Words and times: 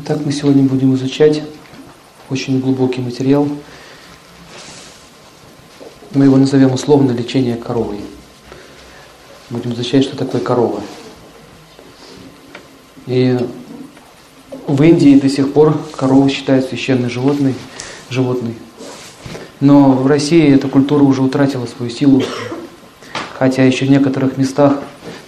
Итак, 0.00 0.18
мы 0.24 0.30
сегодня 0.30 0.62
будем 0.62 0.94
изучать 0.94 1.42
очень 2.30 2.60
глубокий 2.60 3.00
материал. 3.00 3.48
Мы 6.14 6.26
его 6.26 6.36
назовем 6.36 6.72
условно 6.72 7.10
лечение 7.10 7.56
коровой. 7.56 7.98
Будем 9.50 9.72
изучать, 9.72 10.04
что 10.04 10.16
такое 10.16 10.40
корова. 10.40 10.80
И 13.06 13.36
в 14.68 14.80
Индии 14.84 15.18
до 15.18 15.28
сих 15.28 15.52
пор 15.52 15.76
корова 15.96 16.28
считается 16.28 16.70
священной 16.70 17.10
животной, 17.10 17.56
животной. 18.08 18.54
Но 19.58 19.92
в 19.92 20.06
России 20.06 20.54
эта 20.54 20.68
культура 20.68 21.02
уже 21.02 21.22
утратила 21.22 21.66
свою 21.66 21.90
силу, 21.90 22.22
хотя 23.36 23.64
еще 23.64 23.86
в 23.86 23.90
некоторых 23.90 24.36
местах, 24.36 24.80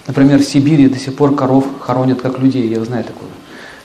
например, 0.07 0.39
в 0.39 0.45
Сибири 0.45 0.89
до 0.89 0.99
сих 0.99 1.17
пор 1.17 1.35
коров 1.35 1.67
хоронят 1.81 2.23
как 2.23 2.39
людей, 2.39 2.69
я 2.69 2.85
знаю 2.85 3.03
такую 3.03 3.31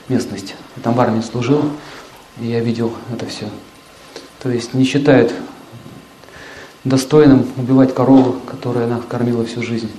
местность. 0.08 0.54
Я 0.76 0.82
там 0.82 0.94
в 0.94 1.00
армии 1.00 1.22
служил, 1.22 1.62
и 2.40 2.46
я 2.46 2.60
видел 2.60 2.92
это 3.12 3.26
все. 3.26 3.48
То 4.42 4.50
есть 4.50 4.74
не 4.74 4.84
считают 4.84 5.32
достойным 6.84 7.46
убивать 7.56 7.94
корову, 7.94 8.36
которую 8.46 8.84
она 8.84 9.00
кормила 9.00 9.44
всю 9.44 9.62
жизнь. 9.62 9.90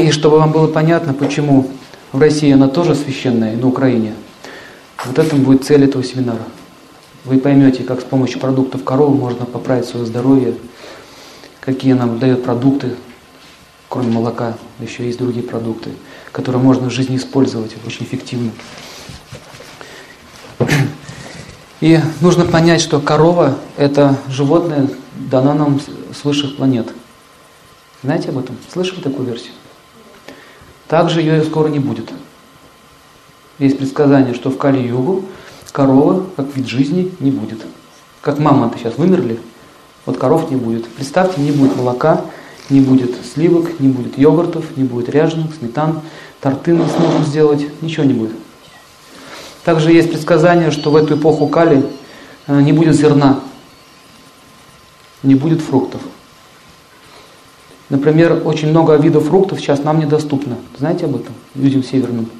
И 0.00 0.10
чтобы 0.10 0.38
вам 0.38 0.52
было 0.52 0.66
понятно, 0.66 1.14
почему 1.14 1.70
в 2.12 2.20
России 2.20 2.52
она 2.52 2.68
тоже 2.68 2.94
священная, 2.94 3.54
и 3.54 3.56
на 3.56 3.68
Украине, 3.68 4.14
вот 5.04 5.18
это 5.18 5.36
будет 5.36 5.64
цель 5.64 5.84
этого 5.84 6.04
семинара. 6.04 6.42
Вы 7.24 7.38
поймете, 7.38 7.82
как 7.82 8.00
с 8.00 8.04
помощью 8.04 8.38
продуктов 8.38 8.84
коровы 8.84 9.16
можно 9.16 9.46
поправить 9.46 9.86
свое 9.86 10.06
здоровье, 10.06 10.54
какие 11.60 11.92
нам 11.92 12.18
дает 12.18 12.44
продукты, 12.44 12.94
кроме 13.88 14.10
молока, 14.10 14.56
еще 14.80 15.04
есть 15.04 15.18
другие 15.18 15.44
продукты, 15.44 15.90
которые 16.32 16.62
можно 16.62 16.88
в 16.88 16.92
жизни 16.92 17.16
использовать 17.16 17.74
очень 17.84 18.04
эффективно. 18.04 18.50
И 21.86 22.00
нужно 22.20 22.44
понять, 22.44 22.80
что 22.80 22.98
корова– 22.98 23.58
это 23.76 24.18
животное, 24.28 24.90
дано 25.30 25.54
нам 25.54 25.78
с 25.78 26.24
высших 26.24 26.56
планет. 26.56 26.88
Знаете 28.02 28.30
об 28.30 28.38
этом? 28.38 28.56
Слышали 28.72 28.98
такую 28.98 29.28
версию? 29.28 29.52
Также 30.88 31.20
ее 31.20 31.44
скоро 31.44 31.68
не 31.68 31.78
будет. 31.78 32.10
Есть 33.60 33.78
предсказание, 33.78 34.34
что 34.34 34.50
в 34.50 34.58
Кали-Югу 34.58 35.26
корова, 35.70 36.26
как 36.34 36.56
вид 36.56 36.66
жизни, 36.66 37.14
не 37.20 37.30
будет. 37.30 37.60
Как 38.20 38.40
мамонты 38.40 38.80
сейчас 38.80 38.98
вымерли, 38.98 39.38
вот 40.06 40.18
коров 40.18 40.50
не 40.50 40.56
будет. 40.56 40.88
Представьте, 40.88 41.40
не 41.40 41.52
будет 41.52 41.76
молока, 41.76 42.24
не 42.68 42.80
будет 42.80 43.14
сливок, 43.32 43.78
не 43.78 43.86
будет 43.86 44.18
йогуртов, 44.18 44.76
не 44.76 44.82
будет 44.82 45.08
ряженых, 45.08 45.54
сметан, 45.54 46.00
торты 46.40 46.74
мы 46.74 46.88
сможем 46.88 47.24
сделать, 47.24 47.64
ничего 47.80 48.02
не 48.02 48.14
будет. 48.14 48.34
Также 49.66 49.90
есть 49.90 50.10
предсказание, 50.10 50.70
что 50.70 50.92
в 50.92 50.96
эту 50.96 51.16
эпоху 51.16 51.48
Кали 51.48 51.84
э, 52.46 52.60
не 52.60 52.72
будет 52.72 52.94
зерна, 52.94 53.40
не 55.24 55.34
будет 55.34 55.60
фруктов. 55.60 56.00
Например, 57.88 58.42
очень 58.44 58.68
много 58.70 58.94
видов 58.94 59.26
фруктов 59.26 59.58
сейчас 59.58 59.82
нам 59.82 59.98
недоступно. 59.98 60.56
Знаете 60.78 61.06
об 61.06 61.16
этом? 61.16 61.34
Людям 61.56 61.82
северным. 61.82 62.30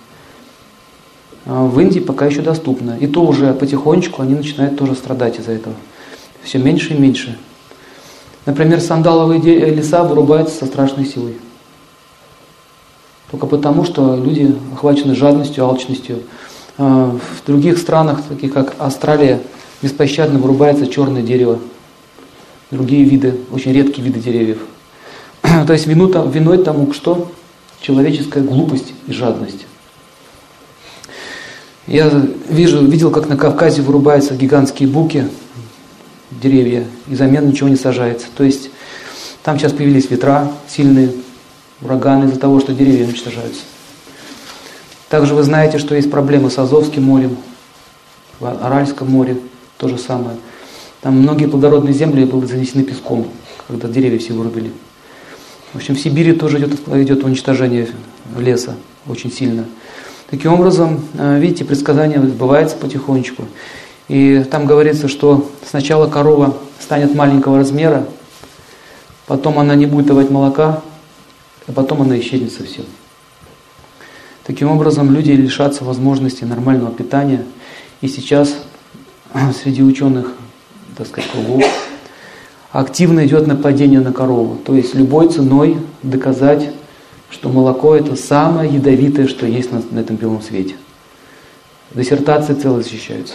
А 1.46 1.64
в 1.64 1.80
Индии 1.80 1.98
пока 1.98 2.26
еще 2.26 2.42
доступно. 2.42 2.96
И 2.96 3.08
то 3.08 3.22
уже 3.22 3.52
потихонечку 3.54 4.22
они 4.22 4.36
начинают 4.36 4.78
тоже 4.78 4.94
страдать 4.94 5.40
из-за 5.40 5.50
этого. 5.50 5.74
Все 6.44 6.58
меньше 6.58 6.94
и 6.94 6.96
меньше. 6.96 7.36
Например, 8.44 8.80
сандаловые 8.80 9.74
леса 9.74 10.04
вырубаются 10.04 10.58
со 10.58 10.66
страшной 10.66 11.06
силой. 11.06 11.36
Только 13.32 13.46
потому, 13.48 13.84
что 13.84 14.14
люди 14.14 14.54
охвачены 14.72 15.16
жадностью, 15.16 15.64
алчностью. 15.64 16.22
А, 16.78 17.10
в 17.10 17.46
других 17.46 17.78
странах, 17.78 18.22
таких 18.28 18.52
как 18.52 18.74
Австралия, 18.78 19.40
беспощадно 19.82 20.38
вырубается 20.38 20.86
черное 20.86 21.22
дерево, 21.22 21.58
другие 22.70 23.04
виды, 23.04 23.36
очень 23.50 23.72
редкие 23.72 24.06
виды 24.06 24.20
деревьев. 24.20 24.58
То 25.66 25.72
есть 25.72 25.86
вину, 25.86 26.08
виной 26.28 26.58
тому 26.58 26.92
что? 26.92 27.30
Человеческая 27.80 28.42
глупость 28.42 28.92
и 29.06 29.12
жадность. 29.12 29.66
Я 31.86 32.10
вижу, 32.48 32.84
видел, 32.84 33.10
как 33.10 33.28
на 33.28 33.36
Кавказе 33.36 33.80
вырубаются 33.80 34.34
гигантские 34.34 34.88
буки, 34.88 35.28
деревья, 36.30 36.84
и 37.06 37.14
взамен 37.14 37.48
ничего 37.48 37.68
не 37.68 37.76
сажается. 37.76 38.26
То 38.36 38.42
есть 38.42 38.70
там 39.44 39.58
сейчас 39.58 39.72
появились 39.72 40.10
ветра 40.10 40.50
сильные, 40.68 41.12
ураганы 41.80 42.24
из-за 42.24 42.40
того, 42.40 42.58
что 42.58 42.72
деревья 42.72 43.04
уничтожаются. 43.04 43.62
Также 45.16 45.34
вы 45.34 45.44
знаете, 45.44 45.78
что 45.78 45.94
есть 45.94 46.10
проблемы 46.10 46.50
с 46.50 46.58
Азовским 46.58 47.04
морем, 47.04 47.38
в 48.38 48.44
Аральском 48.44 49.10
море 49.10 49.38
то 49.78 49.88
же 49.88 49.96
самое. 49.96 50.36
Там 51.00 51.14
многие 51.18 51.46
плодородные 51.46 51.94
земли 51.94 52.26
были 52.26 52.44
занесены 52.44 52.84
песком, 52.84 53.26
когда 53.66 53.88
деревья 53.88 54.18
все 54.18 54.34
вырубили. 54.34 54.72
В 55.72 55.76
общем, 55.76 55.94
в 55.94 56.00
Сибири 56.00 56.34
тоже 56.34 56.58
идет, 56.58 56.86
идет 56.88 57.24
уничтожение 57.24 57.88
леса 58.36 58.74
очень 59.08 59.32
сильно. 59.32 59.64
Таким 60.28 60.52
образом, 60.52 61.02
э, 61.14 61.38
видите, 61.40 61.64
предсказание 61.64 62.20
сбывается 62.20 62.76
потихонечку. 62.76 63.44
И 64.08 64.44
там 64.50 64.66
говорится, 64.66 65.08
что 65.08 65.50
сначала 65.66 66.10
корова 66.10 66.58
станет 66.78 67.14
маленького 67.14 67.56
размера, 67.56 68.06
потом 69.26 69.58
она 69.58 69.76
не 69.76 69.86
будет 69.86 70.08
давать 70.08 70.28
молока, 70.28 70.82
а 71.66 71.72
потом 71.72 72.02
она 72.02 72.20
исчезнет 72.20 72.52
совсем. 72.52 72.84
Таким 74.46 74.70
образом, 74.70 75.10
люди 75.10 75.32
лишатся 75.32 75.84
возможности 75.84 76.44
нормального 76.44 76.92
питания. 76.92 77.44
И 78.00 78.06
сейчас 78.06 78.54
среди 79.60 79.82
ученых, 79.82 80.34
так 80.96 81.08
сказать, 81.08 81.28
кругов 81.32 81.64
активно 82.70 83.26
идет 83.26 83.48
нападение 83.48 84.00
на 84.00 84.12
корову. 84.12 84.56
То 84.56 84.74
есть 84.74 84.94
любой 84.94 85.30
ценой 85.30 85.78
доказать, 86.04 86.70
что 87.28 87.48
молоко 87.48 87.96
это 87.96 88.14
самое 88.14 88.72
ядовитое, 88.72 89.26
что 89.26 89.46
есть 89.46 89.72
на, 89.72 89.82
на 89.90 89.98
этом 89.98 90.14
белом 90.14 90.40
свете. 90.42 90.76
Диссертации 91.92 92.54
целые 92.54 92.84
защищаются. 92.84 93.34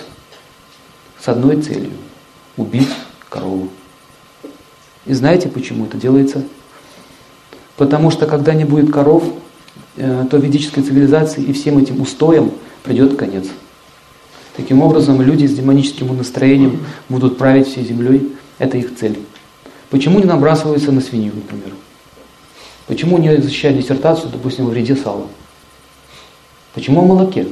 С 1.20 1.28
одной 1.28 1.62
целью– 1.62 1.92
убить 2.58 2.90
корову. 3.28 3.68
И 5.06 5.14
знаете, 5.14 5.50
почему 5.50 5.86
это 5.86 5.98
делается? 5.98 6.44
Потому 7.76 8.12
что 8.12 8.28
когда 8.28 8.54
не 8.54 8.64
будет 8.64 8.94
коров, 8.94 9.24
то 9.96 10.38
ведической 10.38 10.84
цивилизации 10.84 11.44
и 11.44 11.54
всем 11.54 11.78
этим 11.78 12.02
устоям 12.02 12.52
придет 12.84 13.18
конец. 13.18 13.48
Таким 14.56 14.82
образом, 14.82 15.22
люди 15.22 15.46
с 15.46 15.54
демоническим 15.54 16.16
настроением 16.16 16.86
будут 17.10 17.38
править 17.38 17.68
всей 17.68 17.86
землей. 17.86 18.34
Это 18.58 18.78
их 18.78 18.96
цель. 18.96 19.20
Почему 19.90 20.20
не 20.20 20.26
набрасываются 20.26 20.92
на 20.92 21.02
свинью, 21.02 21.34
например? 21.36 21.74
Почему 22.88 23.18
не 23.18 23.36
защищают 23.38 23.78
диссертацию, 23.78 24.30
допустим, 24.32 24.68
о 24.68 24.70
вреде 24.70 24.96
сала? 24.96 25.28
Почему 26.74 27.02
о 27.02 27.06
молоке? 27.06 27.48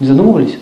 Не 0.00 0.06
задумывались? 0.06 0.58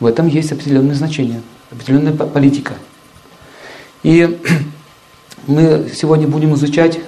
В 0.00 0.06
этом 0.06 0.28
есть 0.28 0.50
определенное 0.50 0.94
значение, 0.94 1.42
определенная 1.70 2.12
политика. 2.12 2.74
И 4.02 4.38
мы 5.46 5.90
сегодня 5.94 6.26
будем 6.26 6.54
изучать 6.54 7.00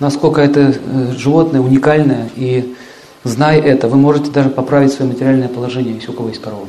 насколько 0.00 0.40
это 0.40 0.74
э, 0.74 1.12
животное 1.16 1.60
уникальное, 1.60 2.30
и 2.36 2.74
зная 3.24 3.60
это, 3.60 3.88
вы 3.88 3.96
можете 3.96 4.30
даже 4.30 4.50
поправить 4.50 4.92
свое 4.92 5.10
материальное 5.10 5.48
положение, 5.48 5.94
если 5.94 6.10
у 6.10 6.14
кого 6.14 6.28
есть 6.28 6.40
корова. 6.40 6.66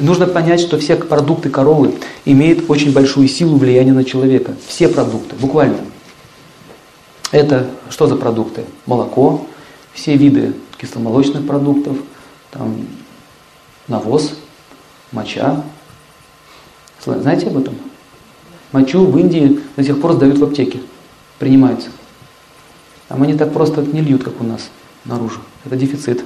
Нужно 0.00 0.26
понять, 0.26 0.60
что 0.60 0.78
все 0.78 0.96
продукты 0.96 1.48
коровы 1.48 1.94
имеют 2.24 2.68
очень 2.68 2.92
большую 2.92 3.28
силу 3.28 3.56
влияния 3.56 3.92
на 3.92 4.04
человека. 4.04 4.54
Все 4.66 4.88
продукты, 4.88 5.36
буквально. 5.36 5.78
Это 7.30 7.70
что 7.88 8.06
за 8.06 8.16
продукты? 8.16 8.64
Молоко, 8.84 9.46
все 9.94 10.16
виды 10.16 10.54
кисломолочных 10.78 11.46
продуктов, 11.46 11.96
там, 12.50 12.86
навоз, 13.88 14.34
моча. 15.12 15.62
Знаете 17.04 17.46
об 17.46 17.58
этом? 17.58 17.74
Мочу 18.72 19.04
в 19.04 19.18
Индии 19.18 19.60
до 19.76 19.84
сих 19.84 20.00
пор 20.00 20.14
сдают 20.14 20.38
в 20.38 20.44
аптеке, 20.44 20.80
принимается. 21.38 21.90
Там 23.08 23.22
они 23.22 23.34
так 23.34 23.52
просто 23.52 23.82
не 23.82 24.00
льют, 24.00 24.24
как 24.24 24.40
у 24.40 24.44
нас, 24.44 24.70
наружу. 25.04 25.40
Это 25.66 25.76
дефицит. 25.76 26.24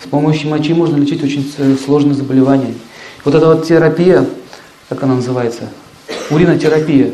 С 0.00 0.06
помощью 0.06 0.50
мочи 0.50 0.72
можно 0.72 0.96
лечить 0.96 1.24
очень 1.24 1.44
сложные 1.84 2.14
заболевания. 2.14 2.74
Вот 3.24 3.34
эта 3.34 3.46
вот 3.46 3.66
терапия, 3.66 4.24
как 4.88 5.02
она 5.02 5.16
называется, 5.16 5.70
уринотерапия, 6.30 7.10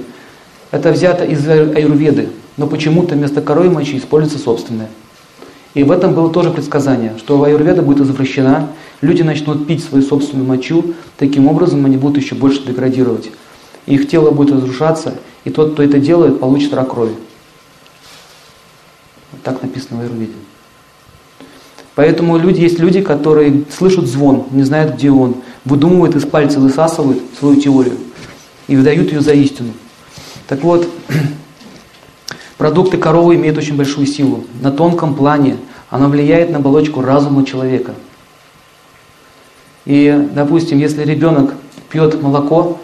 это 0.71 0.93
взято 0.93 1.25
из 1.25 1.49
аюрведы, 1.49 2.29
но 2.59 2.67
почему-то 2.67 3.15
вместо 3.15 3.41
коровьей 3.41 3.73
мочи 3.73 3.97
используется 3.97 4.39
собственная. 4.39 4.91
И 5.73 5.85
в 5.85 5.91
этом 5.91 6.13
было 6.13 6.31
тоже 6.31 6.51
предсказание, 6.51 7.15
что 7.17 7.43
аюрведа 7.43 7.81
будет 7.81 8.01
извращена, 8.01 8.69
люди 9.01 9.23
начнут 9.23 9.67
пить 9.67 9.83
свою 9.83 10.05
собственную 10.05 10.47
мочу, 10.47 10.95
таким 11.17 11.47
образом 11.47 11.87
они 11.87 11.97
будут 11.97 12.23
еще 12.23 12.35
больше 12.35 12.63
деградировать 12.67 13.31
их 13.87 14.09
тело 14.09 14.31
будет 14.31 14.55
разрушаться, 14.55 15.15
и 15.45 15.51
тот, 15.51 15.73
кто 15.73 15.83
это 15.83 15.99
делает, 15.99 16.41
получит 16.41 16.73
рак 16.75 16.91
крови. 16.91 17.15
Так 19.43 19.63
написано 19.63 20.01
в 20.01 20.03
Аюрведе. 20.03 20.33
Поэтому 21.95 22.39
люди, 22.39 22.61
есть 22.61 22.79
люди, 22.79 23.03
которые 23.03 23.65
слышат 23.77 24.07
звон, 24.07 24.47
не 24.51 24.63
знают, 24.63 24.95
где 24.95 25.11
он, 25.11 25.37
выдумывают 25.65 26.17
из 26.17 26.25
пальца, 26.25 26.59
высасывают 26.59 27.21
свою 27.39 27.61
теорию 27.61 27.97
и 28.67 28.77
выдают 28.77 29.13
ее 29.13 29.21
за 29.21 29.33
истину. 29.33 29.73
Так 30.49 30.63
вот, 30.63 30.89
продукты 32.57 32.97
коровы 32.97 33.35
имеют 33.35 33.59
очень 33.59 33.77
большую 33.77 34.07
силу. 34.07 34.45
На 34.63 34.71
тонком 34.71 35.15
плане 35.15 35.57
она 35.91 36.09
влияет 36.09 36.51
на 36.51 36.59
оболочку 36.59 37.03
разума 37.03 37.45
человека. 37.45 37.95
И, 39.85 40.29
допустим, 40.33 40.79
если 40.79 41.05
ребенок 41.05 41.55
пьет 41.91 42.23
молоко, 42.23 42.79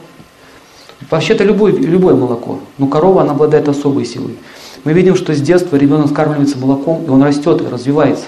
вообще-то 1.11 1.45
любое, 1.45 1.73
любое 1.73 2.15
молоко, 2.15 2.61
но 2.79 2.87
корова, 2.87 3.23
она 3.23 3.33
обладает 3.33 3.69
особой 3.69 4.05
силой. 4.05 4.37
Мы 4.85 4.93
видим, 4.93 5.17
что 5.17 5.35
с 5.35 5.41
детства 5.41 5.77
ребенок 5.77 6.11
скармливается 6.11 6.59
молоком, 6.59 7.05
и 7.05 7.09
он 7.09 7.23
растет 7.23 7.61
и 7.61 7.67
развивается. 7.67 8.27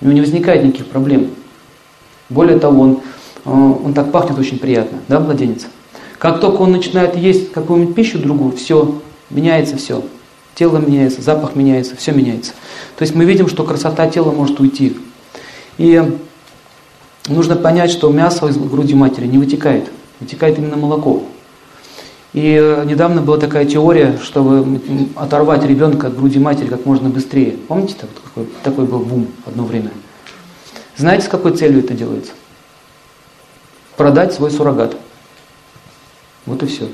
У 0.00 0.06
него 0.06 0.14
не 0.14 0.20
возникает 0.20 0.64
никаких 0.64 0.86
проблем. 0.86 1.30
Более 2.28 2.58
того, 2.58 2.80
он, 2.82 3.00
э, 3.44 3.50
он 3.50 3.94
так 3.94 4.10
пахнет 4.10 4.38
очень 4.38 4.58
приятно, 4.58 4.98
да, 5.08 5.20
младенец? 5.20 5.66
Как 6.18 6.40
только 6.40 6.62
он 6.62 6.72
начинает 6.72 7.16
есть 7.16 7.52
какую-нибудь 7.52 7.94
пищу 7.94 8.18
другую, 8.18 8.52
все, 8.52 9.00
меняется 9.30 9.76
все. 9.76 10.02
Тело 10.54 10.78
меняется, 10.78 11.22
запах 11.22 11.56
меняется, 11.56 11.96
все 11.96 12.12
меняется. 12.12 12.52
То 12.96 13.02
есть 13.02 13.14
мы 13.14 13.24
видим, 13.24 13.48
что 13.48 13.64
красота 13.64 14.06
тела 14.08 14.30
может 14.30 14.60
уйти. 14.60 14.96
И 15.78 16.02
нужно 17.26 17.56
понять, 17.56 17.90
что 17.90 18.10
мясо 18.10 18.46
из 18.46 18.56
груди 18.56 18.94
матери 18.94 19.26
не 19.26 19.38
вытекает, 19.38 19.90
вытекает 20.20 20.58
именно 20.58 20.76
молоко. 20.76 21.22
И 22.32 22.56
э, 22.58 22.84
недавно 22.86 23.20
была 23.20 23.36
такая 23.36 23.66
теория, 23.66 24.18
чтобы 24.22 24.80
оторвать 25.16 25.64
ребенка 25.64 26.06
от 26.06 26.16
груди 26.16 26.38
матери 26.38 26.68
как 26.68 26.86
можно 26.86 27.10
быстрее. 27.10 27.58
Помните, 27.68 27.94
такой, 28.24 28.48
такой 28.62 28.86
был 28.86 29.00
бум 29.00 29.28
одно 29.44 29.64
время? 29.64 29.90
Знаете, 30.96 31.26
с 31.26 31.28
какой 31.28 31.54
целью 31.54 31.80
это 31.80 31.92
делается? 31.92 32.32
Продать 33.96 34.32
свой 34.32 34.50
суррогат. 34.50 34.96
Вот 36.46 36.62
и 36.62 36.66
все. 36.66 36.88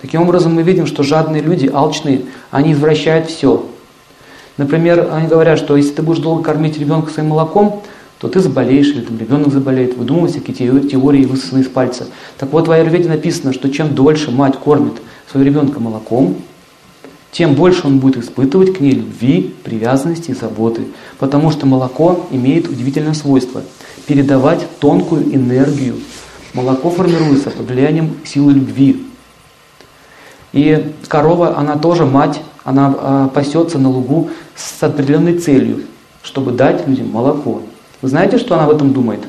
Таким 0.00 0.22
образом, 0.22 0.54
мы 0.54 0.62
видим, 0.62 0.86
что 0.86 1.02
жадные 1.02 1.42
люди, 1.42 1.70
алчные, 1.72 2.24
они 2.50 2.72
извращают 2.72 3.28
все. 3.28 3.66
Например, 4.56 5.10
они 5.12 5.28
говорят, 5.28 5.58
что 5.58 5.76
если 5.76 5.92
ты 5.92 6.02
будешь 6.02 6.20
долго 6.20 6.42
кормить 6.42 6.78
ребенка 6.78 7.10
своим 7.10 7.30
молоком, 7.30 7.82
то 8.20 8.28
ты 8.28 8.40
заболеешь, 8.40 8.88
или 8.88 9.00
там 9.00 9.18
ребенок 9.18 9.50
заболеет, 9.50 9.96
выдумывают 9.96 10.32
всякие 10.32 10.80
теории, 10.80 11.24
высосанные 11.24 11.64
из 11.64 11.68
пальца. 11.68 12.06
Так 12.36 12.52
вот, 12.52 12.68
в 12.68 12.70
Аюрведе 12.70 13.08
написано, 13.08 13.54
что 13.54 13.70
чем 13.70 13.94
дольше 13.94 14.30
мать 14.30 14.58
кормит 14.58 14.92
своего 15.30 15.48
ребенка 15.48 15.80
молоком, 15.80 16.36
тем 17.32 17.54
больше 17.54 17.86
он 17.86 17.98
будет 17.98 18.22
испытывать 18.22 18.76
к 18.76 18.80
ней 18.80 18.92
любви, 18.92 19.54
привязанности 19.64 20.32
и 20.32 20.34
заботы. 20.34 20.82
Потому 21.18 21.50
что 21.50 21.64
молоко 21.64 22.26
имеет 22.30 22.68
удивительное 22.68 23.14
свойство– 23.14 23.62
передавать 24.06 24.66
тонкую 24.80 25.34
энергию. 25.34 25.94
Молоко 26.52 26.90
формируется 26.90 27.50
под 27.50 27.70
влиянием 27.70 28.16
силы 28.26 28.52
любви. 28.52 29.06
И 30.52 30.92
корова, 31.08 31.56
она 31.56 31.76
тоже 31.76 32.04
мать, 32.04 32.42
она 32.64 32.94
а, 32.98 33.28
пасется 33.28 33.78
на 33.78 33.88
лугу 33.88 34.28
с 34.56 34.82
определенной 34.82 35.38
целью, 35.38 35.84
чтобы 36.22 36.50
дать 36.50 36.86
людям 36.86 37.10
молоко. 37.10 37.62
Вы 38.02 38.08
знаете, 38.08 38.38
что 38.38 38.54
она 38.54 38.64
об 38.64 38.70
этом 38.70 38.92
думает? 38.92 39.20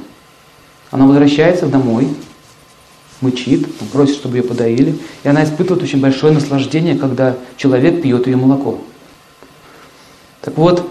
Она 0.92 1.06
возвращается 1.06 1.68
домой, 1.68 2.08
мычит, 3.22 3.74
просит, 3.92 4.16
чтобы 4.16 4.38
ее 4.38 4.44
подоили, 4.44 4.98
и 5.24 5.28
она 5.28 5.44
испытывает 5.44 5.84
очень 5.84 6.02
большое 6.02 6.34
наслаждение, 6.34 6.96
когда 6.96 7.36
человек 7.58 8.02
пьет 8.02 8.28
ее 8.28 8.36
молоко. 8.36 8.80
Так 10.42 10.58
вот, 10.58 10.88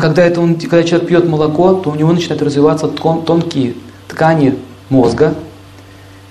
когда, 0.00 0.22
это 0.22 0.40
он, 0.40 0.54
когда 0.54 0.82
человек 0.82 1.08
пьет 1.08 1.28
молоко, 1.28 1.74
то 1.74 1.90
у 1.90 1.94
него 1.94 2.12
начинают 2.12 2.42
развиваться 2.42 2.88
тон, 2.88 3.24
тонкие 3.24 3.74
ткани 4.08 4.56
мозга 4.88 5.34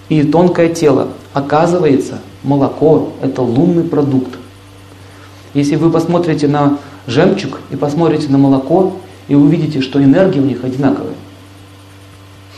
и 0.10 0.24
тонкое 0.24 0.70
тело. 0.70 1.10
Оказывается, 1.34 2.20
молоко– 2.44 3.14
это 3.22 3.42
лунный 3.42 3.84
продукт. 3.84 4.38
Если 5.54 5.76
вы 5.76 5.90
посмотрите 5.92 6.48
на 6.48 6.78
жемчуг 7.08 7.60
и 7.72 7.76
посмотрите 7.76 8.30
на 8.30 8.38
молоко, 8.38 8.98
и 9.28 9.36
вы 9.36 9.44
увидите, 9.46 9.82
что 9.82 10.04
энергия 10.04 10.40
у 10.40 10.46
них 10.46 10.64
одинаковая. 10.64 11.14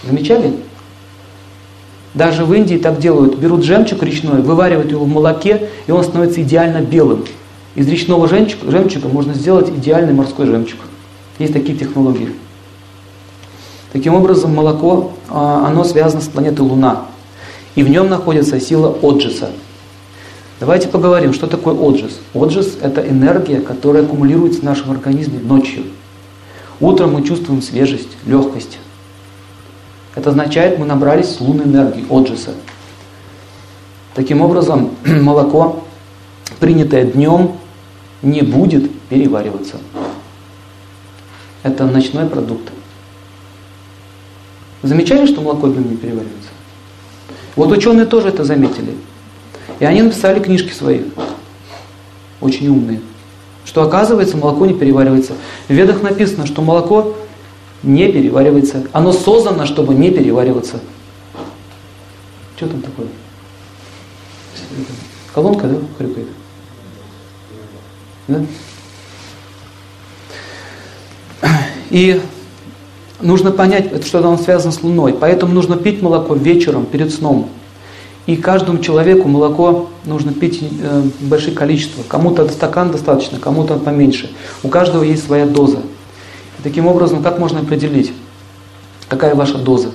Замечали? 0.03 0.53
Даже 2.13 2.45
в 2.45 2.53
Индии 2.53 2.77
так 2.77 2.99
делают. 2.99 3.37
Берут 3.37 3.63
жемчуг 3.63 4.01
речной, 4.03 4.41
вываривают 4.41 4.91
его 4.91 5.05
в 5.05 5.07
молоке, 5.07 5.69
и 5.85 5.91
он 5.91 6.03
становится 6.03 6.41
идеально 6.41 6.81
белым. 6.81 7.25
Из 7.75 7.87
речного 7.87 8.27
жемчуга, 8.27 8.71
жемчуга 8.71 9.07
можно 9.07 9.33
сделать 9.33 9.69
идеальный 9.69 10.13
морской 10.13 10.47
жемчуг. 10.47 10.79
Есть 11.37 11.53
такие 11.53 11.77
технологии. 11.77 12.33
Таким 13.93 14.15
образом, 14.15 14.53
молоко, 14.55 15.13
а, 15.29 15.67
оно 15.67 15.83
связано 15.83 16.21
с 16.21 16.27
планетой 16.27 16.65
Луна. 16.65 17.05
И 17.75 17.83
в 17.83 17.89
нем 17.89 18.09
находится 18.09 18.59
сила 18.59 18.97
Оджиса. 19.03 19.51
Давайте 20.59 20.87
поговорим, 20.87 21.33
что 21.33 21.45
такое 21.45 21.75
Оджис. 21.75 22.19
Оджис– 22.33 22.77
это 22.81 23.07
энергия, 23.07 23.61
которая 23.61 24.03
аккумулируется 24.03 24.61
в 24.61 24.63
нашем 24.63 24.89
организме 24.89 25.39
ночью. 25.39 25.83
Утром 26.79 27.13
мы 27.13 27.23
чувствуем 27.23 27.61
свежесть, 27.61 28.09
легкость. 28.25 28.77
Это 30.15 30.29
означает, 30.29 30.77
мы 30.79 30.85
набрались 30.85 31.39
лунной 31.39 31.65
энергии, 31.65 32.05
отжиса. 32.09 32.53
Таким 34.13 34.41
образом, 34.41 34.91
молоко, 35.05 35.83
принятое 36.59 37.05
днем, 37.05 37.53
не 38.21 38.41
будет 38.41 38.91
перевариваться. 39.09 39.77
Это 41.63 41.85
ночной 41.85 42.27
продукт. 42.27 42.71
Замечали, 44.83 45.25
что 45.25 45.41
молоко 45.41 45.67
днем 45.67 45.89
не 45.89 45.97
переваривается? 45.97 46.49
Вот 47.55 47.71
ученые 47.71 48.05
тоже 48.05 48.29
это 48.29 48.43
заметили. 48.43 48.95
И 49.79 49.85
они 49.85 50.03
написали 50.03 50.39
книжки 50.39 50.71
свои. 50.71 51.01
Очень 52.39 52.67
умные 52.67 53.01
что 53.67 53.83
оказывается 53.83 54.37
молоко 54.37 54.65
не 54.65 54.73
переваривается. 54.73 55.33
В 55.67 55.73
ведах 55.73 56.01
написано, 56.01 56.47
что 56.47 56.61
молоко 56.61 57.15
не 57.83 58.09
переваривается. 58.09 58.87
Оно 58.93 59.11
создано, 59.11 59.65
чтобы 59.65 59.93
не 59.93 60.09
перевариваться. 60.09 60.79
Что 62.55 62.67
там 62.67 62.81
такое? 62.81 63.07
Колонка, 65.33 65.67
да, 65.67 65.75
хрюкает? 65.97 66.27
Да? 68.29 68.45
И 71.89 72.21
нужно 73.19 73.51
понять, 73.51 74.05
что 74.05 74.19
оно 74.19 74.37
связано 74.37 74.71
с 74.71 74.81
Луной. 74.81 75.13
Поэтому 75.13 75.53
нужно 75.53 75.75
пить 75.75 76.01
молоко 76.01 76.35
вечером 76.35 76.85
перед 76.85 77.13
сном. 77.13 77.49
И 78.27 78.35
каждому 78.35 78.79
человеку 78.79 79.29
молоко 79.29 79.89
нужно 80.05 80.33
пить 80.33 80.61
э, 80.61 81.03
большие 81.21 81.55
количества. 81.55 82.03
Кому-то 82.07 82.47
стакан 82.49 82.91
достаточно, 82.91 83.39
кому-то 83.39 83.77
поменьше. 83.77 84.29
У 84.63 84.67
каждого 84.67 85.01
есть 85.03 85.25
своя 85.25 85.45
доза. 85.45 85.79
И 86.59 86.61
таким 86.61 86.87
образом, 86.87 87.23
как 87.23 87.39
можно 87.39 87.61
определить, 87.61 88.11
какая 89.07 89.33
ваша 89.33 89.57
доза? 89.57 89.91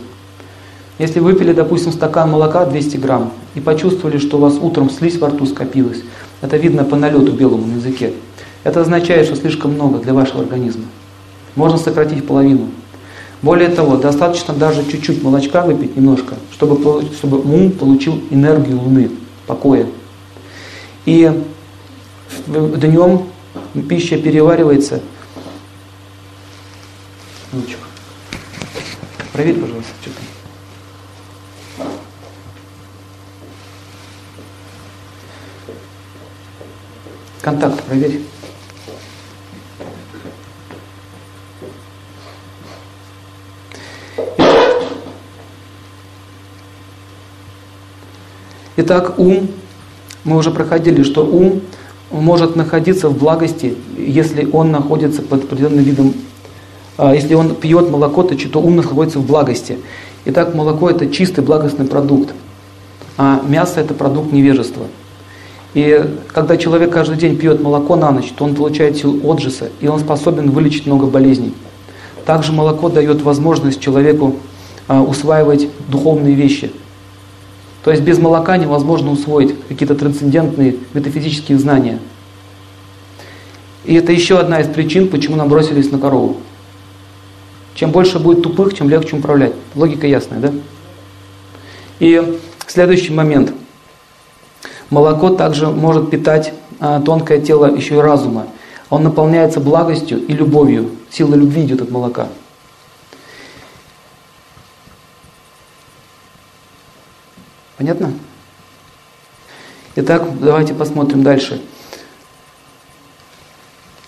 Если 0.98 1.20
выпили, 1.20 1.52
допустим, 1.52 1.92
стакан 1.92 2.30
молока 2.30 2.64
200 2.64 2.96
грамм 2.96 3.32
и 3.54 3.60
почувствовали, 3.60 4.16
что 4.16 4.38
у 4.38 4.40
вас 4.40 4.54
утром 4.60 4.88
слизь 4.88 5.18
во 5.18 5.28
рту 5.28 5.44
скопилась, 5.44 6.02
это 6.40 6.56
видно 6.56 6.84
по 6.84 6.96
налету 6.96 7.32
белому 7.32 7.66
на 7.66 7.76
языке, 7.76 8.14
это 8.64 8.80
означает, 8.80 9.26
что 9.26 9.36
слишком 9.36 9.72
много 9.72 9.98
для 9.98 10.14
вашего 10.14 10.40
организма. 10.40 10.84
Можно 11.54 11.76
сократить 11.76 12.26
половину. 12.26 12.68
Более 13.42 13.70
того, 13.70 13.96
достаточно 13.96 14.54
даже 14.54 14.88
чуть-чуть 14.88 15.20
молочка 15.22 15.62
выпить 15.62 15.96
немножко, 15.96 16.36
чтобы, 16.52 17.04
чтобы 17.12 17.40
ум 17.40 17.72
получил 17.72 18.22
энергию 18.30 18.80
Луны, 18.80 19.10
покоя. 19.48 19.88
И 21.06 21.42
днем 22.46 23.26
пища 23.88 24.16
переваривается. 24.16 25.00
Лучик. 27.52 27.78
Проверь, 29.32 29.58
пожалуйста, 29.58 29.90
что 30.00 30.10
там. 30.10 31.88
Контакт 37.40 37.82
проверь. 37.82 38.22
Итак, 48.74 49.18
ум, 49.18 49.48
мы 50.24 50.38
уже 50.38 50.50
проходили, 50.50 51.02
что 51.02 51.26
ум 51.26 51.60
может 52.10 52.56
находиться 52.56 53.10
в 53.10 53.18
благости, 53.18 53.74
если 53.98 54.48
он 54.50 54.70
находится 54.70 55.20
под 55.20 55.44
определенным 55.44 55.84
видом, 55.84 56.14
а, 56.96 57.14
если 57.14 57.34
он 57.34 57.54
пьет 57.54 57.90
молоко, 57.90 58.22
то, 58.22 58.34
то 58.34 58.60
ум 58.60 58.76
находится 58.76 59.18
в 59.18 59.26
благости. 59.26 59.78
Итак, 60.24 60.54
молоко 60.54 60.88
это 60.88 61.06
чистый 61.08 61.44
благостный 61.44 61.86
продукт, 61.86 62.32
а 63.18 63.42
мясо 63.46 63.78
это 63.80 63.92
продукт 63.92 64.32
невежества. 64.32 64.86
И 65.74 66.16
когда 66.28 66.56
человек 66.56 66.92
каждый 66.92 67.18
день 67.18 67.36
пьет 67.36 67.60
молоко 67.60 67.96
на 67.96 68.10
ночь, 68.10 68.32
то 68.34 68.44
он 68.44 68.54
получает 68.54 68.96
силу 68.96 69.20
отжиса, 69.28 69.68
и 69.80 69.86
он 69.86 70.00
способен 70.00 70.50
вылечить 70.50 70.86
много 70.86 71.06
болезней. 71.06 71.52
Также 72.24 72.52
молоко 72.52 72.88
дает 72.88 73.20
возможность 73.20 73.80
человеку 73.80 74.36
а, 74.88 75.02
усваивать 75.02 75.68
духовные 75.88 76.34
вещи. 76.34 76.72
То 77.84 77.90
есть 77.90 78.02
без 78.02 78.18
молока 78.18 78.56
невозможно 78.56 79.10
усвоить 79.10 79.54
какие-то 79.68 79.94
трансцендентные 79.94 80.76
метафизические 80.94 81.58
знания. 81.58 81.98
И 83.84 83.94
это 83.94 84.12
еще 84.12 84.38
одна 84.38 84.60
из 84.60 84.68
причин, 84.68 85.08
почему 85.08 85.36
нам 85.36 85.48
бросились 85.48 85.90
на 85.90 85.98
корову. 85.98 86.36
Чем 87.74 87.90
больше 87.90 88.20
будет 88.20 88.42
тупых, 88.42 88.74
чем 88.74 88.88
легче 88.88 89.16
управлять. 89.16 89.52
Логика 89.74 90.06
ясная, 90.06 90.38
да? 90.38 90.52
И 91.98 92.38
следующий 92.66 93.12
момент. 93.12 93.52
Молоко 94.90 95.30
также 95.30 95.68
может 95.68 96.10
питать 96.10 96.52
а, 96.78 97.00
тонкое 97.00 97.40
тело 97.40 97.74
еще 97.74 97.96
и 97.96 97.98
разума. 97.98 98.46
Он 98.90 99.02
наполняется 99.02 99.58
благостью 99.58 100.24
и 100.24 100.32
любовью. 100.32 100.90
Сила 101.10 101.34
любви 101.34 101.64
идет 101.64 101.80
от 101.80 101.90
молока. 101.90 102.28
Понятно? 107.82 108.12
Итак, 109.96 110.38
давайте 110.38 110.72
посмотрим 110.72 111.24
дальше. 111.24 111.60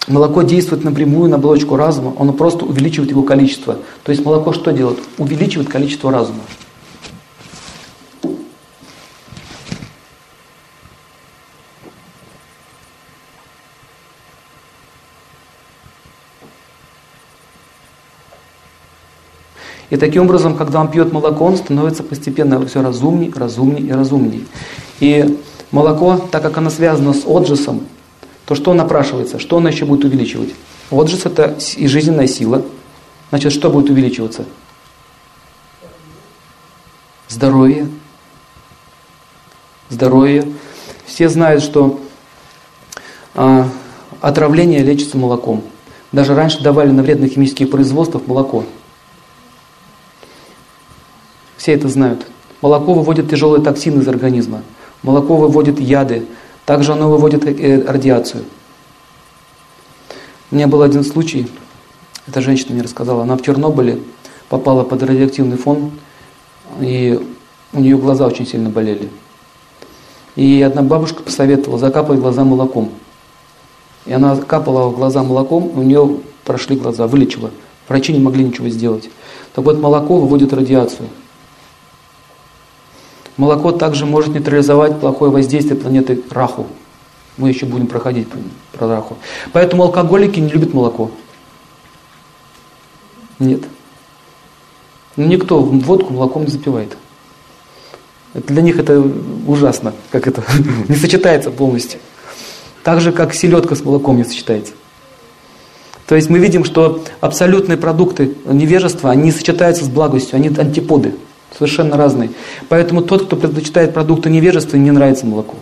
Молоко 0.07 0.43
действует 0.43 0.85
напрямую 0.85 1.29
на 1.29 1.39
оболочку 1.39 1.75
разума, 1.75 2.15
оно 2.17 2.33
просто 2.33 2.65
увеличивает 2.65 3.11
его 3.11 3.25
количество. 3.25 3.79
То 4.05 4.13
есть 4.13 4.25
молоко 4.25 4.53
что 4.53 4.71
делает? 4.71 5.01
Увеличивает 5.19 5.69
количество 5.69 6.13
разума. 6.13 6.43
И 19.95 19.97
таким 19.97 20.25
образом, 20.25 20.57
когда 20.57 20.81
он 20.81 20.91
пьет 20.91 21.13
молоко, 21.13 21.45
он 21.45 21.57
становится 21.57 22.03
постепенно 22.03 22.67
все 22.67 22.83
разумней, 22.83 23.33
разумней 23.33 23.87
и 23.87 23.93
разумней. 23.93 24.45
И 24.99 25.39
молоко, 25.71 26.17
так 26.33 26.43
как 26.43 26.59
оно 26.59 26.69
связано 26.69 27.13
с 27.13 27.25
отжисом, 27.25 27.87
то 28.45 28.57
что 28.57 28.75
напрашивается? 28.75 29.39
Что 29.39 29.59
оно 29.59 29.69
еще 29.69 29.85
будет 29.85 30.05
увеличивать? 30.05 30.53
Отжис– 30.91 31.21
это 31.27 31.57
и 31.77 31.87
жизненная 31.87 32.27
сила. 32.27 32.63
Значит, 33.31 33.53
что 33.53 33.71
будет 33.71 33.89
увеличиваться? 33.89 34.47
Здоровье. 37.29 37.87
Здоровье. 39.91 40.45
Все 41.07 41.29
знают, 41.29 41.63
что 41.63 42.01
а, 43.37 43.69
отравление 44.21 44.83
лечится 44.83 45.17
молоком. 45.19 45.63
Даже 46.11 46.35
раньше 46.35 46.65
давали 46.65 46.91
на 46.91 47.05
вредных 47.05 47.35
химических 47.35 47.71
производствах 47.71 48.27
молоко. 48.27 48.65
Все 51.65 51.73
это 51.73 51.89
знают. 51.89 52.27
Молоко 52.61 52.93
выводит 52.93 53.31
тяжелые 53.31 53.65
токсины 53.65 54.03
из 54.03 54.07
организма. 54.07 54.61
Молоко 55.03 55.35
выводит 55.35 55.81
яды. 55.81 56.27
Также 56.67 56.93
оно 56.93 57.09
выводит 57.09 57.47
э, 57.47 57.83
радиацию. 57.87 58.45
У 60.51 60.57
меня 60.57 60.67
был 60.69 60.83
один 60.83 61.03
случай, 61.05 61.51
эта 62.27 62.43
женщина 62.43 62.75
мне 62.75 62.83
рассказала, 62.83 63.23
она 63.23 63.39
в 63.39 63.41
Чернобыле 63.41 63.99
попала 64.51 64.85
под 64.85 65.05
радиоактивный 65.05 65.57
фон, 65.57 65.93
и 66.83 67.19
у 67.73 67.81
нее 67.81 67.97
глаза 67.97 68.27
очень 68.27 68.47
сильно 68.47 68.69
болели. 68.69 69.09
И 70.37 70.61
одна 70.61 70.83
бабушка 70.83 71.23
посоветовала 71.23 71.79
закапывать 71.79 72.21
глаза 72.21 72.45
молоком. 72.45 72.91
И 74.05 74.13
она 74.13 74.37
капала 74.37 74.91
в 74.91 74.97
глаза 74.97 75.23
молоком, 75.23 75.73
у 75.75 75.81
нее 75.81 76.19
прошли 76.45 76.77
глаза, 76.77 77.07
вылечила. 77.07 77.51
Врачи 77.89 78.13
не 78.13 78.21
могли 78.21 78.45
ничего 78.45 78.69
сделать. 78.69 79.09
Так 79.55 79.65
вот, 79.65 79.81
молоко 79.81 80.19
выводит 80.19 80.53
радиацию. 80.53 81.09
Молоко 83.37 83.73
также 83.73 84.07
может 84.07 84.35
нейтрализовать 84.35 85.01
плохое 85.01 85.31
воздействие 85.31 85.77
планеты 85.77 86.23
Раху. 86.31 86.67
Мы 87.37 87.49
еще 87.49 87.67
будем 87.67 87.89
проходить 87.89 88.29
про 88.73 88.87
Раху. 88.89 89.17
Поэтому 89.53 89.83
алкоголики 89.83 90.39
не 90.39 90.51
любят 90.51 90.73
молоко. 90.73 91.11
Нет. 93.41 93.63
Никто 95.17 95.61
водку 95.61 96.13
молоком 96.13 96.45
не 96.45 96.51
запивает. 96.51 96.97
Для 98.35 98.63
них 98.63 98.79
это 98.79 99.03
ужасно, 99.47 99.95
как 100.11 100.27
это 100.27 100.45
не 100.89 100.97
сочетается 100.97 101.51
полностью. 101.51 102.01
Так 102.83 103.01
же, 103.01 103.13
как 103.13 103.35
селедка 103.35 103.75
с 103.75 103.85
молоком 103.85 104.17
не 104.17 104.25
сочетается. 104.25 104.73
То 106.07 106.17
есть 106.17 106.29
мы 106.29 106.39
видим, 106.39 106.65
что 106.65 107.03
абсолютные 107.21 107.79
продукты 107.79 108.37
невежества, 108.45 109.11
они 109.11 109.33
сочетаются 109.33 109.85
с 109.85 109.89
благостью, 109.89 110.37
они 110.37 110.49
антиподы. 110.49 111.15
Совершенно 111.53 111.97
разные. 111.97 112.31
Поэтому 112.69 113.03
тот, 113.03 113.27
кто 113.27 113.37
предпочитает 113.37 113.95
продукты 113.95 114.31
невежества, 114.31 114.77
не 114.77 114.91
нравится 114.91 115.27
молоко. 115.27 115.55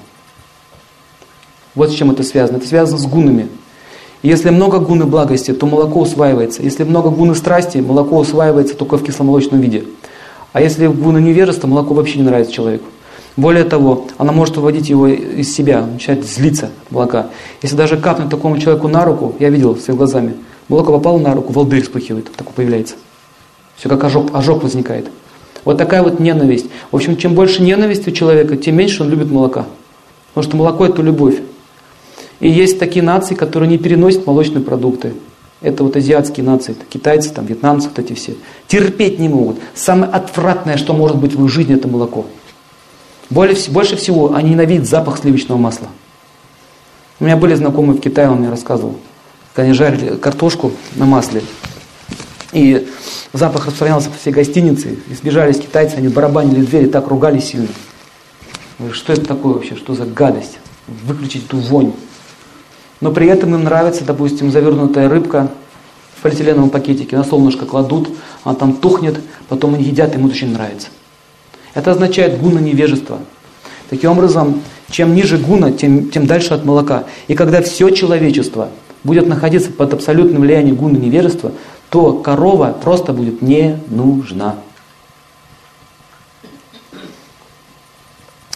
Вот 1.74 1.90
с 1.90 1.94
чем 1.94 2.10
это 2.10 2.22
связано. 2.22 2.58
Это 2.58 2.66
связано 2.66 2.98
с 2.98 3.06
гунами. 3.06 3.48
Если 4.22 4.50
много 4.50 4.78
гуны 4.78 5.04
благости, 5.04 5.52
то 5.52 5.66
молоко 5.66 6.00
усваивается. 6.00 6.62
Если 6.62 6.84
много 6.84 7.10
гуны 7.10 7.34
страсти, 7.34 7.78
молоко 7.78 8.18
усваивается 8.18 8.76
только 8.76 8.96
в 8.96 9.04
кисломолочном 9.04 9.60
виде. 9.60 9.84
А 10.52 10.60
если 10.60 10.86
гуна 10.86 11.18
невежества, 11.18 11.66
молоко 11.66 11.94
вообще 11.94 12.18
не 12.18 12.24
нравится 12.24 12.52
человеку. 12.52 12.86
Более 13.36 13.64
того, 13.64 14.06
она 14.18 14.32
может 14.32 14.56
выводить 14.56 14.90
его 14.90 15.08
из 15.08 15.54
себя, 15.54 15.86
начинает 15.86 16.24
злиться 16.26 16.66
от 16.86 16.92
молока. 16.92 17.28
Если 17.62 17.76
даже 17.76 17.96
капнуть 17.96 18.28
такому 18.28 18.58
человеку 18.58 18.88
на 18.88 19.04
руку, 19.04 19.34
я 19.38 19.48
видел 19.48 19.76
своими 19.76 19.98
глазами, 19.98 20.34
молоко 20.68 20.92
попало 20.92 21.18
на 21.18 21.34
руку, 21.34 21.52
волдырь 21.52 21.82
вспыхивает, 21.82 22.30
такой 22.32 22.52
появляется. 22.52 22.94
Все 23.76 23.88
как 23.88 24.04
ожог, 24.04 24.34
ожог 24.34 24.62
возникает. 24.62 25.10
Вот 25.64 25.78
такая 25.78 26.02
вот 26.02 26.19
ненависть. 26.21 26.66
В 26.90 26.97
общем, 26.97 27.16
чем 27.16 27.35
больше 27.35 27.62
ненависти 27.62 28.09
у 28.09 28.12
человека, 28.12 28.57
тем 28.57 28.76
меньше 28.76 29.02
он 29.02 29.11
любит 29.11 29.31
молока. 29.31 29.66
Потому 30.35 30.49
что 30.49 30.57
молоко– 30.57 30.87
это 30.87 31.02
любовь. 31.02 31.37
И 32.40 32.49
есть 32.49 32.78
такие 32.78 33.04
нации, 33.04 33.35
которые 33.35 33.69
не 33.69 33.78
переносят 33.78 34.26
молочные 34.26 34.62
продукты. 34.64 35.12
Это 35.61 35.85
вот 35.85 35.95
азиатские 35.95 36.45
нации, 36.45 36.73
это 36.73 36.85
китайцы, 36.88 37.33
там, 37.33 37.47
вьетнамцы, 37.47 37.88
вот 37.88 37.99
эти 37.99 38.14
все. 38.14 38.35
Терпеть 38.66 39.21
не 39.21 39.28
могут. 39.28 39.59
Самое 39.75 40.11
отвратное, 40.11 40.76
что 40.76 40.92
может 40.92 41.19
быть 41.19 41.35
в 41.35 41.45
их 41.45 41.50
жизни, 41.50 41.76
это 41.76 41.87
молоко. 41.87 42.26
Более, 43.31 43.57
больше 43.71 43.97
всего 43.97 44.35
они 44.35 44.50
ненавидят 44.50 44.88
запах 44.88 45.19
сливочного 45.19 45.59
масла. 45.59 45.87
У 47.21 47.25
меня 47.25 47.37
были 47.37 47.54
знакомые 47.54 47.97
в 47.97 48.00
Китае, 48.00 48.28
он 48.28 48.38
мне 48.38 48.50
рассказывал, 48.50 48.97
как 49.54 49.64
они 49.64 49.75
жарили 49.75 50.16
картошку 50.16 50.73
на 50.97 51.07
масле. 51.07 51.42
И 52.52 52.87
запах 53.32 53.66
распространялся 53.66 54.11
по 54.11 54.16
всей 54.16 54.32
гостинице, 54.32 54.99
и 55.09 55.14
сбежались 55.14 55.59
китайцы, 55.59 55.97
они 55.97 56.09
барабанили 56.09 56.61
в 56.61 56.68
двери, 56.68 56.87
так 56.87 57.09
ругались 57.09 57.44
сильно. 57.44 57.68
Что 58.92 59.14
это 59.14 59.25
такое 59.25 59.54
вообще, 59.54 59.75
что 59.75 59.94
за 59.94 60.04
гадость? 60.04 60.59
Выключить 60.87 61.47
эту 61.47 61.56
вонь. 61.56 61.92
Но 63.00 63.11
при 63.11 63.26
этом 63.26 63.54
им 63.54 63.64
нравится, 63.64 64.04
допустим, 64.04 64.50
завернутая 64.50 65.09
рыбка 65.09 65.50
в 66.16 66.23
полиэтиленовом 66.23 66.71
пакетике, 66.71 67.16
на 67.16 67.25
солнышко 67.25 67.64
кладут, 67.64 68.11
она 68.44 68.54
там 68.54 68.75
тухнет, 68.75 69.18
потом 69.49 69.75
они 69.75 69.85
едят, 69.85 70.14
им 70.14 70.26
очень 70.26 70.52
нравится. 70.52 70.88
Это 71.75 71.92
означает 71.92 72.38
гуна 72.38 72.59
невежества. 72.59 73.18
Таким 73.88 74.11
образом, 74.11 74.62
чем 74.90 75.14
ниже 75.14 75.38
гуна, 75.38 75.73
тем, 75.73 76.11
тем 76.11 76.26
дальше 76.26 76.54
от 76.54 76.64
молока. 76.64 77.04
И 77.28 77.35
когда 77.35 77.62
все 77.62 77.90
человечество 77.90 78.68
будет 79.04 79.26
находиться 79.26 79.71
под 79.71 79.94
абсолютным 79.94 80.42
влиянием 80.42 80.76
гуна 80.76 80.99
невежества, 80.99 81.52
то 81.92 82.14
корова 82.14 82.72
просто 82.72 83.12
будет 83.12 83.42
не 83.42 83.78
нужна. 83.88 84.56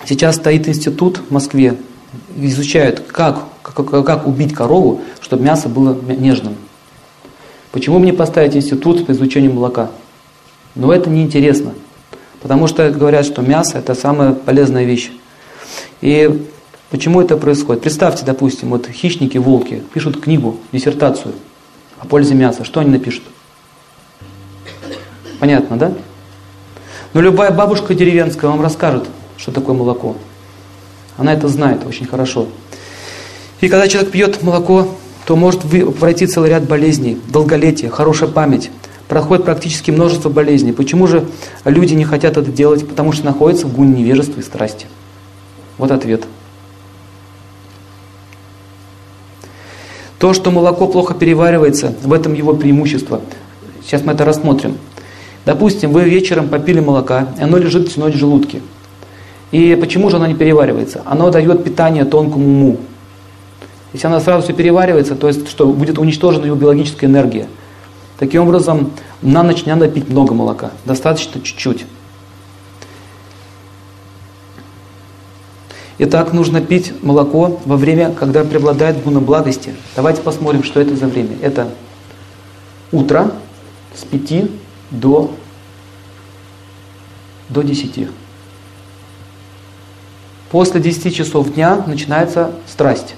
Сейчас 0.06 0.36
стоит 0.36 0.66
институт 0.66 1.18
в 1.18 1.30
Москве, 1.30 1.76
изучают, 2.34 3.00
как, 3.00 3.44
как, 3.60 4.06
как 4.06 4.26
убить 4.26 4.54
корову, 4.54 5.02
чтобы 5.20 5.42
мясо 5.42 5.68
было 5.68 5.94
нежным. 6.00 6.54
Почему 7.72 7.98
мне 7.98 8.14
поставить 8.14 8.56
институт 8.56 9.04
по 9.04 9.12
изучению 9.12 9.52
молока? 9.52 9.90
Но 10.74 10.90
это 10.90 11.10
неинтересно. 11.10 11.74
Потому 12.40 12.66
что 12.66 12.88
говорят, 12.90 13.26
что 13.26 13.42
мясо 13.42 13.76
это 13.76 13.94
самая 13.94 14.32
полезная 14.32 14.84
вещь. 14.84 15.10
И 16.00 16.42
почему 16.88 17.20
это 17.20 17.36
происходит? 17.36 17.82
Представьте, 17.82 18.24
допустим, 18.24 18.70
вот 18.70 18.86
хищники, 18.86 19.36
волки 19.36 19.82
пишут 19.92 20.22
книгу, 20.22 20.56
диссертацию– 20.72 21.34
о 21.98 22.06
пользе 22.06 22.34
мяса, 22.34 22.64
что 22.64 22.80
они 22.80 22.90
напишут? 22.90 23.24
Понятно, 25.38 25.76
да? 25.76 25.92
Но 27.12 27.20
любая 27.20 27.50
бабушка 27.50 27.94
деревенская 27.94 28.50
вам 28.50 28.60
расскажет, 28.60 29.06
что 29.36 29.52
такое 29.52 29.74
молоко. 29.74 30.16
Она 31.16 31.32
это 31.32 31.48
знает 31.48 31.86
очень 31.86 32.06
хорошо. 32.06 32.46
И 33.60 33.68
когда 33.68 33.88
человек 33.88 34.10
пьет 34.10 34.42
молоко, 34.42 34.88
то 35.26 35.34
может 35.34 35.62
пройти 35.98 36.26
целый 36.26 36.50
ряд 36.50 36.64
болезней, 36.64 37.18
долголетие, 37.28 37.90
хорошая 37.90 38.28
память. 38.28 38.70
Проходит 39.08 39.44
практически 39.44 39.90
множество 39.90 40.28
болезней. 40.28 40.72
Почему 40.72 41.06
же 41.06 41.26
люди 41.64 41.94
не 41.94 42.04
хотят 42.04 42.36
это 42.36 42.50
делать? 42.50 42.86
Потому 42.86 43.12
что 43.12 43.24
находятся 43.24 43.66
в 43.66 43.74
гуне 43.74 44.02
невежества 44.02 44.40
и 44.40 44.42
страсти. 44.42 44.86
Вот 45.78 45.90
ответ. 45.90 46.24
То, 50.18 50.32
что 50.32 50.50
молоко 50.50 50.86
плохо 50.86 51.14
переваривается, 51.14 51.94
в 52.02 52.12
этом 52.12 52.32
его 52.32 52.54
преимущество. 52.54 53.20
Сейчас 53.82 54.02
мы 54.02 54.12
это 54.12 54.24
рассмотрим. 54.24 54.78
Допустим, 55.44 55.92
вы 55.92 56.04
вечером 56.04 56.48
попили 56.48 56.80
молока, 56.80 57.28
и 57.38 57.42
оно 57.42 57.58
лежит 57.58 57.88
всю 57.88 58.00
ночь 58.00 58.14
в 58.14 58.18
желудке. 58.18 58.62
И 59.52 59.76
почему 59.80 60.10
же 60.10 60.16
оно 60.16 60.26
не 60.26 60.34
переваривается? 60.34 61.02
Оно 61.04 61.30
дает 61.30 61.62
питание 61.62 62.04
тонкому 62.04 62.46
уму. 62.46 62.76
Если 63.92 64.06
оно 64.06 64.20
сразу 64.20 64.42
все 64.42 64.54
переваривается, 64.54 65.14
то 65.14 65.28
есть 65.28 65.48
что 65.48 65.66
будет 65.66 65.98
уничтожена 65.98 66.46
его 66.46 66.56
биологическая 66.56 67.08
энергия. 67.08 67.46
Таким 68.18 68.42
образом, 68.42 68.92
на 69.22 69.42
ночь 69.42 69.66
не 69.66 69.72
надо 69.72 69.88
пить 69.88 70.08
много 70.08 70.34
молока, 70.34 70.70
достаточно 70.84 71.40
чуть-чуть. 71.40 71.84
Итак, 75.98 76.34
нужно 76.34 76.60
пить 76.60 76.92
молоко 77.02 77.58
во 77.64 77.76
время, 77.76 78.12
когда 78.12 78.44
преобладает 78.44 79.02
гуна 79.02 79.20
благости. 79.20 79.74
Давайте 79.94 80.20
посмотрим, 80.20 80.62
что 80.62 80.78
это 80.78 80.94
за 80.94 81.06
время. 81.06 81.38
Это 81.40 81.68
утро 82.92 83.32
с 83.94 84.04
5 84.04 84.50
до, 84.90 85.34
до 87.48 87.62
10. 87.62 88.08
После 90.50 90.80
10 90.80 91.14
часов 91.14 91.54
дня 91.54 91.82
начинается 91.86 92.52
страсть. 92.66 93.14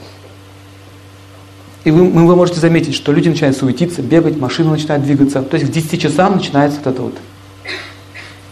И 1.82 1.90
вы, 1.90 2.08
вы 2.08 2.36
можете 2.36 2.60
заметить, 2.60 2.94
что 2.94 3.10
люди 3.10 3.28
начинают 3.28 3.56
суетиться, 3.56 4.02
бегать, 4.02 4.36
машины 4.36 4.70
начинают 4.70 5.04
двигаться. 5.04 5.42
То 5.42 5.56
есть 5.56 5.68
к 5.68 5.72
10 5.72 6.00
часам 6.00 6.36
начинается 6.36 6.78
вот 6.78 6.86
это 6.86 7.02
вот 7.02 7.14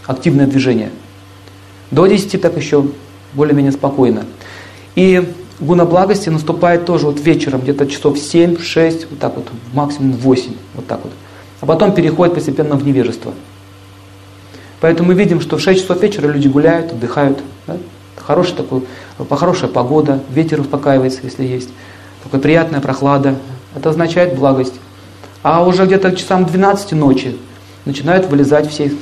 активное 0.06 0.49
движение. 0.49 0.90
До 1.92 2.06
10 2.06 2.40
так 2.40 2.56
еще 2.56 2.87
более-менее 3.37 3.73
спокойно. 3.73 4.25
И 4.97 5.33
гуна 5.61 5.85
благости 5.85 6.28
наступает 6.28 6.85
тоже 6.87 7.07
вот 7.07 7.21
вечером, 7.21 7.61
где-то 7.61 7.87
часов 7.87 8.16
7-6, 8.16 9.07
вот 9.11 9.19
так 9.21 9.37
вот, 9.37 9.49
максимум 9.73 10.12
8, 10.12 10.52
вот 10.75 10.87
так 10.87 11.00
вот. 11.05 11.12
А 11.61 11.66
потом 11.66 11.95
переходит 11.95 12.35
постепенно 12.35 12.75
в 12.75 12.85
невежество. 12.85 13.33
Поэтому 14.81 15.09
мы 15.09 15.14
видим, 15.14 15.40
что 15.40 15.57
в 15.57 15.61
6 15.61 15.83
часов 15.83 16.02
вечера 16.02 16.28
люди 16.28 16.49
гуляют, 16.49 16.93
отдыхают. 16.93 17.38
Да? 17.66 17.76
Хороший 18.16 18.55
такой, 18.55 18.83
хорошая 19.31 19.71
погода, 19.71 20.21
ветер 20.31 20.61
успокаивается, 20.61 21.21
если 21.23 21.45
есть. 21.45 21.71
Такая 22.23 22.40
приятная 22.40 22.81
прохлада. 22.81 23.37
Это 23.75 23.90
означает 23.90 24.35
благость. 24.35 24.75
А 25.43 25.64
уже 25.64 25.87
где-то 25.87 26.14
часам 26.16 26.45
12 26.45 26.93
ночи 26.93 27.37
начинают 27.85 28.26
вылезать 28.26 28.69
все 28.69 28.93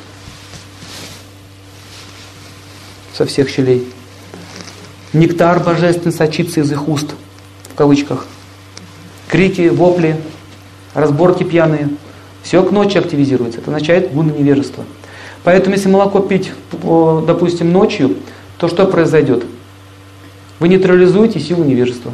со 3.15 3.25
всех 3.25 3.49
щелей. 3.49 3.89
Нектар 5.15 5.61
божественный 5.61 6.13
сочится 6.13 6.61
из 6.61 6.73
их 6.73 6.89
уст, 6.89 7.15
в 7.73 7.75
кавычках. 7.75 8.27
Крики, 9.29 9.69
вопли, 9.69 10.17
разборки 10.93 11.45
пьяные. 11.45 11.91
Все 12.43 12.63
к 12.65 12.73
ночи 12.73 12.99
активизируется. 12.99 13.61
Это 13.61 13.71
означает 13.71 14.13
гуна 14.13 14.33
невежества. 14.33 14.85
Поэтому 15.45 15.77
если 15.77 15.89
молоко 15.89 16.19
пить, 16.19 16.51
допустим, 16.73 17.73
ночью, 17.73 18.17
то 18.59 18.67
что 18.67 18.87
произойдет? 18.87 19.45
Вы 20.59 20.69
нейтрализуете 20.69 21.39
силу 21.39 21.63
невежества. 21.63 22.13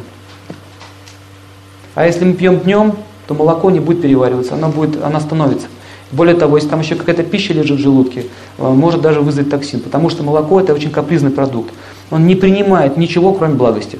А 1.95 2.05
если 2.05 2.23
мы 2.23 2.33
пьем 2.33 2.59
днем, 2.59 2.93
то 3.27 3.33
молоко 3.33 3.71
не 3.71 3.79
будет 3.79 4.03
перевариваться, 4.03 4.53
оно, 4.53 4.69
будет, 4.69 5.03
оно 5.03 5.19
становится. 5.19 5.67
Более 6.11 6.35
того, 6.35 6.57
если 6.57 6.69
там 6.69 6.81
еще 6.81 6.95
какая-то 6.95 7.23
пища 7.23 7.53
лежит 7.53 7.79
в 7.79 7.81
желудке, 7.81 8.25
э, 8.57 8.67
может 8.67 9.01
даже 9.01 9.21
вызвать 9.21 9.49
токсин, 9.49 9.79
потому 9.79 10.09
что 10.09 10.23
молоко 10.23 10.59
это 10.59 10.73
очень 10.73 10.91
капризный 10.91 11.31
продукт. 11.31 11.73
Он 12.11 12.27
не 12.27 12.35
принимает 12.35 12.97
ничего, 12.97 13.33
кроме 13.33 13.55
благости. 13.55 13.97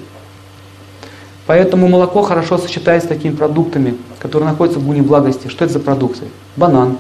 Поэтому 1.47 1.87
молоко 1.87 2.21
хорошо 2.21 2.57
сочетается 2.57 3.07
с 3.07 3.09
такими 3.09 3.33
продуктами, 3.33 3.97
которые 4.19 4.49
находятся 4.49 4.79
в 4.79 4.85
гуне 4.85 5.01
благости. 5.01 5.47
Что 5.47 5.65
это 5.65 5.73
за 5.73 5.79
продукты? 5.79 6.25
Банан. 6.55 6.97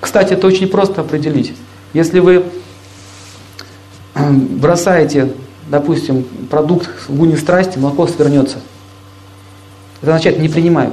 Кстати, 0.00 0.32
это 0.32 0.46
очень 0.46 0.66
просто 0.68 1.02
определить. 1.02 1.54
Если 1.92 2.18
вы 2.18 2.44
бросаете, 4.14 5.32
допустим, 5.68 6.24
продукт 6.50 6.88
в 7.08 7.14
гуне 7.14 7.36
страсти, 7.36 7.78
молоко 7.78 8.06
свернется. 8.06 8.58
Это 10.00 10.10
означает 10.12 10.38
не 10.38 10.48
принимаю. 10.48 10.92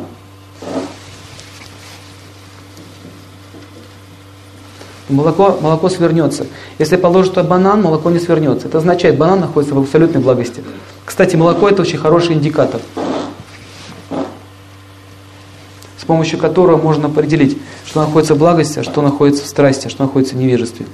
Молоко, 5.09 5.57
молоко 5.61 5.89
свернется. 5.89 6.47
Если 6.79 6.95
положить 6.95 7.33
туда 7.33 7.43
банан, 7.47 7.81
молоко 7.81 8.09
не 8.09 8.19
свернется. 8.19 8.67
Это 8.67 8.77
означает, 8.77 9.17
банан 9.17 9.41
находится 9.41 9.75
в 9.75 9.79
абсолютной 9.79 10.21
благости. 10.21 10.63
Кстати, 11.05 11.35
молоко 11.35 11.69
это 11.69 11.81
очень 11.81 11.97
хороший 11.97 12.35
индикатор, 12.35 12.81
с 15.97 16.05
помощью 16.05 16.39
которого 16.39 16.81
можно 16.81 17.07
определить, 17.07 17.57
что 17.85 18.01
находится 18.01 18.35
в 18.35 18.37
благости, 18.37 18.79
а 18.79 18.83
что 18.83 19.01
находится 19.01 19.43
в 19.43 19.47
страсти, 19.47 19.87
а 19.87 19.89
что 19.89 20.03
находится 20.03 20.35
в 20.35 20.37
невежестве. 20.37 20.85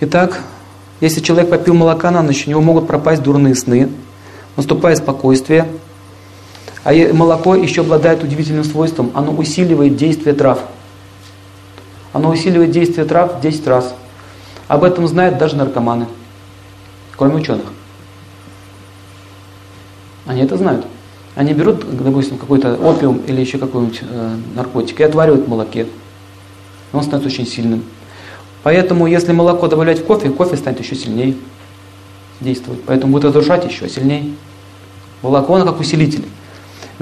Итак, 0.00 0.40
если 1.00 1.20
человек 1.20 1.48
попил 1.48 1.74
молока 1.74 2.10
на 2.10 2.22
ночь, 2.22 2.46
у 2.46 2.50
него 2.50 2.60
могут 2.60 2.86
пропасть 2.88 3.22
дурные 3.22 3.54
сны, 3.54 3.88
наступает 4.56 4.98
спокойствие, 4.98 5.68
а 6.84 6.92
молоко 7.12 7.54
еще 7.54 7.82
обладает 7.82 8.22
удивительным 8.22 8.64
свойством, 8.64 9.10
оно 9.14 9.32
усиливает 9.32 9.96
действие 9.96 10.34
трав. 10.34 10.60
Оно 12.12 12.30
усиливает 12.30 12.72
действие 12.72 13.06
трав 13.06 13.38
в 13.38 13.40
10 13.40 13.66
раз. 13.66 13.94
Об 14.68 14.84
этом 14.84 15.06
знают 15.06 15.38
даже 15.38 15.56
наркоманы, 15.56 16.06
кроме 17.16 17.36
ученых. 17.36 17.66
Они 20.26 20.42
это 20.42 20.56
знают. 20.56 20.86
Они 21.34 21.54
берут, 21.54 21.84
допустим, 21.96 22.36
какой-то 22.36 22.74
опиум 22.74 23.22
или 23.26 23.40
еще 23.40 23.58
какой-нибудь 23.58 24.00
э, 24.02 24.36
наркотик 24.54 25.00
и 25.00 25.04
отваривают 25.04 25.46
в 25.46 25.48
молоке. 25.48 25.86
Он 26.92 27.02
становится 27.02 27.34
очень 27.34 27.50
сильным. 27.50 27.84
Поэтому, 28.62 29.06
если 29.06 29.32
молоко 29.32 29.66
добавлять 29.66 30.00
в 30.00 30.04
кофе, 30.04 30.30
кофе 30.30 30.56
станет 30.56 30.80
еще 30.80 30.94
сильнее 30.94 31.36
действовать. 32.40 32.82
Поэтому 32.86 33.12
будет 33.12 33.24
разрушать 33.24 33.64
еще 33.64 33.88
сильнее. 33.88 34.34
Молоко, 35.22 35.54
оно 35.54 35.64
как 35.64 35.80
усилитель. 35.80 36.24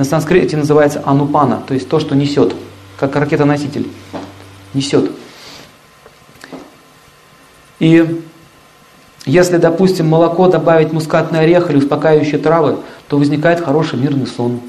На 0.01 0.05
санскрите 0.05 0.57
называется 0.57 1.03
анупана, 1.05 1.63
то 1.69 1.75
есть 1.75 1.87
то, 1.87 2.01
что 2.01 2.17
несет, 2.17 2.57
как 2.99 3.15
ракетоноситель. 3.17 3.87
Несет. 4.73 5.13
И 7.81 8.25
если, 9.27 9.59
допустим, 9.59 10.09
молоко 10.09 10.49
добавить 10.49 10.91
мускатный 10.91 11.41
орех 11.41 11.69
или 11.69 11.77
успокаивающие 11.77 12.39
травы, 12.39 12.79
то 13.09 13.19
возникает 13.19 13.63
хороший 13.63 13.99
мирный 13.99 14.27
сон. 14.27 14.63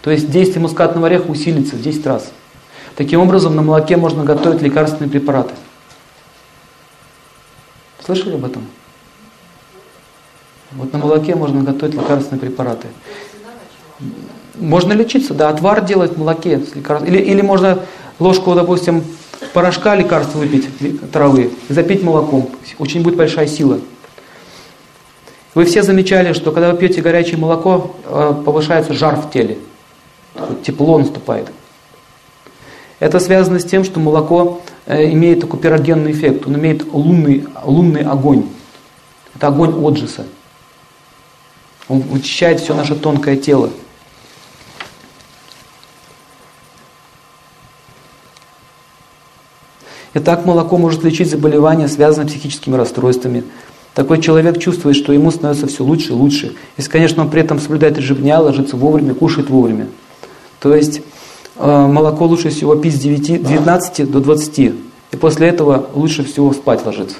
То 0.00 0.12
есть 0.12 0.30
действие 0.30 0.62
мускатного 0.62 1.08
ореха 1.08 1.28
усилится 1.28 1.74
в 1.74 1.82
10 1.82 2.06
раз. 2.06 2.30
Таким 2.94 3.22
образом, 3.22 3.56
на 3.56 3.62
молоке 3.62 3.96
можно 3.96 4.22
готовить 4.22 4.62
лекарственные 4.62 5.10
препараты. 5.10 5.54
Слышали 8.04 8.34
об 8.34 8.44
этом? 8.44 8.64
Вот 10.70 10.92
на 10.92 11.00
молоке 11.00 11.34
можно 11.34 11.64
готовить 11.64 11.94
лекарственные 11.94 12.40
препараты. 12.40 12.86
Можно 14.58 14.92
лечиться, 14.94 15.34
да, 15.34 15.48
отвар 15.50 15.84
делать 15.84 16.12
в 16.14 16.18
молоке. 16.18 16.60
Или, 17.06 17.18
или 17.18 17.42
можно 17.42 17.80
ложку, 18.18 18.54
допустим, 18.54 19.04
порошка 19.52 19.94
лекарства 19.94 20.38
выпить, 20.38 20.68
травы, 21.10 21.50
запить 21.68 22.02
молоком. 22.02 22.48
Очень 22.78 23.02
будет 23.02 23.16
большая 23.16 23.46
сила. 23.46 23.80
Вы 25.54 25.64
все 25.64 25.82
замечали, 25.82 26.32
что 26.32 26.52
когда 26.52 26.70
вы 26.72 26.78
пьете 26.78 27.00
горячее 27.00 27.38
молоко, 27.38 27.96
э, 28.04 28.34
повышается 28.44 28.92
жар 28.92 29.16
в 29.16 29.30
теле. 29.30 29.58
Тепло 30.62 30.98
наступает. 30.98 31.50
Это 32.98 33.20
связано 33.20 33.58
с 33.58 33.64
тем, 33.64 33.84
что 33.84 34.00
молоко 34.00 34.60
э, 34.86 35.10
имеет 35.12 35.40
такой 35.40 35.58
пирогенный 35.60 36.12
эффект. 36.12 36.46
Он 36.46 36.56
имеет 36.56 36.92
лунный, 36.92 37.46
лунный 37.64 38.02
огонь. 38.02 38.46
Это 39.34 39.48
огонь 39.48 39.72
отжиса. 39.82 40.26
Он 41.88 42.02
очищает 42.14 42.60
все 42.60 42.74
наше 42.74 42.94
тонкое 42.94 43.36
тело. 43.36 43.70
Итак, 50.18 50.46
молоко 50.46 50.78
может 50.78 51.04
лечить 51.04 51.28
заболевания, 51.28 51.88
связанные 51.88 52.26
с 52.26 52.32
психическими 52.32 52.74
расстройствами. 52.74 53.44
Такой 53.92 54.18
человек 54.18 54.58
чувствует, 54.58 54.96
что 54.96 55.12
ему 55.12 55.30
становится 55.30 55.66
все 55.66 55.84
лучше 55.84 56.08
и 56.08 56.12
лучше. 56.12 56.56
Если, 56.78 56.90
конечно, 56.90 57.22
он 57.22 57.28
при 57.28 57.42
этом 57.42 57.60
соблюдает 57.60 57.98
режим 57.98 58.16
дня, 58.16 58.40
ложится 58.40 58.78
вовремя, 58.78 59.12
кушает 59.12 59.50
вовремя. 59.50 59.88
То 60.58 60.74
есть 60.74 61.02
э, 61.56 61.86
молоко 61.86 62.24
лучше 62.24 62.48
всего 62.48 62.76
пить 62.76 62.96
с 62.96 62.98
9, 62.98 63.46
19 63.46 64.10
до 64.10 64.20
20. 64.20 64.58
И 64.58 65.16
после 65.20 65.48
этого 65.48 65.90
лучше 65.92 66.24
всего 66.24 66.50
спать 66.54 66.86
ложиться. 66.86 67.16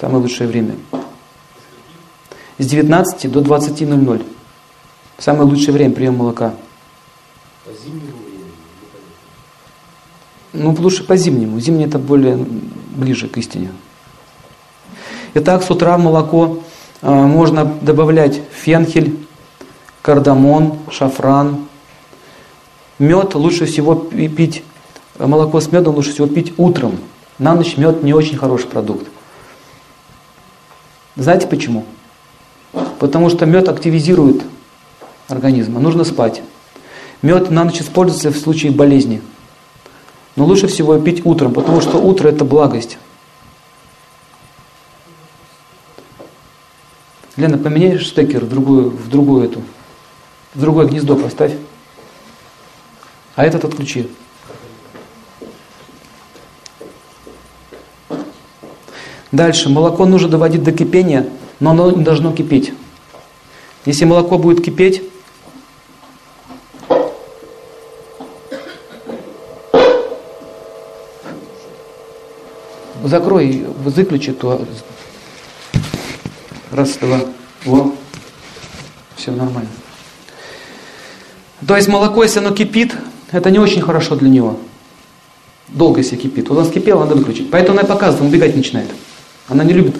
Самое 0.00 0.18
лучшее 0.18 0.48
время. 0.48 0.74
С 2.58 2.66
19 2.66 3.30
до 3.30 3.42
20.00. 3.42 4.26
Самое 5.18 5.48
лучшее 5.48 5.72
время 5.72 5.94
приема 5.94 6.16
молока. 6.18 6.52
По 7.64 7.70
зимнему 7.70 8.05
ну, 10.56 10.74
лучше 10.78 11.04
по-зимнему. 11.04 11.60
Зимний 11.60 11.84
это 11.84 11.98
более 11.98 12.36
ближе 12.96 13.28
к 13.28 13.36
истине. 13.38 13.70
Итак, 15.34 15.62
с 15.62 15.70
утра 15.70 15.98
молоко 15.98 16.62
А, 17.02 17.26
можно 17.26 17.64
добавлять 17.82 18.40
фенхель, 18.50 19.16
кардамон, 20.02 20.78
шафран. 20.90 21.66
Мед 22.98 23.34
лучше 23.34 23.66
всего 23.66 23.94
пить, 23.94 24.64
молоко 25.18 25.60
с 25.60 25.70
медом 25.70 25.94
лучше 25.94 26.12
всего 26.12 26.26
пить 26.26 26.54
утром. 26.56 26.98
На 27.38 27.54
ночь 27.54 27.76
мед 27.76 28.02
не 28.02 28.14
очень 28.14 28.38
хороший 28.38 28.66
продукт. 28.66 29.06
Знаете 31.16 31.46
почему? 31.46 31.84
Потому 32.98 33.28
что 33.28 33.44
мед 33.44 33.68
активизирует 33.68 34.42
организм, 35.28 35.76
а 35.76 35.80
нужно 35.80 36.04
спать. 36.04 36.42
Мед 37.20 37.50
на 37.50 37.64
ночь 37.64 37.80
используется 37.80 38.30
в 38.30 38.36
случае 38.36 38.72
болезни. 38.72 39.20
Но 40.36 40.44
лучше 40.44 40.66
всего 40.66 40.98
пить 40.98 41.24
утром, 41.24 41.54
потому 41.54 41.80
что 41.80 41.96
утро 41.96 42.28
это 42.28 42.44
благость. 42.44 42.98
Лена, 47.36 47.58
поменяешь 47.58 48.06
штекер 48.06 48.44
в 48.44 48.48
другую, 48.48 48.90
в 48.90 49.08
другую 49.08 49.44
эту, 49.44 49.62
в 50.54 50.60
другое 50.60 50.86
гнездо 50.86 51.16
поставь. 51.16 51.52
А 53.34 53.44
этот 53.44 53.64
отключи. 53.64 54.08
Дальше. 59.32 59.68
Молоко 59.68 60.06
нужно 60.06 60.28
доводить 60.28 60.62
до 60.62 60.72
кипения, 60.72 61.28
но 61.60 61.70
оно 61.70 61.90
не 61.90 62.02
должно 62.02 62.32
кипеть. 62.32 62.72
Если 63.84 64.04
молоко 64.06 64.38
будет 64.38 64.64
кипеть, 64.64 65.02
закрой, 73.08 73.64
выключи, 73.78 74.32
то 74.32 74.66
раз, 76.70 76.96
два, 77.00 77.20
во, 77.64 77.94
все 79.16 79.32
нормально. 79.32 79.70
То 81.66 81.76
есть 81.76 81.88
молоко, 81.88 82.22
если 82.22 82.38
оно 82.38 82.52
кипит, 82.52 82.94
это 83.32 83.50
не 83.50 83.58
очень 83.58 83.80
хорошо 83.80 84.14
для 84.14 84.28
него. 84.28 84.58
Долго 85.68 86.00
если 86.00 86.16
кипит. 86.16 86.48
Вот 86.48 86.58
он 86.58 86.66
скипел, 86.66 87.00
надо 87.00 87.14
выключить. 87.14 87.50
Поэтому 87.50 87.78
она 87.78 87.88
показывает, 87.88 88.22
он 88.22 88.28
убегать 88.28 88.54
начинает. 88.54 88.90
Она 89.48 89.64
не 89.64 89.72
любит. 89.72 89.96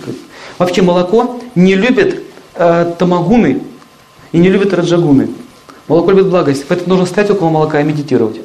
Вообще 0.58 0.82
молоко 0.82 1.40
не 1.54 1.74
любит 1.74 2.22
э, 2.54 2.94
тамагуны 2.98 3.62
и 4.32 4.38
не 4.38 4.48
любит 4.48 4.72
раджагуны. 4.72 5.30
Молоко 5.88 6.10
любит 6.10 6.28
благость. 6.28 6.66
Поэтому 6.68 6.90
нужно 6.90 7.06
стоять 7.06 7.30
около 7.30 7.48
молока 7.48 7.80
и 7.80 7.84
медитировать. 7.84 8.40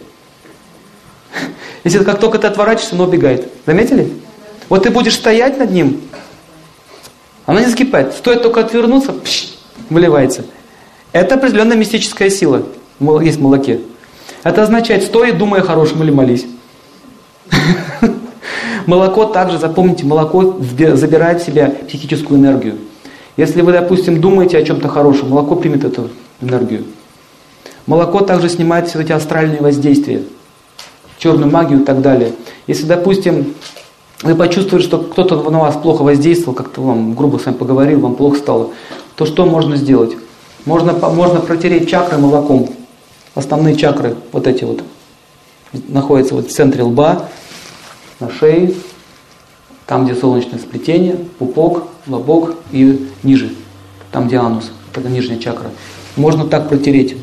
Если 1.83 2.03
как 2.03 2.19
только 2.19 2.39
ты 2.39 2.47
отворачиваешься, 2.47 2.95
оно 2.95 3.05
убегает. 3.05 3.51
Заметили? 3.65 4.11
Вот 4.71 4.83
ты 4.83 4.89
будешь 4.89 5.15
стоять 5.15 5.59
над 5.59 5.69
ним, 5.71 5.99
оно 7.45 7.59
не 7.59 7.65
закипает. 7.65 8.13
Стоит 8.13 8.41
только 8.41 8.61
отвернуться, 8.61 9.11
пш, 9.11 9.49
выливается. 9.89 10.45
Это 11.11 11.35
определенная 11.35 11.75
мистическая 11.75 12.29
сила 12.29 12.63
есть 13.21 13.37
в 13.37 13.41
молоке. 13.41 13.81
Это 14.43 14.63
означает, 14.63 15.03
стой 15.03 15.33
о 15.33 15.61
хорошем 15.61 16.01
или 16.03 16.11
молись. 16.11 16.45
Молоко 18.85 19.25
также, 19.25 19.57
запомните, 19.57 20.05
молоко 20.05 20.57
забирает 20.61 21.41
в 21.41 21.45
себя 21.45 21.73
психическую 21.89 22.39
энергию. 22.39 22.77
Если 23.35 23.63
вы, 23.63 23.73
допустим, 23.73 24.21
думаете 24.21 24.57
о 24.57 24.63
чем-то 24.63 24.87
хорошем, 24.87 25.31
молоко 25.31 25.57
примет 25.57 25.83
эту 25.83 26.11
энергию. 26.39 26.85
Молоко 27.87 28.21
также 28.21 28.47
снимает 28.47 28.87
все 28.87 29.01
эти 29.01 29.11
астральные 29.11 29.59
воздействия, 29.59 30.23
черную 31.17 31.51
магию 31.51 31.81
и 31.81 31.83
так 31.83 32.01
далее. 32.01 32.31
Если, 32.67 32.85
допустим, 32.85 33.53
вы 34.23 34.35
почувствовали, 34.35 34.83
что 34.83 34.99
кто-то 34.99 35.49
на 35.49 35.59
вас 35.59 35.75
плохо 35.75 36.03
воздействовал, 36.03 36.53
как-то 36.55 36.81
вам 36.81 37.15
грубо 37.15 37.37
с 37.37 37.45
вами 37.45 37.55
поговорил, 37.55 37.99
вам 38.01 38.15
плохо 38.15 38.37
стало, 38.37 38.69
то 39.15 39.25
что 39.25 39.45
можно 39.45 39.75
сделать? 39.75 40.15
Можно, 40.65 40.93
можно 40.93 41.39
протереть 41.39 41.89
чакры 41.89 42.17
молоком. 42.17 42.69
Основные 43.33 43.75
чакры, 43.75 44.15
вот 44.31 44.45
эти 44.45 44.63
вот, 44.63 44.83
находятся 45.87 46.35
вот 46.35 46.47
в 46.47 46.51
центре 46.51 46.83
лба, 46.83 47.29
на 48.19 48.29
шее, 48.29 48.73
там, 49.87 50.05
где 50.05 50.15
солнечное 50.15 50.59
сплетение, 50.59 51.17
пупок, 51.39 51.83
лобок 52.07 52.55
и 52.71 53.09
ниже, 53.23 53.51
там, 54.11 54.27
где 54.27 54.37
анус, 54.37 54.71
это 54.93 55.09
нижняя 55.09 55.39
чакра. 55.39 55.71
Можно 56.15 56.45
так 56.45 56.69
протереть. 56.69 57.15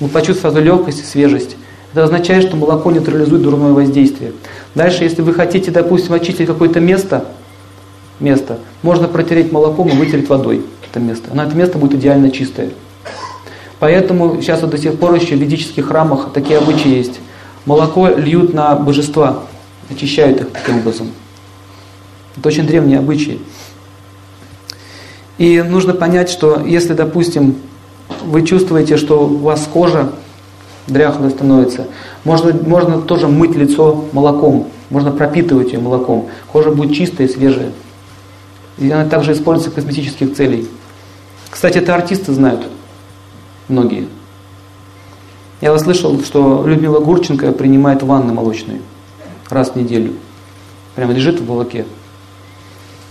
Вы 0.00 0.08
почувствуете 0.08 0.40
сразу 0.40 0.60
легкость 0.60 1.00
и 1.00 1.04
свежесть. 1.04 1.56
Это 1.92 2.04
означает, 2.04 2.44
что 2.46 2.56
молоко 2.56 2.90
нейтрализует 2.90 3.42
дурное 3.42 3.72
воздействие. 3.72 4.32
Дальше, 4.78 5.02
если 5.02 5.22
вы 5.22 5.34
хотите, 5.34 5.72
допустим, 5.72 6.14
очистить 6.14 6.46
какое-то 6.46 6.78
место, 6.78 7.24
место, 8.20 8.60
можно 8.82 9.08
протереть 9.08 9.50
молоком 9.50 9.88
и 9.88 9.92
вытереть 9.96 10.28
водой 10.28 10.64
это 10.88 11.00
место. 11.00 11.30
Но 11.34 11.42
это 11.42 11.56
место 11.56 11.78
будет 11.78 11.94
идеально 11.94 12.30
чистое. 12.30 12.70
Поэтому 13.80 14.40
сейчас 14.40 14.60
вот 14.60 14.70
до 14.70 14.78
сих 14.78 14.96
пор 14.96 15.16
еще 15.16 15.34
в 15.34 15.40
ведических 15.40 15.88
храмах 15.88 16.32
такие 16.32 16.60
обычаи 16.60 16.94
есть. 16.94 17.18
Молоко 17.64 18.06
льют 18.06 18.54
на 18.54 18.76
божества, 18.76 19.42
очищают 19.90 20.42
их 20.42 20.50
таким 20.50 20.78
образом. 20.78 21.08
Это 22.36 22.46
очень 22.46 22.64
древние 22.64 23.00
обычаи. 23.00 23.40
И 25.38 25.60
нужно 25.60 25.92
понять, 25.92 26.30
что 26.30 26.64
если, 26.64 26.92
допустим, 26.92 27.56
вы 28.24 28.46
чувствуете, 28.46 28.96
что 28.96 29.24
у 29.24 29.38
вас 29.38 29.68
кожа 29.72 30.12
дряхлая 30.88 31.30
становится. 31.30 31.86
Можно, 32.24 32.52
можно 32.52 33.00
тоже 33.00 33.28
мыть 33.28 33.54
лицо 33.54 34.04
молоком, 34.12 34.68
можно 34.90 35.12
пропитывать 35.12 35.72
ее 35.72 35.78
молоком. 35.78 36.28
Кожа 36.50 36.70
будет 36.70 36.94
чистая 36.94 37.28
свежая. 37.28 37.70
И 38.78 38.90
она 38.90 39.08
также 39.08 39.32
используется 39.32 39.70
для 39.70 39.82
косметических 39.82 40.34
целей. 40.34 40.68
Кстати, 41.50 41.78
это 41.78 41.94
артисты 41.94 42.32
знают, 42.32 42.66
многие. 43.68 44.08
Я 45.60 45.72
вот 45.72 45.80
слышал, 45.80 46.20
что 46.22 46.64
Людмила 46.66 47.00
Гурченко 47.00 47.52
принимает 47.52 48.02
ванны 48.02 48.32
молочные 48.32 48.80
раз 49.50 49.70
в 49.70 49.76
неделю. 49.76 50.12
Прямо 50.94 51.12
лежит 51.12 51.40
в 51.40 51.48
молоке. 51.48 51.86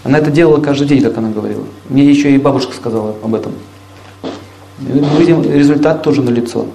Она 0.03 0.19
это 0.19 0.31
делала 0.31 0.61
каждый 0.61 0.87
день, 0.87 1.01
как 1.01 1.17
она 1.17 1.29
говорила. 1.29 1.65
Мне 1.89 2.05
еще 2.05 2.31
и 2.31 2.37
бабушка 2.37 2.73
сказала 2.73 3.15
об 3.21 3.35
этом. 3.35 3.53
мы 4.77 5.19
видим, 5.19 5.43
результат 5.43 6.03
тоже 6.03 6.21
налицо. 6.21 6.61
лицо. 6.61 6.67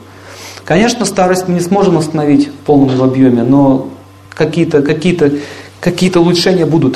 Конечно, 0.72 1.04
старость 1.04 1.48
мы 1.48 1.52
не 1.52 1.60
сможем 1.60 1.98
остановить 1.98 2.48
в 2.48 2.52
полном 2.64 3.02
объеме, 3.02 3.42
но 3.42 3.90
какие-то 4.30 4.80
какие 4.80 5.14
-то, 5.14 5.38
какие 5.80 6.10
-то 6.10 6.20
улучшения 6.20 6.64
будут. 6.64 6.94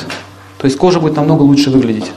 То 0.57 0.65
есть 0.65 0.77
кожа 0.79 0.99
будет 0.99 1.15
намного 1.15 1.43
лучше 1.43 1.69
выглядеть. 1.69 2.11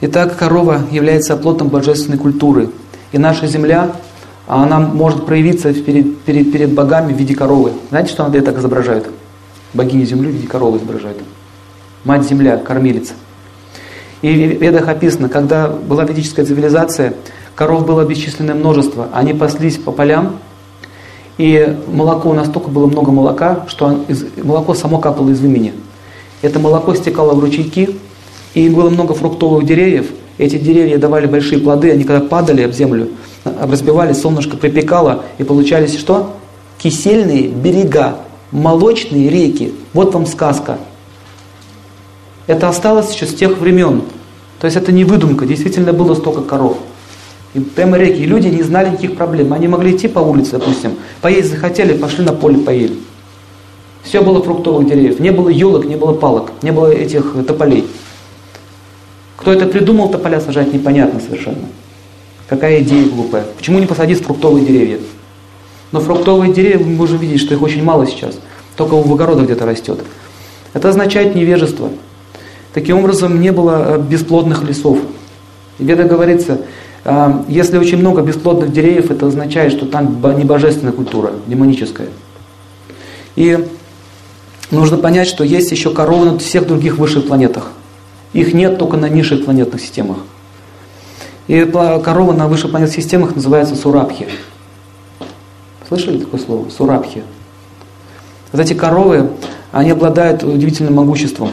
Итак, 0.00 0.36
корова 0.36 0.84
является 0.90 1.34
оплотом 1.34 1.68
божественной 1.68 2.18
культуры. 2.18 2.70
И 3.12 3.18
наша 3.18 3.46
земля, 3.46 3.92
она 4.48 4.80
может 4.80 5.24
проявиться 5.24 5.72
перед, 5.72 6.18
перед, 6.22 6.50
перед 6.50 6.72
богами 6.72 7.12
в 7.12 7.16
виде 7.16 7.36
коровы. 7.36 7.74
Знаете, 7.90 8.10
что 8.10 8.24
она 8.24 8.40
так 8.40 8.58
изображает? 8.58 9.08
Богини 9.72 10.04
земли 10.04 10.32
в 10.32 10.34
виде 10.34 10.48
коровы 10.48 10.78
изображает. 10.78 11.18
Мать 12.02 12.24
земля, 12.24 12.56
кормилица. 12.56 13.12
И 14.22 14.32
в 14.32 14.62
ведах 14.62 14.88
описано, 14.88 15.28
когда 15.28 15.68
была 15.68 16.04
ведическая 16.04 16.44
цивилизация, 16.44 17.14
коров 17.54 17.86
было 17.86 18.04
бесчисленное 18.04 18.54
множество, 18.54 19.08
они 19.12 19.34
паслись 19.34 19.76
по 19.76 19.92
полям, 19.92 20.38
и 21.38 21.76
молоко, 21.88 22.32
настолько 22.32 22.70
было 22.70 22.86
много 22.86 23.12
молока, 23.12 23.64
что 23.68 24.04
молоко 24.42 24.74
само 24.74 24.98
капало 24.98 25.30
из 25.30 25.40
вымени. 25.40 25.74
Это 26.40 26.58
молоко 26.58 26.94
стекало 26.94 27.34
в 27.34 27.40
ручейки, 27.40 27.90
и 28.54 28.68
было 28.70 28.88
много 28.88 29.12
фруктовых 29.12 29.66
деревьев. 29.66 30.06
Эти 30.38 30.58
деревья 30.58 30.98
давали 30.98 31.26
большие 31.26 31.60
плоды, 31.60 31.90
они 31.90 32.04
когда 32.04 32.26
падали 32.26 32.62
об 32.62 32.72
землю, 32.72 33.08
разбивались, 33.44 34.20
солнышко 34.20 34.56
припекало, 34.56 35.24
и 35.38 35.44
получались 35.44 35.98
что? 35.98 36.36
Кисельные 36.78 37.48
берега, 37.48 38.18
молочные 38.50 39.28
реки. 39.28 39.74
Вот 39.92 40.14
вам 40.14 40.26
сказка. 40.26 40.78
Это 42.46 42.68
осталось 42.68 43.12
еще 43.12 43.26
с 43.26 43.34
тех 43.34 43.58
времен. 43.58 44.02
То 44.60 44.66
есть 44.66 44.76
это 44.76 44.92
не 44.92 45.04
выдумка, 45.04 45.46
действительно 45.46 45.92
было 45.92 46.14
столько 46.14 46.42
коров. 46.42 46.78
И 47.54 47.60
прямо 47.60 47.98
реки. 47.98 48.22
И 48.22 48.26
люди 48.26 48.48
не 48.48 48.62
знали 48.62 48.90
никаких 48.90 49.16
проблем. 49.16 49.52
Они 49.52 49.68
могли 49.68 49.96
идти 49.96 50.08
по 50.08 50.20
улице, 50.20 50.52
допустим, 50.52 50.92
поесть 51.20 51.50
захотели, 51.50 51.96
пошли 51.96 52.24
на 52.24 52.32
поле, 52.32 52.58
поели. 52.58 52.96
Все 54.02 54.22
было 54.22 54.42
фруктовых 54.42 54.86
деревьев. 54.86 55.18
Не 55.20 55.30
было 55.30 55.48
елок, 55.48 55.84
не 55.84 55.96
было 55.96 56.12
палок, 56.12 56.52
не 56.62 56.70
было 56.70 56.86
этих 56.92 57.34
тополей. 57.46 57.88
Кто 59.36 59.52
это 59.52 59.66
придумал, 59.66 60.10
тополя 60.10 60.40
сажать, 60.40 60.72
непонятно 60.72 61.20
совершенно. 61.20 61.66
Какая 62.48 62.82
идея 62.82 63.08
глупая. 63.08 63.44
Почему 63.56 63.80
не 63.80 63.86
посадить 63.86 64.22
фруктовые 64.22 64.64
деревья? 64.64 64.98
Но 65.92 66.00
фруктовые 66.00 66.52
деревья, 66.52 66.78
мы 66.78 66.94
можем 66.94 67.18
видеть, 67.18 67.40
что 67.40 67.54
их 67.54 67.62
очень 67.62 67.82
мало 67.82 68.06
сейчас. 68.06 68.38
Только 68.76 68.94
в 68.94 69.12
огородах 69.12 69.46
где-то 69.46 69.66
растет. 69.66 69.98
Это 70.72 70.90
означает 70.90 71.34
невежество. 71.34 71.90
Таким 72.76 72.98
образом, 72.98 73.40
не 73.40 73.52
было 73.52 73.96
э, 73.96 74.02
бесплодных 74.02 74.62
лесов. 74.62 74.98
В 75.78 75.86
говорится, 75.86 76.60
э, 77.04 77.44
если 77.48 77.78
очень 77.78 77.96
много 77.96 78.20
бесплодных 78.20 78.70
деревьев, 78.70 79.10
это 79.10 79.28
означает, 79.28 79.72
что 79.72 79.86
там 79.86 80.20
не 80.36 80.44
божественная 80.44 80.92
культура, 80.92 81.32
демоническая. 81.46 82.08
И 83.34 83.66
нужно 84.70 84.98
понять, 84.98 85.26
что 85.26 85.42
есть 85.42 85.70
еще 85.70 85.88
коровы 85.88 86.32
на 86.32 86.38
всех 86.38 86.66
других 86.66 86.98
высших 86.98 87.28
планетах. 87.28 87.72
Их 88.34 88.52
нет 88.52 88.78
только 88.78 88.98
на 88.98 89.08
низших 89.08 89.46
планетных 89.46 89.80
системах. 89.80 90.18
И 91.46 91.64
корова 91.64 92.34
на 92.34 92.46
высших 92.46 92.72
планетных 92.72 92.94
системах 92.94 93.34
называется 93.34 93.74
сурабхи. 93.74 94.28
Слышали 95.88 96.18
такое 96.18 96.38
слово? 96.38 96.68
Сурабхи. 96.68 97.22
Вот 98.52 98.60
эти 98.60 98.74
коровы, 98.74 99.30
они 99.72 99.92
обладают 99.92 100.42
удивительным 100.42 100.92
могуществом. 100.96 101.52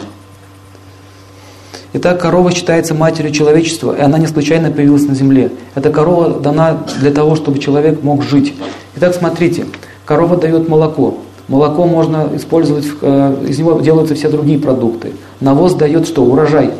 Итак, 1.95 2.19
корова 2.19 2.51
считается 2.51 2.95
матерью 2.95 3.31
человечества, 3.31 3.95
и 3.95 4.01
она 4.01 4.17
не 4.17 4.25
случайно 4.25 4.71
появилась 4.71 5.05
на 5.05 5.13
земле. 5.13 5.51
Эта 5.75 5.91
корова 5.91 6.39
дана 6.39 6.85
для 6.99 7.11
того, 7.11 7.35
чтобы 7.35 7.59
человек 7.59 8.01
мог 8.01 8.23
жить. 8.23 8.55
Итак, 8.95 9.13
смотрите, 9.13 9.67
корова 10.03 10.35
дает 10.37 10.67
молоко. 10.67 11.19
Молоко 11.47 11.85
можно 11.85 12.31
использовать, 12.33 12.85
э, 12.99 13.45
из 13.47 13.59
него 13.59 13.79
делаются 13.79 14.15
все 14.15 14.27
другие 14.29 14.57
продукты. 14.57 15.11
Навоз 15.39 15.75
дает 15.75 16.07
что? 16.07 16.23
Урожай. 16.23 16.71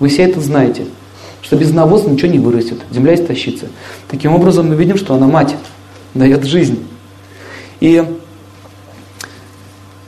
Вы 0.00 0.08
все 0.08 0.22
это 0.22 0.40
знаете, 0.40 0.86
что 1.42 1.56
без 1.56 1.70
навоза 1.70 2.08
ничего 2.08 2.32
не 2.32 2.38
вырастет, 2.38 2.78
земля 2.90 3.14
истощится. 3.14 3.66
Таким 4.08 4.34
образом, 4.34 4.70
мы 4.70 4.74
видим, 4.74 4.96
что 4.96 5.14
она 5.14 5.26
мать, 5.26 5.54
дает 6.14 6.44
жизнь. 6.44 6.82
И 7.80 8.02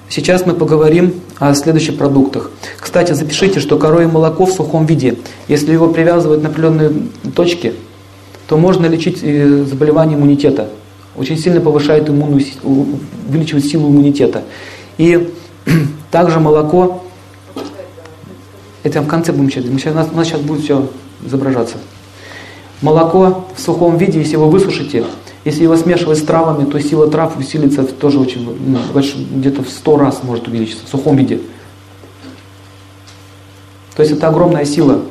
сейчас 0.09 0.47
мы 0.47 0.55
поговорим 0.55 1.13
о 1.39 1.55
следующих 1.55 1.97
продуктах. 1.99 2.51
Кстати, 2.79 3.13
запишите, 3.13 3.61
что 3.61 3.79
коровье 3.79 4.09
молоко 4.09 4.47
в 4.47 4.53
сухом 4.53 4.87
виде, 4.87 5.19
если 5.49 5.73
его 5.73 5.89
привязывать 5.89 6.43
на 6.43 6.49
определенные 6.49 6.93
точки, 7.35 7.75
то 8.49 8.57
можно 8.57 8.87
лечить 8.87 9.21
э, 9.23 9.65
заболевание 9.65 10.17
иммунитета 10.17 10.69
очень 11.17 11.39
сильно 11.39 11.61
повышает 11.61 12.09
иммунную, 12.09 12.45
увеличивает 12.63 13.65
силу 13.67 13.89
иммунитета. 13.89 14.43
И 14.99 15.33
также 16.11 16.41
молоко, 16.41 17.05
это 18.83 19.01
в 19.01 19.07
конце 19.07 19.33
будем 19.33 19.49
читать, 19.49 19.71
мы 19.71 19.79
сейчас, 19.79 19.95
нас, 19.95 20.09
у 20.13 20.17
нас 20.17 20.27
сейчас 20.27 20.41
будет 20.41 20.63
все 20.63 20.89
изображаться. 21.25 21.77
Молоко 22.83 23.47
в 23.57 23.61
сухом 23.61 23.97
виде, 23.97 24.19
если 24.19 24.33
его 24.33 24.49
высушите, 24.49 25.05
если 25.45 25.63
его 25.63 25.77
смешивать 25.77 26.19
с 26.19 26.23
травами, 26.23 26.71
то 26.71 26.81
сила 26.81 27.11
трав 27.11 27.37
усилится 27.39 27.85
тоже 27.85 28.19
очень, 28.19 28.45
ну, 28.45 28.79
где-то 29.37 29.63
в 29.63 29.69
сто 29.69 29.99
раз 29.99 30.23
может 30.23 30.49
увеличиться 30.49 30.87
в 30.87 30.89
сухом 30.89 31.17
виде. 31.17 31.41
То 33.95 34.03
есть 34.03 34.13
это 34.13 34.29
огромная 34.29 34.65
сила. 34.65 35.03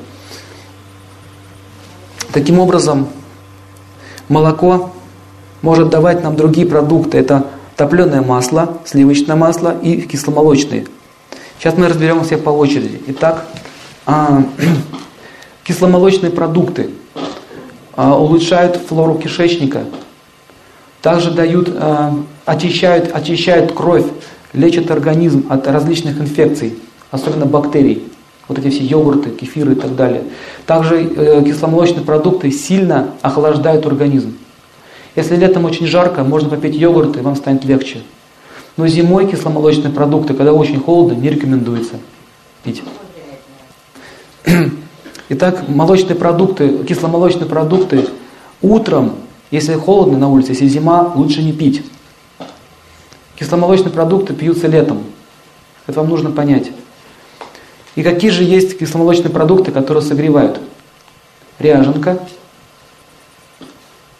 Таким 2.33 2.59
образом, 2.59 3.07
молоко 4.27 4.91
может 5.61 5.89
давать 5.89 6.23
нам 6.23 6.35
другие 6.35 6.65
продукты. 6.65 7.19
Это 7.19 7.45
топленое 7.77 8.21
масло, 8.21 8.79
сливочное 8.85 9.35
масло 9.35 9.77
и 9.79 10.01
кисломолочные. 10.01 10.87
Сейчас 11.59 11.77
мы 11.77 11.87
разберем 11.87 12.23
все 12.23 12.37
по 12.37 12.49
очереди. 12.49 13.01
Итак, 13.07 13.45
а, 14.05 14.43
кисломолочные 15.63 16.31
продукты 16.31 16.89
а, 17.95 18.17
улучшают 18.17 18.77
флору 18.77 19.15
кишечника, 19.15 19.85
также 21.03 21.31
дают, 21.31 21.69
а, 21.75 22.15
очищают, 22.45 23.13
очищают 23.13 23.73
кровь, 23.73 24.05
лечат 24.53 24.89
организм 24.89 25.45
от 25.49 25.67
различных 25.67 26.19
инфекций, 26.19 26.75
особенно 27.11 27.45
бактерий. 27.45 28.03
Вот 28.47 28.57
эти 28.57 28.69
все 28.69 28.83
йогурты, 28.83 29.29
кефиры 29.29 29.73
и 29.73 29.75
так 29.75 29.95
далее. 29.95 30.23
Также 30.65 31.03
э, 31.03 31.43
кисломолочные 31.45 32.03
продукты 32.03 32.51
сильно 32.51 33.09
охлаждают 33.21 33.85
организм. 33.85 34.35
Если 35.15 35.35
летом 35.35 35.65
очень 35.65 35.87
жарко, 35.87 36.23
можно 36.23 36.49
попить 36.49 36.75
йогурт, 36.75 37.17
и 37.17 37.21
вам 37.21 37.35
станет 37.35 37.63
легче. 37.65 38.01
Но 38.75 38.87
зимой 38.87 39.29
кисломолочные 39.29 39.93
продукты, 39.93 40.33
когда 40.33 40.53
очень 40.53 40.79
холодно, 40.79 41.17
не 41.17 41.29
рекомендуется 41.29 41.95
пить. 42.63 42.81
Итак, 45.29 45.67
молочные 45.67 46.15
продукты, 46.15 46.83
кисломолочные 46.83 47.45
продукты 47.45 48.07
утром, 48.61 49.13
если 49.53 49.75
холодно 49.75 50.17
на 50.17 50.29
улице, 50.29 50.53
если 50.53 50.67
зима, 50.67 51.13
лучше 51.13 51.43
не 51.43 51.53
пить. 51.53 51.85
Кисломолочные 53.35 53.91
продукты 53.91 54.33
пьются 54.33 54.65
летом. 54.65 55.03
Это 55.85 55.99
вам 55.99 56.09
нужно 56.09 56.31
понять. 56.31 56.71
И 57.93 58.01
какие 58.01 58.31
же 58.31 58.43
есть 58.43 58.79
кисломолочные 58.79 59.29
продукты, 59.29 59.71
которые 59.71 60.01
согревают? 60.01 60.59
Ряженка, 61.59 62.17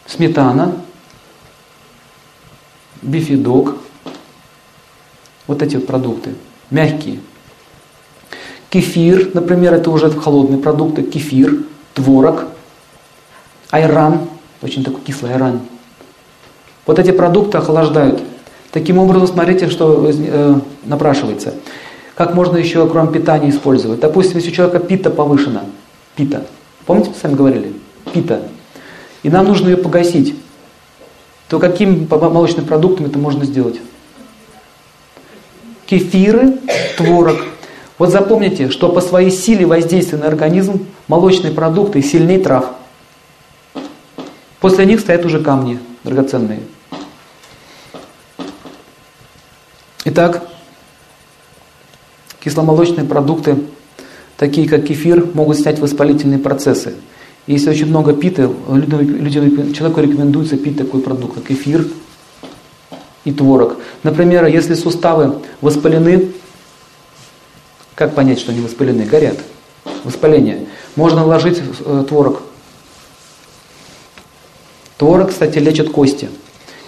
сметана, 0.06 0.76
бифидок, 3.02 3.74
вот 5.48 5.62
эти 5.62 5.74
вот 5.74 5.88
продукты, 5.88 6.36
мягкие. 6.70 7.18
Кефир, 8.70 9.32
например, 9.34 9.74
это 9.74 9.90
уже 9.90 10.12
холодные 10.12 10.60
продукты, 10.60 11.02
кефир, 11.02 11.64
творог, 11.92 12.44
айран, 13.72 14.28
очень 14.64 14.82
такой 14.82 15.00
кислый 15.02 15.32
айран. 15.32 15.60
Вот 16.86 16.98
эти 16.98 17.12
продукты 17.12 17.58
охлаждают. 17.58 18.22
Таким 18.72 18.98
образом, 18.98 19.28
смотрите, 19.28 19.68
что 19.68 20.10
э, 20.10 20.54
напрашивается. 20.84 21.54
Как 22.16 22.34
можно 22.34 22.56
еще 22.56 22.88
кроме 22.88 23.12
питания 23.12 23.50
использовать? 23.50 24.00
Допустим, 24.00 24.38
если 24.38 24.50
у 24.50 24.54
человека 24.54 24.80
пита 24.80 25.10
повышена, 25.10 25.62
пита, 26.16 26.44
помните, 26.86 27.10
мы 27.10 27.16
с 27.16 27.22
вами 27.22 27.34
говорили? 27.34 27.72
Пита 28.12 28.40
и 29.24 29.30
нам 29.30 29.46
нужно 29.46 29.68
ее 29.68 29.76
погасить, 29.78 30.36
то 31.48 31.58
каким 31.58 32.06
молочным 32.08 32.66
продуктом 32.66 33.06
это 33.06 33.18
можно 33.18 33.44
сделать? 33.44 33.80
Кефиры, 35.86 36.58
творог. 36.96 37.38
Вот 37.98 38.10
запомните, 38.10 38.70
что 38.70 38.90
по 38.90 39.00
своей 39.00 39.30
силе 39.30 39.66
воздействия 39.66 40.18
на 40.18 40.26
организм 40.26 40.86
молочные 41.08 41.52
продукты 41.52 42.02
сильнее 42.02 42.38
трав. 42.38 42.66
После 44.64 44.86
них 44.86 45.00
стоят 45.00 45.26
уже 45.26 45.42
камни 45.42 45.78
драгоценные. 46.04 46.60
Итак, 50.06 50.48
кисломолочные 52.40 53.04
продукты, 53.04 53.58
такие 54.38 54.66
как 54.66 54.86
кефир, 54.86 55.28
могут 55.34 55.58
снять 55.58 55.80
воспалительные 55.80 56.38
процессы. 56.38 56.94
Если 57.46 57.68
очень 57.68 57.88
много 57.88 58.14
пита, 58.14 58.50
людям, 58.70 59.74
человеку 59.74 60.00
рекомендуется 60.00 60.56
пить 60.56 60.78
такой 60.78 61.02
продукт, 61.02 61.34
как 61.34 61.50
эфир 61.50 61.86
и 63.26 63.32
творог. 63.32 63.76
Например, 64.02 64.46
если 64.46 64.72
суставы 64.72 65.42
воспалены, 65.60 66.32
как 67.94 68.14
понять, 68.14 68.40
что 68.40 68.50
они 68.50 68.62
воспалены? 68.62 69.04
Горят. 69.04 69.36
Воспаление. 70.04 70.68
Можно 70.96 71.22
вложить 71.22 71.60
э, 71.84 72.04
творог. 72.08 72.40
Творог, 74.98 75.30
кстати, 75.30 75.58
лечит 75.58 75.90
кости. 75.90 76.28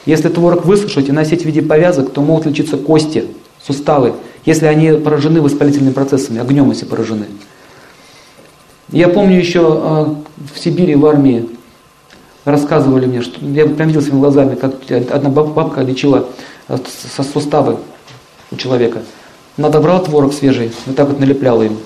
Если 0.04 0.28
творог 0.28 0.64
высушить 0.64 1.08
и 1.08 1.12
носить 1.12 1.42
в 1.42 1.44
виде 1.46 1.62
повязок, 1.62 2.12
то 2.12 2.20
могут 2.20 2.46
лечиться 2.46 2.76
кости, 2.76 3.26
суставы, 3.64 4.14
если 4.44 4.66
они 4.66 4.92
поражены 4.92 5.42
воспалительными 5.42 5.92
процессами, 5.92 6.40
огнем 6.40 6.70
если 6.70 6.84
поражены. 6.84 7.26
Я 8.90 9.08
помню 9.08 9.36
еще 9.36 9.60
э, 9.60 10.14
в 10.54 10.58
Сибири, 10.58 10.94
в 10.94 11.04
армии, 11.06 11.48
рассказывали 12.44 13.06
мне, 13.06 13.22
что 13.22 13.44
я 13.44 13.66
прям 13.66 13.88
видел 13.88 14.00
своими 14.00 14.20
глазами, 14.20 14.54
как 14.54 14.74
одна 15.10 15.28
бабка 15.30 15.80
лечила 15.80 16.28
э, 16.68 16.78
со 17.12 17.24
суставы 17.24 17.78
у 18.52 18.56
человека. 18.56 19.02
Надо 19.56 19.80
брал 19.80 20.04
творог 20.04 20.32
свежий, 20.32 20.70
вот 20.86 20.94
так 20.94 21.08
вот 21.08 21.18
налепляла 21.18 21.62
им 21.62 21.78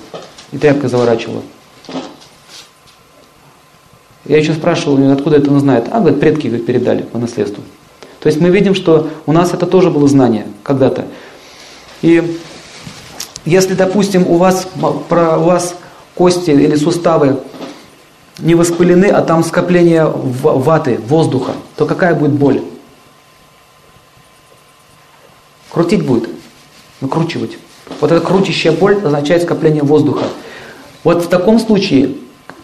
и 0.53 0.59
тряпкой 0.59 0.91
заворачивала. 0.91 1.41
Я 4.25 4.39
еще 4.39 4.53
спрашивал, 4.53 5.13
откуда 5.13 5.37
это 5.37 5.51
он 5.51 5.61
знает. 5.61 5.87
А, 5.91 6.01
говорит, 6.01 6.21
предки 6.21 6.47
говорит, 6.47 6.67
передали 6.67 7.03
по 7.03 7.19
наследству. 7.19 7.63
То 8.21 8.29
есть 8.29 8.41
мы 8.41 8.51
видим, 8.51 8.75
что 8.75 9.09
у 9.27 9.33
нас 9.33 9.55
это 9.55 9.67
тоже 9.67 9.91
было 9.91 10.07
знание 10.07 10.47
когда-то. 10.63 11.07
И 12.03 12.39
если, 13.45 13.75
допустим, 13.75 14.27
у 14.27 14.37
вас, 14.37 14.69
про, 15.09 15.39
у 15.39 15.45
вас 15.45 15.75
кости 16.15 16.51
или 16.51 16.77
суставы 16.77 17.41
не 18.39 18.55
воспалены, 18.55 19.07
а 19.07 19.23
там 19.23 19.43
скопление 19.43 20.05
ваты, 20.07 21.01
воздуха, 21.07 21.53
то 21.77 21.87
какая 21.87 22.15
будет 22.15 22.33
боль? 22.33 22.63
Крутить 25.71 26.05
будет, 26.05 26.29
накручивать. 27.01 27.57
Вот 28.01 28.13
эта 28.13 28.25
крутящая 28.25 28.73
боль 28.73 29.01
означает 29.05 29.43
скопление 29.43 29.83
воздуха. 29.83 30.27
Вот 31.05 31.25
в 31.25 31.29
таком 31.29 31.59
случае 31.59 32.17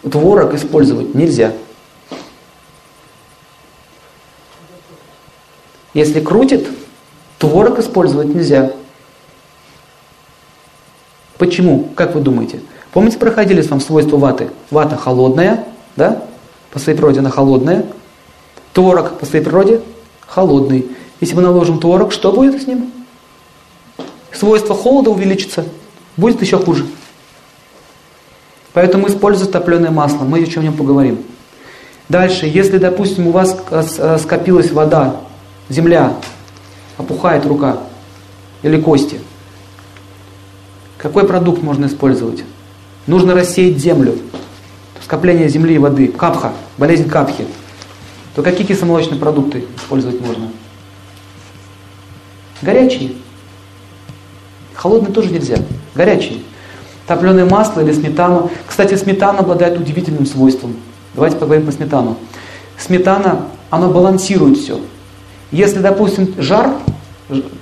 творог 0.09 0.53
использовать 0.53 1.15
нельзя. 1.15 1.53
Если 5.93 6.19
крутит, 6.19 6.67
творог 7.39 7.79
использовать 7.79 8.27
нельзя. 8.27 8.71
Почему? 11.37 11.89
Как 11.95 12.15
вы 12.15 12.21
думаете? 12.21 12.61
Помните, 12.91 13.17
проходили 13.17 13.61
с 13.61 13.69
вами 13.69 13.79
свойства 13.79 14.17
ваты? 14.17 14.49
Вата 14.69 14.95
холодная, 14.95 15.65
да? 15.95 16.23
По 16.71 16.79
своей 16.79 16.97
природе 16.97 17.19
она 17.19 17.29
холодная. 17.29 17.85
Творог 18.73 19.17
по 19.19 19.25
своей 19.25 19.43
природе 19.43 19.81
холодный. 20.21 20.87
Если 21.19 21.35
мы 21.35 21.41
наложим 21.41 21.79
творог, 21.79 22.11
что 22.11 22.31
будет 22.31 22.61
с 22.61 22.67
ним? 22.67 22.91
свойство 24.37 24.75
холода 24.75 25.09
увеличится, 25.09 25.65
будет 26.15 26.41
еще 26.41 26.57
хуже. 26.57 26.85
Поэтому 28.77 29.07
используйте 29.07 29.51
топленое 29.51 29.89
масло, 29.89 30.23
мы 30.23 30.37
еще 30.37 30.59
о 30.59 30.63
нем 30.63 30.77
поговорим. 30.77 31.23
Дальше, 32.09 32.45
если, 32.45 32.77
допустим, 32.77 33.25
у 33.25 33.31
вас 33.31 33.57
э, 33.71 34.19
скопилась 34.19 34.71
вода, 34.71 35.15
земля, 35.67 36.13
опухает 36.95 37.43
рука 37.47 37.79
или 38.61 38.79
кости, 38.79 39.19
какой 40.99 41.25
продукт 41.25 41.63
можно 41.63 41.87
использовать? 41.87 42.43
Нужно 43.07 43.33
рассеять 43.33 43.79
землю, 43.79 44.19
скопление 45.03 45.49
земли 45.49 45.73
и 45.73 45.79
воды, 45.79 46.09
капха, 46.09 46.53
болезнь 46.77 47.09
капхи. 47.09 47.47
То 48.35 48.43
какие 48.43 48.67
кисломолочные 48.67 49.19
продукты 49.19 49.65
использовать 49.75 50.21
можно? 50.21 50.51
Горячие. 52.61 53.13
Холодные 54.75 55.11
тоже 55.11 55.31
нельзя. 55.31 55.57
Горячие. 55.95 56.41
Топленое 57.07 57.45
масло 57.45 57.81
или 57.81 57.93
сметану. 57.93 58.51
Кстати, 58.67 58.95
сметана 58.95 59.39
обладает 59.39 59.79
удивительным 59.79 60.25
свойством. 60.25 60.75
Давайте 61.15 61.37
поговорим 61.37 61.65
про 61.65 61.71
сметану. 61.71 62.17
Сметана, 62.77 63.45
она 63.69 63.87
балансирует 63.87 64.57
все. 64.57 64.79
Если, 65.51 65.79
допустим, 65.79 66.33
жар, 66.37 66.71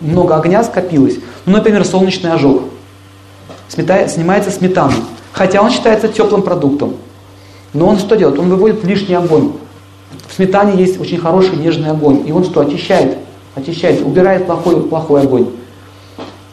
много 0.01 0.35
огня 0.35 0.63
скопилось, 0.63 1.19
ну, 1.45 1.53
например, 1.53 1.85
солнечный 1.85 2.31
ожог, 2.31 2.63
снимается 3.69 4.51
сметана, 4.51 4.93
хотя 5.31 5.61
он 5.61 5.69
считается 5.69 6.07
теплым 6.07 6.41
продуктом. 6.41 6.95
Но 7.73 7.87
он 7.87 7.99
что 7.99 8.15
делает? 8.15 8.39
Он 8.39 8.49
выводит 8.49 8.83
лишний 8.83 9.15
огонь. 9.15 9.53
В 10.27 10.33
сметане 10.33 10.81
есть 10.81 10.99
очень 10.99 11.17
хороший 11.17 11.55
нежный 11.57 11.91
огонь. 11.91 12.23
И 12.25 12.31
он 12.31 12.43
что? 12.43 12.61
Очищает. 12.61 13.17
Очищает, 13.53 14.01
убирает 14.01 14.47
плохой, 14.47 14.81
плохой 14.81 15.21
огонь. 15.21 15.49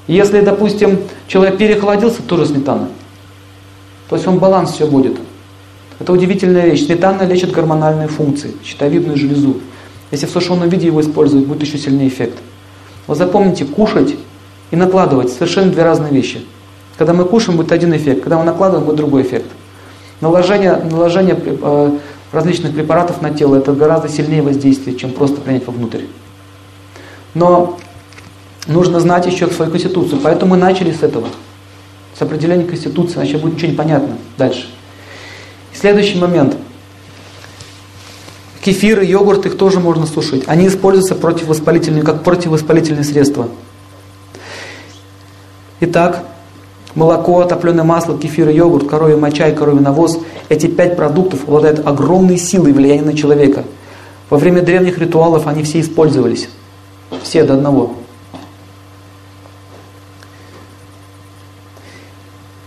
Если, 0.06 0.40
допустим, 0.40 1.00
человек 1.28 1.58
переохладился, 1.58 2.22
тоже 2.22 2.46
сметана. 2.46 2.88
То 4.08 4.16
есть 4.16 4.26
он 4.26 4.38
баланс 4.38 4.72
все 4.72 4.86
будет. 4.86 5.16
Это 5.98 6.12
удивительная 6.12 6.66
вещь. 6.66 6.86
Сметана 6.86 7.22
лечит 7.22 7.52
гормональные 7.52 8.08
функции, 8.08 8.52
щитовидную 8.64 9.16
железу. 9.16 9.58
Если 10.10 10.26
в 10.26 10.30
сушеном 10.30 10.68
виде 10.68 10.86
его 10.86 11.00
использовать, 11.00 11.46
будет 11.46 11.62
еще 11.62 11.78
сильнее 11.78 12.08
эффект. 12.08 12.38
Вот 13.06 13.18
запомните, 13.18 13.64
кушать 13.64 14.16
и 14.70 14.76
накладывать 14.76 15.30
совершенно 15.30 15.70
две 15.70 15.82
разные 15.82 16.12
вещи. 16.12 16.44
Когда 16.98 17.12
мы 17.14 17.24
кушаем, 17.24 17.56
будет 17.56 17.72
один 17.72 17.94
эффект, 17.96 18.22
когда 18.22 18.38
мы 18.38 18.44
накладываем, 18.44 18.84
будет 18.84 18.96
другой 18.96 19.22
эффект. 19.22 19.46
Наложение, 20.20 20.76
наложение 20.76 21.36
э, 21.42 21.98
различных 22.32 22.74
препаратов 22.74 23.22
на 23.22 23.30
тело 23.30 23.56
это 23.56 23.72
гораздо 23.72 24.08
сильнее 24.08 24.42
воздействие, 24.42 24.96
чем 24.96 25.12
просто 25.12 25.40
принять 25.40 25.66
вовнутрь. 25.66 26.02
Но 27.34 27.78
нужно 28.66 29.00
знать 29.00 29.26
еще 29.26 29.48
свою 29.48 29.70
конституцию, 29.70 30.20
поэтому 30.22 30.52
мы 30.52 30.56
начали 30.56 30.92
с 30.92 31.02
этого, 31.02 31.28
с 32.16 32.22
определения 32.22 32.64
конституции, 32.64 33.16
иначе 33.16 33.38
будет 33.38 33.54
ничего 33.54 33.70
не 33.70 33.76
понятно 33.76 34.18
дальше. 34.38 34.66
Следующий 35.74 36.18
момент. 36.18 36.56
Кефир 38.62 39.00
и 39.00 39.06
йогурт, 39.06 39.46
их 39.46 39.58
тоже 39.58 39.80
можно 39.80 40.06
сушить. 40.06 40.44
Они 40.46 40.68
используются 40.68 41.16
противовоспалительные, 41.16 42.04
как 42.04 42.22
противовоспалительные 42.22 43.02
средства. 43.02 43.48
Итак, 45.80 46.24
молоко, 46.94 47.42
топленое 47.44 47.82
масло, 47.82 48.16
кефир 48.16 48.48
и 48.50 48.54
йогурт, 48.54 48.88
коровья 48.88 49.16
моча 49.16 49.48
и 49.48 49.54
коровий 49.54 49.80
навоз. 49.80 50.20
Эти 50.48 50.68
пять 50.68 50.94
продуктов 50.94 51.42
обладают 51.48 51.84
огромной 51.84 52.38
силой 52.38 52.72
влияния 52.72 53.02
на 53.02 53.16
человека. 53.16 53.64
Во 54.30 54.38
время 54.38 54.62
древних 54.62 54.98
ритуалов 54.98 55.48
они 55.48 55.64
все 55.64 55.80
использовались. 55.80 56.48
Все 57.24 57.42
до 57.42 57.54
одного. 57.54 57.96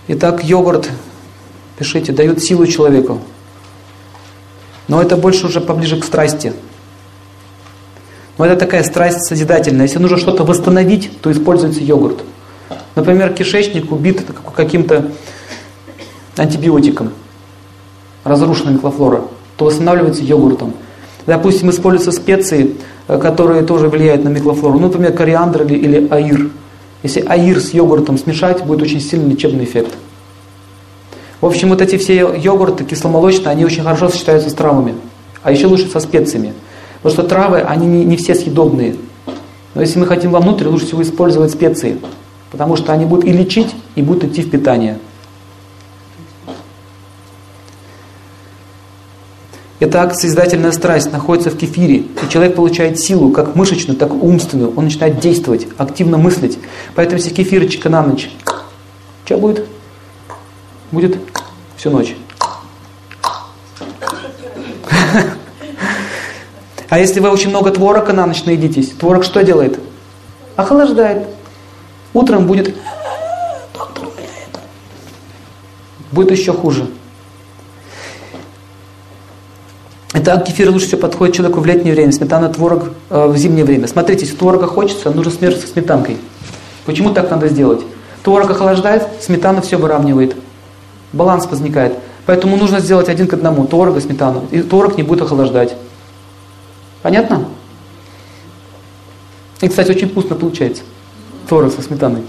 Итак, 0.07 0.43
йогурт 0.43 0.89
пишите, 1.77 2.11
дают 2.11 2.41
силу 2.41 2.67
человеку. 2.67 3.19
Но 4.87 5.01
это 5.01 5.17
больше 5.17 5.47
уже 5.47 5.61
поближе 5.61 5.99
к 5.99 6.05
страсти. 6.05 6.53
Но 8.37 8.45
это 8.45 8.57
такая 8.57 8.83
страсть 8.83 9.25
созидательная. 9.25 9.85
Если 9.85 9.99
нужно 9.99 10.17
что-то 10.17 10.43
восстановить, 10.43 11.21
то 11.21 11.31
используется 11.31 11.81
йогурт. 11.81 12.23
Например, 12.95 13.33
кишечник 13.33 13.91
убит 13.91 14.23
каким-то 14.55 15.11
антибиотиком, 16.37 17.11
разрушена 18.23 18.71
микрофлора, 18.71 19.23
то 19.57 19.65
восстанавливается 19.65 20.23
йогуртом. 20.23 20.73
Допустим, 21.25 21.69
используются 21.69 22.11
специи, 22.11 22.75
э, 23.07 23.17
которые 23.17 23.63
тоже 23.63 23.89
влияют 23.89 24.23
на 24.23 24.29
микрофлору. 24.29 24.79
Ну, 24.79 24.87
например, 24.87 25.13
кориандр 25.13 25.63
или, 25.63 25.75
или 25.75 26.07
аир. 26.09 26.49
Если 27.05 27.21
аир 27.21 27.59
с 27.59 27.71
йогуртом 27.71 28.17
смешать, 28.17 28.65
будет 28.65 28.81
очень 28.81 28.99
сильный 28.99 29.29
лечебный 29.29 29.65
эффект. 29.65 29.93
В 31.39 31.45
общем, 31.45 31.69
вот 31.69 31.79
эти 31.79 31.97
все 31.97 32.33
йогурты 32.35 32.83
кисломолочные, 32.83 33.49
они 33.49 33.63
очень 33.63 33.83
хорошо 33.83 34.09
сочетаются 34.09 34.49
с 34.49 34.53
травами. 34.55 34.95
А 35.43 35.51
еще 35.51 35.67
лучше 35.67 35.87
со 35.87 35.99
специями. 35.99 36.55
Потому 37.03 37.13
что 37.13 37.29
травы, 37.29 37.59
они 37.61 37.85
не, 37.85 38.05
не 38.05 38.17
все 38.17 38.33
съедобные. 38.33 38.95
Но 39.75 39.81
если 39.81 39.99
мы 39.99 40.07
хотим 40.07 40.31
вовнутрь, 40.31 40.65
лучше 40.65 40.87
всего 40.87 41.03
использовать 41.03 41.51
специи. 41.51 41.99
Потому 42.49 42.75
что 42.75 42.91
они 42.91 43.05
будут 43.05 43.25
и 43.25 43.31
лечить, 43.31 43.75
и 43.93 44.01
будут 44.01 44.23
идти 44.23 44.41
в 44.41 44.49
питание. 44.49 44.97
Итак, 49.81 50.15
созидательная 50.15 50.71
страсть 50.71 51.11
находится 51.11 51.49
в 51.49 51.57
кефире, 51.57 51.97
и 51.97 52.29
человек 52.29 52.55
получает 52.55 52.97
силу, 52.97 53.31
как 53.31 53.55
мышечную, 53.55 53.97
так 53.97 54.09
и 54.09 54.13
умственную. 54.13 54.73
Он 54.75 54.85
начинает 54.85 55.19
действовать, 55.19 55.67
активно 55.77 56.17
мыслить. 56.17 56.57
Поэтому 56.95 57.17
если 57.17 57.33
кефирчика 57.33 57.89
на 57.89 58.01
ночь, 58.01 58.31
что 59.25 59.37
будет? 59.37 59.65
будет 60.91 61.17
всю 61.77 61.89
ночь. 61.91 62.15
А 66.87 66.99
если 66.99 67.19
вы 67.19 67.29
очень 67.29 67.49
много 67.49 67.71
творока 67.71 68.13
на 68.13 68.27
ночь 68.27 68.45
наедитесь, 68.45 68.91
творог 68.91 69.23
что 69.23 69.43
делает? 69.43 69.79
Охлаждает. 70.55 71.27
Утром 72.13 72.45
будет... 72.45 72.75
Будет 76.11 76.31
еще 76.31 76.53
хуже. 76.53 76.87
Итак, 80.17 80.45
кефир 80.45 80.71
лучше 80.71 80.87
всего 80.87 81.01
подходит 81.01 81.35
человеку 81.35 81.59
в 81.59 81.65
летнее 81.65 81.93
время, 81.93 82.13
сметана, 82.13 82.47
творог 82.49 82.91
э, 83.09 83.27
в 83.27 83.35
зимнее 83.35 83.65
время. 83.65 83.87
Смотрите, 83.87 84.21
если 84.25 84.37
творога 84.37 84.65
хочется, 84.65 85.11
нужно 85.11 85.31
смешивать 85.31 85.65
со 85.65 85.67
сметанкой. 85.67 86.17
Почему 86.85 87.13
так 87.13 87.29
надо 87.29 87.49
сделать? 87.49 87.81
Творог 88.23 88.49
охлаждает, 88.49 89.03
сметана 89.21 89.61
все 89.61 89.77
выравнивает 89.77 90.35
баланс 91.15 91.47
возникает. 91.47 91.97
Поэтому 92.25 92.57
нужно 92.57 92.79
сделать 92.79 93.09
один 93.09 93.27
к 93.27 93.33
одному, 93.33 93.65
творог 93.65 93.97
и 93.97 94.01
сметану. 94.01 94.47
И 94.51 94.61
творог 94.61 94.97
не 94.97 95.03
будет 95.03 95.21
охлаждать. 95.21 95.75
Понятно? 97.01 97.45
И, 99.61 99.67
кстати, 99.67 99.91
очень 99.91 100.09
вкусно 100.09 100.35
получается. 100.35 100.83
Творог 101.47 101.73
со 101.73 101.81
сметаной. 101.81 102.23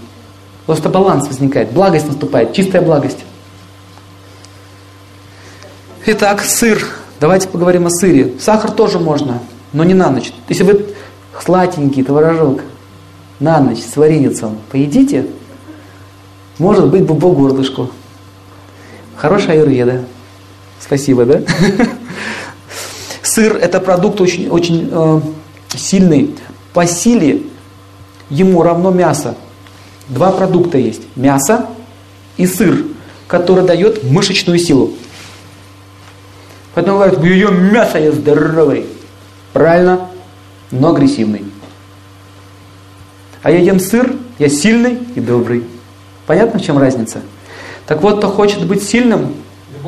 Просто 0.65 0.89
баланс 0.89 1.27
возникает, 1.27 1.71
благость 1.71 2.07
наступает, 2.07 2.53
чистая 2.53 2.81
благость. 2.81 3.23
Итак, 6.05 6.41
сыр. 6.41 6.85
Давайте 7.19 7.47
поговорим 7.47 7.87
о 7.87 7.89
сыре. 7.89 8.33
Сахар 8.39 8.71
тоже 8.71 8.99
можно, 8.99 9.39
но 9.73 9.83
не 9.83 9.95
на 9.95 10.09
ночь. 10.11 10.31
Если 10.49 10.63
вы 10.63 10.85
сладенький 11.43 12.03
творожок 12.03 12.61
на 13.39 13.59
ночь 13.59 13.79
с 13.79 13.97
вареницем 13.97 14.57
поедите, 14.71 15.25
может 16.59 16.87
быть 16.87 17.03
бубо 17.03 17.33
горлышку. 17.33 17.89
Хорошая 19.15 19.57
аюрведа. 19.57 20.03
Спасибо, 20.79 21.25
да? 21.25 21.41
Сыр– 23.23 23.55
это 23.61 23.79
продукт 23.79 24.21
очень, 24.21 24.47
очень 24.49 24.87
э, 24.91 25.21
сильный. 25.75 26.35
По 26.73 26.85
силе 26.85 27.41
ему 28.29 28.61
равно 28.61 28.91
мясо. 28.91 29.35
Два 30.07 30.31
продукта 30.31 30.77
есть. 30.77 31.01
Мясо 31.15 31.65
и 32.37 32.45
сыр, 32.45 32.85
который 33.27 33.65
дает 33.65 34.03
мышечную 34.03 34.59
силу. 34.59 34.93
Поэтому 36.77 36.99
говорят, 36.99 37.23
ее 37.23 37.49
мясо 37.49 37.97
я 37.97 38.11
здоровый. 38.11 38.85
Правильно, 39.51 40.11
но 40.69 40.89
агрессивный. 40.89 41.43
А 43.41 43.49
я 43.49 43.57
ем 43.57 43.79
сыр, 43.79 44.13
я 44.37 44.47
сильный 44.47 44.99
и 45.15 45.19
добрый. 45.19 45.63
Понятно, 46.27 46.59
в 46.59 46.63
чем 46.63 46.77
разница? 46.77 47.21
Так 47.87 48.03
вот, 48.03 48.19
кто 48.19 48.29
хочет 48.29 48.63
быть 48.67 48.83
сильным 48.83 49.33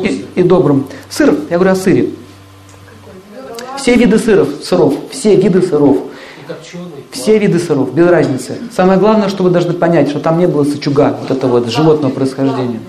и, 0.01 0.25
и 0.33 0.41
добрым. 0.41 0.87
Сыр, 1.11 1.37
я 1.51 1.57
говорю 1.57 1.73
о 1.73 1.75
сыре. 1.75 2.09
Все 3.77 3.93
виды 3.93 4.17
сыров, 4.17 4.49
сыров, 4.63 4.95
все 5.11 5.35
виды 5.35 5.61
сыров. 5.61 5.95
Все 7.11 7.37
виды 7.37 7.59
сыров, 7.59 7.93
без 7.93 8.07
разницы. 8.07 8.57
Самое 8.75 8.99
главное, 8.99 9.29
что 9.29 9.43
вы 9.43 9.51
должны 9.51 9.73
понять, 9.73 10.09
что 10.09 10.19
там 10.19 10.39
не 10.39 10.47
было 10.47 10.63
сычуга, 10.63 11.15
вот 11.21 11.29
этого 11.29 11.59
вот 11.59 11.67
животного 11.69 12.11
происхождения. 12.11 12.79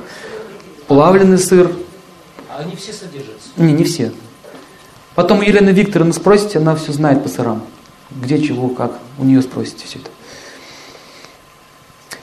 Плавленый 0.87 1.37
сыр. 1.37 1.71
А 2.49 2.63
они 2.63 2.77
все 2.77 2.95
содержатся? 2.95 3.40
Не, 3.57 3.73
не 3.73 3.85
все. 3.85 4.13
Потом 5.15 5.41
у 5.41 5.43
Елены 5.43 5.71
Викторовны 5.71 6.13
спросите, 6.13 6.59
она 6.59 6.77
все 6.77 6.93
знает 6.93 7.23
по 7.23 7.29
сырам. 7.29 7.63
Где, 8.11 8.43
чего, 8.43 8.69
как. 8.69 8.93
У 9.19 9.25
нее 9.25 9.43
спросите 9.43 9.85
все 9.85 9.99
это. 9.99 10.11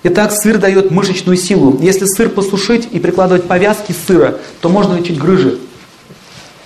Итак, 0.03 0.31
сыр 0.31 0.57
дает 0.57 0.91
мышечную 0.91 1.37
силу. 1.37 1.77
Если 1.81 2.05
сыр 2.05 2.29
посушить 2.29 2.87
и 2.91 2.99
прикладывать 2.99 3.43
повязки 3.43 3.91
сыра, 3.91 4.37
то 4.61 4.69
можно 4.69 4.95
лечить 4.95 5.17
грыжи. 5.17 5.59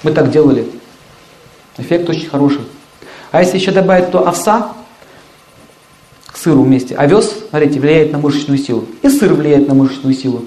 Мы 0.03 0.11
так 0.11 0.31
делали. 0.31 0.67
Эффект 1.77 2.09
очень 2.09 2.29
хороший. 2.29 2.61
А 3.31 3.41
если 3.41 3.57
еще 3.57 3.71
добавить 3.71 4.11
то 4.11 4.27
овса 4.27 4.73
к 6.27 6.37
сыру 6.37 6.63
вместе, 6.63 6.95
овес, 6.95 7.33
смотрите, 7.49 7.79
влияет 7.79 8.11
на 8.11 8.19
мышечную 8.19 8.57
силу. 8.57 8.85
И 9.01 9.09
сыр 9.09 9.33
влияет 9.33 9.67
на 9.67 9.73
мышечную 9.73 10.13
силу. 10.13 10.45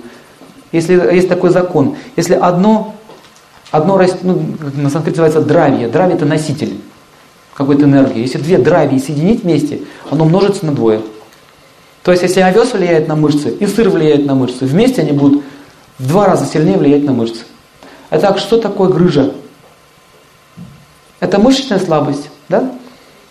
Если 0.70 0.94
есть 0.94 1.28
такой 1.28 1.50
закон, 1.50 1.96
если 2.16 2.34
одно, 2.34 2.94
одно 3.74 4.00
ну, 4.22 4.54
на 4.76 4.88
санскрите 4.88 5.20
называется 5.20 5.40
дравье, 5.40 5.88
дравье 5.88 6.14
это 6.14 6.24
носитель 6.24 6.78
какой-то 7.54 7.84
энергии. 7.84 8.20
Если 8.20 8.38
две 8.38 8.58
дравии 8.58 8.98
соединить 8.98 9.42
вместе, 9.42 9.80
оно 10.10 10.24
множится 10.24 10.64
на 10.64 10.72
двое. 10.72 11.00
То 12.04 12.12
есть, 12.12 12.22
если 12.22 12.40
овес 12.40 12.72
влияет 12.72 13.08
на 13.08 13.16
мышцы 13.16 13.50
и 13.50 13.66
сыр 13.66 13.88
влияет 13.88 14.26
на 14.26 14.34
мышцы, 14.36 14.64
вместе 14.64 15.02
они 15.02 15.10
будут 15.10 15.42
в 15.98 16.06
два 16.06 16.26
раза 16.26 16.46
сильнее 16.46 16.76
влиять 16.76 17.02
на 17.04 17.12
мышцы. 17.12 17.44
Итак, 18.12 18.38
что 18.38 18.58
такое 18.58 18.90
грыжа? 18.90 19.32
Это 21.18 21.40
мышечная 21.40 21.80
слабость, 21.80 22.30
да? 22.48 22.70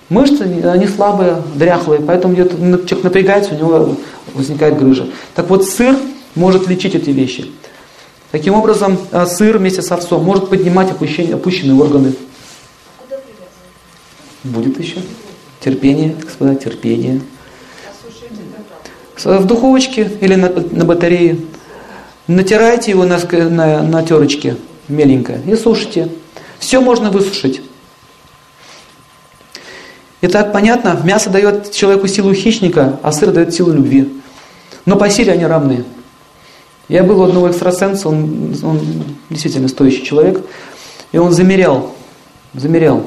Мышцы, 0.10 0.42
они 0.66 0.88
слабые, 0.88 1.42
дряхлые, 1.56 2.02
поэтому 2.02 2.36
человек 2.36 3.04
напрягается, 3.04 3.54
у 3.54 3.58
него 3.58 3.96
возникает 4.34 4.78
грыжа. 4.78 5.08
Так 5.36 5.50
вот, 5.50 5.64
сыр 5.64 5.96
может 6.36 6.68
лечить 6.68 6.96
эти 6.96 7.12
вещи. 7.12 7.50
Таким 8.34 8.56
образом, 8.56 8.98
э, 9.12 9.28
сыр 9.28 9.60
вместе 9.60 9.84
с 9.84 9.92
овсом 9.92 10.24
может 10.24 10.50
поднимать 10.50 10.90
опущенные, 10.90 11.80
органы. 11.80 12.16
Будет 14.44 14.80
еще. 14.80 14.96
Терпение, 15.60 16.16
господа, 16.20 16.56
терпение. 16.56 17.22
В 19.24 19.46
духовочке 19.46 20.12
или 20.20 20.34
на, 20.34 20.50
на 20.50 20.84
батарее. 20.84 21.38
Натирайте 22.26 22.90
его 22.90 23.06
на, 23.06 23.20
на, 23.20 23.84
на 23.84 24.02
терочке 24.02 24.58
меленько 24.88 25.34
и 25.46 25.56
сушите. 25.56 26.10
Все 26.58 26.82
можно 26.82 27.12
высушить. 27.12 27.62
Итак, 30.22 30.52
понятно, 30.52 31.00
мясо 31.04 31.30
дает 31.30 31.72
человеку 31.72 32.08
силу 32.08 32.34
хищника, 32.34 33.00
а 33.04 33.12
сыр 33.12 33.30
дает 33.30 33.54
силу 33.54 33.74
любви. 33.74 34.12
Но 34.88 34.96
по 34.96 35.08
силе 35.12 35.34
они 35.34 35.46
равны. 35.46 35.86
Я 36.90 37.04
был 37.04 37.22
у 37.22 37.24
одного 37.24 37.50
экстрасенса, 37.50 38.10
он, 38.10 38.56
он 38.64 38.80
действительно 39.30 39.68
стоящий 39.68 40.04
человек, 40.04 40.44
и 41.12 41.18
он 41.18 41.32
замерял, 41.32 41.92
замерял. 42.54 43.04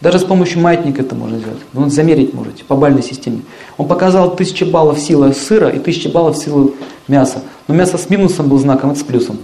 Даже 0.00 0.18
с 0.18 0.24
помощью 0.24 0.60
маятника 0.60 1.02
это 1.02 1.14
можно 1.14 1.38
сделать. 1.38 1.60
Вы 1.72 1.90
замерить 1.90 2.34
можете 2.34 2.64
по 2.64 2.76
бальной 2.76 3.02
системе. 3.02 3.42
Он 3.78 3.88
показал 3.88 4.32
1000 4.32 4.66
баллов 4.66 4.98
силы 4.98 5.32
сыра 5.32 5.68
и 5.68 5.78
1000 5.78 6.10
баллов 6.10 6.36
силы 6.36 6.74
мяса. 7.08 7.42
Но 7.66 7.74
мясо 7.74 7.96
с 7.96 8.10
минусом 8.10 8.48
был 8.48 8.58
знаком, 8.58 8.90
это 8.90 9.00
с 9.00 9.02
плюсом. 9.02 9.38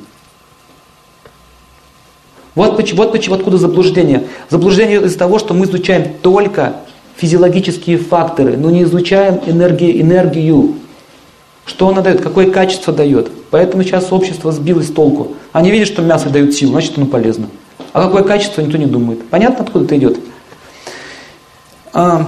Вот, 2.55 2.77
почему, 2.77 3.03
вот 3.03 3.13
почему, 3.13 3.37
откуда 3.37 3.57
заблуждение. 3.57 4.29
Заблуждение 4.51 5.03
из-за 5.03 5.19
того, 5.19 5.39
что 5.39 5.55
мы 5.55 5.65
изучаем 5.65 6.13
только 6.21 6.77
физиологические 7.17 7.97
факторы, 7.97 8.57
но 8.59 8.71
не 8.71 8.83
изучаем 8.83 9.41
энергию, 9.47 10.01
энергию. 10.01 10.75
Что 11.65 11.89
она 11.89 12.03
дает, 12.03 12.21
какое 12.21 12.51
качество 12.51 12.93
дает. 12.93 13.31
Поэтому 13.51 13.83
сейчас 13.85 14.13
общество 14.13 14.51
сбилось 14.53 14.89
с 14.89 14.93
толку. 14.93 15.37
Они 15.53 15.71
видят, 15.71 15.89
что 15.89 16.03
мясо 16.03 16.29
дает 16.29 16.55
силу, 16.55 16.73
значит 16.73 16.97
оно 16.97 17.07
полезно. 17.07 17.47
А 17.93 18.05
какое 18.05 18.23
качество, 18.25 18.61
никто 18.61 18.79
не 18.79 18.87
думает. 18.87 19.29
Понятно, 19.29 19.65
откуда 19.65 19.85
это 19.85 19.97
идет? 19.97 20.19
А, 21.93 22.27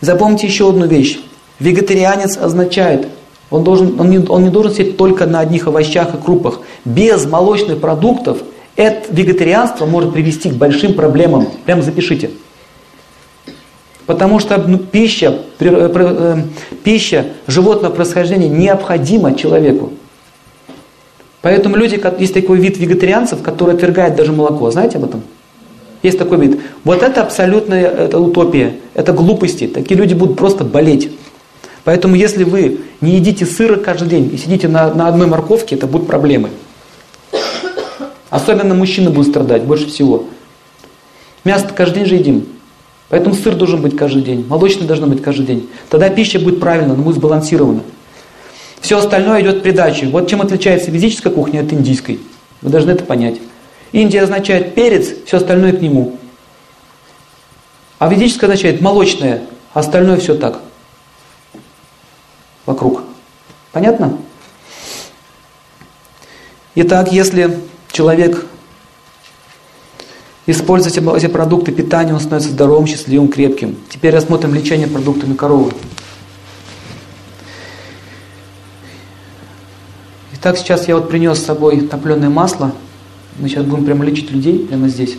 запомните 0.00 0.46
еще 0.46 0.68
одну 0.68 0.86
вещь. 0.86 1.18
Вегетарианец 1.58 2.36
означает, 2.36 3.08
он, 3.50 3.64
должен, 3.64 3.98
он, 3.98 4.10
не, 4.10 4.18
он 4.18 4.44
не 4.44 4.50
должен 4.50 4.72
сидеть 4.72 4.96
только 4.96 5.26
на 5.26 5.40
одних 5.40 5.66
овощах 5.66 6.14
и 6.14 6.18
крупах. 6.18 6.60
Без 6.84 7.24
молочных 7.26 7.80
продуктов 7.80 8.38
это 8.76 9.06
вегетарианство 9.10 9.86
может 9.86 10.12
привести 10.12 10.50
к 10.50 10.54
большим 10.54 10.94
проблемам. 10.94 11.48
Прямо 11.64 11.82
запишите. 11.82 12.30
Потому 14.06 14.38
что 14.38 14.56
ну, 14.58 14.78
пища, 14.78 15.40
э, 15.58 15.90
э, 15.94 16.42
пища 16.84 17.26
животного 17.46 17.92
происхождения 17.92 18.48
необходима 18.48 19.34
человеку. 19.34 19.92
Поэтому 21.42 21.76
люди, 21.76 22.00
есть 22.18 22.34
такой 22.34 22.58
вид 22.58 22.78
вегетарианцев, 22.78 23.42
который 23.42 23.74
отвергает 23.74 24.16
даже 24.16 24.32
молоко. 24.32 24.70
Знаете 24.70 24.98
об 24.98 25.04
этом? 25.04 25.22
Есть 26.02 26.18
такой 26.18 26.38
вид. 26.38 26.60
Вот 26.84 27.02
это 27.02 27.22
абсолютная 27.22 27.86
это 27.86 28.20
утопия, 28.20 28.76
это 28.94 29.12
глупости. 29.12 29.66
Такие 29.66 29.98
люди 29.98 30.14
будут 30.14 30.36
просто 30.36 30.64
болеть. 30.64 31.10
Поэтому 31.84 32.14
если 32.14 32.44
вы 32.44 32.80
не 33.00 33.12
едите 33.16 33.46
сыра 33.46 33.76
каждый 33.76 34.08
день 34.08 34.30
и 34.32 34.36
сидите 34.36 34.68
на, 34.68 34.92
на 34.92 35.08
одной 35.08 35.26
морковке, 35.26 35.76
это 35.76 35.86
будут 35.86 36.06
проблемы. 36.06 36.50
Особенно 38.30 38.74
мужчины 38.74 39.10
будут 39.10 39.28
страдать 39.30 39.62
больше 39.62 39.86
всего. 39.86 40.24
Мясо 41.44 41.68
каждый 41.74 42.00
день 42.00 42.06
же 42.06 42.14
едим. 42.16 42.46
Поэтому 43.08 43.34
сыр 43.34 43.54
должен 43.54 43.80
быть 43.82 43.96
каждый 43.96 44.22
день, 44.22 44.44
молочный 44.48 44.86
должен 44.86 45.08
быть 45.08 45.22
каждый 45.22 45.46
день. 45.46 45.68
Тогда 45.88 46.10
пища 46.10 46.40
будет 46.40 46.58
правильно, 46.58 46.94
но 46.94 47.02
будет 47.02 47.16
сбалансирована. 47.16 47.82
Все 48.80 48.98
остальное 48.98 49.42
идет 49.42 49.62
придачей. 49.62 50.08
Вот 50.08 50.28
чем 50.28 50.42
отличается 50.42 50.90
физическая 50.90 51.32
кухня 51.32 51.60
от 51.60 51.72
индийской. 51.72 52.20
Вы 52.62 52.70
должны 52.70 52.90
это 52.90 53.04
понять. 53.04 53.36
Индия 53.92 54.22
означает 54.22 54.74
перец, 54.74 55.08
все 55.24 55.36
остальное 55.36 55.72
к 55.72 55.80
нему. 55.80 56.18
А 57.98 58.08
ведическое 58.08 58.50
означает 58.50 58.80
молочное, 58.80 59.42
а 59.72 59.80
остальное 59.80 60.18
все 60.18 60.34
так. 60.34 60.60
Вокруг. 62.66 63.04
Понятно? 63.72 64.18
Итак, 66.74 67.12
если 67.12 67.58
человек 67.90 68.46
использует 70.46 70.96
эти 70.96 71.26
продукты 71.26 71.72
питания, 71.72 72.14
он 72.14 72.20
становится 72.20 72.50
здоровым, 72.50 72.86
счастливым, 72.86 73.28
крепким. 73.28 73.76
Теперь 73.88 74.14
рассмотрим 74.14 74.54
лечение 74.54 74.86
продуктами 74.86 75.34
коровы. 75.34 75.72
Итак, 80.34 80.56
сейчас 80.58 80.86
я 80.86 80.94
вот 80.94 81.08
принес 81.08 81.38
с 81.38 81.44
собой 81.44 81.80
топленое 81.80 82.30
масло. 82.30 82.72
Мы 83.38 83.48
сейчас 83.48 83.64
будем 83.64 83.84
прямо 83.84 84.04
лечить 84.04 84.30
людей, 84.30 84.60
прямо 84.60 84.88
здесь. 84.88 85.16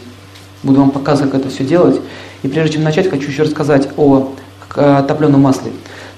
Буду 0.63 0.79
вам 0.79 0.91
показывать, 0.91 1.31
как 1.31 1.41
это 1.41 1.49
все 1.49 1.65
делать. 1.65 1.99
И 2.43 2.47
прежде 2.47 2.75
чем 2.75 2.83
начать, 2.83 3.09
хочу 3.09 3.27
еще 3.27 3.43
рассказать 3.43 3.89
о 3.97 4.33
топленом 4.73 5.41
масле. 5.41 5.71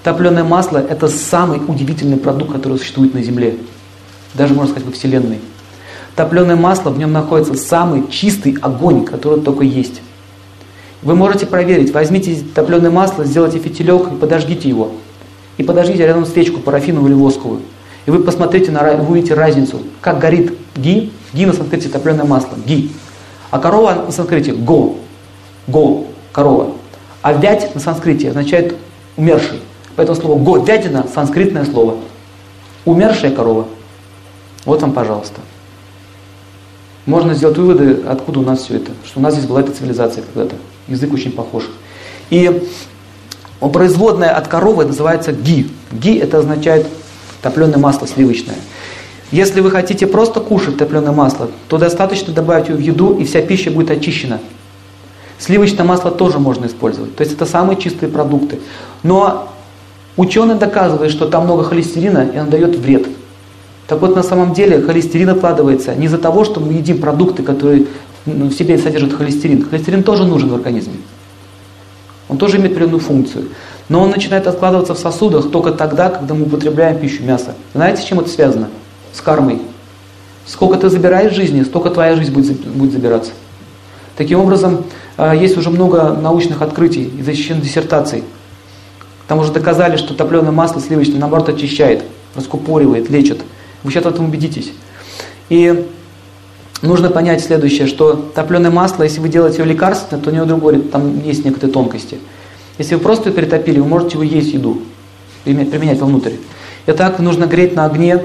Топленое 0.03 0.43
масло– 0.43 0.77
это 0.89 1.07
самый 1.07 1.59
удивительный 1.67 2.17
продукт, 2.17 2.51
который 2.51 2.77
существует 2.77 3.13
на 3.13 3.23
Земле. 3.23 3.57
Даже, 4.33 4.53
можно 4.53 4.71
сказать, 4.71 4.87
во 4.87 4.93
Вселенной. 4.93 5.39
Топленое 6.19 6.57
масло, 6.57 6.89
в 6.89 6.97
нем 6.97 7.13
находится 7.13 7.53
самый 7.53 8.05
чистый 8.09 8.57
огонь, 8.61 9.05
который 9.05 9.39
только 9.39 9.63
есть. 9.63 10.01
Вы 11.01 11.15
можете 11.15 11.45
проверить, 11.45 11.93
возьмите 11.93 12.43
топленое 12.53 12.91
масло, 12.91 13.23
сделайте 13.23 13.57
фитилек 13.57 14.11
и 14.11 14.15
подожгите 14.17 14.67
его. 14.67 14.91
И 15.55 15.63
подожгите 15.63 16.05
рядом 16.05 16.25
свечку 16.25 16.59
парафиновую 16.59 17.13
или 17.13 17.17
восковую. 17.17 17.61
И 18.05 18.11
вы 18.11 18.19
посмотрите, 18.19 18.69
на, 18.69 18.83
вы 18.97 19.11
увидите 19.11 19.33
разницу, 19.33 19.79
как 20.01 20.19
горит 20.19 20.57
ги, 20.75 21.13
ги 21.33 21.45
на 21.45 21.53
санскрите 21.53 21.87
топленое 21.87 22.27
масло, 22.27 22.57
ги. 22.67 22.91
А 23.49 23.57
корова 23.57 24.03
на 24.07 24.11
санскрите 24.11 24.51
го, 24.51 24.97
го, 25.67 26.07
корова. 26.33 26.73
А 27.21 27.31
вять 27.31 27.73
на 27.73 27.79
санскрите 27.79 28.27
означает 28.27 28.75
умерший. 29.15 29.61
Поэтому 29.95 30.19
слово 30.19 30.37
го, 30.37 30.57
вятина, 30.57 31.05
санскритное 31.15 31.63
слово. 31.63 31.95
Умершая 32.83 33.31
корова. 33.31 33.67
Вот 34.65 34.81
вам, 34.81 34.91
пожалуйста 34.91 35.39
можно 37.09 37.33
сделать 37.33 37.57
выводы, 37.57 38.03
откуда 38.07 38.39
у 38.39 38.43
нас 38.43 38.61
все 38.61 38.75
это. 38.75 38.91
Что 39.03 39.19
у 39.19 39.23
нас 39.23 39.33
здесь 39.33 39.47
была 39.47 39.61
эта 39.61 39.71
цивилизация 39.71 40.23
когда-то. 40.23 40.55
Язык 40.87 41.11
очень 41.11 41.31
похож. 41.31 41.63
И 42.29 42.63
производная 43.59 44.29
от 44.29 44.47
коровы 44.47 44.85
называется 44.85 45.31
ги. 45.33 45.67
Ги 45.91 46.17
это 46.17 46.37
означает 46.37 46.85
топленое 47.41 47.79
масло 47.79 48.07
сливочное. 48.07 48.55
Если 49.31 49.59
вы 49.61 49.71
хотите 49.71 50.07
просто 50.07 50.39
кушать 50.39 50.77
топленое 50.77 51.11
масло, 51.11 51.49
то 51.67 51.77
достаточно 51.77 52.31
добавить 52.31 52.69
его 52.69 52.77
в 52.77 52.81
еду, 52.81 53.17
и 53.17 53.25
вся 53.25 53.41
пища 53.41 53.71
будет 53.71 53.91
очищена. 53.91 54.39
Сливочное 55.39 55.85
масло 55.85 56.11
тоже 56.11 56.37
можно 56.37 56.67
использовать. 56.67 57.15
То 57.15 57.21
есть 57.23 57.33
это 57.33 57.45
самые 57.45 57.79
чистые 57.79 58.11
продукты. 58.11 58.59
Но 59.01 59.49
ученые 60.17 60.57
доказывают, 60.57 61.11
что 61.11 61.27
там 61.27 61.45
много 61.45 61.63
холестерина, 61.63 62.29
и 62.33 62.37
он 62.39 62.49
дает 62.49 62.75
вред. 62.75 63.07
Так 63.89 64.01
вот, 64.01 64.15
на 64.15 64.21
самом 64.21 64.53
деле 64.53 64.81
холестерин 64.83 65.29
откладывается 65.29 65.95
не 65.95 66.05
из-за 66.05 66.19
того, 66.19 66.45
что 66.45 66.59
мы 66.59 66.73
едим 66.73 66.99
продукты, 66.99 67.41
которые 67.41 67.87
ну, 68.27 68.45
в 68.45 68.53
себе 68.53 68.77
содержат 68.77 69.13
холестерин. 69.13 69.67
Холестерин 69.67 70.03
тоже 70.03 70.25
нужен 70.25 70.49
в 70.49 70.53
организме. 70.53 70.93
Он 72.29 72.37
тоже 72.37 72.57
имеет 72.57 72.73
определенную 72.73 72.99
функцию. 72.99 73.45
Но 73.89 74.01
он 74.01 74.11
начинает 74.11 74.45
откладываться 74.45 74.93
в 74.93 74.99
сосудах 74.99 75.49
только 75.49 75.71
тогда, 75.71 76.09
когда 76.09 76.35
мы 76.35 76.43
употребляем 76.43 76.99
пищу 76.99 77.23
мясо. 77.23 77.55
Знаете, 77.73 78.03
с 78.03 78.05
чем 78.05 78.19
это 78.19 78.29
связано? 78.29 78.69
С 79.11 79.21
кармой. 79.21 79.59
Сколько 80.45 80.77
ты 80.77 80.89
забираешь 80.89 81.33
жизни, 81.33 81.63
столько 81.63 81.89
твоя 81.89 82.15
жизнь 82.15 82.31
будет, 82.31 82.59
будет 82.59 82.91
забираться. 82.91 83.31
Таким 84.15 84.39
образом, 84.39 84.83
а, 85.17 85.33
есть 85.33 85.57
уже 85.57 85.71
много 85.71 86.13
научных 86.13 86.61
открытий 86.61 87.05
и 87.05 87.23
защищенных 87.23 87.63
диссертаций 87.63 88.23
Там 89.27 89.39
уже 89.39 89.51
доказали, 89.51 89.97
что 89.97 90.13
топленое 90.13 90.51
масло 90.51 90.79
сливочное, 90.79 91.19
наоборот, 91.19 91.49
очищает, 91.49 92.03
раскупоривает, 92.35 93.09
лечит. 93.09 93.41
Вы 93.83 93.91
сейчас 93.91 94.03
в 94.03 94.07
этом 94.07 94.25
убедитесь. 94.25 94.71
И 95.49 95.87
нужно 96.81 97.09
понять 97.09 97.43
следующее, 97.43 97.87
что 97.87 98.13
топленое 98.35 98.71
масло, 98.71 99.03
если 99.03 99.19
вы 99.19 99.29
делаете 99.29 99.57
его 99.57 99.67
лекарственное, 99.67 100.23
то 100.23 100.29
у 100.29 100.33
него 100.33 100.45
другое, 100.45 100.79
там 100.79 101.23
есть 101.23 101.45
некоторые 101.45 101.73
тонкости. 101.73 102.17
Если 102.77 102.95
вы 102.95 103.01
просто 103.01 103.31
перетопили, 103.31 103.79
вы 103.79 103.87
можете 103.87 104.13
его 104.13 104.23
есть 104.23 104.53
еду, 104.53 104.81
применять 105.43 105.99
вовнутрь. 105.99 106.33
Итак, 106.87 107.19
нужно 107.19 107.45
греть 107.45 107.75
на 107.75 107.85
огне, 107.85 108.21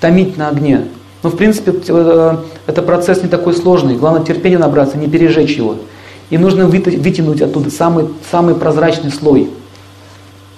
томить 0.00 0.36
на 0.36 0.48
огне. 0.48 0.88
Но 1.22 1.30
в 1.30 1.36
принципе 1.36 1.72
э, 1.88 2.36
это 2.66 2.82
процесс 2.82 3.22
не 3.22 3.28
такой 3.28 3.54
сложный. 3.54 3.96
Главное 3.96 4.24
терпение 4.24 4.58
набраться, 4.58 4.96
не 4.96 5.08
пережечь 5.08 5.56
его. 5.56 5.76
И 6.30 6.38
нужно 6.38 6.66
вытянуть 6.66 7.42
оттуда 7.42 7.70
самый, 7.70 8.08
самый 8.30 8.54
прозрачный 8.54 9.10
слой. 9.10 9.50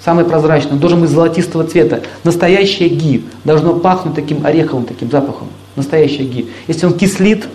Самый 0.05 0.25
прозрачный. 0.25 0.73
Он 0.73 0.79
должен 0.79 1.01
быть 1.01 1.11
золотистого 1.11 1.65
цвета. 1.65 2.03
Настоящее 2.25 2.89
ги 2.89 3.25
должно 3.45 3.75
пахнуть 3.75 4.15
таким 4.15 4.45
ореховым 4.45 4.85
таким 4.85 5.11
запахом. 5.11 5.49
Настоящее 5.77 6.27
ги. 6.27 6.49
Если 6.67 6.87
он 6.87 6.95
кислит, 6.95 7.47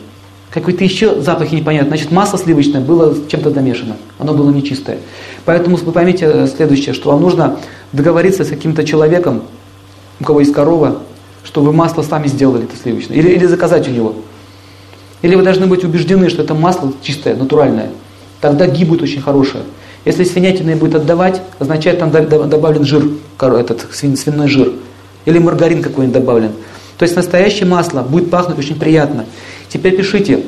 какой-то 0.50 0.84
еще 0.84 1.20
запахи 1.22 1.56
непонятные, 1.56 1.90
значит 1.90 2.12
масло 2.12 2.38
сливочное 2.38 2.80
было 2.80 3.14
чем-то 3.28 3.52
домешано. 3.52 3.98
Оно 4.18 4.34
было 4.34 4.50
нечистое. 4.50 5.00
Поэтому 5.44 5.76
вы 5.76 5.92
поймите 5.92 6.26
э, 6.26 6.48
следующее, 6.48 6.94
что 6.96 7.12
вам 7.12 7.22
нужно 7.22 7.60
договориться 7.92 8.46
с 8.46 8.50
каким-то 8.50 8.86
человеком, 8.86 9.44
у 10.22 10.24
кого 10.24 10.40
есть 10.40 10.54
корова, 10.54 11.00
что 11.44 11.62
вы 11.62 11.74
масло 11.74 12.02
сами 12.02 12.28
сделали 12.28 12.64
это 12.64 12.78
сливочное. 12.82 13.18
Или, 13.18 13.30
или 13.30 13.46
заказать 13.46 13.88
у 13.90 13.92
него. 13.92 14.16
Или 15.22 15.36
вы 15.36 15.44
должны 15.44 15.68
быть 15.68 15.84
убеждены, 15.84 16.30
что 16.30 16.44
это 16.44 16.54
масло 16.54 16.94
чистое, 17.02 17.36
натуральное. 17.36 17.90
Тогда 18.40 18.68
ги 18.68 18.86
будет 18.86 19.02
очень 19.02 19.22
хорошее. 19.22 19.64
Если 20.08 20.24
свинятина 20.24 20.78
будет 20.78 20.96
отдавать, 20.96 21.42
означает, 21.60 22.00
там 22.00 22.12
добавлен 22.12 22.86
жир, 22.86 23.10
этот 23.42 23.86
свиной 23.94 24.48
жир. 24.48 24.72
Или 25.26 25.38
маргарин 25.38 25.82
какой-нибудь 25.84 26.18
добавлен. 26.18 26.54
То 26.98 27.04
есть 27.04 27.18
настоящее 27.18 27.66
масло 27.66 28.04
будет 28.04 28.30
пахнуть 28.30 28.58
очень 28.58 28.80
приятно. 28.80 29.26
Теперь 29.68 29.98
пишите, 29.98 30.46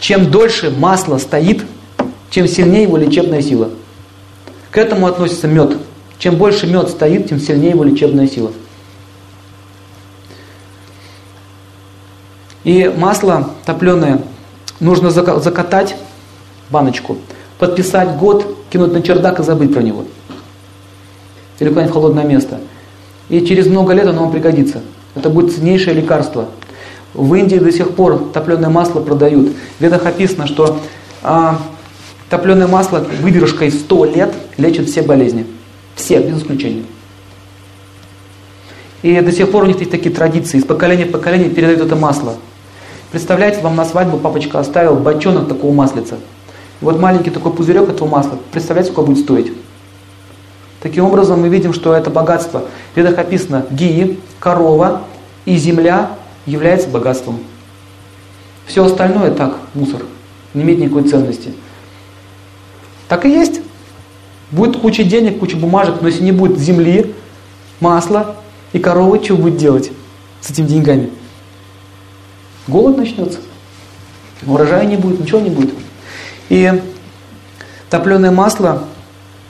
чем 0.00 0.30
дольше 0.30 0.70
масло 0.70 1.18
стоит, 1.18 1.64
тем 2.30 2.48
сильнее 2.48 2.84
его 2.84 2.96
лечебная 2.96 3.42
сила. 3.42 3.68
К 4.70 4.78
этому 4.78 5.06
относится 5.06 5.48
мед. 5.48 5.76
Чем 6.18 6.36
больше 6.36 6.66
мед 6.66 6.88
стоит, 6.88 7.28
тем 7.28 7.38
сильнее 7.38 7.72
его 7.72 7.84
лечебная 7.84 8.26
сила. 8.26 8.52
И 12.64 12.90
масло 12.96 13.50
топленое 13.66 14.22
нужно 14.80 15.10
закатать 15.10 15.94
баночку, 16.70 17.18
подписать 17.58 18.16
год, 18.16 18.56
кинуть 18.70 18.92
на 18.92 19.02
чердак 19.02 19.40
и 19.40 19.42
забыть 19.42 19.72
про 19.72 19.82
него. 19.82 20.04
Или 21.58 21.68
куда-нибудь 21.68 21.90
в 21.90 21.94
холодное 21.94 22.24
место. 22.24 22.60
И 23.28 23.44
через 23.44 23.66
много 23.66 23.92
лет 23.92 24.06
оно 24.06 24.22
вам 24.22 24.32
пригодится. 24.32 24.82
Это 25.14 25.30
будет 25.30 25.54
ценнейшее 25.54 25.94
лекарство. 25.94 26.46
В 27.14 27.34
Индии 27.34 27.56
до 27.56 27.72
сих 27.72 27.94
пор 27.94 28.30
топленое 28.32 28.68
масло 28.68 29.00
продают. 29.00 29.52
В 29.78 29.82
ведах 29.82 30.04
описано, 30.04 30.46
что 30.46 30.78
а, 31.22 31.58
топленое 32.28 32.68
масло 32.68 32.98
выдержкой 33.20 33.70
100 33.70 34.04
лет 34.04 34.34
лечит 34.58 34.88
все 34.88 35.02
болезни. 35.02 35.46
Все, 35.94 36.20
без 36.20 36.38
исключения. 36.38 36.84
И 39.02 39.18
до 39.20 39.32
сих 39.32 39.50
пор 39.50 39.64
у 39.64 39.66
них 39.66 39.78
есть 39.78 39.90
такие 39.90 40.14
традиции. 40.14 40.58
Из 40.58 40.64
поколения 40.64 41.06
в 41.06 41.12
поколение 41.12 41.48
передают 41.48 41.80
это 41.80 41.96
масло. 41.96 42.34
Представляете, 43.10 43.60
вам 43.62 43.76
на 43.76 43.84
свадьбу 43.84 44.18
папочка 44.18 44.58
оставил 44.58 44.96
бочонок 44.96 45.48
такого 45.48 45.72
маслица. 45.72 46.16
Вот 46.80 46.98
маленький 47.00 47.30
такой 47.30 47.52
пузырек 47.52 47.88
этого 47.88 48.08
масла, 48.08 48.38
представляете, 48.52 48.92
сколько 48.92 49.10
будет 49.10 49.24
стоить? 49.24 49.52
Таким 50.80 51.04
образом, 51.04 51.40
мы 51.40 51.48
видим, 51.48 51.72
что 51.72 51.94
это 51.94 52.10
богатство. 52.10 52.64
В 52.94 52.96
ведах 52.96 53.18
описано, 53.18 53.66
гии, 53.70 54.20
корова 54.38 55.02
и 55.46 55.56
земля 55.56 56.10
является 56.44 56.88
богатством. 56.88 57.40
Все 58.66 58.84
остальное 58.84 59.30
так, 59.30 59.56
мусор, 59.74 60.02
не 60.54 60.62
имеет 60.62 60.78
никакой 60.78 61.08
ценности. 61.08 61.54
Так 63.08 63.24
и 63.24 63.30
есть. 63.30 63.60
Будет 64.50 64.80
куча 64.80 65.02
денег, 65.02 65.40
куча 65.40 65.56
бумажек, 65.56 65.96
но 66.00 66.08
если 66.08 66.22
не 66.22 66.30
будет 66.30 66.58
земли, 66.58 67.14
масла 67.80 68.36
и 68.72 68.78
коровы, 68.78 69.22
что 69.24 69.34
будет 69.34 69.56
делать 69.56 69.90
с 70.40 70.50
этими 70.50 70.66
деньгами? 70.66 71.10
Голод 72.68 72.96
начнется. 72.96 73.38
Урожая 74.46 74.86
не 74.86 74.96
будет, 74.96 75.20
ничего 75.20 75.40
не 75.40 75.50
будет. 75.50 75.74
И 76.48 76.82
топленое 77.90 78.30
масло, 78.30 78.84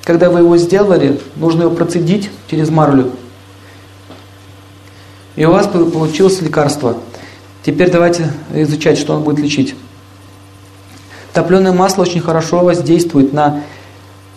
когда 0.05 0.30
вы 0.30 0.40
его 0.40 0.57
сделали, 0.57 1.20
нужно 1.36 1.62
его 1.62 1.74
процедить 1.74 2.30
через 2.51 2.70
марлю. 2.70 3.12
И 5.34 5.44
у 5.44 5.51
вас 5.51 5.66
получилось 5.66 6.40
лекарство. 6.40 6.97
Теперь 7.64 7.90
давайте 7.90 8.32
изучать, 8.55 8.99
что 8.99 9.14
он 9.14 9.22
будет 9.22 9.40
лечить. 9.40 9.74
Топленое 11.32 11.74
масло 11.74 12.03
очень 12.03 12.20
хорошо 12.20 12.61
воздействует 12.61 13.32
на 13.34 13.64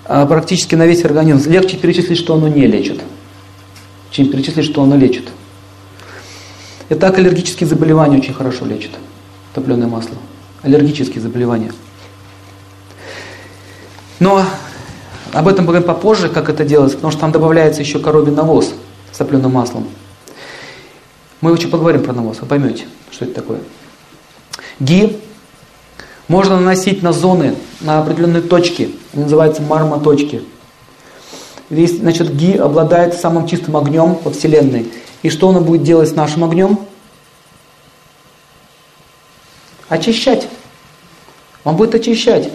а, 0.04 0.26
практически 0.26 0.76
на 0.76 0.86
весь 0.88 1.06
организм. 1.06 1.50
Легче 1.50 1.78
перечислить, 1.78 2.18
что 2.18 2.34
оно 2.34 2.48
не 2.48 2.66
лечит, 2.66 3.00
чем 4.10 4.30
перечислить, 4.30 4.66
что 4.66 4.82
оно 4.82 4.98
лечит. 4.98 5.30
Итак, 6.90 7.20
аллергические 7.20 7.68
заболевания 7.68 8.18
очень 8.18 8.34
хорошо 8.34 8.66
лечат. 8.66 8.92
Топленое 9.54 9.88
масло. 9.88 10.16
Аллергические 10.64 11.22
заболевания. 11.22 11.72
Но 14.20 14.44
об 15.34 15.48
этом 15.48 15.66
поговорим 15.66 15.88
попозже, 15.88 16.30
как 16.30 16.50
это 16.50 16.66
делается, 16.66 16.98
потому 16.98 17.12
что 17.12 17.22
там 17.22 17.32
добавляется 17.32 17.82
еще 17.82 18.00
коровий 18.00 18.32
навоз 18.32 18.74
с 19.12 19.18
топленым 19.18 19.54
маслом. 19.54 19.88
Мы 21.42 21.52
еще 21.52 21.68
поговорим 21.68 22.04
про 22.04 22.14
навоз, 22.14 22.40
вы 22.42 22.48
поймете, 22.48 22.86
что 23.12 23.26
это 23.26 23.36
такое. 23.36 23.60
Ги 24.80 25.20
можно 26.28 26.60
наносить 26.60 27.02
на 27.02 27.14
зоны, 27.14 27.56
на 27.82 28.00
определенные 28.00 28.42
точки, 28.42 28.96
называется 29.14 29.62
мармоточки. 29.62 30.44
Весь, 31.70 31.98
значит, 32.00 32.36
ги 32.36 32.54
обладает 32.58 33.14
самым 33.14 33.48
чистым 33.48 33.78
огнем 33.78 34.18
во 34.24 34.32
Вселенной. 34.32 34.92
И 35.22 35.30
что 35.30 35.48
он 35.48 35.64
будет 35.64 35.84
делать 35.84 36.10
с 36.10 36.16
нашим 36.16 36.44
огнем? 36.44 36.80
Очищать. 39.88 40.48
Он 41.64 41.76
будет 41.76 41.96
очищать. 41.96 42.52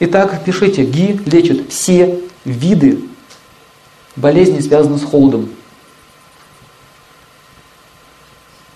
Итак, 0.00 0.42
пишите, 0.44 0.84
ГИ 0.84 1.20
лечит 1.26 1.70
все 1.70 2.20
виды 2.44 3.00
болезней, 4.16 4.60
связанных 4.60 5.00
с 5.00 5.04
холодом. 5.04 5.48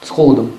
С 0.03 0.11
холодом. 0.11 0.53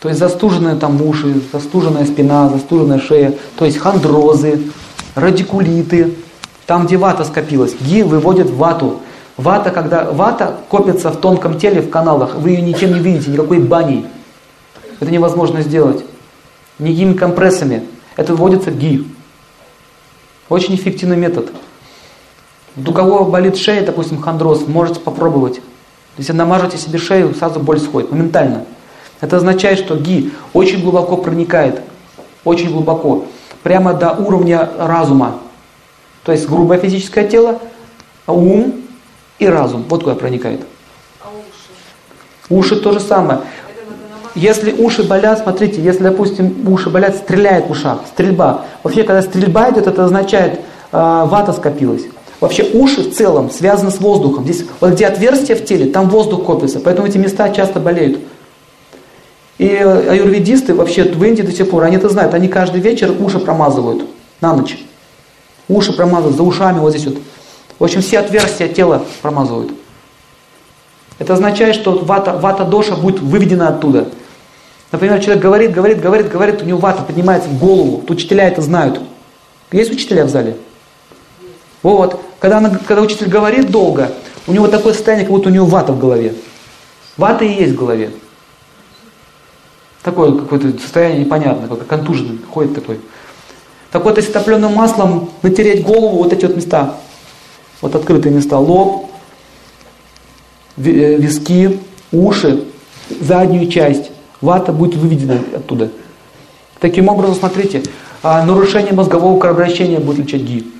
То 0.00 0.08
есть 0.08 0.20
застуженные 0.20 0.76
там 0.76 1.02
уши, 1.02 1.42
застуженная 1.52 2.06
спина, 2.06 2.48
застуженная 2.48 3.00
шея, 3.00 3.34
то 3.56 3.64
есть 3.64 3.78
хондрозы, 3.78 4.62
радикулиты, 5.14 6.14
там, 6.66 6.86
где 6.86 6.96
вата 6.96 7.24
скопилась. 7.24 7.74
ГИ 7.80 8.04
выводит 8.04 8.48
вату. 8.50 9.00
Вата, 9.36 9.70
когда 9.70 10.10
вата 10.10 10.58
копится 10.68 11.10
в 11.10 11.16
тонком 11.16 11.58
теле, 11.58 11.82
в 11.82 11.90
каналах, 11.90 12.36
вы 12.36 12.50
ее 12.50 12.62
ничем 12.62 12.94
не 12.94 13.00
видите, 13.00 13.30
никакой 13.30 13.58
баней. 13.58 14.06
Это 15.00 15.10
невозможно 15.10 15.62
сделать. 15.62 16.04
Никакими 16.78 17.14
компрессами. 17.14 17.84
Это 18.16 18.32
выводится 18.32 18.70
ГИ. 18.70 19.06
Очень 20.50 20.74
эффективный 20.74 21.16
метод. 21.16 21.52
У 22.76 22.92
кого 22.92 23.24
болит 23.24 23.56
шея, 23.56 23.86
допустим, 23.86 24.20
хондроз, 24.20 24.66
можете 24.66 24.98
попробовать. 24.98 25.60
Если 26.18 26.32
намажете 26.32 26.76
себе 26.76 26.98
шею, 26.98 27.34
сразу 27.34 27.60
боль 27.60 27.78
сходит, 27.80 28.10
моментально. 28.10 28.64
Это 29.20 29.36
означает, 29.36 29.78
что 29.78 29.96
ги 29.96 30.32
очень 30.52 30.82
глубоко 30.82 31.16
проникает, 31.16 31.80
очень 32.44 32.72
глубоко, 32.72 33.26
прямо 33.62 33.94
до 33.94 34.10
уровня 34.12 34.68
разума. 34.76 35.38
То 36.24 36.32
есть 36.32 36.48
грубое 36.48 36.78
физическое 36.78 37.28
тело, 37.28 37.60
ум 38.26 38.74
и 39.38 39.46
разум. 39.46 39.84
Вот 39.88 40.02
куда 40.02 40.16
проникает. 40.16 40.62
А 41.20 41.28
уши? 41.28 42.74
Уши 42.74 42.80
то 42.80 42.90
же 42.92 42.98
самое. 42.98 43.42
Если 44.34 44.72
уши 44.72 45.02
болят, 45.02 45.40
смотрите, 45.40 45.82
если, 45.82 46.04
допустим, 46.04 46.68
уши 46.68 46.88
болят, 46.90 47.16
стреляет 47.16 47.66
в 47.66 47.70
ушах, 47.70 48.00
стрельба. 48.12 48.64
Вообще, 48.82 49.02
когда 49.02 49.22
стрельба 49.22 49.70
идет, 49.70 49.86
это 49.86 50.04
означает, 50.04 50.54
э, 50.54 50.58
вата 50.92 51.52
скопилась. 51.52 52.02
Вообще 52.40 52.62
уши 52.72 53.02
в 53.02 53.14
целом 53.14 53.50
связаны 53.50 53.90
с 53.90 53.98
воздухом. 53.98 54.44
Здесь, 54.44 54.64
вот 54.80 54.92
где 54.92 55.06
отверстие 55.06 55.56
в 55.56 55.64
теле, 55.64 55.90
там 55.90 56.08
воздух 56.08 56.44
копится, 56.44 56.80
поэтому 56.80 57.06
эти 57.06 57.18
места 57.18 57.50
часто 57.50 57.80
болеют. 57.80 58.20
И 59.58 59.76
аюрведисты 59.76 60.74
вообще 60.74 61.04
в 61.04 61.22
Индии 61.22 61.42
до 61.42 61.52
сих 61.52 61.68
пор, 61.68 61.84
они 61.84 61.96
это 61.96 62.08
знают, 62.08 62.32
они 62.32 62.48
каждый 62.48 62.80
вечер 62.80 63.14
уши 63.18 63.38
промазывают 63.38 64.04
на 64.40 64.54
ночь. 64.54 64.78
Уши 65.68 65.92
промазывают, 65.92 66.36
за 66.36 66.42
ушами 66.42 66.78
вот 66.78 66.92
здесь 66.92 67.06
вот. 67.06 67.18
В 67.78 67.84
общем, 67.84 68.00
все 68.00 68.20
отверстия 68.20 68.68
тела 68.68 69.04
промазывают. 69.20 69.72
Это 71.18 71.34
означает, 71.34 71.74
что 71.74 71.98
вата, 71.98 72.38
вата 72.38 72.64
доша 72.64 72.96
будет 72.96 73.20
выведена 73.20 73.68
оттуда. 73.68 74.08
Например, 74.92 75.20
человек 75.22 75.42
говорит, 75.42 75.72
говорит, 75.72 76.00
говорит, 76.00 76.28
говорит, 76.28 76.62
у 76.62 76.64
него 76.64 76.78
вата 76.78 77.02
поднимается 77.02 77.48
в 77.48 77.58
голову. 77.58 78.04
Учителя 78.08 78.48
это 78.48 78.60
знают. 78.60 79.00
Есть 79.70 79.92
учителя 79.92 80.24
в 80.24 80.30
зале? 80.30 80.56
Вот. 81.82 82.20
Когда, 82.40 82.58
она, 82.58 82.70
когда 82.70 83.02
учитель 83.02 83.28
говорит 83.28 83.70
долго, 83.70 84.10
у 84.46 84.52
него 84.52 84.66
такое 84.66 84.92
состояние, 84.92 85.26
как 85.26 85.36
будто 85.36 85.48
у 85.48 85.52
него 85.52 85.66
вата 85.66 85.92
в 85.92 85.98
голове. 85.98 86.34
Вата 87.16 87.44
и 87.44 87.52
есть 87.52 87.74
в 87.74 87.76
голове. 87.76 88.10
Такое 90.02 90.32
какое-то 90.32 90.72
состояние 90.80 91.24
непонятное, 91.24 91.68
как 91.68 91.86
контуженный, 91.86 92.38
ходит 92.50 92.74
такой. 92.74 93.00
Так 93.92 94.04
вот, 94.04 94.16
если 94.16 94.32
топленым 94.32 94.72
маслом 94.72 95.30
натереть 95.42 95.84
голову, 95.84 96.18
вот 96.18 96.32
эти 96.32 96.46
вот 96.46 96.56
места, 96.56 96.96
вот 97.80 97.94
открытые 97.94 98.34
места, 98.34 98.58
лоб, 98.58 99.10
э, 100.78 101.16
виски, 101.16 101.80
уши, 102.10 102.64
заднюю 103.20 103.68
часть, 103.68 104.10
вата 104.40 104.72
будет 104.72 104.96
выведена 104.96 105.38
оттуда. 105.54 105.90
Таким 106.78 107.08
образом, 107.08 107.34
смотрите, 107.34 107.82
а, 108.22 108.44
нарушение 108.44 108.92
мозгового 108.92 109.38
кровообращения 109.38 109.98
будет 109.98 110.18
лечить 110.18 110.42
ГИ. 110.42 110.72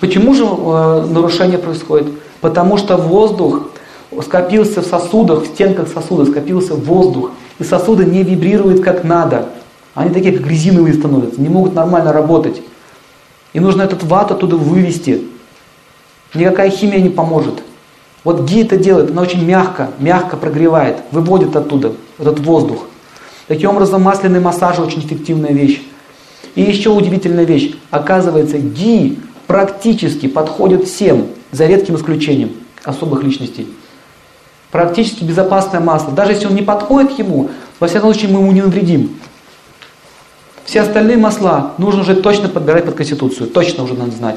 Почему 0.00 0.32
же 0.32 0.44
э, 0.44 1.06
нарушение 1.10 1.58
происходит? 1.58 2.06
Потому 2.40 2.76
что 2.76 2.96
воздух 2.96 3.62
скопился 4.22 4.80
в 4.80 4.86
сосудах, 4.86 5.42
в 5.42 5.46
стенках 5.46 5.88
сосуда 5.88 6.24
скопился 6.24 6.74
воздух, 6.74 7.32
и 7.58 7.64
сосуды 7.64 8.04
не 8.04 8.22
вибрируют 8.22 8.82
как 8.82 9.02
надо. 9.02 9.48
Они 9.94 10.10
такие, 10.14 10.38
как 10.38 10.46
резиновые 10.46 10.94
становятся, 10.94 11.40
не 11.40 11.48
могут 11.48 11.74
нормально 11.74 12.12
работать. 12.12 12.62
И 13.52 13.60
нужно 13.60 13.82
этот 13.82 14.04
ват 14.04 14.30
оттуда 14.30 14.56
вывести. 14.56 15.24
Никакая 16.34 16.70
химия 16.70 17.00
не 17.00 17.08
поможет. 17.08 17.62
Вот 18.28 18.42
ги 18.42 18.60
это 18.60 18.76
делает, 18.76 19.10
она 19.10 19.22
очень 19.22 19.42
мягко, 19.42 19.88
мягко 19.98 20.36
прогревает, 20.36 20.98
выводит 21.12 21.56
оттуда 21.56 21.94
этот 22.18 22.40
воздух. 22.40 22.84
Таким 23.46 23.70
образом, 23.70 24.02
масляный 24.02 24.38
массаж 24.38 24.78
очень 24.80 25.00
эффективная 25.00 25.52
вещь. 25.52 25.80
И 26.54 26.60
еще 26.60 26.90
удивительная 26.90 27.44
вещь. 27.44 27.74
Оказывается, 27.90 28.58
ги 28.58 29.18
практически 29.46 30.26
подходит 30.26 30.84
всем, 30.84 31.28
за 31.52 31.64
редким 31.64 31.96
исключением 31.96 32.50
особых 32.84 33.22
личностей. 33.22 33.66
Практически 34.70 35.24
безопасное 35.24 35.80
масло. 35.80 36.12
Даже 36.12 36.32
если 36.32 36.48
он 36.48 36.54
не 36.54 36.60
подходит 36.60 37.18
ему, 37.18 37.48
во 37.80 37.88
всяком 37.88 38.12
случае 38.12 38.30
мы 38.30 38.40
ему 38.40 38.52
не 38.52 38.60
навредим. 38.60 39.18
Все 40.66 40.82
остальные 40.82 41.16
масла 41.16 41.72
нужно 41.78 42.02
уже 42.02 42.14
точно 42.14 42.50
подбирать 42.50 42.84
под 42.84 42.94
конституцию. 42.94 43.48
Точно 43.48 43.84
уже 43.84 43.94
надо 43.94 44.10
знать. 44.10 44.36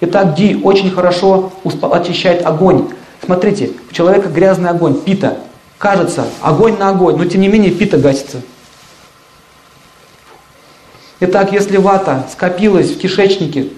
Итак, 0.00 0.34
ди 0.34 0.58
очень 0.62 0.90
хорошо 0.90 1.52
очищает 1.82 2.46
огонь. 2.46 2.88
Смотрите, 3.24 3.72
у 3.90 3.92
человека 3.92 4.28
грязный 4.28 4.70
огонь, 4.70 5.00
пита. 5.00 5.38
Кажется, 5.78 6.26
огонь 6.40 6.78
на 6.78 6.88
огонь, 6.88 7.16
но 7.16 7.24
тем 7.24 7.40
не 7.40 7.48
менее 7.48 7.70
пита 7.70 7.98
гасится. 7.98 8.42
Итак, 11.20 11.52
если 11.52 11.76
вата 11.76 12.26
скопилась 12.32 12.90
в 12.90 12.98
кишечнике, 12.98 13.68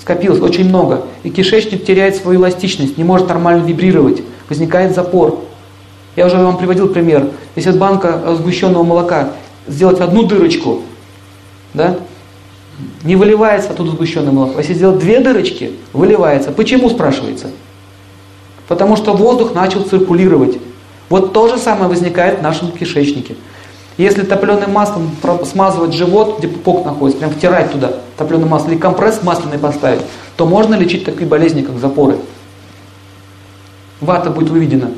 скопилось 0.00 0.40
очень 0.40 0.68
много, 0.68 1.02
и 1.22 1.30
кишечник 1.30 1.84
теряет 1.84 2.16
свою 2.16 2.40
эластичность, 2.40 2.96
не 2.96 3.04
может 3.04 3.28
нормально 3.28 3.64
вибрировать, 3.64 4.22
возникает 4.48 4.94
запор. 4.94 5.44
Я 6.16 6.26
уже 6.26 6.38
вам 6.38 6.56
приводил 6.56 6.88
пример. 6.88 7.28
Если 7.56 7.72
банка 7.72 8.34
сгущенного 8.36 8.84
молока 8.84 9.32
сделать 9.66 10.00
одну 10.00 10.22
дырочку, 10.22 10.82
да, 11.74 11.98
не 13.04 13.16
выливается 13.16 13.70
оттуда 13.70 13.92
сгущенное 13.92 14.32
молоко. 14.32 14.58
Если 14.58 14.74
сделать 14.74 14.98
две 14.98 15.20
дырочки, 15.20 15.72
выливается. 15.92 16.52
Почему, 16.52 16.90
спрашивается? 16.90 17.50
Потому 18.68 18.96
что 18.96 19.14
воздух 19.14 19.54
начал 19.54 19.82
циркулировать. 19.82 20.58
Вот 21.08 21.32
то 21.32 21.48
же 21.48 21.56
самое 21.58 21.88
возникает 21.88 22.40
в 22.40 22.42
нашем 22.42 22.72
кишечнике. 22.72 23.36
Если 23.96 24.24
топленым 24.24 24.72
маслом 24.72 25.10
смазывать 25.44 25.94
живот, 25.94 26.38
где 26.38 26.48
пупок 26.48 26.84
находится, 26.84 27.20
прям 27.20 27.30
втирать 27.30 27.72
туда 27.72 27.92
топленое 28.18 28.48
масло 28.48 28.70
или 28.70 28.78
компресс 28.78 29.22
масляный 29.22 29.58
поставить, 29.58 30.02
то 30.36 30.44
можно 30.44 30.74
лечить 30.74 31.04
такие 31.04 31.26
болезни, 31.26 31.62
как 31.62 31.78
запоры. 31.78 32.18
Вата 34.00 34.30
будет 34.30 34.50
выведена. 34.50 34.90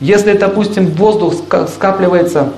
Если, 0.00 0.34
допустим, 0.34 0.88
воздух 0.88 1.34
скапливается 1.74 2.52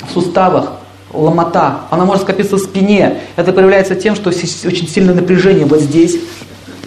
в 0.00 0.12
суставах, 0.12 0.72
ломота, 1.12 1.82
она 1.90 2.04
может 2.04 2.22
скопиться 2.22 2.56
в 2.56 2.60
спине. 2.60 3.20
Это 3.36 3.52
проявляется 3.52 3.94
тем, 3.94 4.14
что 4.14 4.30
очень 4.30 4.88
сильное 4.88 5.14
напряжение 5.14 5.66
вот 5.66 5.80
здесь, 5.80 6.16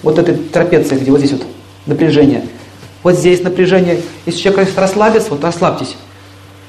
вот 0.02 0.20
этой 0.20 0.36
трапеции, 0.36 0.98
где 0.98 1.12
вот 1.12 1.20
здесь 1.20 1.34
вот 1.34 1.44
напряжение. 1.86 2.46
Вот 3.04 3.16
здесь 3.16 3.44
напряжение. 3.44 4.02
Если 4.26 4.40
человек 4.40 4.70
расслабится, 4.78 5.30
вот 5.32 5.44
расслабьтесь. 5.44 5.98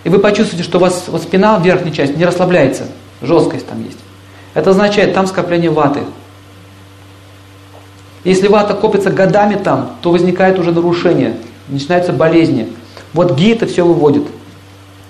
И 0.02 0.08
вы 0.08 0.18
почувствуете, 0.18 0.64
что 0.64 0.78
у 0.78 0.80
вас 0.80 1.04
вот 1.08 1.22
спина, 1.22 1.58
верхняя 1.62 1.92
часть, 1.92 2.16
не 2.16 2.24
расслабляется. 2.24 2.88
Жесткость 3.22 3.66
там 3.66 3.82
есть. 3.82 3.98
Это 4.52 4.70
означает, 4.70 5.14
там 5.14 5.26
скопление 5.26 5.70
ваты. 5.70 6.00
Если 8.24 8.48
вата 8.48 8.74
копится 8.74 9.10
годами 9.10 9.54
там, 9.54 9.96
то 10.00 10.10
возникает 10.10 10.58
уже 10.58 10.72
нарушение, 10.72 11.36
начинаются 11.68 12.12
болезни. 12.12 12.68
Вот 13.12 13.36
ги 13.36 13.50
это 13.50 13.66
все 13.66 13.84
выводит. 13.84 14.24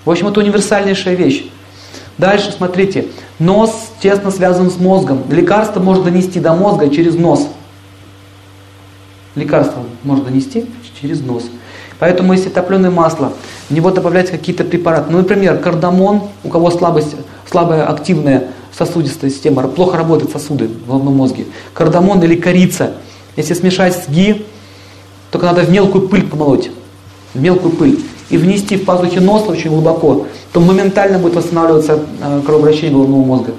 В 0.04 0.10
общем, 0.10 0.28
это 0.28 0.40
универсальнейшая 0.40 1.14
вещь. 1.14 1.46
Дальше, 2.18 2.52
смотрите, 2.56 3.08
нос 3.38 3.72
тесно 4.00 4.30
связан 4.30 4.70
с 4.70 4.76
мозгом. 4.76 5.22
Лекарство 5.30 5.80
можно 5.80 6.04
донести 6.04 6.40
до 6.40 6.54
мозга 6.54 6.88
через 6.88 7.14
нос. 7.14 7.48
Лекарство 9.34 9.82
можно 10.04 10.24
донести 10.24 10.66
через 11.00 11.20
нос. 11.20 11.44
Поэтому, 11.98 12.32
если 12.32 12.50
топленое 12.50 12.90
масло, 12.90 13.32
в 13.68 13.72
него 13.72 13.90
добавлять 13.90 14.30
какие-то 14.30 14.64
препараты. 14.64 15.10
Ну, 15.10 15.18
например, 15.18 15.58
кардамон, 15.58 16.22
у 16.44 16.48
кого 16.48 16.70
слабость, 16.70 17.16
слабая 17.50 17.88
активная 17.88 18.48
сосудистая 18.76 19.30
система, 19.30 19.66
плохо 19.68 19.96
работают 19.96 20.32
сосуды 20.32 20.68
в 20.68 20.86
головном 20.86 21.16
мозге. 21.16 21.46
Кардамон 21.72 22.22
или 22.22 22.36
корица. 22.36 22.94
Если 23.36 23.54
смешать 23.54 23.96
с 23.96 24.08
ги, 24.08 24.44
только 25.30 25.46
надо 25.46 25.62
в 25.62 25.70
мелкую 25.70 26.08
пыль 26.08 26.26
помолоть. 26.28 26.70
В 27.32 27.40
мелкую 27.40 27.74
пыль. 27.74 28.00
И 28.30 28.36
внести 28.36 28.76
в 28.76 28.84
пазухи 28.84 29.18
носа 29.18 29.46
очень 29.46 29.70
глубоко, 29.70 30.26
то 30.52 30.60
моментально 30.60 31.18
будет 31.18 31.34
восстанавливаться 31.34 32.00
э, 32.22 32.42
кровообращение 32.44 32.92
головного 32.92 33.24
мозга. 33.24 33.52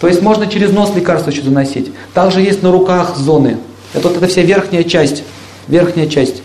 То 0.00 0.08
есть 0.08 0.20
можно 0.20 0.46
через 0.46 0.72
нос 0.72 0.92
лекарство 0.94 1.30
еще 1.30 1.42
заносить. 1.42 1.92
Также 2.12 2.40
есть 2.40 2.62
на 2.62 2.70
руках 2.70 3.16
зоны. 3.16 3.58
Это 3.94 4.08
вот 4.08 4.16
эта 4.16 4.26
вся 4.26 4.42
верхняя 4.42 4.82
часть 4.84 5.22
верхняя 5.68 6.06
часть. 6.06 6.42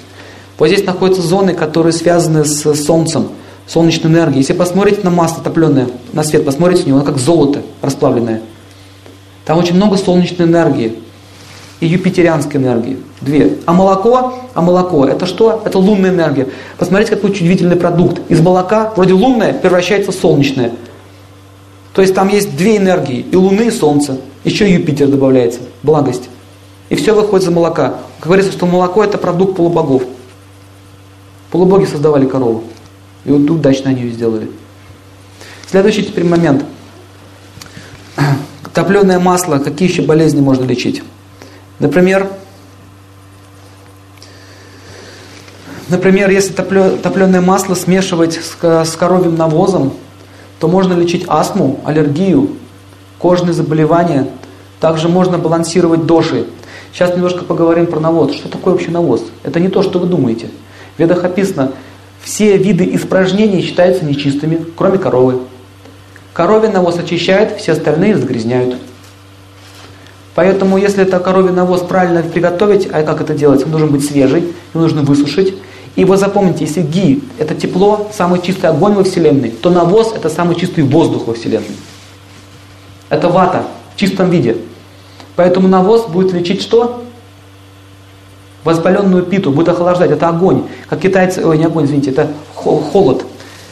Вот 0.57 0.67
здесь 0.67 0.85
находятся 0.85 1.21
зоны, 1.21 1.53
которые 1.53 1.93
связаны 1.93 2.45
с 2.45 2.75
Солнцем, 2.83 3.29
солнечной 3.67 4.11
энергией. 4.11 4.39
Если 4.39 4.53
посмотрите 4.53 5.01
на 5.03 5.09
масло 5.09 5.43
топленое, 5.43 5.87
на 6.13 6.23
свет, 6.23 6.45
посмотрите 6.45 6.83
на 6.83 6.87
него, 6.87 6.97
оно 6.97 7.05
как 7.05 7.17
золото 7.17 7.61
расплавленное. 7.81 8.41
Там 9.45 9.59
очень 9.59 9.75
много 9.75 9.97
солнечной 9.97 10.47
энергии 10.47 10.95
и 11.79 11.85
юпитерианской 11.85 12.59
энергии. 12.59 12.97
Две. 13.21 13.57
А 13.65 13.73
молоко, 13.73 14.33
а 14.53 14.61
молоко, 14.61 15.05
это 15.05 15.25
что? 15.25 15.61
Это 15.65 15.77
лунная 15.77 16.11
энергия. 16.11 16.47
Посмотрите, 16.77 17.15
какой 17.15 17.31
удивительный 17.31 17.75
продукт. 17.75 18.19
Из 18.29 18.39
молока, 18.41 18.93
вроде 18.95 19.13
лунное, 19.13 19.53
превращается 19.53 20.11
в 20.11 20.15
солнечное. 20.15 20.71
То 21.93 22.01
есть 22.01 22.13
там 22.13 22.27
есть 22.29 22.55
две 22.55 22.77
энергии, 22.77 23.25
и 23.31 23.35
Луны, 23.35 23.67
и 23.67 23.71
Солнца. 23.71 24.19
Еще 24.43 24.71
Юпитер 24.71 25.07
добавляется, 25.07 25.59
благость. 25.83 26.29
И 26.89 26.95
все 26.95 27.13
выходит 27.13 27.45
за 27.45 27.51
молока. 27.51 27.95
Как 28.19 28.27
говорится, 28.27 28.51
что 28.51 28.65
молоко 28.65 29.03
это 29.03 29.17
продукт 29.17 29.57
полубогов. 29.57 30.03
Полубоги 31.51 31.85
создавали 31.85 32.25
корову. 32.25 32.63
И 33.25 33.31
вот 33.31 33.49
удачно 33.49 33.89
они 33.89 34.03
ее 34.03 34.11
сделали. 34.11 34.49
Следующий 35.69 36.03
теперь 36.03 36.23
момент. 36.23 36.65
Топленое 38.73 39.19
масло, 39.19 39.57
какие 39.57 39.89
еще 39.89 40.01
болезни 40.03 40.39
можно 40.39 40.63
лечить? 40.65 41.01
Например, 41.79 42.27
например, 45.89 46.29
если 46.29 46.53
топленое 46.53 47.41
масло 47.41 47.75
смешивать 47.75 48.39
с, 48.41 48.95
коровьим 48.95 49.35
навозом, 49.35 49.93
то 50.59 50.67
можно 50.67 50.93
лечить 50.93 51.25
астму, 51.27 51.79
аллергию, 51.85 52.57
кожные 53.19 53.53
заболевания. 53.53 54.27
Также 54.79 55.09
можно 55.09 55.37
балансировать 55.37 56.05
доши, 56.05 56.45
Сейчас 56.97 57.13
немножко 57.13 57.45
поговорим 57.45 57.85
про 57.85 57.99
навоз. 57.99 58.33
Что 58.33 58.49
такое 58.49 58.73
вообще 58.73 58.89
навоз? 58.89 59.23
Это 59.43 59.59
не 59.59 59.67
то, 59.67 59.83
что 59.83 59.99
вы 59.99 60.07
думаете. 60.07 60.49
В 60.95 60.99
ведах 60.99 61.23
описано, 61.23 61.73
все 62.21 62.57
виды 62.57 62.89
испражнений 62.95 63.61
считаются 63.61 64.03
нечистыми, 64.03 64.65
кроме 64.75 64.97
коровы. 64.97 65.41
Коровий 66.33 66.69
навоз 66.69 66.97
очищает, 66.97 67.59
все 67.59 67.73
остальные 67.73 68.17
загрязняют. 68.17 68.77
Поэтому, 70.37 70.77
если 70.77 71.01
это 71.01 71.19
коровий 71.19 71.51
навоз 71.51 71.81
правильно 71.81 72.21
приготовить, 72.21 72.87
а 72.93 73.01
как 73.01 73.21
это 73.21 73.33
делать? 73.33 73.63
Он 73.65 73.71
должен 73.71 73.89
быть 73.89 74.05
свежий, 74.05 74.53
его 74.71 74.83
нужно 74.83 75.01
высушить. 75.01 75.55
И 75.95 76.05
вы 76.05 76.15
запомните, 76.15 76.63
если 76.63 76.83
ги– 76.83 77.23
это 77.39 77.55
тепло, 77.55 78.07
самый 78.13 78.39
чистый 78.39 78.67
огонь 78.67 78.93
во 78.93 79.03
Вселенной, 79.03 79.49
то 79.49 79.71
навоз– 79.71 80.13
это 80.15 80.29
самый 80.29 80.53
чистый 80.53 80.83
воздух 80.83 81.25
во 81.25 81.33
Вселенной. 81.33 81.75
Это 83.09 83.29
вата 83.29 83.63
в 83.95 83.99
чистом 83.99 84.29
виде. 84.29 84.57
Поэтому 85.35 85.67
навоз 85.67 86.05
будет 86.05 86.33
лечить 86.33 86.61
что? 86.61 87.03
Воспаленную 88.63 89.23
питу, 89.23 89.49
будет 89.49 89.69
охлаждать. 89.69 90.11
Это 90.11 90.29
огонь. 90.29 90.65
Как 90.87 90.99
китайцы, 90.99 91.43
ой, 91.43 91.57
не 91.57 91.65
огонь, 91.65 91.85
извините, 91.85 92.11
это 92.11 92.29
холод. 92.53 93.25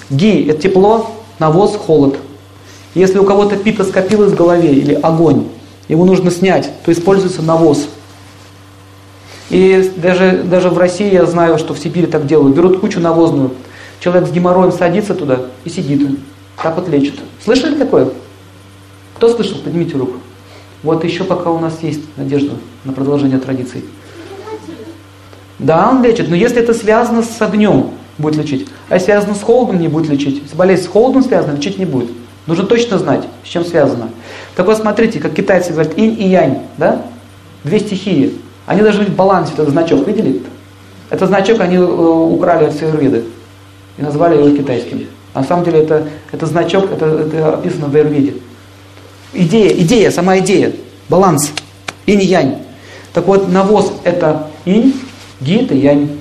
Ги– 0.09 0.47
это 0.49 0.63
тепло, 0.63 1.11
навоз– 1.37 1.75
холод. 1.85 2.17
Если 2.95 3.19
у 3.19 3.23
кого-то 3.23 3.55
пита 3.55 3.83
скопилось 3.83 4.31
в 4.31 4.35
голове 4.35 4.73
или 4.73 4.95
огонь, 4.95 5.45
его 5.87 6.05
нужно 6.05 6.31
снять, 6.31 6.71
то 6.83 6.91
используется 6.91 7.41
навоз. 7.41 7.87
И 9.49 9.91
даже, 9.95 10.43
даже 10.43 10.69
в 10.69 10.77
России 10.77 11.11
я 11.11 11.25
знаю, 11.25 11.57
что 11.57 11.73
в 11.73 11.79
Сибири 11.79 12.07
так 12.07 12.25
делают. 12.25 12.55
Берут 12.55 12.79
кучу 12.79 12.99
навозную, 12.99 13.51
человек 13.99 14.27
с 14.27 14.31
геморроем 14.31 14.71
садится 14.71 15.13
туда 15.13 15.41
и 15.63 15.69
сидит. 15.69 16.17
Так 16.61 16.75
вот 16.75 16.89
лечат. 16.89 17.15
Слышали 17.43 17.75
такое? 17.75 18.09
Кто 19.15 19.29
слышал? 19.29 19.57
Поднимите 19.59 19.97
руку. 19.97 20.15
Вот 20.83 21.03
еще 21.03 21.23
пока 21.23 21.51
у 21.51 21.59
нас 21.59 21.81
есть 21.81 22.01
надежда 22.17 22.53
на 22.83 22.93
продолжение 22.93 23.39
традиций. 23.39 23.83
Да, 25.57 25.89
он 25.89 26.03
лечит, 26.03 26.29
но 26.29 26.35
если 26.35 26.61
это 26.61 26.73
связано 26.73 27.23
с 27.23 27.41
огнем, 27.41 27.91
будет 28.17 28.35
лечить. 28.35 28.67
А 28.89 28.99
связано 28.99 29.35
с 29.35 29.41
холодом, 29.41 29.79
не 29.79 29.87
будет 29.87 30.09
лечить. 30.09 30.41
Если 30.43 30.55
болезнь 30.55 30.83
с 30.83 30.87
холодом 30.87 31.23
связана, 31.23 31.55
лечить 31.55 31.77
не 31.77 31.85
будет. 31.85 32.11
Нужно 32.47 32.65
точно 32.65 32.99
знать, 32.99 33.23
с 33.43 33.47
чем 33.47 33.65
связано. 33.65 34.09
Так 34.55 34.67
вот 34.67 34.77
смотрите, 34.77 35.19
как 35.19 35.33
китайцы 35.33 35.73
говорят, 35.73 35.97
инь 35.97 36.19
и 36.19 36.27
янь, 36.27 36.59
да? 36.77 37.01
Две 37.63 37.79
стихии. 37.79 38.35
Они 38.65 38.81
должны 38.81 39.03
быть 39.03 39.13
в 39.13 39.15
балансе, 39.15 39.53
этот 39.53 39.69
значок, 39.69 40.07
видели? 40.07 40.43
Этот 41.09 41.29
значок 41.29 41.59
они 41.59 41.77
э, 41.77 41.83
украли 41.83 42.65
от 42.65 42.81
Аюрведы 42.81 43.25
и 43.97 44.01
назвали 44.01 44.37
его 44.37 44.55
китайским. 44.55 45.07
На 45.33 45.43
самом 45.43 45.65
деле 45.65 45.79
это, 45.79 46.07
это 46.31 46.45
значок, 46.45 46.91
это, 46.91 47.05
это 47.05 47.53
описано 47.55 47.87
в 47.87 47.95
Аюрведе. 47.95 48.35
Идея, 49.33 49.73
идея, 49.81 50.11
сама 50.11 50.39
идея, 50.39 50.71
баланс, 51.09 51.51
инь-янь. 52.05 52.59
Так 53.13 53.27
вот, 53.27 53.51
навоз 53.51 53.91
это 54.03 54.47
инь, 54.65 54.93
ги 55.41 55.63
это 55.63 55.73
янь. 55.73 56.19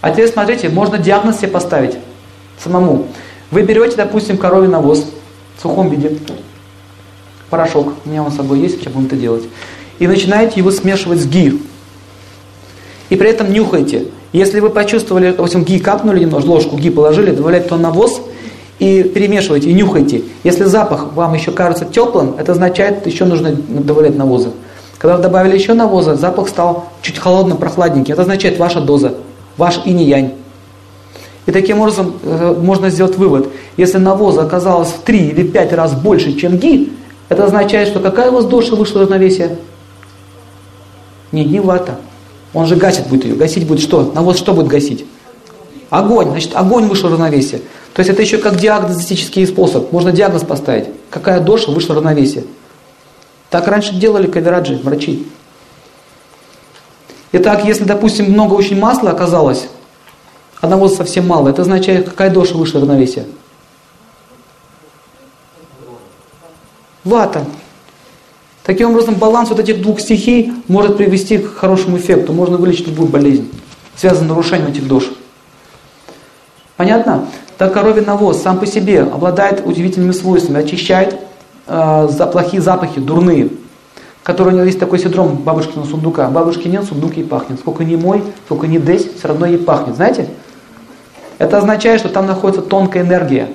А 0.00 0.10
теперь 0.10 0.28
смотрите, 0.28 0.68
можно 0.68 0.98
диагноз 0.98 1.38
себе 1.38 1.48
поставить 1.48 1.96
самому. 2.62 3.06
Вы 3.50 3.62
берете, 3.62 3.96
допустим, 3.96 4.36
коровий 4.38 4.68
навоз 4.68 5.06
сухом 5.60 5.90
виде, 5.90 6.18
порошок, 7.50 7.92
у 8.04 8.08
меня 8.08 8.22
он 8.22 8.30
с 8.30 8.36
собой 8.36 8.60
есть, 8.60 8.78
сейчас 8.78 8.92
будем 8.92 9.06
это 9.06 9.16
делать, 9.16 9.44
и 9.98 10.06
начинаете 10.06 10.54
его 10.56 10.70
смешивать 10.70 11.20
с 11.20 11.26
ги. 11.26 11.60
И 13.10 13.16
при 13.16 13.30
этом 13.30 13.52
нюхайте. 13.52 14.08
Если 14.32 14.60
вы 14.60 14.70
почувствовали, 14.70 15.30
допустим, 15.30 15.64
ги 15.64 15.78
капнули 15.78 16.20
немножко, 16.20 16.48
ложку 16.48 16.76
ги 16.76 16.90
положили, 16.90 17.30
добавляйте 17.30 17.68
туда 17.68 17.80
навоз 17.80 18.20
и 18.78 19.02
перемешивайте, 19.02 19.70
и 19.70 19.72
нюхайте. 19.72 20.24
Если 20.44 20.64
запах 20.64 21.12
вам 21.14 21.34
еще 21.34 21.50
кажется 21.50 21.86
теплым, 21.86 22.34
это 22.38 22.52
означает, 22.52 23.06
еще 23.06 23.24
нужно 23.24 23.52
добавлять 23.52 24.16
навоза. 24.16 24.50
Когда 24.98 25.16
вы 25.16 25.22
добавили 25.22 25.56
еще 25.56 25.74
навоза, 25.74 26.16
запах 26.16 26.48
стал 26.48 26.88
чуть 27.02 27.18
холодным, 27.18 27.56
прохладненький. 27.56 28.12
Это 28.12 28.22
означает 28.22 28.58
ваша 28.58 28.80
доза, 28.80 29.14
ваш 29.56 29.80
инь-янь. 29.86 30.34
И 31.48 31.50
таким 31.50 31.80
образом 31.80 32.12
э, 32.22 32.54
можно 32.60 32.90
сделать 32.90 33.16
вывод. 33.16 33.48
Если 33.78 33.96
навоза 33.96 34.42
оказалось 34.42 34.88
в 34.88 35.00
3 35.00 35.28
или 35.28 35.44
5 35.44 35.72
раз 35.72 35.94
больше, 35.94 36.34
чем 36.34 36.58
ги, 36.58 36.92
это 37.30 37.44
означает, 37.44 37.88
что 37.88 38.00
какая 38.00 38.30
у 38.30 38.34
вас 38.34 38.44
доша 38.44 38.76
вышла 38.76 39.00
равновесие? 39.00 39.56
Не, 41.32 41.46
не 41.46 41.60
вата. 41.60 42.00
Он 42.52 42.66
же 42.66 42.76
гасит 42.76 43.06
будет 43.06 43.24
ее. 43.24 43.34
Гасить 43.34 43.66
будет 43.66 43.80
что? 43.80 44.12
Навоз 44.14 44.36
что 44.36 44.52
будет 44.52 44.66
гасить? 44.66 45.06
Огонь. 45.88 46.28
Значит, 46.28 46.50
огонь 46.54 46.84
вышел 46.84 47.08
равновесие. 47.08 47.62
То 47.94 48.00
есть 48.00 48.10
это 48.10 48.20
еще 48.20 48.36
как 48.36 48.56
диагностический 48.56 49.46
способ. 49.46 49.90
Можно 49.90 50.12
диагноз 50.12 50.42
поставить. 50.42 50.88
Какая 51.08 51.40
доша 51.40 51.70
вышла 51.70 51.94
равновесие. 51.94 52.44
Так 53.48 53.68
раньше 53.68 53.94
делали 53.94 54.26
кавераджи, 54.26 54.78
врачи. 54.84 55.26
Итак, 57.32 57.64
если, 57.64 57.84
допустим, 57.84 58.26
много 58.32 58.52
очень 58.52 58.78
масла 58.78 59.12
оказалось, 59.12 59.68
навоза 60.66 60.96
совсем 60.96 61.26
мало, 61.28 61.48
это 61.48 61.62
означает, 61.62 62.08
какая 62.08 62.30
доша 62.30 62.54
вышла 62.54 62.80
равновесие? 62.80 63.26
Вата. 67.04 67.44
Таким 68.64 68.90
образом, 68.90 69.14
баланс 69.14 69.48
вот 69.48 69.60
этих 69.60 69.80
двух 69.80 70.00
стихий 70.00 70.52
может 70.68 70.98
привести 70.98 71.38
к 71.38 71.54
хорошему 71.54 71.96
эффекту. 71.96 72.34
Можно 72.34 72.58
вылечить 72.58 72.86
любую 72.88 73.08
болезнь, 73.08 73.50
связанную 73.96 74.26
с 74.26 74.30
нарушением 74.30 74.70
этих 74.70 74.86
душ. 74.86 75.10
Понятно? 76.76 77.26
Так 77.56 77.72
коровий 77.72 78.04
навоз 78.04 78.42
сам 78.42 78.58
по 78.58 78.66
себе 78.66 79.02
обладает 79.02 79.66
удивительными 79.66 80.12
свойствами, 80.12 80.60
очищает 80.60 81.18
э, 81.66 82.08
плохие 82.30 82.60
запахи, 82.60 83.00
дурные, 83.00 83.48
которые 84.22 84.52
у 84.52 84.56
него 84.58 84.66
есть 84.66 84.78
такой 84.78 84.98
синдром 84.98 85.36
бабушкиного 85.36 85.86
сундука. 85.86 86.28
Бабушки 86.28 86.68
нет, 86.68 86.84
сундук 86.84 87.16
ей 87.16 87.24
пахнет. 87.24 87.58
Сколько 87.60 87.84
не 87.84 87.96
мой, 87.96 88.22
сколько 88.44 88.66
не 88.66 88.78
десь, 88.78 89.08
все 89.14 89.28
равно 89.28 89.46
ей 89.46 89.58
пахнет. 89.58 89.96
Знаете? 89.96 90.28
Это 91.38 91.58
означает, 91.58 92.00
что 92.00 92.08
там 92.08 92.26
находится 92.26 92.62
тонкая 92.62 93.02
энергия. 93.02 93.48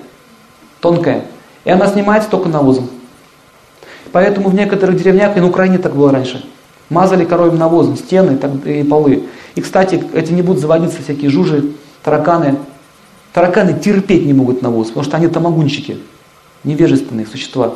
Тонкая. 0.80 1.26
И 1.66 1.70
она 1.70 1.88
снимается 1.88 2.30
только 2.30 2.50
навозом. 2.50 2.90
Поэтому 4.12 4.50
в 4.50 4.56
некоторых 4.56 4.98
деревнях, 4.98 5.36
и 5.36 5.40
на 5.40 5.48
Украине 5.48 5.78
так 5.78 5.96
было 5.96 6.12
раньше, 6.12 6.46
мазали 6.90 7.26
коровьим 7.26 7.58
навозом 7.58 7.98
стены 7.98 8.40
и 8.66 8.84
полы. 8.84 9.24
И, 9.56 9.62
кстати, 9.62 10.04
эти 10.14 10.32
не 10.32 10.42
будут 10.42 10.62
заводиться 10.62 11.02
всякие 11.02 11.30
жужи, 11.30 11.72
тараканы. 12.04 12.58
Тараканы 13.34 13.80
терпеть 13.80 14.26
не 14.26 14.34
могут 14.34 14.62
навоз, 14.62 14.90
потому 14.90 15.04
что 15.04 15.18
они 15.18 15.28
тамагунчики, 15.28 15.98
невежественные 16.64 17.26
существа. 17.26 17.74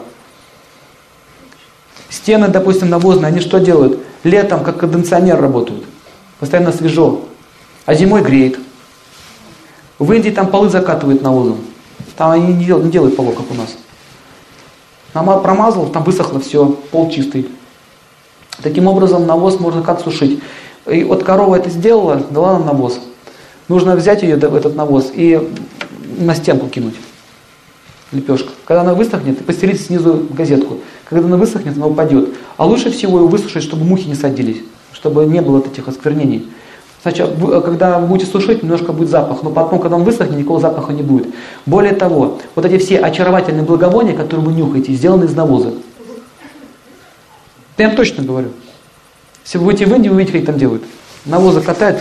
Стены, 2.09 2.47
допустим, 2.47 2.89
навозные, 2.89 3.27
они 3.27 3.39
что 3.39 3.59
делают? 3.59 3.99
Летом, 4.23 4.63
как 4.63 4.77
кондиционер 4.77 5.41
работают. 5.41 5.83
Постоянно 6.39 6.71
свежо. 6.71 7.21
А 7.85 7.93
зимой 7.93 8.21
греет. 8.21 8.59
В 9.99 10.11
Индии 10.11 10.29
там 10.29 10.47
полы 10.47 10.69
закатывают 10.69 11.21
навозом. 11.21 11.57
Там 12.15 12.31
они 12.31 12.53
не 12.53 12.65
делают, 12.65 12.85
не 12.85 12.91
делают 12.91 13.15
полов, 13.15 13.35
как 13.35 13.49
у 13.51 13.53
нас. 13.55 13.75
Намаз 15.13 15.41
промазал, 15.41 15.87
там 15.87 16.03
высохло 16.03 16.39
все, 16.39 16.67
пол 16.91 17.09
чистый. 17.09 17.49
Таким 18.61 18.87
образом 18.87 19.25
навоз 19.25 19.59
можно 19.59 19.81
как 19.81 20.01
сушить. 20.01 20.41
И 20.89 21.03
вот 21.03 21.23
корова 21.23 21.55
это 21.55 21.69
сделала, 21.69 22.21
дала 22.29 22.53
нам 22.53 22.65
навоз. 22.65 22.99
Нужно 23.67 23.95
взять 23.95 24.23
ее, 24.23 24.35
этот 24.35 24.75
навоз, 24.75 25.11
и 25.13 25.51
на 26.17 26.35
стенку 26.35 26.67
кинуть. 26.67 26.95
Лепешка. 28.11 28.51
Когда 28.65 28.81
она 28.81 28.93
высохнет, 28.93 29.45
постелить 29.45 29.81
снизу 29.81 30.25
газетку. 30.29 30.77
Когда 31.05 31.27
она 31.27 31.37
высохнет, 31.37 31.75
она 31.75 31.87
упадет. 31.87 32.29
А 32.55 32.65
лучше 32.65 32.89
всего 32.89 33.19
ее 33.19 33.27
высушить, 33.27 33.63
чтобы 33.63 33.83
мухи 33.83 34.07
не 34.07 34.15
садились, 34.15 34.61
чтобы 34.93 35.25
не 35.25 35.41
было 35.41 35.59
этих 35.59 35.87
осквернений. 35.87 36.47
Значит, 37.03 37.29
э, 37.29 37.61
когда 37.63 37.99
вы 37.99 38.07
будете 38.07 38.29
сушить, 38.29 38.63
немножко 38.63 38.91
будет 38.91 39.09
запах, 39.09 39.43
но 39.43 39.49
потом, 39.49 39.79
когда 39.79 39.95
он 39.95 40.03
высохнет, 40.03 40.37
никакого 40.37 40.59
запаха 40.59 40.93
не 40.93 41.03
будет. 41.03 41.27
Более 41.65 41.93
того, 41.93 42.39
вот 42.55 42.65
эти 42.65 42.77
все 42.77 42.97
очаровательные 42.97 43.63
благовония, 43.63 44.15
которые 44.15 44.45
вы 44.45 44.53
нюхаете, 44.53 44.93
сделаны 44.93 45.25
из 45.25 45.33
навоза. 45.33 45.73
Я 47.77 47.87
вам 47.87 47.95
точно 47.95 48.23
говорю. 48.23 48.49
Если 49.45 49.59
вы 49.59 49.65
будете 49.65 49.85
в 49.85 49.93
Индии, 49.93 50.09
вы 50.09 50.15
увидите, 50.15 50.39
как 50.39 50.47
там 50.47 50.57
делают. 50.57 50.83
Навоза 51.25 51.61
катают, 51.61 51.99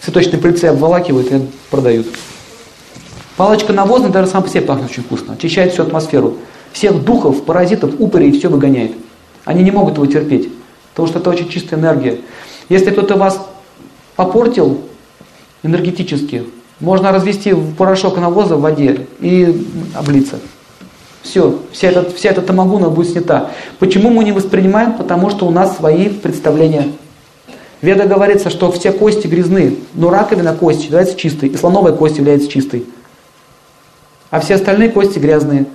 цветочные 0.00 0.40
пыльцы 0.40 0.66
обволакивают 0.66 1.32
и 1.32 1.46
продают. 1.70 2.06
Палочка 3.36 3.72
навозная 3.72 4.10
даже 4.10 4.30
сам 4.30 4.42
по 4.42 4.48
себе 4.48 4.62
пахнет 4.62 4.90
очень 4.90 5.02
вкусно. 5.02 5.34
Очищает 5.34 5.72
всю 5.72 5.82
атмосферу. 5.82 6.38
Всех 6.72 7.04
духов, 7.04 7.44
паразитов, 7.44 7.94
упырей 7.98 8.32
все 8.32 8.48
выгоняет. 8.48 8.92
Они 9.44 9.62
не 9.62 9.70
могут 9.70 9.94
его 9.94 10.06
терпеть. 10.06 10.48
Потому 10.90 11.08
что 11.08 11.18
это 11.18 11.30
очень 11.30 11.48
чистая 11.48 11.78
энергия. 11.78 12.20
Если 12.68 12.90
кто-то 12.90 13.16
вас 13.16 13.46
попортил 14.16 14.80
энергетически, 15.62 16.44
можно 16.80 17.12
развести 17.12 17.54
порошок 17.54 18.18
навоза 18.18 18.56
в 18.56 18.60
воде 18.60 19.06
и 19.20 19.66
облиться. 19.94 20.38
Все, 21.22 21.60
вся 21.72 21.88
эта, 21.88 22.10
вся 22.10 22.30
эта 22.30 22.42
тамагуна 22.42 22.88
будет 22.88 23.10
снята. 23.10 23.50
Почему 23.78 24.10
мы 24.10 24.24
не 24.24 24.32
воспринимаем? 24.32 24.92
Потому 24.92 25.30
что 25.30 25.46
у 25.46 25.50
нас 25.50 25.76
свои 25.76 26.08
представления. 26.08 26.92
Веда 27.82 28.06
говорится, 28.06 28.48
что 28.48 28.70
все 28.72 28.92
кости 28.92 29.26
грязны, 29.26 29.78
но 29.94 30.10
раковина 30.10 30.54
кости 30.54 30.86
является 30.86 31.16
чистой, 31.16 31.48
и 31.48 31.56
слоновая 31.56 31.92
кость 31.92 32.18
является 32.18 32.48
чистой. 32.48 32.86
А 34.30 34.40
все 34.40 34.54
остальные 34.54 34.90
кости 34.90 35.18
грязные. 35.18 35.66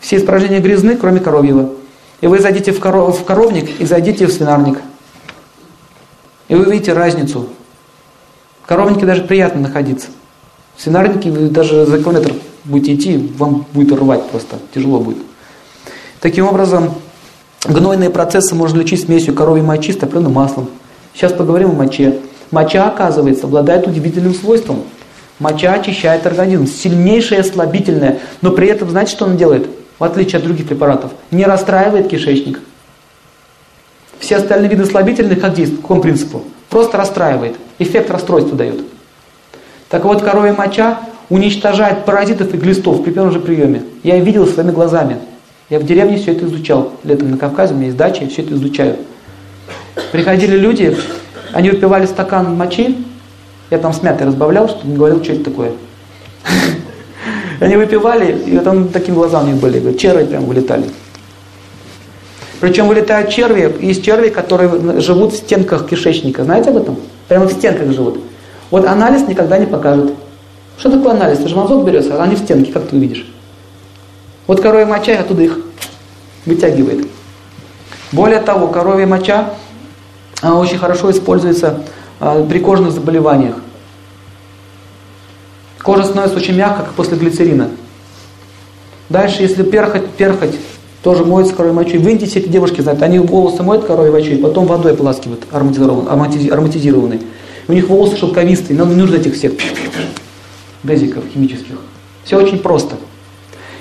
Все 0.00 0.16
испражнения 0.16 0.60
грязны, 0.60 0.96
кроме 0.96 1.20
коровьего. 1.20 1.70
И 2.20 2.26
вы 2.26 2.38
зайдите 2.40 2.72
в, 2.72 2.80
коров, 2.80 3.20
в 3.20 3.24
коровник 3.24 3.80
и 3.80 3.84
зайдите 3.84 4.26
в 4.26 4.32
свинарник. 4.32 4.78
И 6.48 6.54
вы 6.54 6.66
увидите 6.66 6.92
разницу 6.92 7.48
в 8.66 8.68
коровнике 8.68 9.06
даже 9.06 9.22
приятно 9.22 9.60
находиться. 9.60 10.08
В 10.74 10.82
свинарнике 10.82 11.30
вы 11.30 11.48
даже 11.50 11.86
за 11.86 12.02
километр 12.02 12.32
будете 12.64 12.96
идти, 12.96 13.32
вам 13.38 13.64
будет 13.72 13.96
рвать 13.96 14.28
просто, 14.28 14.56
тяжело 14.74 14.98
будет. 14.98 15.18
Таким 16.20 16.48
образом, 16.48 16.94
гнойные 17.64 18.10
процессы 18.10 18.56
можно 18.56 18.80
лечить 18.80 19.04
смесью 19.04 19.34
коровьей 19.34 19.64
мочи 19.64 19.92
с 19.92 19.96
топленым 19.96 20.32
маслом. 20.32 20.68
Сейчас 21.14 21.32
поговорим 21.32 21.70
о 21.70 21.74
моче. 21.74 22.18
Моча, 22.50 22.88
оказывается, 22.88 23.46
обладает 23.46 23.86
удивительным 23.86 24.34
свойством. 24.34 24.82
Моча 25.38 25.74
очищает 25.74 26.26
организм, 26.26 26.66
сильнейшее 26.66 27.44
слабительное, 27.44 28.18
но 28.42 28.50
при 28.50 28.66
этом, 28.66 28.90
знаете, 28.90 29.12
что 29.12 29.26
он 29.26 29.36
делает? 29.36 29.68
В 30.00 30.02
отличие 30.02 30.38
от 30.38 30.44
других 30.44 30.66
препаратов, 30.66 31.12
не 31.30 31.44
расстраивает 31.44 32.08
кишечник. 32.08 32.58
Все 34.18 34.36
остальные 34.36 34.70
виды 34.70 34.84
слабительных 34.84 35.40
как 35.40 35.54
действуют? 35.54 35.82
По 35.82 35.88
какому 35.88 36.02
принципу? 36.02 36.42
Просто 36.70 36.96
расстраивает. 36.96 37.56
Эффект 37.78 38.10
расстройства 38.10 38.56
дает. 38.56 38.80
Так 39.88 40.04
вот, 40.04 40.22
коровья 40.22 40.52
моча 40.52 41.00
уничтожает 41.28 42.04
паразитов 42.04 42.52
и 42.54 42.56
глистов 42.56 43.04
при 43.04 43.12
первом 43.12 43.32
же 43.32 43.40
приеме. 43.40 43.82
Я 44.02 44.18
видел 44.18 44.46
своими 44.46 44.70
глазами. 44.70 45.18
Я 45.68 45.80
в 45.80 45.84
деревне 45.84 46.16
все 46.16 46.32
это 46.32 46.46
изучал. 46.46 46.92
Летом 47.04 47.30
на 47.30 47.38
Кавказе 47.38 47.74
у 47.74 47.76
меня 47.76 47.86
есть 47.86 47.96
дача, 47.96 48.24
я 48.24 48.30
все 48.30 48.42
это 48.42 48.54
изучаю. 48.54 48.96
Приходили 50.12 50.56
люди, 50.56 50.96
они 51.52 51.70
выпивали 51.70 52.06
стакан 52.06 52.54
мочи, 52.54 53.04
я 53.70 53.78
там 53.78 53.92
с 53.92 54.02
мятой 54.02 54.26
разбавлял, 54.26 54.68
чтобы 54.68 54.88
не 54.90 54.96
говорил, 54.96 55.22
что 55.24 55.32
это 55.32 55.44
такое. 55.44 55.72
Они 57.60 57.76
выпивали, 57.76 58.38
и 58.46 58.58
он 58.58 58.88
таким 58.88 59.14
глазами 59.14 59.48
у 59.48 59.52
них 59.52 59.60
были, 59.60 59.96
черви 59.96 60.24
прям 60.24 60.44
вылетали. 60.44 60.84
Причем 62.60 62.88
вылетают 62.88 63.30
черви, 63.30 63.76
есть 63.80 64.04
черви, 64.04 64.30
которые 64.30 65.00
живут 65.00 65.32
в 65.32 65.36
стенках 65.36 65.88
кишечника. 65.88 66.44
Знаете 66.44 66.70
об 66.70 66.78
этом? 66.78 66.96
Прямо 67.28 67.46
в 67.46 67.52
стенках 67.52 67.92
живут. 67.92 68.20
Вот 68.70 68.86
анализ 68.86 69.28
никогда 69.28 69.58
не 69.58 69.66
покажет. 69.66 70.12
Что 70.78 70.90
такое 70.90 71.12
анализ? 71.12 71.38
Это 71.38 71.48
же 71.48 71.56
мазок 71.56 71.84
берется, 71.84 72.16
а 72.16 72.22
они 72.22 72.36
в 72.36 72.38
стенке, 72.38 72.72
как 72.72 72.88
ты 72.88 72.96
увидишь. 72.96 73.26
Вот 74.46 74.60
коровья 74.60 74.86
моча 74.86 75.18
оттуда 75.18 75.42
их 75.42 75.58
вытягивает. 76.44 77.08
Более 78.12 78.40
того, 78.40 78.68
коровья 78.68 79.06
моча 79.06 79.54
очень 80.42 80.78
хорошо 80.78 81.10
используется 81.10 81.82
а, 82.20 82.44
при 82.44 82.58
кожных 82.60 82.92
заболеваниях. 82.92 83.56
Кожа 85.82 86.04
становится 86.04 86.36
очень 86.36 86.56
мягкой, 86.56 86.84
как 86.84 86.94
после 86.94 87.16
глицерина. 87.16 87.70
Дальше, 89.08 89.42
если 89.42 89.62
перхоть, 89.62 90.08
перхоть 90.10 90.56
тоже 91.06 91.24
моется 91.24 91.54
коровьей 91.54 91.76
мочой. 91.76 91.98
В 92.00 92.08
Индии 92.08 92.26
все 92.26 92.40
эти 92.40 92.48
девушки 92.48 92.80
знают, 92.80 93.00
они 93.00 93.20
волосы 93.20 93.62
моют 93.62 93.84
коровьей 93.84 94.10
мочой, 94.10 94.38
потом 94.38 94.66
водой 94.66 94.94
ополаскивают 94.94 95.46
ароматизированной. 95.52 97.20
У 97.68 97.72
них 97.72 97.88
волосы 97.88 98.16
шелковистые, 98.16 98.76
нам 98.76 98.88
не 98.88 98.96
нужно 98.96 99.14
этих 99.14 99.36
всех 99.36 99.52
дезиков 100.82 101.22
химических. 101.32 101.76
Все 102.24 102.36
очень 102.36 102.58
просто. 102.58 102.96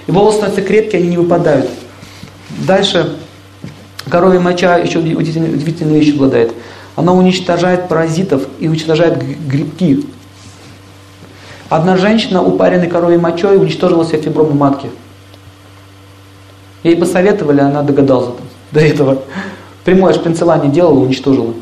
И 0.05 0.11
волосы 0.11 0.37
становятся 0.37 0.61
крепкие, 0.61 1.01
они 1.01 1.09
не 1.09 1.17
выпадают. 1.17 1.67
Дальше 2.67 3.15
коровья 4.07 4.39
моча 4.39 4.77
еще 4.77 4.99
удивительной, 4.99 5.51
удивительной 5.51 5.97
вещью 5.97 6.13
обладает. 6.17 6.53
Она 6.95 7.11
уничтожает 7.11 7.87
паразитов 7.87 8.43
и 8.59 8.67
уничтожает 8.67 9.17
грибки. 9.47 10.05
Одна 11.69 11.97
женщина, 11.97 12.43
упаренной 12.43 12.85
коровьей 12.85 13.17
мочой, 13.17 13.57
уничтожила 13.57 14.05
себе 14.05 14.21
фибромы 14.21 14.53
матки. 14.53 14.89
Ей 16.85 16.95
посоветовали, 16.95 17.61
она 17.61 17.81
догадалась 17.81 18.29
до 18.71 18.79
этого. 18.79 19.23
Прямое 19.85 20.13
шпринцевание 20.13 20.71
делала, 20.71 20.99
уничтожила. 20.99 21.55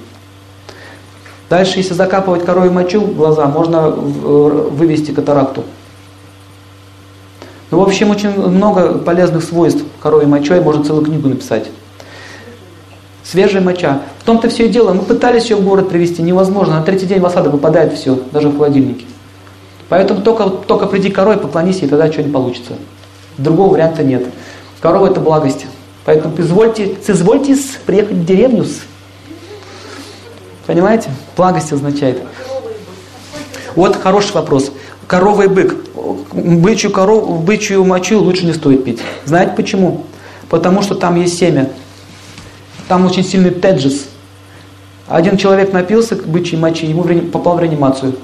Дальше, 1.50 1.78
если 1.78 1.94
закапывать 1.94 2.44
коровью 2.44 2.74
мочу 2.74 3.00
в 3.00 3.16
глаза, 3.16 3.46
можно 3.46 3.90
вывести 3.90 5.12
катаракту. 5.12 5.64
Ну, 7.72 7.80
в 7.80 7.84
общем, 7.84 8.10
очень 8.10 8.38
много 8.38 8.98
полезных 8.98 9.46
свойств 9.46 9.86
коровьей 10.02 10.28
мочой, 10.28 10.60
можно 10.60 10.84
целую 10.84 11.06
книгу 11.06 11.30
написать. 11.30 11.70
Свежая 13.24 13.62
моча. 13.62 14.02
В 14.20 14.26
том-то 14.26 14.50
все 14.50 14.66
и 14.66 14.70
дело. 14.70 14.92
Мы 14.92 15.04
пытались 15.04 15.50
ее 15.50 15.56
в 15.56 15.64
город 15.64 15.88
привезти, 15.88 16.22
невозможно. 16.22 16.80
На 16.80 16.84
третий 16.84 17.06
день 17.06 17.22
в 17.22 17.26
осадок 17.26 17.54
выпадает 17.54 17.94
все, 17.94 18.20
даже 18.34 18.50
в 18.50 18.58
холодильнике. 18.58 19.06
Поэтому 19.88 20.22
только, 20.22 20.50
только 20.50 20.86
приди 20.86 21.10
корой, 21.10 21.38
поклонись, 21.38 21.82
и 21.82 21.88
тогда 21.88 22.12
что-нибудь 22.12 22.34
получится. 22.34 22.74
Другого 23.38 23.72
варианта 23.72 24.04
нет. 24.04 24.26
Корова 24.84 25.08
это 25.08 25.22
благость. 25.22 25.66
Поэтому 26.04 26.36
позвольте, 26.36 26.98
соизвольте 27.02 27.56
приехать 27.86 28.18
в 28.18 28.26
деревню. 28.26 28.66
Понимаете? 30.68 31.10
Благость 31.38 31.72
означает. 31.72 32.22
Вот 33.76 33.96
хороший 33.96 34.34
вопрос. 34.34 34.74
Корова 35.08 35.44
и 35.44 35.48
бык. 35.48 35.78
Бычью, 36.34 36.92
корову, 36.92 37.36
бычью 37.36 37.86
мочу 37.86 38.20
лучше 38.20 38.46
не 38.46 38.52
стоит 38.52 38.84
пить. 38.84 39.00
Знаете 39.24 39.54
почему? 39.56 40.04
Потому 40.50 40.82
что 40.82 40.96
там 40.96 41.16
есть 41.16 41.40
семя. 41.40 41.70
Там 42.90 43.06
очень 43.06 43.24
сильный 43.24 43.52
теджис. 43.52 44.08
Один 45.08 45.38
человек 45.38 45.72
напился 45.72 46.18
бычьей 46.18 46.60
мочи, 46.60 46.88
ему 46.88 47.04
попал 47.32 47.56
в 47.56 47.62
реанимацию. 47.62 48.18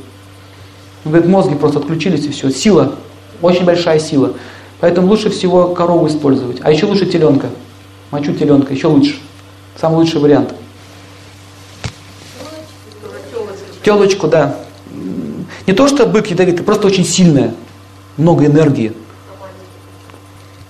Он 1.06 1.12
говорит, 1.14 1.30
мозги 1.30 1.56
просто 1.56 1.80
отключились 1.80 2.26
и 2.26 2.32
все. 2.32 2.50
Сила, 2.50 2.96
очень 3.42 3.64
большая 3.64 4.00
сила. 4.00 4.34
Поэтому 4.80 5.08
лучше 5.08 5.30
всего 5.30 5.70
корову 5.70 6.08
использовать. 6.08 6.60
А 6.62 6.72
еще 6.72 6.86
лучше 6.86 7.06
теленка. 7.06 7.50
Мочу 8.12 8.34
теленка, 8.34 8.74
еще 8.74 8.88
лучше. 8.88 9.20
Самый 9.80 9.96
лучший 9.98 10.20
вариант. 10.22 10.54
Телочку, 13.84 14.28
да. 14.28 14.58
Не 15.68 15.74
то, 15.74 15.88
что 15.88 16.06
бык 16.06 16.28
ядовитый, 16.28 16.66
просто 16.66 16.88
очень 16.88 17.06
сильная. 17.06 17.54
Много 18.18 18.46
энергии. 18.46 18.94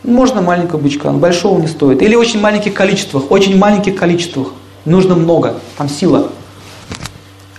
Можно 0.03 0.41
маленького 0.41 0.79
бычка, 0.79 1.11
но 1.11 1.19
большого 1.19 1.59
не 1.59 1.67
стоит. 1.67 2.01
Или 2.01 2.15
очень 2.15 2.39
маленьких 2.39 2.73
количествах. 2.73 3.31
Очень 3.31 3.57
маленьких 3.57 3.95
количествах. 3.95 4.49
Нужно 4.85 5.15
много. 5.15 5.55
Там 5.77 5.87
сила. 5.87 6.29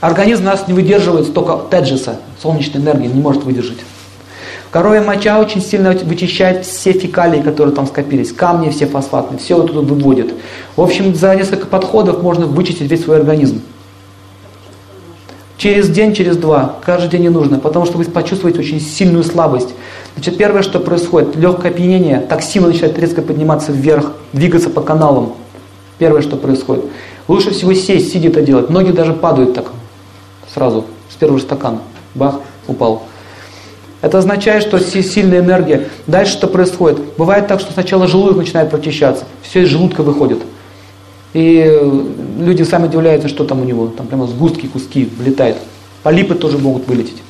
Организм 0.01 0.45
нас 0.45 0.67
не 0.67 0.73
выдерживает 0.73 1.27
столько 1.27 1.59
теджеса, 1.71 2.21
солнечной 2.41 2.83
энергии, 2.83 3.07
не 3.07 3.21
может 3.21 3.45
выдержать. 3.45 3.79
Коровья 4.71 5.03
моча 5.03 5.41
очень 5.41 5.61
сильно 5.61 5.91
вычищает 5.91 6.65
все 6.65 6.93
фекалии, 6.93 7.43
которые 7.43 7.75
там 7.75 7.89
скопились, 7.89 8.33
камни 8.33 8.71
все 8.71 8.87
фосфатные, 8.87 9.41
все 9.41 9.57
вот 9.57 9.67
туда 9.67 9.81
выводит. 9.81 10.33
В 10.77 10.81
общем, 10.81 11.15
за 11.15 11.35
несколько 11.35 11.67
подходов 11.67 12.23
можно 12.23 12.47
вычистить 12.47 12.89
весь 12.89 13.03
свой 13.03 13.17
организм. 13.17 13.63
Через 15.57 15.91
день, 15.91 16.15
через 16.15 16.37
два, 16.37 16.77
каждый 16.87 17.11
день 17.11 17.23
не 17.23 17.29
нужно, 17.29 17.59
потому 17.59 17.85
что 17.85 17.99
вы 17.99 18.05
почувствуете 18.05 18.61
очень 18.61 18.81
сильную 18.81 19.25
слабость. 19.25 19.71
Значит, 20.15 20.39
первое, 20.39 20.63
что 20.63 20.79
происходит, 20.79 21.35
легкое 21.35 21.73
опьянение, 21.73 22.21
токсины 22.21 22.69
начинают 22.69 22.99
резко 22.99 23.23
подниматься 23.23 23.73
вверх, 23.73 24.13
двигаться 24.33 24.71
по 24.71 24.81
каналам. 24.81 25.35
Первое, 25.99 26.23
что 26.23 26.37
происходит. 26.37 26.85
Лучше 27.29 27.51
всего 27.51 27.75
сесть, 27.75 28.13
сидя 28.13 28.29
это 28.29 28.41
делать. 28.41 28.71
Многие 28.71 28.93
даже 28.93 29.13
падают 29.13 29.53
так 29.53 29.67
сразу, 30.55 30.87
с 31.11 31.17
первого 31.17 31.39
стакана. 31.39 31.81
Бах, 32.15 32.37
упал. 32.67 33.03
Это 34.03 34.19
означает, 34.19 34.63
что 34.63 34.79
сильная 34.81 35.41
энергия. 35.41 35.89
Дальше 36.07 36.33
что 36.33 36.47
происходит? 36.47 36.99
Бывает 37.19 37.47
так, 37.47 37.61
что 37.61 37.73
сначала 37.73 38.07
желудок 38.07 38.39
начинает 38.39 38.71
прочищаться, 38.71 39.25
все 39.43 39.63
из 39.63 39.69
желудка 39.69 40.03
выходит. 40.03 40.39
И 41.33 41.81
люди 42.39 42.63
сами 42.63 42.87
удивляются, 42.87 43.29
что 43.29 43.45
там 43.45 43.61
у 43.61 43.65
него, 43.65 43.89
там 43.89 44.07
прямо 44.07 44.27
сгустки, 44.27 44.67
куски 44.67 45.09
влетают. 45.19 45.59
Полипы 46.03 46.35
тоже 46.35 46.59
могут 46.59 46.89
вылететь. 46.89 47.23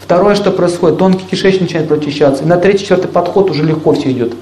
Второе, 0.00 0.34
что 0.34 0.50
происходит, 0.50 0.98
тонкий 0.98 1.26
кишечник 1.26 1.62
начинает 1.62 1.86
прочищаться. 1.86 2.42
И 2.42 2.46
на 2.46 2.56
третий, 2.56 2.80
четвертый 2.80 3.08
подход 3.08 3.50
уже 3.50 3.62
легко 3.62 3.92
все 3.92 4.10
идет. 4.10 4.32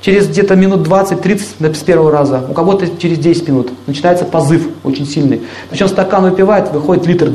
Через 0.00 0.28
где-то 0.28 0.54
минут 0.54 0.86
20-30 0.86 1.74
с 1.74 1.82
первого 1.82 2.10
раза, 2.10 2.42
у 2.48 2.54
кого-то 2.54 2.86
через 2.96 3.18
10 3.18 3.48
минут, 3.48 3.70
начинается 3.86 4.24
позыв 4.24 4.68
очень 4.82 5.06
сильный. 5.06 5.42
Причем 5.68 5.88
стакан 5.88 6.22
выпивает, 6.22 6.72
выходит 6.72 7.06
литр 7.06 7.28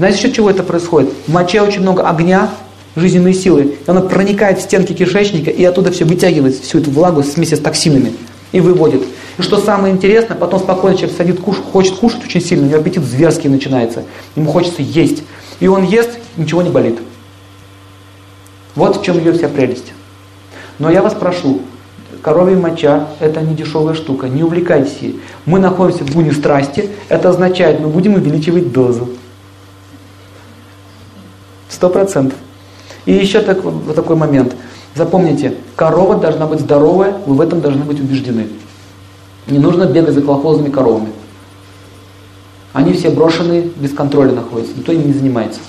Знаете, 0.00 0.18
что 0.18 0.32
чего 0.32 0.48
это 0.48 0.62
происходит? 0.62 1.10
В 1.26 1.30
моче 1.30 1.60
очень 1.60 1.82
много 1.82 2.08
огня, 2.08 2.48
жизненной 2.96 3.34
силы. 3.34 3.76
И 3.86 3.90
она 3.90 4.00
проникает 4.00 4.58
в 4.58 4.62
стенки 4.62 4.94
кишечника 4.94 5.50
и 5.50 5.62
оттуда 5.62 5.92
все 5.92 6.06
вытягивает, 6.06 6.54
всю 6.54 6.78
эту 6.78 6.90
влагу 6.90 7.20
вместе 7.20 7.54
с 7.54 7.58
токсинами 7.58 8.14
и 8.52 8.60
выводит. 8.60 9.02
И 9.36 9.42
что 9.42 9.58
самое 9.58 9.92
интересное, 9.92 10.38
потом 10.38 10.58
спокойно 10.58 10.96
человек 10.96 11.18
садит, 11.18 11.40
кушать, 11.40 11.64
хочет 11.70 11.96
кушать 11.96 12.24
очень 12.24 12.40
сильно, 12.40 12.64
у 12.64 12.68
него 12.70 12.80
аппетит 12.80 13.04
зверский 13.04 13.50
начинается. 13.50 14.04
Ему 14.36 14.50
хочется 14.50 14.80
есть. 14.80 15.22
И 15.60 15.68
он 15.68 15.84
ест, 15.84 16.12
ничего 16.38 16.62
не 16.62 16.70
болит. 16.70 16.98
Вот 18.76 19.02
в 19.02 19.04
чем 19.04 19.18
ее 19.18 19.34
вся 19.34 19.50
прелесть. 19.50 19.92
Но 20.78 20.90
я 20.90 21.02
вас 21.02 21.12
прошу, 21.12 21.60
коровья 22.22 22.56
моча– 22.56 23.08
это 23.20 23.42
не 23.42 23.54
дешевая 23.54 23.94
штука, 23.94 24.28
не 24.28 24.44
увлекайтесь 24.44 24.96
ей. 25.02 25.20
Мы 25.44 25.58
находимся 25.58 26.04
в 26.04 26.14
гуне 26.14 26.32
страсти, 26.32 26.88
это 27.10 27.28
означает, 27.28 27.80
мы 27.80 27.88
будем 27.88 28.14
увеличивать 28.14 28.72
дозу. 28.72 29.10
Сто 31.80 31.88
процентов. 31.88 32.38
И 33.06 33.14
еще 33.14 33.40
так, 33.40 33.64
вот 33.64 33.94
такой 33.94 34.14
момент. 34.14 34.54
Запомните, 34.94 35.54
корова 35.76 36.16
должна 36.16 36.46
быть 36.46 36.60
здоровая, 36.60 37.16
вы 37.24 37.36
в 37.36 37.40
этом 37.40 37.62
должны 37.62 37.84
быть 37.84 37.98
убеждены. 37.98 38.48
Не 39.46 39.58
нужно 39.58 39.86
бегать 39.86 40.12
за 40.12 40.20
колхозными 40.20 40.70
коровами. 40.70 41.08
Они 42.74 42.92
все 42.92 43.08
брошенные, 43.08 43.62
без 43.62 43.94
контроля 43.94 44.32
находятся, 44.32 44.74
никто 44.76 44.92
им 44.92 45.06
не 45.06 45.14
занимается. 45.14 45.60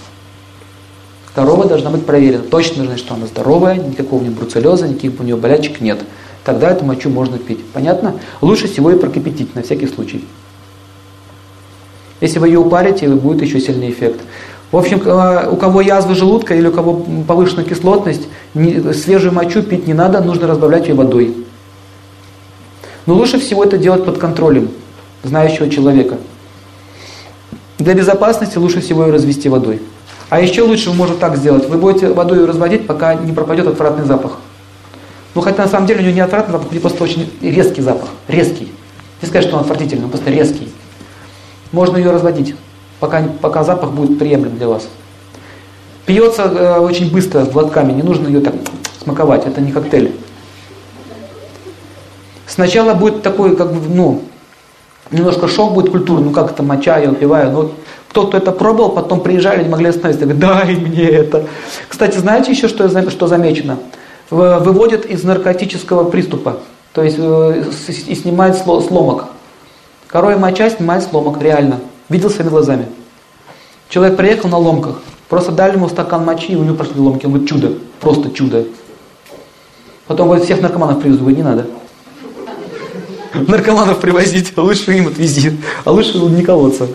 Корова 1.34 1.64
должна 1.64 1.90
быть 1.92 2.06
проверена. 2.06 2.44
Точно 2.44 2.84
должна, 2.84 2.98
что 2.98 3.14
она 3.14 3.26
здоровая, 3.28 3.76
никакого 3.76 4.20
у 4.20 4.24
нее 4.24 4.32
бруцеллеза, 4.32 4.90
никаких 4.90 5.18
у 5.18 5.24
нее 5.24 5.38
болячек 5.38 5.80
нет. 5.80 6.02
Тогда 6.44 6.72
эту 6.72 6.84
мочу 6.84 7.10
можно 7.10 7.38
пить. 7.38 7.64
Понятно? 7.72 8.16
Лучше 8.42 8.68
всего 8.68 8.92
ее 8.92 8.98
прокипятить, 8.98 9.56
на 9.56 9.62
всякий 9.62 9.88
случай. 9.88 10.26
Если 12.20 12.38
вы 12.38 12.50
ее 12.50 12.60
упарите, 12.60 13.08
будет 13.08 13.42
еще 13.42 13.62
сильный 13.62 13.90
эффект. 13.90 14.20
В 14.72 14.78
общем, 14.78 15.02
э, 15.06 15.50
у 15.50 15.58
кого 15.58 15.82
язва 15.82 16.16
желудка 16.16 16.56
или 16.56 16.68
у 16.68 16.72
кого 16.72 17.06
повышенная 17.28 17.66
кислотность, 17.66 18.28
свежую 18.54 19.34
мочу 19.34 19.64
пить 19.64 19.86
не 19.86 19.94
надо, 19.94 20.22
нужно 20.22 20.48
разбавлять 20.48 20.88
ее 20.88 20.96
водой. 20.96 21.36
Но 23.06 23.16
лучше 23.16 23.40
всего 23.40 23.64
это 23.64 23.78
делать 23.78 24.06
под 24.06 24.18
контролем 24.18 24.70
знающего 25.24 25.70
человека. 25.70 26.18
Для 27.80 27.94
безопасности 27.94 28.58
лучше 28.58 28.80
всего 28.80 29.06
ее 29.06 29.12
развести 29.12 29.50
водой. 29.50 29.82
А 30.30 30.40
еще 30.40 30.62
лучше 30.62 30.92
вы 30.92 30.96
можете 30.96 31.20
так 31.20 31.36
сделать. 31.36 31.68
Вы 31.68 31.78
будете 31.78 32.14
водой 32.14 32.40
ее 32.40 32.46
разводить, 32.46 32.88
пока 32.88 33.16
не 33.16 33.34
пропадет 33.34 33.68
отвратный 33.68 34.06
запах. 34.06 34.38
Ну, 35.36 35.42
хотя 35.42 35.64
на 35.64 35.70
самом 35.70 35.88
деле 35.88 36.00
у 36.00 36.04
него 36.04 36.14
не 36.14 36.22
отвратный 36.22 36.54
запах, 36.54 36.70
у 36.70 36.74
него 36.74 36.82
просто 36.82 37.04
очень 37.04 37.30
резкий 37.42 37.82
запах. 37.82 38.10
Резкий. 38.28 38.72
Не 39.22 39.28
сказать, 39.28 39.48
что 39.48 39.58
он 39.58 39.64
отвратительный, 39.64 40.06
он 40.06 40.10
просто 40.12 40.30
резкий. 40.30 40.70
Можно 41.72 41.98
ее 41.98 42.12
разводить, 42.12 42.56
пока, 43.02 43.24
пока 43.42 43.66
запах 43.66 43.92
будет 43.92 44.18
приемлем 44.18 44.56
для 44.58 44.70
вас. 44.70 44.88
Пьется 46.06 46.44
э, 46.44 46.80
очень 46.80 47.12
быстро, 47.12 47.44
глотками, 47.44 47.92
не 47.92 48.04
нужно 48.04 48.28
ее 48.28 48.40
так 48.40 48.54
смаковать, 49.04 49.46
это 49.46 49.60
не 49.60 49.72
коктейль. 49.74 50.14
Сначала 52.48 52.94
будет 52.94 53.24
такой, 53.24 53.56
как 53.56 53.74
бы, 53.74 53.80
ну, 53.90 54.22
немножко 55.10 55.48
шок 55.48 55.74
будет 55.74 55.90
культурный, 55.90 56.26
ну 56.26 56.32
как 56.32 56.52
это 56.52 56.64
моча, 56.64 57.00
я 57.00 57.10
выпиваю. 57.10 57.52
Но 57.52 57.72
кто, 58.10 58.28
кто 58.28 58.38
это 58.38 58.52
пробовал, 58.52 58.92
потом 58.92 59.22
приезжали, 59.22 59.64
не 59.64 59.70
могли 59.70 59.88
остановиться, 59.88 60.26
говорят, 60.26 60.42
дай 60.42 60.76
мне 60.76 61.06
это. 61.06 61.46
Кстати, 61.88 62.18
знаете 62.18 62.52
еще, 62.52 62.68
что, 62.68 63.10
что 63.10 63.28
замечено? 63.28 63.80
Выводят 64.30 65.06
из 65.06 65.24
наркотического 65.24 66.10
приступа, 66.10 66.60
то 66.94 67.04
есть 67.04 67.18
э, 67.20 67.64
и 68.08 68.16
снимает 68.16 68.58
сломок. 68.58 69.26
Корой 70.08 70.38
моча 70.38 70.70
снимает 70.70 71.04
сломок, 71.04 71.42
реально. 71.42 71.80
Видел 72.12 72.30
своими 72.30 72.50
глазами. 72.50 72.86
Человек 73.90 74.18
приехал 74.18 74.50
на 74.50 74.58
ломках, 74.58 75.02
просто 75.30 75.52
дали 75.52 75.76
ему 75.76 75.90
стакан 75.90 76.24
мочи, 76.24 76.54
и 76.54 76.56
у 76.56 76.64
него 76.64 76.76
прошли 76.76 77.00
ломки. 77.00 77.26
Он 77.26 77.32
говорит, 77.32 77.50
чудо, 77.50 77.74
просто 78.00 78.32
чудо. 78.32 78.66
Потом 80.08 80.28
говорит, 80.28 80.46
всех 80.46 80.62
наркоманов 80.62 81.02
привезу, 81.02 81.20
говорит, 81.20 81.38
не 81.38 81.44
надо 81.44 81.68
наркоманов 83.34 84.00
привозить, 84.00 84.54
а 84.56 84.62
лучше 84.62 84.94
им 84.94 85.08
отвези, 85.08 85.58
а 85.84 85.92
лучше 85.92 86.18
не 86.18 86.44
колоться. 86.44 86.88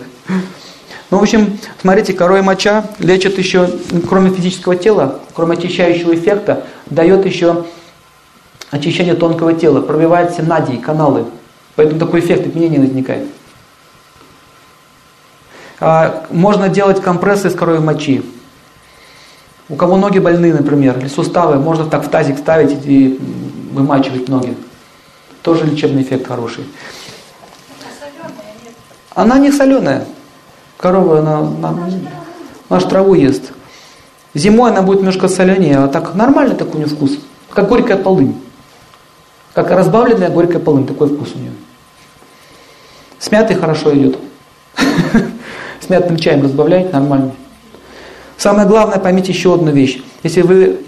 Ну, 1.09 1.19
в 1.19 1.21
общем, 1.21 1.57
смотрите, 1.81 2.13
корой 2.13 2.41
моча 2.41 2.85
лечит 2.99 3.37
еще, 3.37 3.69
кроме 4.09 4.29
физического 4.31 4.75
тела, 4.75 5.19
кроме 5.33 5.53
очищающего 5.53 6.13
эффекта, 6.15 6.65
дает 6.87 7.25
еще 7.25 7.65
очищение 8.71 9.15
тонкого 9.15 9.53
тела, 9.53 9.81
пробивает 9.81 10.33
все 10.33 10.43
надии, 10.43 10.75
каналы. 10.75 11.25
Поэтому 11.75 11.99
такой 11.99 12.19
эффект 12.19 12.47
изменения 12.47 12.79
возникает. 12.79 13.27
А, 15.79 16.25
можно 16.31 16.69
делать 16.69 17.01
компрессы 17.01 17.49
из 17.49 17.55
коровьей 17.55 17.81
мочи. 17.83 18.23
У 19.69 19.75
кого 19.75 19.97
ноги 19.97 20.19
больные, 20.19 20.53
например, 20.53 20.97
или 20.97 21.07
суставы, 21.07 21.57
можно 21.57 21.85
так 21.85 22.05
в 22.05 22.09
тазик 22.09 22.37
ставить 22.37 22.85
и 22.85 23.19
вымачивать 23.71 24.29
ноги. 24.29 24.55
Тоже 25.41 25.65
лечебный 25.65 26.03
эффект 26.03 26.27
хороший. 26.27 26.65
Она 29.13 29.37
не 29.39 29.51
соленая. 29.51 30.05
Корова, 30.77 31.19
она, 31.19 31.39
она, 31.39 31.89
она 32.69 32.79
траву 32.81 33.13
ест. 33.13 33.51
Зимой 34.33 34.71
она 34.71 34.83
будет 34.83 34.99
немножко 34.99 35.27
соленее, 35.27 35.79
а 35.79 35.87
так 35.87 36.13
нормальный 36.15 36.55
такой 36.55 36.75
у 36.75 36.77
нее 36.83 36.87
вкус. 36.87 37.17
Как 37.49 37.67
горькая 37.67 37.97
полынь. 37.97 38.39
Как 39.53 39.71
разбавленная 39.71 40.29
горькая 40.29 40.59
полынь, 40.59 40.85
такой 40.85 41.07
вкус 41.07 41.29
у 41.33 41.39
нее. 41.39 41.51
С 43.19 43.31
мятой 43.31 43.55
хорошо 43.55 43.95
идет. 43.95 44.19
С 45.87 45.89
мятным 45.89 46.17
чаем 46.17 46.43
разбавляете, 46.43 46.89
нормально. 46.91 47.31
Самое 48.35 48.67
главное, 48.67 48.99
поймите 48.99 49.31
еще 49.31 49.53
одну 49.53 49.71
вещь. 49.71 50.01
Если 50.21 50.41
вы 50.41 50.79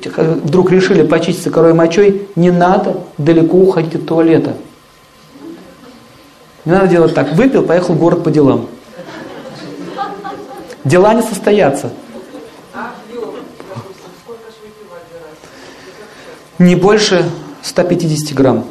вдруг 0.44 0.72
решили 0.72 1.08
почиститься 1.08 1.50
корой 1.50 1.74
мочой, 1.74 2.28
не 2.36 2.52
надо 2.52 2.98
далеко 3.18 3.58
уходить 3.58 3.96
от 3.96 4.06
туалета. 4.06 4.58
Не 6.66 6.74
надо 6.74 6.88
делать 6.90 7.14
так. 7.14 7.32
Выпил, 7.34 7.64
поехал 7.64 7.94
в 7.94 7.98
город 7.98 8.26
по 8.26 8.30
делам. 8.30 8.68
Дела 10.84 11.14
не 11.14 11.22
состоятся. 11.22 11.92
Не 16.58 16.76
больше 16.76 17.24
150 17.62 18.34
грамм. 18.34 18.66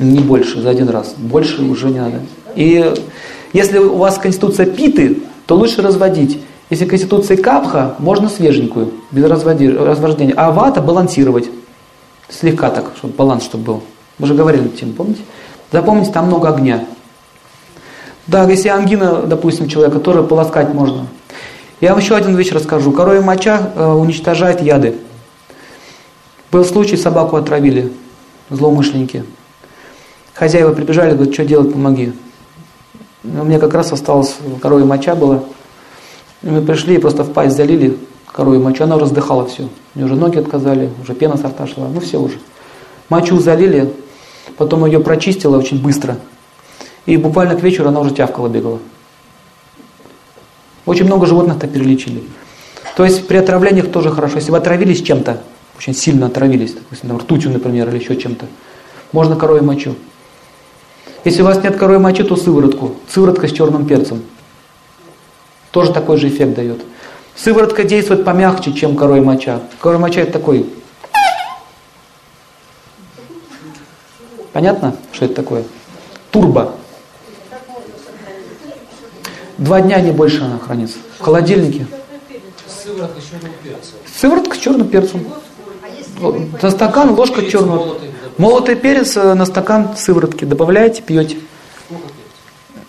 Не 0.00 0.18
больше 0.18 0.60
за 0.60 0.70
один 0.70 0.88
раз. 0.88 1.14
Больше 1.16 1.62
уже 1.62 1.88
не 1.88 2.00
надо. 2.00 2.20
И 2.56 2.94
если 3.52 3.78
у 3.78 3.96
вас 3.96 4.18
конституция 4.18 4.66
питы, 4.66 5.22
то 5.46 5.56
лучше 5.56 5.82
разводить. 5.82 6.40
Если 6.70 6.84
конституция 6.84 7.36
капха, 7.36 7.94
можно 7.98 8.28
свеженькую, 8.28 8.92
без 9.10 9.24
развождения. 9.24 10.34
А 10.36 10.50
вата 10.50 10.82
балансировать. 10.82 11.48
Слегка 12.28 12.70
так, 12.70 12.92
чтобы 12.96 13.14
баланс 13.14 13.44
чтобы 13.44 13.64
был. 13.64 13.82
Мы 14.18 14.26
же 14.26 14.34
говорили 14.34 14.66
эту 14.66 14.76
тему, 14.76 14.92
помните? 14.92 15.22
Запомните, 15.72 16.12
там 16.12 16.26
много 16.26 16.48
огня. 16.48 16.84
Да, 18.26 18.44
если 18.44 18.68
ангина, 18.68 19.22
допустим, 19.22 19.68
человека, 19.68 20.00
тоже 20.00 20.22
полоскать 20.22 20.74
можно. 20.74 21.06
Я 21.80 21.90
вам 21.90 22.00
еще 22.00 22.16
один 22.16 22.36
вещь 22.36 22.52
расскажу. 22.52 22.92
Коровья 22.92 23.22
моча 23.22 23.72
э, 23.74 23.86
уничтожает 23.86 24.60
яды. 24.60 24.96
Был 26.50 26.64
случай, 26.64 26.96
собаку 26.96 27.36
отравили, 27.36 27.92
злоумышленники. 28.50 29.24
Хозяева 30.34 30.74
прибежали, 30.74 31.14
говорят, 31.14 31.32
что 31.32 31.44
делать, 31.44 31.72
помоги. 31.72 32.12
У 33.24 33.44
меня 33.44 33.58
как 33.58 33.74
раз 33.74 33.92
осталась 33.92 34.36
коровья 34.60 34.84
моча 34.84 35.14
была. 35.14 35.42
И 36.42 36.48
мы 36.48 36.62
пришли 36.62 36.96
и 36.96 36.98
просто 36.98 37.24
в 37.24 37.32
пасть 37.32 37.56
залили 37.56 37.98
коровью 38.26 38.60
мочу, 38.60 38.84
она 38.84 38.98
раздыхала 38.98 39.46
все. 39.46 39.64
У 39.94 39.98
нее 39.98 40.06
уже 40.06 40.14
ноги 40.14 40.38
отказали, 40.38 40.90
уже 41.02 41.14
пена 41.14 41.36
со 41.36 41.48
рта 41.48 41.66
шла, 41.66 41.88
ну 41.88 41.98
все 42.00 42.20
уже. 42.20 42.38
Мочу 43.08 43.38
залили, 43.40 43.92
потом 44.56 44.86
ее 44.86 45.00
прочистила 45.00 45.58
очень 45.58 45.82
быстро. 45.82 46.18
И 47.06 47.16
буквально 47.16 47.56
к 47.56 47.62
вечеру 47.62 47.88
она 47.88 48.00
уже 48.00 48.12
тявкала, 48.14 48.48
бегала. 48.48 48.78
Очень 50.86 51.06
много 51.06 51.26
животных-то 51.26 51.66
перелечили. 51.66 52.22
То 52.96 53.04
есть 53.04 53.26
при 53.26 53.36
отравлениях 53.38 53.90
тоже 53.90 54.10
хорошо. 54.10 54.36
Если 54.36 54.50
вы 54.50 54.58
отравились 54.58 55.02
чем-то, 55.02 55.42
очень 55.76 55.94
сильно 55.94 56.26
отравились, 56.26 56.74
допустим, 56.74 57.16
ртутью, 57.16 57.50
например, 57.50 57.88
или 57.88 57.98
еще 57.98 58.16
чем-то, 58.16 58.46
можно 59.12 59.36
коровью 59.36 59.64
мочу. 59.64 59.94
Если 61.24 61.42
у 61.42 61.44
вас 61.44 61.62
нет 61.62 61.76
коровьей 61.76 62.00
мочи, 62.00 62.22
то 62.22 62.36
сыворотку. 62.36 62.96
Сыворотка 63.08 63.48
с 63.48 63.52
черным 63.52 63.86
перцем. 63.86 64.22
Тоже 65.70 65.92
такой 65.92 66.16
же 66.16 66.28
эффект 66.28 66.54
дает. 66.54 66.80
Сыворотка 67.36 67.84
действует 67.84 68.24
помягче, 68.24 68.72
чем 68.72 68.96
корой 68.96 69.20
моча. 69.20 69.60
Корой 69.80 69.98
моча 69.98 70.22
это 70.22 70.32
такой. 70.32 70.66
Понятно, 74.52 74.96
что 75.12 75.26
это 75.26 75.34
такое? 75.34 75.64
Турбо. 76.30 76.74
Два 79.58 79.80
дня 79.80 80.00
не 80.00 80.10
больше 80.10 80.42
она 80.42 80.58
хранится. 80.58 80.98
В 81.18 81.22
холодильнике. 81.22 81.86
Сыворотка 82.66 83.20
с 83.20 83.24
черным 83.24 83.52
перцем. 83.62 83.98
Сыворотка 84.16 84.56
с 84.56 84.58
черным 84.58 84.88
перцем. 84.88 85.26
На 86.62 86.70
стакан 86.70 87.10
ложка 87.14 87.44
черного. 87.44 87.98
Молотый 88.38 88.76
перец 88.76 89.16
э, 89.16 89.34
на 89.34 89.44
стакан 89.46 89.96
сыворотки 89.96 90.44
добавляете, 90.44 91.02
пьете. 91.02 91.38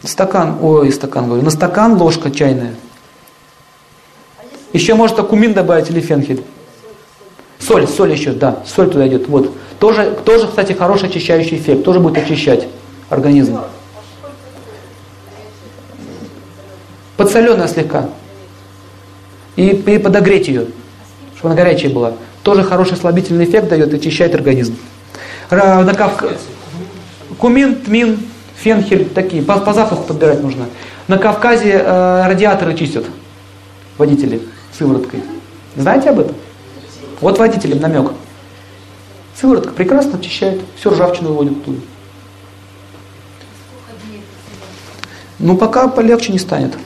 Стакан, 0.04 0.60
ой, 0.62 0.92
стакан 0.92 1.26
говорю, 1.26 1.44
на 1.44 1.50
стакан 1.50 1.98
ложка 2.00 2.30
чайная. 2.30 2.76
Еще 4.74 4.94
можно 4.94 5.24
кумин 5.24 5.54
добавить 5.54 5.90
или 5.90 6.02
фенхель. 6.02 6.44
Соль, 7.58 7.88
соль 7.88 8.12
еще, 8.12 8.32
да, 8.32 8.64
соль 8.68 8.92
туда 8.92 9.08
идет. 9.08 9.28
Вот. 9.28 9.52
Тоже, 9.80 10.12
тоже, 10.24 10.48
кстати, 10.48 10.74
хороший 10.74 11.10
очищающий 11.10 11.58
эффект, 11.58 11.84
тоже 11.84 12.00
будет 12.00 12.20
очищать 12.20 12.68
организм. 13.10 13.60
Подсоленная 17.18 17.68
слегка. 17.68 18.10
И, 19.56 19.70
и 19.70 19.98
подогреть 19.98 20.48
ее, 20.48 20.68
чтобы 21.36 21.54
она 21.54 21.56
горячая 21.56 21.92
была. 21.92 22.14
Тоже 22.44 22.64
хороший 22.64 22.98
слабительный 22.98 23.46
эффект 23.46 23.68
дает 23.68 23.92
очищает 23.92 24.36
организм. 24.36 24.78
На 25.50 25.94
Кавка... 25.94 26.30
Кумин, 27.38 27.76
тмин, 27.76 28.20
фенхель, 28.56 29.10
такие, 29.10 29.42
по, 29.42 29.60
по 29.60 29.74
запаху 29.74 30.04
подбирать 30.04 30.42
нужно. 30.42 30.66
На 31.08 31.18
Кавказе 31.18 31.82
э, 31.84 32.28
радиаторы 32.28 32.76
чистят 32.76 33.06
водители 33.98 34.42
сывороткой. 34.78 35.24
Знаете 35.76 36.10
об 36.10 36.20
этом? 36.20 36.36
Вот 37.22 37.38
водителям 37.40 37.80
намек. 37.80 38.12
Сыворотка 39.40 39.72
прекрасно 39.72 40.18
очищает, 40.20 40.62
всю 40.76 40.90
ржавчину 40.90 41.30
выводит 41.30 41.58
оттуда. 41.58 41.80
Ну, 45.40 45.56
пока 45.56 45.88
полегче 45.88 46.34
не 46.34 46.40
станет. 46.40 46.78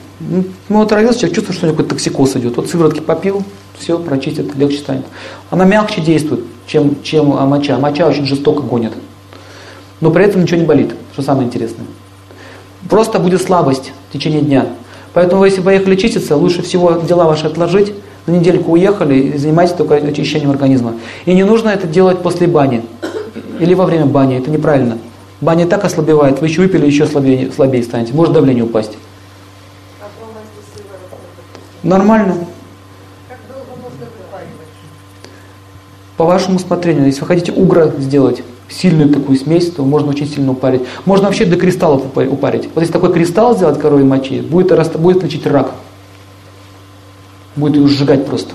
Ну, 0.68 0.80
отравился 0.80 1.20
человек, 1.20 1.36
чувствует, 1.36 1.56
что 1.56 1.66
у 1.66 1.68
него 1.68 1.76
какой-то 1.76 1.96
токсикоз 1.96 2.36
идет. 2.36 2.56
Вот 2.56 2.70
сыворотки 2.70 3.00
попил, 3.00 3.42
все, 3.76 3.98
прочистит, 3.98 4.54
легче 4.54 4.78
станет. 4.78 5.04
Она 5.50 5.64
мягче 5.64 6.00
действует, 6.00 6.44
чем, 6.66 7.02
чем 7.02 7.26
моча. 7.28 7.78
Моча 7.78 8.06
очень 8.06 8.26
жестоко 8.26 8.62
гонит 8.62 8.92
но 10.04 10.10
при 10.10 10.24
этом 10.24 10.42
ничего 10.42 10.60
не 10.60 10.66
болит, 10.66 10.94
что 11.14 11.22
самое 11.22 11.46
интересное. 11.46 11.86
Просто 12.90 13.18
будет 13.18 13.40
слабость 13.40 13.92
в 14.10 14.12
течение 14.12 14.42
дня. 14.42 14.66
Поэтому 15.14 15.46
если 15.46 15.62
поехали 15.62 15.96
чиститься, 15.96 16.36
лучше 16.36 16.60
всего 16.60 16.92
дела 16.92 17.24
ваши 17.24 17.46
отложить, 17.46 17.94
на 18.26 18.32
недельку 18.32 18.72
уехали 18.72 19.14
и 19.14 19.38
занимайтесь 19.38 19.74
только 19.74 19.94
очищением 19.94 20.50
организма. 20.50 20.94
И 21.24 21.32
не 21.32 21.44
нужно 21.44 21.70
это 21.70 21.86
делать 21.86 22.18
после 22.18 22.46
бани 22.46 22.82
или 23.60 23.72
во 23.72 23.86
время 23.86 24.04
бани, 24.04 24.36
это 24.36 24.50
неправильно. 24.50 24.98
Баня 25.40 25.66
так 25.66 25.84
ослабевает, 25.86 26.38
вы 26.40 26.48
еще 26.48 26.60
выпили, 26.60 26.84
еще 26.84 27.06
слабее, 27.06 27.50
слабее 27.50 27.82
станете, 27.82 28.12
может 28.12 28.34
давление 28.34 28.64
упасть. 28.64 28.92
Нормально. 31.82 32.34
По 36.24 36.28
вашему 36.28 36.56
усмотрению. 36.56 37.04
Если 37.04 37.20
вы 37.20 37.26
хотите 37.26 37.52
угра 37.52 37.92
сделать, 37.98 38.42
сильную 38.70 39.12
такую 39.12 39.36
смесь, 39.36 39.70
то 39.70 39.84
можно 39.84 40.08
очень 40.08 40.26
сильно 40.26 40.52
упарить. 40.52 40.80
Можно 41.04 41.26
вообще 41.26 41.44
до 41.44 41.56
кристаллов 41.56 42.02
упарить. 42.16 42.70
Вот 42.74 42.80
если 42.80 42.94
такой 42.94 43.12
кристалл 43.12 43.54
сделать 43.54 43.78
коровьей 43.78 44.06
мочи, 44.06 44.40
будет, 44.40 44.72
будет 44.96 45.22
лечить 45.22 45.46
рак. 45.46 45.72
Будет 47.56 47.76
ее 47.76 47.88
сжигать 47.88 48.24
просто. 48.24 48.54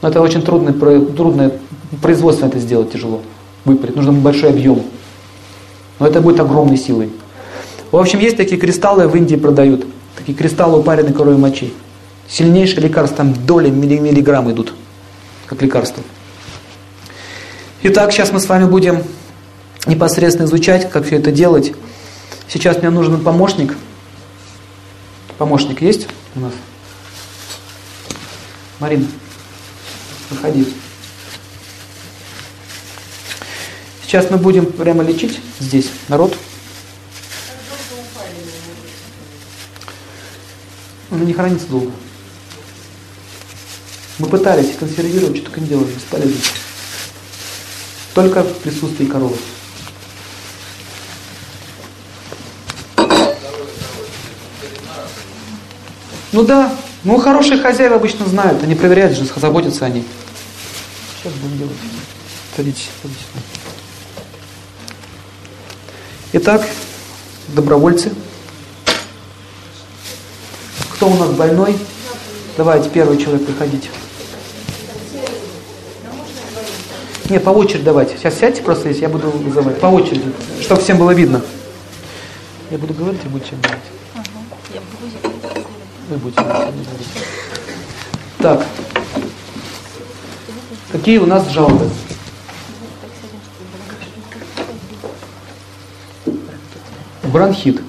Но 0.00 0.08
это 0.08 0.22
очень 0.22 0.40
трудное, 0.40 0.72
трудное 0.72 1.52
производство 2.00 2.46
это 2.46 2.58
сделать 2.58 2.90
тяжело. 2.90 3.20
Выпарить. 3.66 3.96
Нужно 3.96 4.12
большой 4.12 4.48
объем. 4.48 4.80
Но 5.98 6.06
это 6.06 6.22
будет 6.22 6.40
огромной 6.40 6.78
силой. 6.78 7.10
В 7.92 7.98
общем, 7.98 8.18
есть 8.18 8.38
такие 8.38 8.58
кристаллы, 8.58 9.08
в 9.08 9.14
Индии 9.14 9.36
продают. 9.36 9.84
Такие 10.16 10.34
кристаллы 10.38 10.78
упаренной 10.78 11.12
коровьей 11.12 11.38
мочи. 11.38 11.70
Сильнейшее 12.30 12.80
лекарство, 12.80 13.18
там 13.18 13.34
доли 13.46 13.68
миллиграмм 13.68 14.50
идут, 14.50 14.72
как 15.44 15.60
лекарство. 15.60 16.02
Итак, 17.86 18.12
сейчас 18.12 18.32
мы 18.32 18.40
с 18.40 18.48
вами 18.48 18.64
будем 18.64 19.04
непосредственно 19.86 20.46
изучать, 20.46 20.90
как 20.90 21.04
все 21.04 21.16
это 21.16 21.30
делать. 21.30 21.74
Сейчас 22.48 22.78
мне 22.78 22.88
нужен 22.88 23.22
помощник. 23.22 23.76
Помощник 25.36 25.82
есть 25.82 26.08
у 26.34 26.40
нас? 26.40 26.54
Марина, 28.80 29.06
выходи. 30.30 30.66
Сейчас 34.06 34.30
мы 34.30 34.38
будем 34.38 34.64
прямо 34.64 35.04
лечить 35.04 35.38
здесь 35.60 35.90
народ. 36.08 36.34
Он 41.10 41.22
не 41.22 41.34
хранится 41.34 41.66
долго. 41.66 41.92
Мы 44.18 44.26
пытались 44.26 44.74
консервировать, 44.74 45.36
что 45.36 45.46
только 45.50 45.60
не 45.60 45.66
делали, 45.66 45.92
бесполезно. 45.92 46.40
Только 48.14 48.42
в 48.44 48.58
присутствии 48.58 49.06
коровы. 49.06 49.36
Ну 56.32 56.42
да, 56.42 56.72
ну 57.04 57.18
хорошие 57.18 57.60
хозяева 57.60 57.96
обычно 57.96 58.26
знают, 58.26 58.62
они 58.62 58.74
проверяют 58.74 59.16
же, 59.16 59.24
заботятся 59.24 59.84
они. 59.84 60.04
Сейчас 61.22 61.32
будем 61.34 61.58
делать. 61.58 61.76
Садитесь, 62.56 62.88
садитесь. 63.02 63.24
Итак, 66.32 66.66
добровольцы. 67.48 68.12
Кто 70.94 71.08
у 71.08 71.16
нас 71.16 71.30
больной? 71.30 71.76
Давайте, 72.56 72.90
первый 72.90 73.18
человек, 73.18 73.46
приходите. 73.46 73.90
Не, 77.30 77.40
по 77.40 77.50
очереди 77.50 77.84
давайте. 77.84 78.18
Сейчас 78.18 78.38
сядьте 78.38 78.62
просто 78.62 78.90
здесь, 78.90 79.00
я 79.00 79.08
буду 79.08 79.30
вызывать. 79.30 79.80
По 79.80 79.86
очереди, 79.86 80.30
чтобы 80.60 80.82
всем 80.82 80.98
было 80.98 81.12
видно. 81.12 81.40
Я 82.70 82.78
буду 82.78 82.92
говорить, 82.92 83.20
и 83.24 83.28
будете 83.28 83.56
говорить. 83.56 83.84
Вы 86.10 86.16
будете 86.16 86.42
говорить. 86.42 86.88
Так. 88.38 88.66
Какие 90.92 91.18
у 91.18 91.26
нас 91.26 91.48
жалобы? 91.48 91.88
Бронхит. 97.22 97.80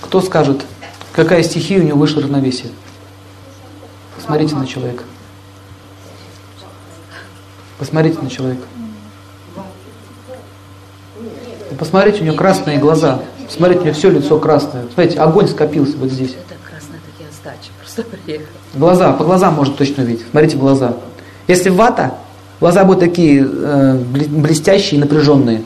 Кто 0.00 0.20
скажет, 0.22 0.64
какая 1.12 1.42
стихия 1.42 1.80
у 1.80 1.84
него 1.84 1.98
вышла 1.98 2.22
равновесие? 2.22 2.72
Посмотрите 4.16 4.56
на 4.56 4.66
человека. 4.66 5.04
Посмотрите 7.80 8.18
на 8.20 8.28
человека. 8.28 8.62
Посмотрите, 11.78 12.20
у 12.20 12.24
него 12.26 12.36
красные 12.36 12.76
глаза. 12.76 13.22
Смотрите, 13.48 13.80
у 13.80 13.84
него 13.84 13.94
все 13.94 14.10
лицо 14.10 14.38
красное. 14.38 14.84
Смотрите, 14.92 15.18
огонь 15.18 15.48
скопился 15.48 15.96
вот 15.96 16.10
здесь. 16.10 16.32
Это 16.32 16.60
красная 16.62 17.00
такие 17.10 17.30
сдачи, 17.32 17.70
просто 17.80 18.02
приехал. 18.02 18.46
Глаза, 18.74 19.12
по 19.14 19.24
глазам 19.24 19.54
можно 19.54 19.74
точно 19.74 20.02
увидеть. 20.02 20.26
Смотрите 20.30 20.58
глаза. 20.58 20.94
Если 21.48 21.70
вата, 21.70 22.16
глаза 22.60 22.84
будут 22.84 23.00
такие 23.00 23.48
э, 23.50 23.94
блестящие 23.96 25.00
напряженные. 25.00 25.62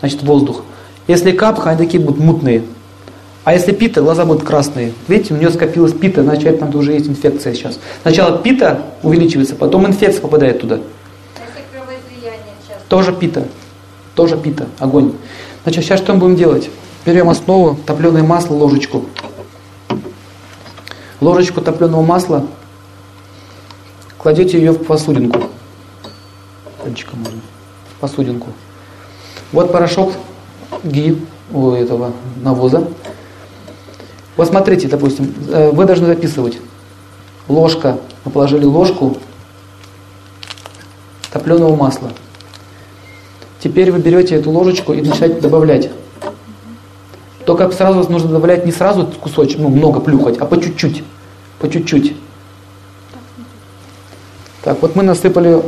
Значит, 0.00 0.22
воздух. 0.22 0.64
Если 1.06 1.32
капха, 1.32 1.70
они 1.70 1.78
такие 1.78 2.02
будут 2.02 2.20
мутные. 2.20 2.62
А 3.44 3.54
если 3.54 3.72
пита, 3.72 4.02
глаза 4.02 4.26
будут 4.26 4.44
красные. 4.44 4.92
Видите, 5.08 5.32
у 5.32 5.38
нее 5.38 5.48
скопилась 5.48 5.94
пита, 5.94 6.22
значит, 6.22 6.60
там 6.60 6.74
уже 6.76 6.92
есть 6.92 7.08
инфекция 7.08 7.54
сейчас. 7.54 7.78
Сначала 8.02 8.36
пита 8.36 8.82
увеличивается, 9.02 9.54
потом 9.54 9.86
инфекция 9.86 10.20
попадает 10.20 10.60
туда. 10.60 10.80
Тоже 12.88 13.12
пита. 13.12 13.46
Тоже 14.14 14.36
пита. 14.36 14.66
Огонь. 14.78 15.12
Значит, 15.62 15.84
сейчас 15.84 16.00
что 16.00 16.14
мы 16.14 16.20
будем 16.20 16.36
делать? 16.36 16.70
Берем 17.04 17.28
основу, 17.28 17.76
топленое 17.86 18.24
масло, 18.24 18.54
ложечку. 18.54 19.04
Ложечку 21.20 21.60
топленого 21.60 22.02
масла, 22.02 22.46
кладете 24.18 24.58
ее 24.58 24.72
в 24.72 24.84
посудинку. 24.84 25.42
Пальчиком 26.82 27.20
можно. 27.20 27.40
В 27.96 28.00
посудинку. 28.00 28.48
Вот 29.52 29.72
порошок 29.72 30.12
ги 30.84 31.20
у 31.52 31.70
этого 31.70 32.12
навоза. 32.42 32.86
Вот 34.36 34.48
смотрите, 34.48 34.86
допустим, 34.86 35.34
э, 35.48 35.70
вы 35.70 35.84
должны 35.84 36.06
записывать. 36.06 36.58
Ложка, 37.48 37.98
мы 38.24 38.30
положили 38.30 38.64
ложку 38.64 39.16
топленого 41.32 41.74
масла. 41.74 42.12
Теперь 43.60 43.90
вы 43.90 43.98
берете 43.98 44.36
эту 44.36 44.50
ложечку 44.50 44.92
и 44.92 45.02
начинаете 45.02 45.40
добавлять. 45.40 45.90
Только 47.44 47.70
сразу 47.70 48.08
нужно 48.10 48.28
добавлять 48.28 48.66
не 48.66 48.72
сразу 48.72 49.06
кусочек, 49.06 49.58
ну 49.58 49.68
много 49.68 50.00
плюхать, 50.00 50.36
а 50.38 50.46
по 50.46 50.60
чуть-чуть. 50.60 51.02
По 51.58 51.68
чуть-чуть. 51.68 52.14
Так, 54.62 54.80
вот 54.82 54.94
мы 54.94 55.02
насыпали... 55.02 55.62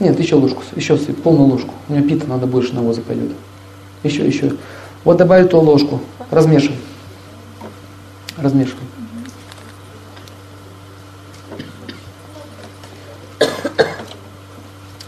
Нет, 0.00 0.18
еще 0.18 0.36
ложку, 0.36 0.62
еще 0.74 0.96
сыпь, 0.96 1.22
полную 1.22 1.48
ложку. 1.48 1.72
У 1.88 1.92
меня 1.92 2.02
пита 2.02 2.26
надо 2.26 2.46
больше 2.46 2.74
навоза 2.74 3.02
пойдет. 3.02 3.32
Еще, 4.02 4.26
еще. 4.26 4.54
Вот 5.04 5.16
добавили 5.16 5.46
ту 5.46 5.60
ложку, 5.60 6.00
размешивай. 6.30 6.78
Размешивай. 8.36 8.82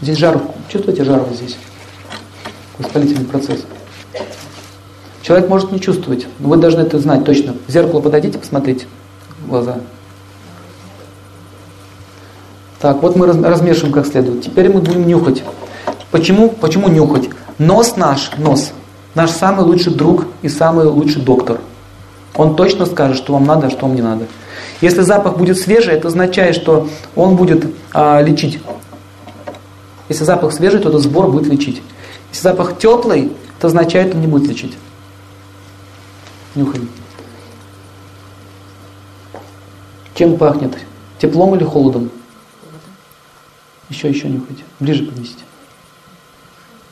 Здесь 0.09 0.21
жар, 0.21 0.41
чувствуете 0.69 1.03
жар 1.03 1.21
здесь? 1.31 1.55
Воспалительный 2.79 3.25
процесс. 3.25 3.63
Человек 5.21 5.47
может 5.49 5.71
не 5.71 5.79
чувствовать, 5.79 6.25
но 6.39 6.49
вы 6.49 6.57
должны 6.57 6.79
это 6.79 6.97
знать 6.97 7.23
точно. 7.25 7.53
В 7.67 7.71
зеркало 7.71 8.01
подойдите, 8.01 8.39
посмотрите 8.39 8.87
в 9.45 9.49
глаза. 9.49 9.75
Так, 12.81 13.03
вот 13.03 13.17
мы 13.17 13.27
размешиваем 13.27 13.93
как 13.93 14.07
следует. 14.07 14.43
Теперь 14.43 14.73
мы 14.73 14.81
будем 14.81 15.05
нюхать. 15.05 15.43
Почему, 16.09 16.49
почему 16.49 16.87
нюхать? 16.87 17.29
Нос 17.59 17.95
наш, 17.95 18.31
нос, 18.39 18.71
наш 19.13 19.29
самый 19.29 19.63
лучший 19.63 19.93
друг 19.93 20.25
и 20.41 20.49
самый 20.49 20.87
лучший 20.87 21.21
доктор. 21.21 21.59
Он 22.33 22.55
точно 22.55 22.87
скажет, 22.87 23.17
что 23.17 23.33
вам 23.33 23.45
надо, 23.45 23.67
а 23.67 23.69
что 23.69 23.85
вам 23.85 23.93
не 23.93 24.01
надо. 24.01 24.25
Если 24.81 25.01
запах 25.01 25.37
будет 25.37 25.59
свежий, 25.59 25.93
это 25.93 26.07
означает, 26.07 26.55
что 26.55 26.89
он 27.15 27.35
будет 27.35 27.63
а, 27.93 28.19
лечить 28.23 28.59
если 30.09 30.23
запах 30.23 30.51
свежий, 30.51 30.81
то 30.81 30.89
этот 30.89 31.01
сбор 31.01 31.31
будет 31.31 31.47
лечить. 31.47 31.81
Если 32.31 32.41
запах 32.41 32.77
теплый, 32.79 33.31
это 33.57 33.67
означает, 33.67 34.13
он 34.13 34.21
не 34.21 34.27
будет 34.27 34.47
лечить. 34.47 34.75
Нюхаем. 36.55 36.89
Чем 40.15 40.37
пахнет? 40.37 40.77
Теплом 41.19 41.55
или 41.55 41.63
холодом? 41.63 42.09
Еще, 43.89 44.09
еще 44.09 44.27
нюхайте. 44.27 44.63
Ближе 44.79 45.05
поднесите. 45.05 45.43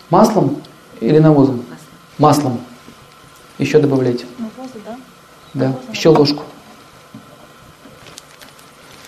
Маслом 0.09 0.61
или 1.01 1.19
навозом? 1.19 1.65
Маслом. 2.17 2.61
Еще 3.57 3.79
добавляйте. 3.79 4.25
Навоза, 4.37 4.79
да? 4.85 4.97
Да. 5.53 5.75
Еще 5.91 6.09
ложку. 6.09 6.43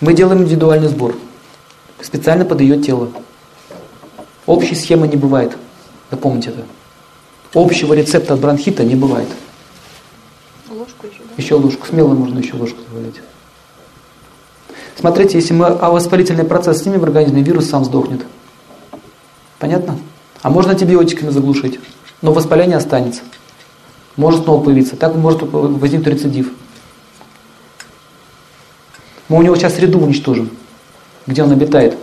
Мы 0.02 0.14
делаем 0.14 0.42
индивидуальный 0.42 0.88
сбор. 0.88 1.16
Специально 2.02 2.46
под 2.46 2.62
ее 2.62 2.82
тело. 2.82 3.12
Общей 4.50 4.74
схемы 4.74 5.08
не 5.08 5.16
бывает. 5.16 5.56
Запомните 6.10 6.50
это. 6.50 6.66
Общего 7.54 7.94
рецепта 7.94 8.34
от 8.34 8.40
бронхита 8.40 8.84
не 8.84 8.96
бывает. 8.96 9.28
Ложку 10.72 11.06
еще, 11.06 11.20
да? 11.20 11.36
Еще 11.38 11.54
ложку. 11.54 11.86
Смело 11.86 12.16
можно 12.16 12.40
еще 12.40 12.56
ложку 12.56 12.80
добавлять. 12.82 13.22
Смотрите, 14.96 15.38
если 15.38 15.54
мы 15.54 15.68
а 15.68 15.92
воспалительный 15.92 16.46
процесс 16.46 16.82
снимем 16.82 17.02
в 17.02 17.04
организме, 17.04 17.44
вирус 17.44 17.70
сам 17.70 17.86
сдохнет. 17.86 18.26
Понятно? 19.60 20.00
А 20.42 20.50
можно 20.50 20.72
антибиотиками 20.72 21.30
заглушить, 21.30 21.80
но 22.24 22.34
воспаление 22.34 22.78
останется. 22.78 23.22
Может 24.16 24.46
снова 24.46 24.64
появиться. 24.64 24.96
Так 24.96 25.14
может 25.14 25.44
возникнуть 25.44 26.16
рецидив. 26.16 26.50
Мы 29.28 29.38
у 29.38 29.42
него 29.44 29.56
сейчас 29.56 29.76
среду 29.76 30.00
уничтожим. 30.00 30.50
где 31.28 31.44
он 31.44 31.52
обитает. 31.52 31.96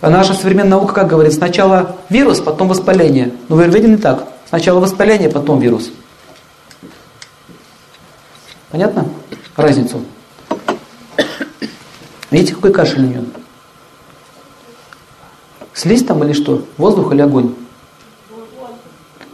А 0.00 0.10
наша 0.10 0.34
современная 0.34 0.78
наука, 0.78 0.94
как 0.94 1.08
говорит, 1.08 1.32
сначала 1.32 1.96
вирус, 2.08 2.40
потом 2.40 2.68
воспаление. 2.68 3.32
Но 3.48 3.56
в 3.56 3.60
Аюрведе 3.60 3.88
не 3.88 3.96
так. 3.96 4.28
Сначала 4.48 4.78
воспаление, 4.78 5.28
потом 5.28 5.58
вирус. 5.58 5.90
Понятно? 8.70 9.06
Разницу. 9.56 10.02
Видите, 12.30 12.54
какой 12.54 12.72
кашель 12.72 13.00
у 13.00 13.06
нее? 13.06 13.24
Слизь 15.74 16.04
там 16.04 16.22
или 16.24 16.32
что? 16.32 16.64
Воздух 16.76 17.12
или 17.12 17.22
огонь? 17.22 17.54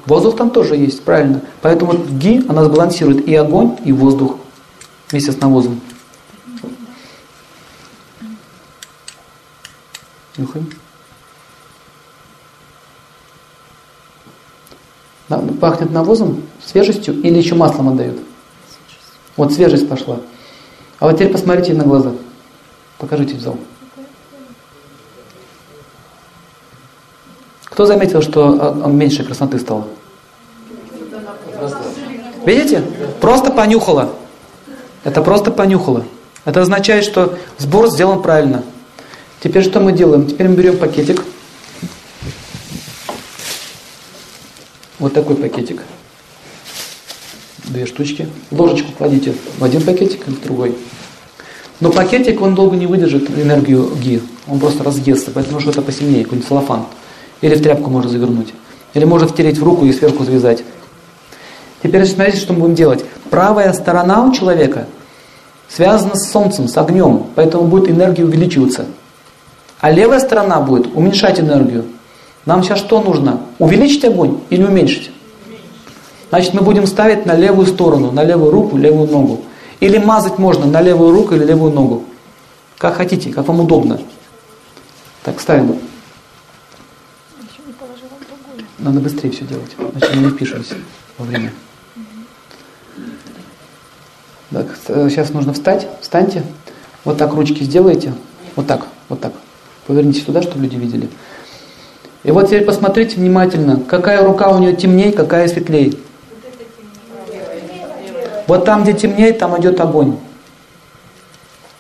Воздух 0.07 0.37
там 0.37 0.51
тоже 0.51 0.77
есть, 0.77 1.03
правильно. 1.03 1.41
Поэтому 1.63 1.95
ги, 1.95 2.45
она 2.49 2.65
сбалансирует 2.65 3.27
и 3.27 3.35
огонь, 3.35 3.77
и 3.85 3.93
воздух 3.93 4.37
вместе 5.11 5.33
с 5.33 5.41
навозом. 5.41 5.81
Нюхаем. 10.37 10.71
Пахнет 15.61 15.91
навозом, 15.91 16.43
свежестью 16.65 17.15
или 17.23 17.39
еще 17.39 17.55
маслом 17.55 17.89
отдает? 17.89 18.19
Вот 19.37 19.53
свежесть 19.53 19.89
пошла. 19.89 20.19
А 21.01 21.07
вот 21.07 21.15
теперь 21.15 21.33
посмотрите 21.33 21.75
на 21.75 21.85
глаза. 21.85 22.13
Покажите 22.99 23.37
в 23.37 23.41
зал. 23.41 23.59
Кто 27.65 27.87
заметил, 27.87 28.23
что 28.23 28.51
он 28.85 28.97
меньше 28.97 29.25
красоты 29.25 29.59
стал? 29.59 29.89
Видите? 32.45 32.83
Просто 33.21 33.51
понюхала. 33.51 34.15
Это 35.03 35.23
просто 35.23 35.51
понюхала. 35.51 36.05
Это 36.45 36.61
означает, 36.61 37.05
что 37.05 37.37
сбор 37.59 37.91
сделан 37.91 38.23
правильно. 38.23 38.63
Теперь 39.45 39.63
что 39.63 39.79
мы 39.79 39.93
делаем? 39.93 40.27
Теперь 40.27 40.49
мы 40.49 40.55
берем 40.55 40.79
пакетик. 40.79 41.23
Вот 44.99 45.13
такой 45.13 45.37
пакетик. 45.37 45.83
Две 47.65 47.85
штучки. 47.85 48.27
Ложечку 48.51 48.93
кладите 48.97 49.35
в 49.59 49.63
один 49.63 49.83
пакетик 49.83 50.27
или 50.27 50.35
в 50.35 50.43
другой. 50.43 50.75
Но 51.81 51.93
пакетик, 51.93 52.41
он 52.41 52.55
долго 52.55 52.77
не 52.77 52.87
выдержит 52.87 53.29
энергию 53.39 53.95
ГИ. 53.95 54.23
Он 54.47 54.59
просто 54.59 54.83
разъестся, 54.83 55.31
поэтому 55.31 55.61
что-то 55.61 55.83
посильнее, 55.83 56.25
какой-нибудь 56.25 56.49
целлофан. 56.49 56.87
Или 57.43 57.55
в 57.55 57.63
тряпку 57.63 57.91
можно 57.91 58.09
завернуть. 58.09 58.55
Или 58.95 59.05
можно 59.05 59.29
втереть 59.29 59.59
в 59.59 59.63
руку 59.63 59.85
и 59.85 59.93
сверху 59.93 60.25
завязать. 60.25 60.65
Теперь 61.83 62.07
смотрите, 62.07 62.39
что 62.39 62.55
мы 62.55 62.61
будем 62.61 62.77
делать. 62.77 63.05
Правая 63.29 63.75
сторона 63.75 64.25
у 64.25 64.33
человека 64.33 64.87
связана 65.69 66.15
с 66.15 66.31
солнцем, 66.31 66.67
с 66.67 66.79
огнем, 66.79 67.27
поэтому 67.35 67.65
будет 67.65 67.91
энергия 67.91 68.25
увеличиваться. 68.25 68.87
А 69.85 69.91
левая 69.91 70.19
сторона 70.19 70.63
будет 70.63 70.87
уменьшать 70.97 71.39
энергию. 71.39 71.85
Нам 72.47 72.63
сейчас 72.63 72.79
что 72.79 73.03
нужно? 73.03 73.43
Увеличить 73.59 74.03
огонь 74.07 74.41
или 74.49 74.65
уменьшить? 74.65 75.11
Значит, 76.31 76.55
мы 76.55 76.63
будем 76.63 76.87
ставить 76.87 77.27
на 77.27 77.35
левую 77.35 77.67
сторону, 77.67 78.11
на 78.11 78.25
левую 78.25 78.51
руку, 78.51 78.79
левую 78.79 79.11
ногу. 79.11 79.43
Или 79.81 79.99
мазать 79.99 80.39
можно 80.39 80.65
на 80.65 80.81
левую 80.81 81.13
руку 81.13 81.35
или 81.35 81.45
левую 81.45 81.75
ногу. 81.75 82.03
Как 82.79 82.97
хотите, 82.97 83.31
как 83.31 83.47
вам 83.47 83.61
удобно. 83.61 84.01
Так, 85.23 85.39
ставим. 85.39 85.79
Надо 88.79 89.01
быстрее 89.01 89.33
все 89.33 89.45
делать, 89.45 89.73
иначе 89.77 90.15
мы 90.15 90.23
не 90.23 90.31
впишемся 90.31 90.77
во 91.19 91.27
время. 91.27 91.53
Так, 94.51 94.67
сейчас 95.11 95.29
нужно 95.29 95.53
встать. 95.53 95.87
Встаньте. 96.01 96.43
Вот 97.05 97.19
так 97.19 97.35
ручки 97.35 97.63
сделайте. 97.65 98.15
Вот 98.57 98.67
так, 98.67 98.87
вот 99.11 99.21
так. 99.21 99.35
Повернитесь 99.87 100.25
туда, 100.25 100.43
чтобы 100.43 100.63
люди 100.63 100.77
видели. 100.77 101.09
И 102.23 102.31
вот 102.31 102.47
теперь 102.47 102.65
посмотрите 102.65 103.17
внимательно, 103.17 103.81
какая 103.87 104.25
рука 104.25 104.49
у 104.49 104.59
нее 104.59 104.75
темнее, 104.75 105.13
какая 105.13 105.47
светлее. 105.47 105.93
Вот 108.47 108.65
там, 108.65 108.83
где 108.83 108.95
темнее, 108.95 109.33
там 109.33 109.59
идет 109.61 109.81
огонь. 109.81 110.17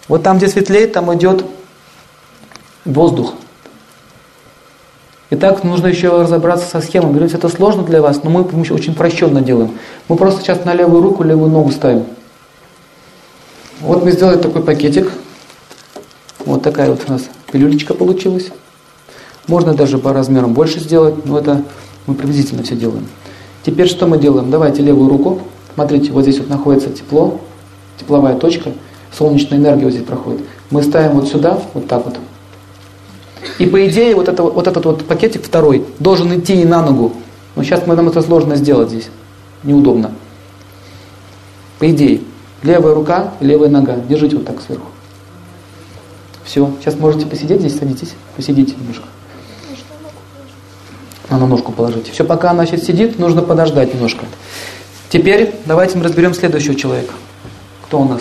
Вот 0.08 0.22
там, 0.22 0.36
где 0.36 0.48
светлее, 0.48 0.86
там 0.86 1.14
идет 1.14 1.44
воздух. 2.84 3.34
Итак, 5.30 5.64
нужно 5.64 5.86
еще 5.86 6.20
разобраться 6.20 6.68
со 6.68 6.80
схемой. 6.80 7.12
Говорите, 7.12 7.36
это 7.36 7.48
сложно 7.48 7.82
для 7.82 8.02
вас, 8.02 8.22
но 8.22 8.30
мы 8.30 8.42
очень 8.42 8.94
прощенно 8.94 9.40
делаем. 9.40 9.78
Мы 10.08 10.16
просто 10.16 10.42
сейчас 10.42 10.64
на 10.64 10.74
левую 10.74 11.02
руку, 11.02 11.22
левую 11.22 11.50
ногу 11.50 11.70
ставим. 11.70 12.04
Вот 13.80 14.04
мы 14.04 14.12
сделали 14.12 14.38
такой 14.38 14.62
пакетик. 14.62 15.10
Вот 16.44 16.62
такая 16.62 16.90
вот 16.90 17.00
у 17.08 17.12
нас 17.12 17.22
пилюлечка 17.54 17.94
получилась. 17.94 18.48
Можно 19.46 19.74
даже 19.74 19.98
по 19.98 20.12
размерам 20.12 20.54
больше 20.54 20.80
сделать, 20.80 21.24
но 21.24 21.38
это 21.38 21.62
мы 22.08 22.14
приблизительно 22.14 22.64
все 22.64 22.74
делаем. 22.74 23.06
Теперь 23.64 23.88
что 23.88 24.08
мы 24.08 24.18
делаем? 24.18 24.50
Давайте 24.50 24.82
левую 24.82 25.08
руку. 25.08 25.40
Смотрите, 25.74 26.10
вот 26.10 26.22
здесь 26.22 26.38
вот 26.38 26.48
находится 26.48 26.90
тепло, 26.90 27.40
тепловая 28.00 28.36
точка, 28.36 28.72
солнечная 29.16 29.58
энергия 29.58 29.84
вот 29.84 29.92
здесь 29.92 30.04
проходит. 30.04 30.40
Мы 30.70 30.82
ставим 30.82 31.12
вот 31.12 31.28
сюда, 31.28 31.60
вот 31.74 31.86
так 31.86 32.04
вот. 32.04 32.16
И 33.60 33.66
по 33.66 33.86
идее 33.86 34.16
вот, 34.16 34.28
это, 34.28 34.42
вот 34.42 34.66
этот 34.66 34.84
вот 34.84 35.04
пакетик 35.04 35.44
второй 35.44 35.84
должен 36.00 36.36
идти 36.36 36.60
и 36.60 36.64
на 36.64 36.82
ногу. 36.82 37.12
Но 37.54 37.62
сейчас 37.62 37.86
мы, 37.86 37.94
нам 37.94 38.08
это 38.08 38.20
сложно 38.20 38.56
сделать 38.56 38.88
здесь. 38.88 39.10
Неудобно. 39.62 40.10
По 41.78 41.88
идее. 41.88 42.22
Левая 42.64 42.94
рука, 42.94 43.34
левая 43.38 43.68
нога. 43.68 43.94
Держите 44.08 44.38
вот 44.38 44.44
так 44.44 44.60
сверху. 44.60 44.88
Все. 46.44 46.70
Сейчас 46.80 46.94
можете 46.96 47.26
посидеть 47.26 47.60
здесь, 47.60 47.78
садитесь. 47.78 48.14
Посидите 48.36 48.74
немножко. 48.74 49.04
А 51.30 51.38
на 51.38 51.46
ножку 51.46 51.72
положите. 51.72 52.12
Все, 52.12 52.24
пока 52.24 52.50
она 52.50 52.66
сейчас 52.66 52.82
сидит, 52.82 53.18
нужно 53.18 53.42
подождать 53.42 53.94
немножко. 53.94 54.26
Теперь 55.08 55.54
давайте 55.64 55.96
мы 55.96 56.04
разберем 56.04 56.34
следующего 56.34 56.74
человека. 56.74 57.14
Кто 57.86 58.00
у 58.00 58.04
нас? 58.04 58.20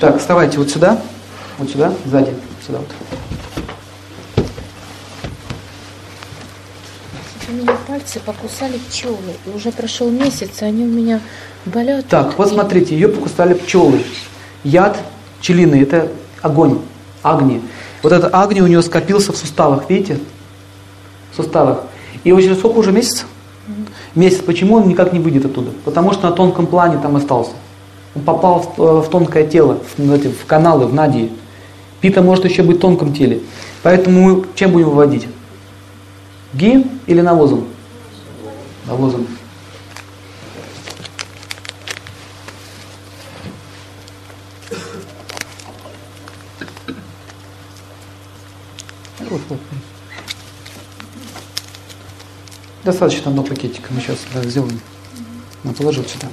Так, 0.00 0.18
вставайте 0.20 0.58
вот 0.58 0.70
сюда, 0.70 1.00
вот 1.58 1.70
сюда, 1.70 1.92
сзади, 2.06 2.32
сюда 2.64 2.78
вот. 2.78 2.88
У 7.48 7.52
меня 7.52 7.76
пальцы 7.98 8.20
покусали 8.20 8.78
пчелы. 8.78 9.16
И 9.46 9.50
уже 9.56 9.70
прошел 9.72 10.10
месяц, 10.10 10.62
и 10.62 10.64
они 10.64 10.84
у 10.84 10.88
меня 10.88 11.20
болят. 11.66 12.06
Так, 12.08 12.38
вот 12.38 12.48
смотрите, 12.48 12.94
ее 12.94 13.08
покусали 13.08 13.54
пчелы. 13.54 14.02
Яд 14.64 14.98
пчелиный– 15.40 15.80
это 15.82 16.08
огонь, 16.42 16.78
агни. 17.22 17.60
Вот 18.02 18.12
этот 18.12 18.32
агни 18.34 18.60
у 18.60 18.66
нее 18.66 18.82
скопился 18.82 19.32
в 19.32 19.36
суставах, 19.36 19.88
видите? 19.90 20.18
В 21.32 21.36
суставах. 21.36 21.84
И 22.24 22.32
уже 22.32 22.54
сколько 22.54 22.78
уже 22.78 22.92
месяц? 22.92 23.26
Месяц. 24.14 24.38
Почему 24.42 24.76
он 24.76 24.88
никак 24.88 25.12
не 25.12 25.18
выйдет 25.18 25.44
оттуда? 25.44 25.70
Потому 25.84 26.12
что 26.12 26.30
на 26.30 26.32
тонком 26.34 26.66
плане 26.66 26.98
там 26.98 27.16
остался. 27.16 27.52
Он 28.14 28.22
попал 28.22 28.60
в, 28.76 28.82
э, 28.82 29.00
в 29.02 29.08
тонкое 29.10 29.46
тело, 29.46 29.78
в, 29.96 30.00
в 30.00 30.46
каналы, 30.46 30.86
в 30.86 30.94
надии. 30.94 31.30
Пита 32.00 32.22
может 32.22 32.44
еще 32.44 32.62
быть 32.62 32.78
в 32.78 32.80
тонком 32.80 33.12
теле. 33.12 33.40
Поэтому 33.82 34.20
мы 34.20 34.44
чем 34.54 34.72
будем 34.72 34.90
выводить? 34.90 35.28
Ги 36.54 36.86
или 37.06 37.20
навозом? 37.20 37.66
Навозом. 38.88 39.26
Достаточно 52.82 53.28
одного 53.28 53.46
пакетика. 53.46 53.88
Мы 53.90 54.00
сейчас 54.00 54.16
да, 54.32 54.42
сделаем. 54.42 54.80
Он 55.62 55.74
положил 55.74 56.04
сюда. 56.04 56.28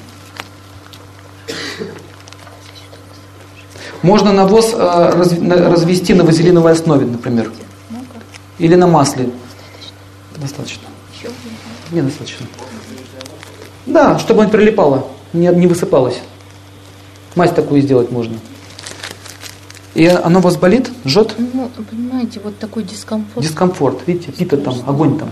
Можно 4.01 4.31
навоз 4.31 4.73
э, 4.73 5.09
развести 5.69 6.13
на 6.13 6.23
вазелиновой 6.23 6.71
основе, 6.71 7.05
например. 7.05 7.51
Или 8.59 8.75
на 8.75 8.87
масле. 8.87 9.29
Достаточно. 12.01 12.43
Недостаточно. 12.43 12.47
Да, 13.85 14.19
чтобы 14.19 14.41
он 14.41 14.49
прилипало, 14.49 15.07
не, 15.33 15.47
не 15.47 15.67
высыпалось. 15.67 16.19
Мазь 17.35 17.51
такую 17.51 17.81
сделать 17.81 18.11
можно. 18.11 18.37
И 19.93 20.07
оно 20.07 20.41
вас 20.41 20.57
болит, 20.57 20.89
жжет? 21.05 21.35
Ну, 21.37 21.71
понимаете, 21.89 22.41
вот 22.43 22.57
такой 22.59 22.83
дискомфорт. 22.83 23.45
Дискомфорт, 23.45 24.07
видите, 24.07 24.31
пита 24.31 24.57
там, 24.57 24.75
огонь 24.87 25.17
там. 25.17 25.29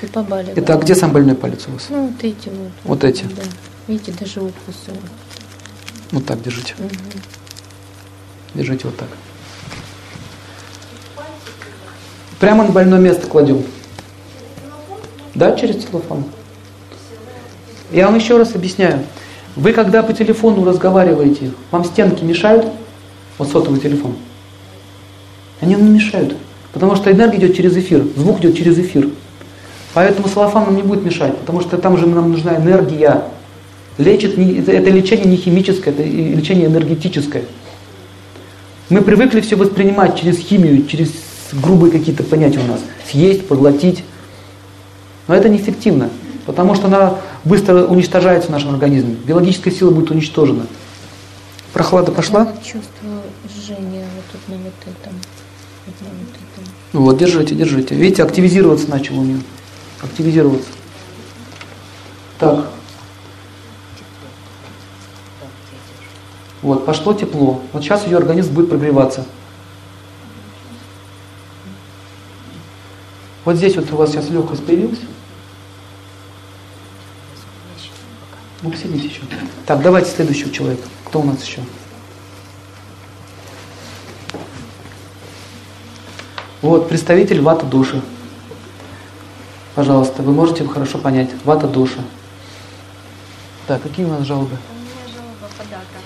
И 0.00 0.06
побаливает. 0.06 0.58
Это 0.58 0.74
а 0.74 0.76
где 0.78 0.94
самый 0.94 1.14
больной 1.14 1.34
палец 1.34 1.66
у 1.68 1.72
вас? 1.72 1.86
Ну, 1.90 2.08
вот 2.08 2.24
эти 2.24 2.48
вот. 2.48 2.70
Вот 2.84 3.04
эти. 3.04 3.24
Да. 3.24 3.42
Видите, 3.86 4.12
даже 4.18 4.40
укусы. 4.40 4.90
Вот 6.10 6.26
так 6.26 6.42
держите. 6.42 6.74
Угу. 6.78 7.20
Держите 8.54 8.86
вот 8.86 8.96
так. 8.96 9.08
Прямо 12.40 12.64
на 12.64 12.72
больное 12.72 12.98
место 12.98 13.26
кладем. 13.26 13.62
Да, 15.34 15.56
через 15.56 15.76
телефон. 15.76 16.24
Я 17.90 18.06
вам 18.06 18.16
еще 18.16 18.36
раз 18.36 18.54
объясняю. 18.54 19.00
Вы 19.56 19.72
когда 19.72 20.02
по 20.02 20.12
телефону 20.12 20.64
разговариваете, 20.64 21.52
вам 21.70 21.84
стенки 21.84 22.24
мешают? 22.24 22.66
Вот 23.38 23.48
сотовый 23.48 23.80
телефон. 23.80 24.14
Они 25.60 25.74
вам 25.74 25.84
не 25.84 25.90
мешают. 25.98 26.36
Потому 26.72 26.96
что 26.96 27.12
энергия 27.12 27.38
идет 27.38 27.56
через 27.56 27.76
эфир, 27.76 28.04
звук 28.16 28.40
идет 28.40 28.56
через 28.56 28.78
эфир. 28.78 29.10
Поэтому 29.94 30.28
салафан 30.28 30.64
нам 30.64 30.76
не 30.76 30.82
будет 30.82 31.04
мешать, 31.04 31.36
потому 31.36 31.60
что 31.60 31.76
там 31.76 31.98
же 31.98 32.06
нам 32.06 32.30
нужна 32.30 32.56
энергия. 32.56 33.24
Лечит, 33.98 34.38
не, 34.38 34.58
это, 34.58 34.72
это 34.72 34.88
лечение 34.88 35.26
не 35.26 35.36
химическое, 35.36 35.90
это 35.90 36.02
лечение 36.02 36.66
энергетическое. 36.66 37.44
Мы 38.88 39.02
привыкли 39.02 39.40
все 39.40 39.56
воспринимать 39.56 40.18
через 40.18 40.38
химию, 40.38 40.86
через 40.86 41.10
грубые 41.52 41.92
какие-то 41.92 42.22
понятия 42.22 42.60
у 42.60 42.66
нас. 42.66 42.80
Съесть, 43.10 43.46
поглотить. 43.46 44.02
Но 45.28 45.34
это 45.34 45.48
неэффективно, 45.48 46.10
потому 46.46 46.74
что 46.74 46.86
она 46.86 47.18
быстро 47.44 47.84
уничтожается 47.84 48.48
в 48.48 48.52
нашем 48.52 48.70
организме. 48.70 49.14
Биологическая 49.24 49.72
сила 49.72 49.90
будет 49.90 50.10
уничтожена. 50.10 50.66
Прохлада 51.72 52.12
пошла? 52.12 52.40
Я 52.40 52.56
чувствую 52.56 53.22
жжение 53.48 54.06
вот 54.14 54.24
тут 54.30 54.48
на 54.48 54.56
вот 54.56 54.74
этом. 54.82 55.14
Вот 55.86 56.00
на 56.00 56.08
вот 56.08 56.34
этом. 56.34 56.72
Вот, 56.92 57.16
держите, 57.18 57.54
держите. 57.54 57.94
Видите, 57.94 58.22
активизироваться 58.22 58.90
начал 58.90 59.18
у 59.18 59.22
нее. 59.22 59.40
Активизироваться. 60.02 60.68
Так. 62.38 62.66
Вот, 66.60 66.84
пошло 66.84 67.14
тепло. 67.14 67.62
Вот 67.72 67.82
сейчас 67.82 68.06
ее 68.06 68.18
организм 68.18 68.52
будет 68.52 68.68
прогреваться. 68.68 69.24
Вот 73.44 73.56
здесь 73.56 73.76
вот 73.76 73.90
у 73.92 73.96
вас 73.96 74.10
сейчас 74.10 74.28
легкость 74.30 74.64
появилась. 74.64 75.00
Ну, 78.62 78.70
посидите 78.70 79.08
еще. 79.08 79.22
Так, 79.66 79.82
давайте 79.82 80.10
следующего 80.10 80.50
человека. 80.52 80.82
Кто 81.04 81.20
у 81.20 81.24
нас 81.24 81.42
еще? 81.42 81.60
Вот, 86.60 86.88
представитель 86.88 87.40
вата 87.40 87.66
души. 87.66 88.00
Пожалуйста, 89.74 90.22
вы 90.22 90.32
можете 90.32 90.64
хорошо 90.64 90.98
понять. 90.98 91.30
Вата 91.44 91.66
душа. 91.66 92.04
Так, 93.66 93.82
какие 93.82 94.06
у 94.06 94.10
нас 94.10 94.24
жалобы? 94.24 94.56
У 94.70 94.74
меня 94.78 95.12
жалоба 95.12 95.48
подата. 95.58 95.98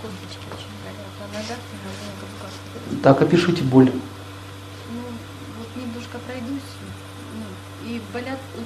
Косточки 0.00 0.46
очень 0.50 0.72
болят. 0.82 1.06
На 1.20 1.38
ногах 1.38 1.58
руках. 2.22 3.02
Так, 3.02 3.20
опишите 3.20 3.62
боль. 3.62 3.92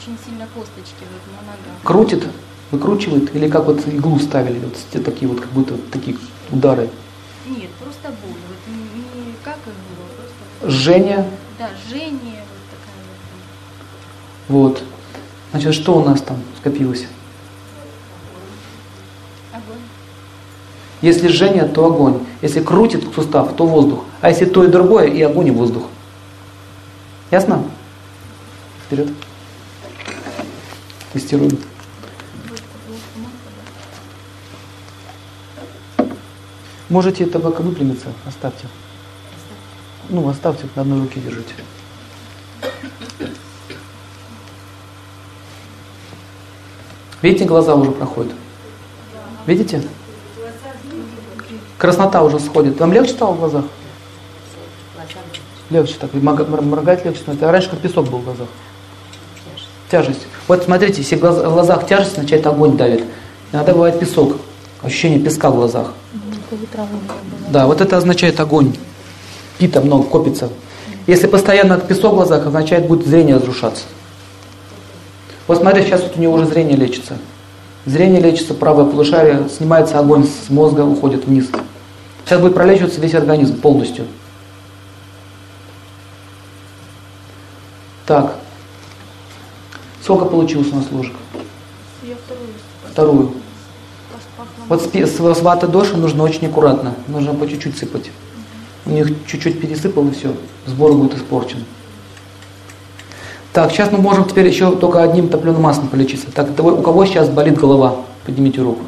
Очень 0.04 0.18
сильно 0.24 0.46
косточки 0.54 1.04
вот 1.10 1.22
на 1.34 1.46
ногах. 1.46 1.82
Крутит, 1.82 2.24
выкручивает, 2.70 3.34
или 3.34 3.48
как 3.48 3.64
вот 3.64 3.86
иглу 3.86 4.18
ставили, 4.18 4.58
вот 4.58 4.76
те 4.92 5.00
такие 5.00 5.28
вот, 5.28 5.40
как 5.40 5.50
будто 5.50 5.76
такие 5.90 6.16
удары. 6.50 6.90
Нет, 7.46 7.70
просто 7.82 8.08
боль. 8.08 8.36
Вот 8.48 8.74
не, 8.74 9.34
как 9.42 9.56
их 9.56 9.72
было, 9.72 10.06
просто... 10.16 10.70
Жжение, 10.70 11.30
Да, 11.58 11.70
жжение 11.86 12.42
вот 12.42 12.64
такая 12.70 12.94
вот. 14.48 14.76
вот. 14.76 14.82
Значит, 15.52 15.74
что 15.74 15.96
у 15.96 16.04
нас 16.04 16.20
там 16.20 16.36
скопилось? 16.58 17.06
Огонь. 19.52 19.78
Если 21.00 21.28
жжение, 21.28 21.64
то 21.64 21.86
огонь. 21.86 22.20
Если 22.42 22.60
крутит 22.60 23.04
сустав, 23.14 23.54
то 23.54 23.66
воздух. 23.66 24.04
А 24.20 24.28
если 24.28 24.44
то 24.44 24.64
и 24.64 24.68
другое, 24.68 25.06
и 25.06 25.22
огонь, 25.22 25.48
и 25.48 25.50
воздух. 25.50 25.84
Ясно? 27.30 27.62
Вперед. 28.86 29.08
Тестируем. 31.14 31.56
Можете 36.88 37.24
пока 37.26 37.62
выпрямиться, 37.62 38.08
оставьте. 38.26 38.66
Ну, 40.08 40.28
оставьте, 40.28 40.66
на 40.74 40.82
одной 40.82 41.00
руке 41.02 41.20
держите. 41.20 41.54
Видите, 47.22 47.44
глаза 47.44 47.74
уже 47.74 47.90
проходят? 47.92 48.32
Видите? 49.46 49.82
Краснота 51.78 52.22
уже 52.22 52.38
сходит. 52.38 52.78
Вам 52.80 52.92
легче 52.92 53.12
стало 53.12 53.32
в 53.32 53.38
глазах? 53.38 53.64
Легче 55.70 55.94
так. 55.98 56.12
морга- 56.14 56.44
мор- 56.46 56.62
Моргать 56.62 57.04
легче. 57.04 57.22
А 57.26 57.52
раньше 57.52 57.70
как 57.70 57.80
песок 57.80 58.08
был 58.08 58.18
в 58.18 58.24
глазах. 58.24 58.48
Тяжесть. 59.94 60.26
Вот 60.48 60.64
смотрите, 60.64 61.02
если 61.02 61.14
в 61.14 61.20
глаз- 61.20 61.36
в 61.38 61.52
глазах 61.52 61.86
тяжесть, 61.86 62.16
значит 62.16 62.44
огонь 62.48 62.76
давит. 62.76 63.04
Иногда 63.52 63.72
бывает 63.74 64.00
песок. 64.00 64.38
Ощущение 64.82 65.20
песка 65.20 65.52
в 65.52 65.54
глазах. 65.54 65.92
Да, 67.50 67.68
вот 67.68 67.80
это 67.80 67.96
означает 67.96 68.40
огонь. 68.40 68.76
Пита 69.56 69.80
много 69.80 70.02
копится. 70.02 70.48
Если 71.06 71.28
постоянно 71.28 71.78
песок 71.78 72.14
в 72.14 72.16
глазах, 72.16 72.44
означает 72.44 72.88
будет 72.88 73.06
зрение 73.06 73.36
разрушаться. 73.36 73.84
Вот 75.46 75.58
смотри, 75.58 75.84
сейчас 75.84 76.02
вот 76.02 76.16
у 76.16 76.20
него 76.20 76.32
уже 76.34 76.46
зрение 76.46 76.76
лечится. 76.76 77.16
Зрение 77.86 78.20
лечится, 78.20 78.52
правое 78.54 78.86
полушарие, 78.86 79.48
снимается 79.48 80.00
огонь 80.00 80.26
с 80.26 80.50
мозга, 80.50 80.80
уходит 80.80 81.26
вниз. 81.26 81.46
Сейчас 82.24 82.40
будет 82.40 82.54
пролечиваться 82.54 83.00
весь 83.00 83.14
организм 83.14 83.60
полностью. 83.60 84.06
Так. 88.06 88.34
Сколько 90.04 90.26
получилось 90.26 90.68
у 90.70 90.76
нас 90.76 90.84
ложек? 90.92 91.14
Я 92.02 92.14
вторую 92.16 92.48
Вторую. 92.92 93.32
Вот 94.68 94.82
с, 94.82 94.94
с, 94.94 95.38
с 95.38 95.40
ваты 95.40 95.66
доши 95.66 95.96
нужно 95.96 96.24
очень 96.24 96.46
аккуратно. 96.46 96.94
Нужно 97.08 97.32
по 97.32 97.48
чуть-чуть 97.48 97.78
сыпать. 97.78 98.10
У 98.84 98.90
них 98.90 99.08
чуть-чуть 99.26 99.62
пересыпал 99.62 100.06
и 100.08 100.10
все. 100.10 100.34
Сбор 100.66 100.92
будет 100.92 101.14
испорчен. 101.14 101.64
Так, 103.54 103.70
сейчас 103.70 103.92
мы 103.92 103.98
можем 103.98 104.26
теперь 104.26 104.46
еще 104.46 104.76
только 104.76 105.02
одним 105.02 105.30
топленым 105.30 105.62
маслом 105.62 105.88
полечиться. 105.88 106.30
Так, 106.30 106.50
у 106.60 106.82
кого 106.82 107.06
сейчас 107.06 107.30
болит 107.30 107.56
голова? 107.56 107.96
Поднимите 108.26 108.60
руку. 108.60 108.82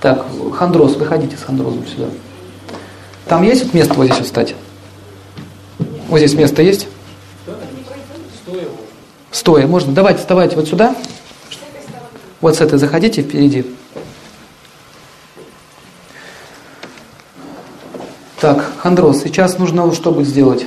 Так, 0.00 0.26
хондроз, 0.52 0.94
выходите 0.94 1.36
с 1.36 1.42
хондрозом 1.42 1.88
сюда. 1.88 2.06
Там 3.26 3.42
есть 3.42 3.64
вот 3.64 3.74
место 3.74 3.94
вот 3.94 4.04
здесь 4.04 4.18
вот 4.18 4.26
встать? 4.26 4.54
Вот 6.06 6.18
здесь 6.18 6.34
место 6.34 6.62
есть? 6.62 6.86
Стоя, 9.34 9.66
можно. 9.66 9.92
Давайте, 9.92 10.20
вставайте 10.20 10.54
вот 10.54 10.68
сюда. 10.68 10.94
Вот 12.40 12.54
с 12.54 12.60
этой 12.60 12.78
заходите 12.78 13.20
впереди. 13.20 13.66
Так, 18.40 18.64
хондроз, 18.78 19.22
сейчас 19.22 19.58
нужно 19.58 19.92
что 19.92 20.12
будет 20.12 20.28
сделать? 20.28 20.66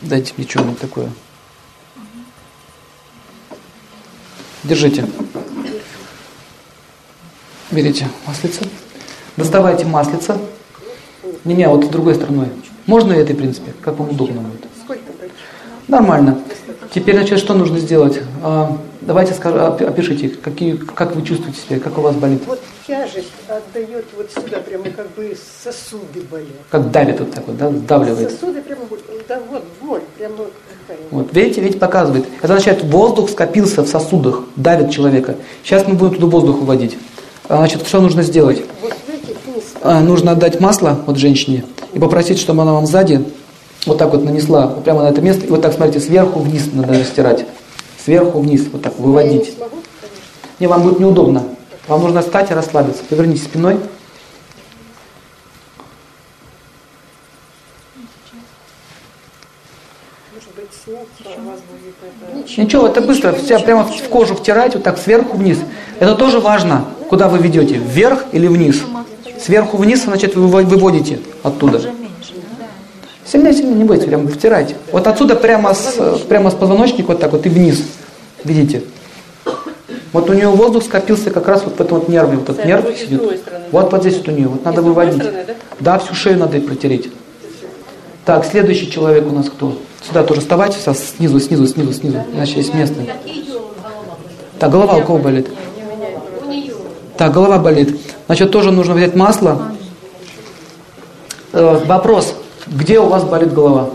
Дайте 0.00 0.32
мне 0.36 0.46
что-нибудь 0.46 0.78
такое. 0.78 1.10
Держите. 4.62 5.04
Берите 7.72 8.08
маслица. 8.28 8.62
Доставайте 9.36 9.86
маслица. 9.86 10.38
Не-не, 11.42 11.68
вот 11.68 11.86
с 11.86 11.88
другой 11.88 12.14
стороной. 12.14 12.46
Можно 12.86 13.14
и 13.14 13.16
этой, 13.16 13.34
в 13.34 13.38
принципе, 13.38 13.74
как 13.82 13.98
вам 13.98 14.10
удобно 14.10 14.40
будет. 14.42 14.67
Нормально. 15.88 16.38
Теперь, 16.94 17.16
значит, 17.16 17.38
что 17.38 17.54
нужно 17.54 17.78
сделать? 17.78 18.20
А, 18.42 18.76
давайте 19.00 19.32
опишите, 19.32 20.28
какие, 20.28 20.76
как 20.76 21.16
вы 21.16 21.22
чувствуете 21.22 21.58
себя, 21.60 21.80
как 21.80 21.96
у 21.98 22.02
вас 22.02 22.14
болит. 22.14 22.42
Вот 22.46 22.60
тяжесть 22.86 23.32
отдает 23.48 24.04
вот 24.16 24.30
сюда, 24.30 24.58
прямо 24.58 24.84
как 24.90 25.10
бы 25.14 25.36
сосуды 25.62 26.22
болят. 26.30 26.46
Как 26.70 26.90
давит 26.90 27.20
вот 27.20 27.32
так 27.32 27.46
вот, 27.46 27.56
да, 27.56 27.70
сдавливает. 27.70 28.30
Сосуды 28.32 28.60
прямо, 28.62 28.82
вот, 28.88 29.00
да 29.28 29.40
вот, 29.50 29.64
боль, 29.82 30.00
прямо 30.16 30.36
такая. 30.36 31.04
Вот, 31.10 31.34
видите, 31.34 31.60
видите, 31.60 31.78
показывает. 31.78 32.26
Это 32.42 32.54
означает, 32.54 32.84
воздух 32.84 33.30
скопился 33.30 33.82
в 33.82 33.88
сосудах, 33.88 34.44
давит 34.56 34.90
человека. 34.90 35.36
Сейчас 35.62 35.86
мы 35.86 35.94
будем 35.94 36.14
туда 36.14 36.26
воздух 36.26 36.58
выводить. 36.58 36.98
А, 37.48 37.58
Значит, 37.58 37.86
что 37.86 38.00
нужно 38.00 38.22
сделать? 38.22 38.62
Вот 38.82 38.94
вниз. 39.58 39.64
А, 39.82 40.00
нужно 40.00 40.32
отдать 40.32 40.60
масло 40.60 40.98
вот 41.06 41.16
женщине 41.16 41.64
и 41.92 41.98
попросить, 41.98 42.38
чтобы 42.38 42.62
она 42.62 42.72
вам 42.72 42.86
сзади 42.86 43.24
вот 43.88 43.98
так 43.98 44.10
вот 44.12 44.24
нанесла 44.24 44.68
прямо 44.68 45.02
на 45.02 45.08
это 45.08 45.20
место. 45.20 45.46
И 45.46 45.50
вот 45.50 45.62
так, 45.62 45.72
смотрите, 45.72 46.00
сверху 46.04 46.40
вниз 46.40 46.68
надо 46.72 46.94
растирать. 46.98 47.44
Сверху 48.04 48.40
вниз, 48.40 48.66
вот 48.72 48.82
так 48.82 48.92
Я 48.96 49.00
не 49.00 49.06
выводить. 49.06 49.54
смогу. 49.56 49.76
Не, 50.60 50.66
вам 50.66 50.82
будет 50.82 51.00
неудобно. 51.00 51.42
Вам 51.88 52.02
нужно 52.02 52.20
встать 52.22 52.50
и 52.50 52.54
расслабиться. 52.54 53.02
Повернитесь 53.08 53.44
спиной. 53.44 53.78
Может 60.34 60.54
быть, 60.54 60.68
снять 60.84 61.36
а 61.36 61.40
у 61.40 61.50
вас 61.50 61.60
будет 61.70 61.94
это. 62.46 62.60
Ничего, 62.62 62.86
это 62.86 63.00
быстро. 63.00 63.32
Вся 63.32 63.58
прямо 63.58 63.84
в 63.84 64.08
кожу 64.08 64.34
втирать, 64.34 64.74
вот 64.74 64.82
так 64.82 64.98
сверху 64.98 65.36
вниз. 65.36 65.58
Это 65.98 66.14
тоже 66.14 66.40
важно, 66.40 66.84
куда 67.08 67.28
вы 67.28 67.38
ведете, 67.38 67.74
вверх 67.76 68.24
или 68.32 68.46
вниз. 68.46 68.82
Сверху 69.40 69.76
вниз, 69.76 70.04
значит, 70.04 70.34
вы 70.36 70.46
вы- 70.48 70.64
выводите 70.64 71.20
оттуда. 71.42 71.80
Сильнее, 73.30 73.52
сильнее, 73.52 73.74
не 73.74 73.84
бойтесь, 73.84 74.06
прямо 74.06 74.26
втирайте. 74.28 74.76
Вот 74.90 75.06
отсюда 75.06 75.36
прямо 75.36 75.74
с, 75.74 76.20
прямо 76.28 76.50
с 76.50 76.54
позвоночника 76.54 77.08
вот 77.08 77.20
так 77.20 77.32
вот 77.32 77.44
и 77.44 77.48
вниз. 77.48 77.82
Видите? 78.42 78.82
Вот 80.12 80.30
у 80.30 80.32
нее 80.32 80.48
воздух 80.48 80.82
скопился 80.84 81.30
как 81.30 81.46
раз 81.46 81.62
вот 81.64 81.76
в 81.76 81.80
этом 81.80 81.98
вот 81.98 82.08
нерве. 82.08 82.38
Вот 82.38 82.48
этот 82.48 82.64
нерв 82.64 82.86
сидит. 82.96 83.20
Вот, 83.70 83.92
вот 83.92 84.00
здесь 84.00 84.16
вот 84.16 84.28
у 84.28 84.30
нее. 84.30 84.48
Вот 84.48 84.64
надо 84.64 84.80
выводить. 84.80 85.22
да? 85.80 85.98
Всю 85.98 86.14
шею 86.14 86.38
надо 86.38 86.56
и 86.56 86.60
протереть. 86.60 87.10
Так, 88.24 88.46
следующий 88.46 88.90
человек 88.90 89.26
у 89.26 89.34
нас 89.34 89.46
кто? 89.50 89.76
Сюда 90.06 90.22
тоже 90.22 90.40
вставайте, 90.40 90.78
со- 90.78 90.94
снизу, 90.94 91.38
снизу, 91.40 91.66
снизу, 91.66 91.92
снизу. 91.92 92.18
Иначе 92.32 92.54
есть 92.56 92.72
место. 92.72 92.96
Так, 94.58 94.70
голова 94.70 94.96
у 94.96 95.02
кого 95.02 95.18
болит? 95.18 95.48
Так, 97.18 97.32
голова 97.32 97.58
болит. 97.58 98.00
Значит, 98.26 98.50
тоже 98.50 98.70
нужно 98.70 98.94
взять 98.94 99.14
масло. 99.14 99.72
Э, 101.52 101.82
вопрос, 101.86 102.34
где 102.70 103.00
у 103.00 103.06
вас 103.06 103.24
болит 103.24 103.52
голова? 103.52 103.90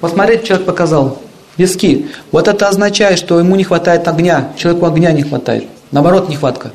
Посмотрите, 0.00 0.46
человек 0.46 0.66
показал. 0.66 1.18
Виски. 1.56 2.08
Вот 2.30 2.48
это 2.48 2.68
означает, 2.68 3.18
что 3.18 3.38
ему 3.38 3.56
не 3.56 3.64
хватает 3.64 4.08
огня. 4.08 4.52
Человеку 4.56 4.86
огня 4.86 5.12
не 5.12 5.22
хватает. 5.22 5.66
Наоборот, 5.90 6.28
нехватка. 6.28 6.72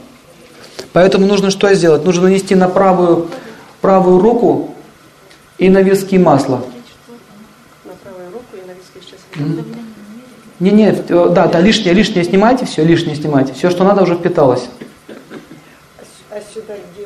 Поэтому 0.94 1.26
нужно 1.26 1.50
что 1.50 1.74
сделать? 1.74 2.06
Нужно 2.06 2.24
нанести 2.24 2.56
на 2.56 2.70
правую, 2.70 3.28
правую 3.82 4.20
руку 4.20 4.76
и 5.58 5.70
на 5.70 5.82
виски 5.82 6.16
масло. 6.16 6.64
На 7.86 7.94
правую 8.04 8.32
руку 8.32 8.56
и 8.56 8.68
на 8.68 8.74
виски 8.74 9.00
сейчас. 9.02 9.20
Не, 10.60 10.72
не, 10.72 10.90
э, 10.90 11.30
да, 11.30 11.48
да, 11.48 11.60
лишнее, 11.60 11.94
лишнее 11.94 12.24
снимайте, 12.24 12.66
все, 12.66 12.84
лишнее 12.84 13.16
снимайте. 13.16 13.54
Все, 13.54 13.70
что 13.70 13.84
надо, 13.84 14.04
уже 14.04 14.16
впиталось. 14.16 14.70
А 16.30 16.42
сюда 16.54 16.74
вот 16.74 16.78
сосуды? 16.78 16.97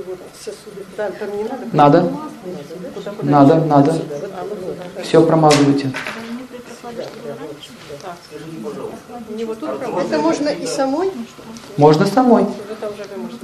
Да, 0.98 1.10
там 1.12 1.38
не 1.38 1.44
надо? 1.44 1.66
Надо, 1.74 2.12
Куда, 2.94 3.12
куда? 3.12 3.32
надо, 3.66 3.92
а. 3.96 5.02
Все 5.04 5.26
промазывайте. 5.26 5.92
Это 9.98 10.20
можно 10.20 10.50
и 10.50 10.66
самой? 10.66 11.12
Можно 11.78 12.06
самой. 12.06 12.46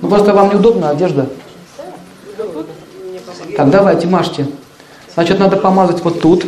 Ну 0.01 0.09
просто 0.09 0.33
вам 0.33 0.49
неудобно 0.49 0.89
одежда. 0.89 1.29
Так, 3.55 3.69
давайте, 3.69 4.07
мажьте. 4.07 4.47
Значит, 5.13 5.39
надо 5.39 5.57
помазать 5.57 6.03
вот 6.03 6.21
тут. 6.21 6.45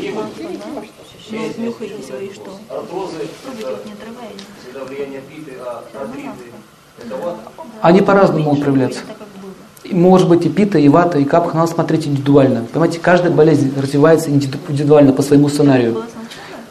Они 7.82 8.02
по-разному 8.02 8.44
могут 8.44 8.62
проявляться. 8.62 9.02
Может 9.91 10.30
быть 10.30 10.45
и 10.45 10.49
пита, 10.49 10.78
и 10.78 10.88
вата, 10.90 11.20
и 11.20 11.26
капха, 11.26 11.56
надо 11.56 11.72
смотреть 11.72 12.07
индивидуально. 12.07 12.66
Понимаете, 12.72 12.99
каждая 12.99 13.32
болезнь 13.32 13.74
развивается 13.78 14.30
индивидуально 14.30 15.14
по 15.14 15.22
своему 15.22 15.49
сценарию. 15.49 16.03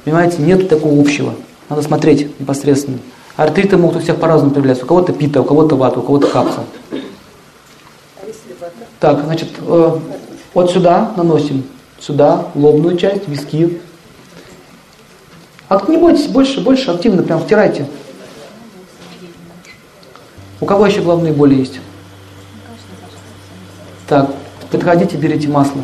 Понимаете, 0.05 0.43
нет 0.43 0.69
такого 0.69 1.01
общего. 1.01 1.35
Надо 1.69 1.82
смотреть 1.82 2.40
непосредственно. 2.40 2.99
Артриты 3.36 3.77
могут 3.77 3.97
у 3.97 4.01
всех 4.01 4.16
по-разному 4.16 4.53
проявляться. 4.53 4.85
У 4.85 4.89
кого-то 4.89 5.12
пита, 5.12 5.40
у 5.40 5.45
кого-то 5.45 5.77
вата, 5.77 6.01
у 6.01 6.03
кого-то 6.03 6.27
капха. 6.28 6.62
Так, 9.01 9.24
значит, 9.24 9.49
э, 9.61 9.99
вот 10.55 10.70
сюда 10.70 11.12
наносим. 11.16 11.65
Сюда, 12.01 12.47
лобную 12.55 12.97
часть, 12.97 13.28
виски. 13.28 13.81
А 15.69 15.81
не 15.89 15.99
бойтесь, 15.99 16.27
больше, 16.27 16.61
больше 16.61 16.90
активно 16.90 17.23
прям 17.23 17.40
втирайте. 17.40 17.86
У 20.61 20.66
кого 20.66 20.86
еще 20.86 21.03
головные 21.03 21.32
боли 21.32 21.55
есть? 21.57 21.81
Так, 24.09 24.30
подходите, 24.70 25.16
берите 25.16 25.48
масло. 25.48 25.82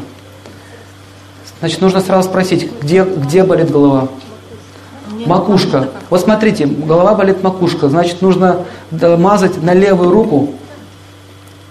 Значит, 1.61 1.81
нужно 1.81 2.01
сразу 2.01 2.29
спросить, 2.29 2.71
где, 2.83 3.05
где 3.05 3.45
болит 3.45 3.71
голова? 3.71 4.09
Макушка. 5.27 5.89
Вот 6.11 6.21
смотрите, 6.21 6.67
голова 6.67 7.15
болит 7.15 7.43
макушка, 7.43 7.89
значит, 7.89 8.21
нужно 8.23 8.65
мазать 8.91 9.63
на 9.63 9.73
левую 9.73 10.11
руку, 10.11 10.55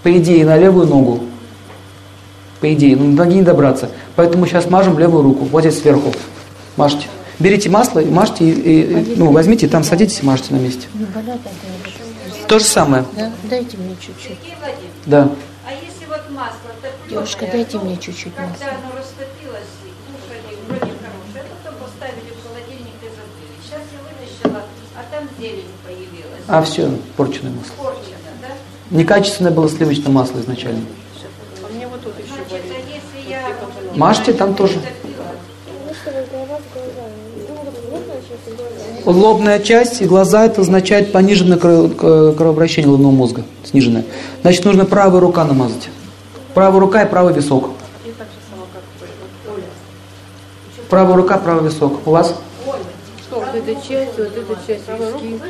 по 0.02 0.16
идее, 0.16 0.44
на 0.44 0.56
левую 0.56 0.86
ногу. 0.86 1.20
По 2.60 2.72
идее, 2.72 2.96
ну, 2.96 3.12
до 3.14 3.24
ноги 3.24 3.34
не 3.36 3.42
добраться. 3.42 3.90
Поэтому 4.16 4.46
сейчас 4.46 4.70
мажем 4.70 4.98
левую 4.98 5.22
руку, 5.22 5.44
вот 5.44 5.60
здесь 5.60 5.78
сверху. 5.80 6.12
Мажьте. 6.76 7.06
Берите 7.38 7.68
масло 7.68 7.98
и 7.98 8.08
мажьте, 8.10 8.44
и, 8.48 8.52
и- 8.52 9.14
ну, 9.16 9.30
возьмите, 9.32 9.68
там 9.68 9.84
садитесь 9.84 10.20
и 10.22 10.26
мажьте 10.26 10.54
на 10.54 10.58
месте. 10.58 10.86
То 12.48 12.58
же 12.58 12.64
самое, 12.64 13.04
Да? 13.16 13.30
Дайте 13.50 13.76
мне 13.76 13.96
чуть-чуть. 14.00 14.38
да. 15.06 15.28
Масло 16.34 16.70
Девушка, 17.08 17.46
дайте 17.50 17.78
мне 17.78 17.96
чуть-чуть 17.96 18.36
масла. 18.36 18.52
когда 18.58 18.72
оно 18.72 18.98
растопилось, 18.98 19.70
кушали, 20.10 20.58
вроде 20.66 20.92
хорошее, 20.98 21.44
а 21.44 21.54
потом 21.62 21.80
поставили 21.86 22.30
в 22.34 22.42
холодильник 22.48 22.98
и 23.02 23.08
забыли. 23.14 23.54
Сейчас 23.62 23.82
я 23.94 23.98
вытащила, 24.02 24.62
а 24.96 25.02
там 25.12 25.28
зелень 25.38 25.70
появилась. 25.86 26.42
А 26.48 26.62
все, 26.62 26.90
порченое 27.16 27.52
масло. 27.52 27.74
Порчено, 27.76 28.32
да? 28.42 28.48
Некачественное 28.90 29.52
было 29.52 29.68
сливочное 29.68 30.10
масло 30.10 30.40
изначально. 30.40 30.80
А 31.62 31.72
мне 31.72 31.86
вот 31.86 32.02
тут 32.02 32.14
еще 32.18 32.34
Значит, 32.34 32.64
а 32.64 32.68
болит. 32.68 32.84
если 32.88 33.30
я... 33.30 33.40
Мажьте 33.94 34.32
там 34.32 34.54
тоже. 34.56 34.74
топила, 34.74 35.24
Лобная 39.04 39.60
часть 39.60 40.02
и 40.02 40.04
глаза 40.06 40.46
это 40.46 40.62
означает 40.62 41.12
пониженное 41.12 41.58
кровообращение 41.58 42.86
головного 42.88 43.12
мозга, 43.12 43.44
сниженное. 43.62 44.04
Значит, 44.42 44.64
нужно 44.64 44.84
правая 44.84 45.20
рука 45.20 45.44
намазать. 45.44 45.90
Правая 46.54 46.80
рука 46.80 47.02
и 47.02 47.08
правый 47.10 47.34
висок. 47.34 47.70
Правая 50.88 51.16
рука, 51.16 51.38
правый 51.38 51.68
висок. 51.68 52.06
У 52.06 52.12
вас? 52.12 52.34
Что, 53.26 53.40
вот 53.40 53.54
эта 53.54 53.74
часть, 53.74 54.16
вот 54.16 54.28
эта 54.36 54.56
часть 54.64 54.88
виски. 54.88 55.40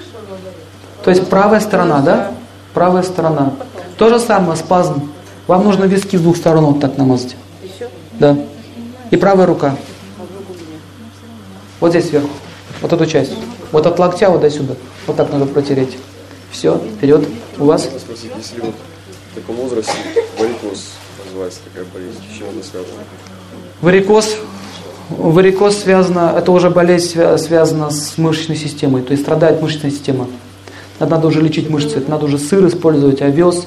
То 1.04 1.10
есть 1.10 1.28
правая 1.28 1.60
сторона, 1.60 2.00
да? 2.00 2.32
Правая 2.72 3.02
сторона. 3.02 3.52
То 3.98 4.08
же 4.08 4.18
самое, 4.18 4.56
спазм. 4.56 5.10
Вам 5.46 5.64
нужно 5.64 5.84
виски 5.84 6.16
с 6.16 6.20
двух 6.20 6.38
сторон 6.38 6.64
вот 6.64 6.80
так 6.80 6.96
намазать. 6.96 7.36
Да. 8.14 8.38
И 9.10 9.16
правая 9.18 9.46
рука. 9.46 9.76
Вот 11.80 11.90
здесь 11.90 12.08
сверху. 12.08 12.30
Вот 12.80 12.92
эту 12.94 13.04
часть. 13.04 13.32
Вот 13.72 13.86
от 13.86 13.98
локтя 13.98 14.30
вот 14.30 14.40
до 14.40 14.50
сюда. 14.50 14.74
Вот 15.06 15.16
так 15.16 15.30
надо 15.30 15.44
протереть. 15.44 15.98
Все, 16.50 16.78
вперед. 16.78 17.28
У 17.58 17.66
вас? 17.66 17.82
Спросить, 17.82 18.30
если 18.38 18.60
вот 18.60 18.74
в 19.32 19.34
таком 19.34 19.56
возрасте 19.56 19.92
называется 21.34 21.60
такая 21.64 21.84
болезнь, 21.92 22.20
с 22.32 22.38
чем 22.38 22.48
она 22.48 22.62
связана? 22.62 23.02
Варикоз. 23.82 24.36
Варикоз 25.10 25.78
связано, 25.78 26.32
это 26.38 26.52
уже 26.52 26.70
болезнь 26.70 27.12
свя- 27.12 27.36
связана 27.38 27.90
с 27.90 28.16
мышечной 28.16 28.56
системой, 28.56 29.02
то 29.02 29.10
есть 29.10 29.24
страдает 29.24 29.60
мышечная 29.60 29.90
система. 29.90 30.28
Это 31.00 31.10
надо 31.10 31.26
уже 31.26 31.40
лечить 31.40 31.68
мышцы, 31.68 31.98
это 31.98 32.08
надо 32.08 32.26
уже 32.26 32.38
сыр 32.38 32.64
использовать, 32.68 33.20
овес, 33.20 33.66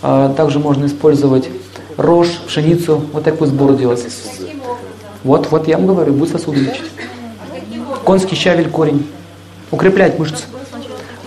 а, 0.00 0.32
также 0.32 0.60
можно 0.60 0.86
использовать 0.86 1.48
рожь, 1.96 2.38
пшеницу, 2.46 3.02
вот 3.12 3.24
такой 3.24 3.48
сбор 3.48 3.74
делать. 3.74 4.06
Вот, 5.24 5.50
вот 5.50 5.66
я 5.66 5.76
вам 5.76 5.88
говорю, 5.88 6.12
будет 6.12 6.30
сосуды 6.30 6.60
лечить. 6.60 6.84
Конский 8.04 8.36
щавель, 8.36 8.70
корень. 8.70 9.06
Укреплять 9.72 10.20
мышцы. 10.20 10.44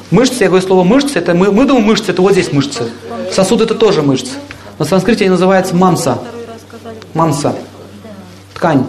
Мышцы, 0.10 0.44
я 0.44 0.48
говорю 0.48 0.66
слово 0.66 0.84
мышцы, 0.84 1.20
это 1.20 1.34
мы, 1.34 1.52
мы 1.52 1.66
думаем 1.66 1.86
мышцы, 1.86 2.12
это 2.12 2.22
вот 2.22 2.32
здесь 2.32 2.54
мышцы. 2.54 2.86
Сосуд 3.34 3.60
это 3.60 3.76
тоже 3.76 4.02
мышцы. 4.02 4.32
На 4.82 4.86
санскрите 4.86 5.26
они 5.26 5.30
называются 5.30 5.76
мамса. 5.76 6.18
Мамса. 7.14 7.54
Ткань. 8.56 8.84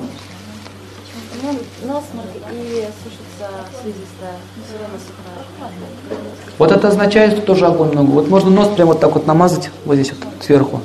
Вот 6.57 6.73
это 6.73 6.89
означает, 6.89 7.35
что 7.35 7.43
тоже 7.43 7.67
огонь 7.67 7.91
много. 7.93 8.09
Вот 8.09 8.31
можно 8.31 8.49
нос 8.49 8.69
прямо 8.75 8.93
вот 8.93 9.01
так 9.01 9.13
вот 9.13 9.27
намазать, 9.27 9.69
вот 9.85 9.97
здесь 9.97 10.13
вот 10.13 10.27
сверху, 10.43 10.81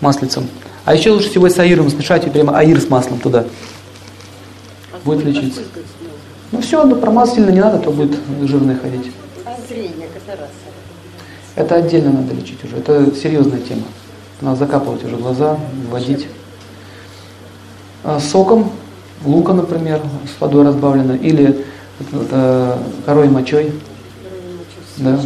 маслицем. 0.00 0.48
А 0.86 0.94
еще 0.94 1.10
лучше 1.10 1.28
всего 1.28 1.50
с 1.50 1.58
аиром 1.58 1.90
смешать 1.90 2.26
и 2.26 2.30
прямо 2.30 2.56
аир 2.56 2.80
с 2.80 2.88
маслом 2.88 3.18
туда. 3.18 3.44
Будет 5.04 5.22
лечиться. 5.22 5.60
Ну 6.50 6.62
все, 6.62 6.82
ну 6.82 6.96
промазать 6.96 7.34
сильно 7.34 7.50
не 7.50 7.60
надо, 7.60 7.78
то 7.80 7.90
будет 7.90 8.16
жирный 8.40 8.76
ходить. 8.76 9.12
Зрение, 9.68 10.08
катаракта. 10.14 10.65
Это 11.56 11.76
отдельно 11.76 12.12
надо 12.12 12.34
лечить 12.34 12.62
уже. 12.62 12.76
Это 12.76 13.14
серьезная 13.16 13.60
тема. 13.60 13.82
Надо 14.42 14.58
закапывать 14.58 15.02
уже 15.04 15.16
глаза, 15.16 15.58
вводить. 15.90 16.28
А, 18.04 18.20
Соком, 18.20 18.70
лука, 19.24 19.54
например, 19.54 20.02
с 20.26 20.40
водой 20.40 20.66
разбавлено, 20.66 21.14
или 21.14 21.64
э, 22.12 22.78
корой 23.06 23.28
мочой. 23.28 23.72
Да. 24.98 25.18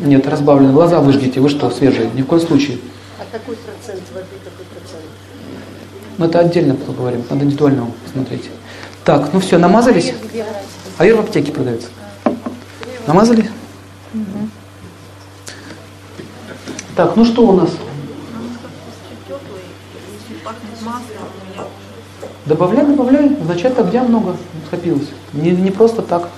Нет, 0.00 0.26
разбавлено. 0.26 0.72
Глаза 0.72 1.00
выжгите. 1.00 1.40
Вы 1.40 1.48
что, 1.48 1.70
свежие? 1.70 2.10
Ни 2.14 2.22
в 2.22 2.26
коем 2.26 2.42
случае. 2.42 2.78
А 3.20 3.24
какой 3.30 3.54
процент 3.56 4.02
воды, 4.12 4.26
какой 4.42 4.66
процент? 4.66 5.04
Но 6.18 6.26
это 6.26 6.40
отдельно 6.40 6.74
поговорим. 6.74 7.22
Надо 7.30 7.44
индивидуально 7.44 7.86
посмотреть. 8.04 8.50
Так, 9.04 9.32
ну 9.32 9.38
все, 9.38 9.58
намазались? 9.58 10.14
Аир 10.98 11.16
в 11.16 11.20
аптеке 11.20 11.52
продается. 11.52 11.88
Намазали? 13.06 13.48
Так, 16.96 17.16
ну 17.16 17.24
что 17.24 17.44
у 17.46 17.52
нас? 17.52 17.70
Добавляй, 22.46 22.86
добавляй. 22.86 23.36
Означает, 23.40 23.78
огня 23.78 24.04
много 24.04 24.36
скопилось. 24.66 25.08
Не, 25.32 25.50
не 25.50 25.70
просто 25.70 26.02
так. 26.02 26.28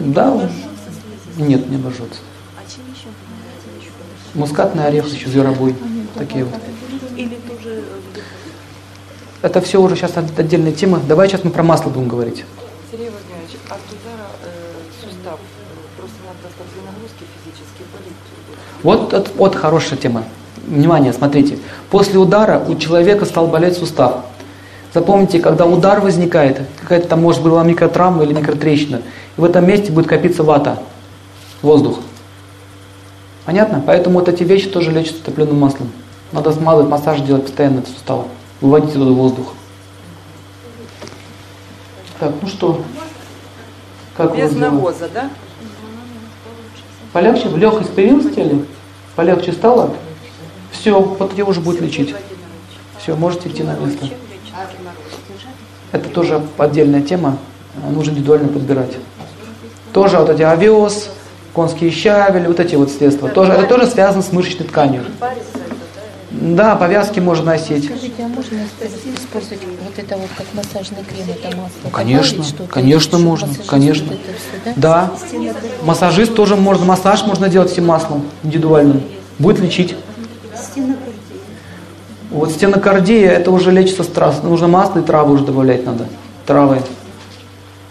Да. 0.00 0.48
Нет, 1.36 1.68
не 1.68 1.76
обожжется. 1.76 2.20
Мускатный 4.34 4.86
орех 4.86 5.06
еще 5.06 5.28
зверобой. 5.28 5.76
Такие 6.16 6.44
вот. 6.44 6.54
Это 9.40 9.60
все 9.60 9.80
уже 9.80 9.94
сейчас 9.94 10.16
отдельная 10.16 10.72
тема. 10.72 11.00
Давай 11.06 11.28
сейчас 11.28 11.44
мы 11.44 11.50
про 11.50 11.62
масло 11.62 11.90
будем 11.90 12.08
говорить. 12.08 12.44
Вот, 18.82 19.12
вот, 19.12 19.30
вот 19.36 19.54
хорошая 19.54 19.98
тема. 19.98 20.24
Внимание, 20.66 21.12
смотрите. 21.12 21.58
После 21.90 22.18
удара 22.18 22.62
у 22.66 22.76
человека 22.76 23.24
стал 23.24 23.46
болеть 23.46 23.76
сустав. 23.76 24.24
Запомните, 24.94 25.40
когда 25.40 25.66
удар 25.66 26.00
возникает, 26.00 26.60
какая-то 26.80 27.08
там 27.08 27.22
может 27.22 27.42
была 27.42 27.62
микротравма 27.62 28.24
или 28.24 28.32
микротрещина, 28.32 29.02
и 29.36 29.40
в 29.40 29.44
этом 29.44 29.66
месте 29.66 29.92
будет 29.92 30.06
копиться 30.06 30.42
вата, 30.42 30.78
воздух. 31.62 32.00
Понятно? 33.44 33.82
Поэтому 33.86 34.18
вот 34.18 34.28
эти 34.28 34.42
вещи 34.42 34.68
тоже 34.68 34.90
лечатся 34.90 35.22
топленым 35.24 35.58
маслом. 35.58 35.90
Надо 36.32 36.52
смазывать, 36.52 36.90
массаж 36.90 37.20
делать 37.20 37.44
постоянно 37.44 37.80
от 37.80 37.88
сустава. 37.88 38.26
Выводить 38.60 38.92
туда 38.92 39.10
воздух. 39.10 39.54
Так, 42.18 42.32
ну 42.42 42.48
что? 42.48 42.82
Как 44.16 44.36
Без 44.36 44.52
навоза, 44.52 45.08
да? 45.08 45.30
Полегче? 47.12 47.48
Легкость 47.48 47.94
появилась 47.94 48.26
в 48.26 48.34
теле? 48.34 48.64
Полегче 49.16 49.52
стало? 49.52 49.90
Все, 50.70 51.00
вот 51.00 51.32
ее 51.32 51.44
уже 51.44 51.60
будет 51.60 51.80
лечить. 51.80 52.14
Все, 53.00 53.16
можете 53.16 53.48
идти 53.48 53.62
на 53.62 53.74
место. 53.74 54.06
Это 55.92 56.08
тоже 56.10 56.42
отдельная 56.58 57.02
тема, 57.02 57.38
нужно 57.90 58.10
индивидуально 58.10 58.48
подбирать. 58.48 58.96
Тоже 59.92 60.18
вот 60.18 60.28
эти 60.28 60.42
овес, 60.42 61.10
конские 61.54 61.90
щавели, 61.90 62.46
вот 62.46 62.60
эти 62.60 62.74
вот 62.74 62.90
средства. 62.90 63.28
Тоже, 63.30 63.52
это 63.52 63.66
тоже 63.66 63.86
связано 63.86 64.22
с 64.22 64.32
мышечной 64.32 64.66
тканью. 64.66 65.04
Да, 66.40 66.76
повязки 66.76 67.18
можно 67.20 67.46
носить. 67.46 67.84
Скажите, 67.86 68.14
а 68.24 68.28
можно 68.28 68.58
использовать 69.16 69.60
вот 69.84 69.98
это 69.98 70.16
вот 70.16 70.28
как 70.36 70.46
массажный 70.54 70.98
крем, 71.04 71.26
это 71.28 71.56
масло? 71.56 71.70
Ну, 71.84 71.90
конечно, 71.90 72.36
Добавить 72.38 72.54
что-то? 72.54 72.72
конечно 72.72 73.18
можно, 73.18 73.48
конечно. 73.66 74.06
вот 74.06 74.20
это 74.20 74.38
всё, 74.38 74.72
да? 74.76 75.10
Да, 75.10 75.84
массажист 75.84 76.34
тоже 76.34 76.54
можно, 76.54 76.84
массаж 76.84 77.24
можно 77.26 77.48
делать 77.48 77.72
этим 77.72 77.86
маслом 77.86 78.24
индивидуальным. 78.44 79.02
Будет 79.38 79.58
лечить. 79.60 79.96
Вот 82.30 82.52
стенокардия, 82.52 83.30
это 83.30 83.50
уже 83.50 83.72
лечится 83.72 84.02
страс. 84.04 84.42
Нужно 84.42 84.68
масло 84.68 85.00
и 85.00 85.02
травы 85.02 85.34
уже 85.34 85.44
добавлять 85.44 85.84
надо. 85.86 86.06
Травы. 86.46 86.82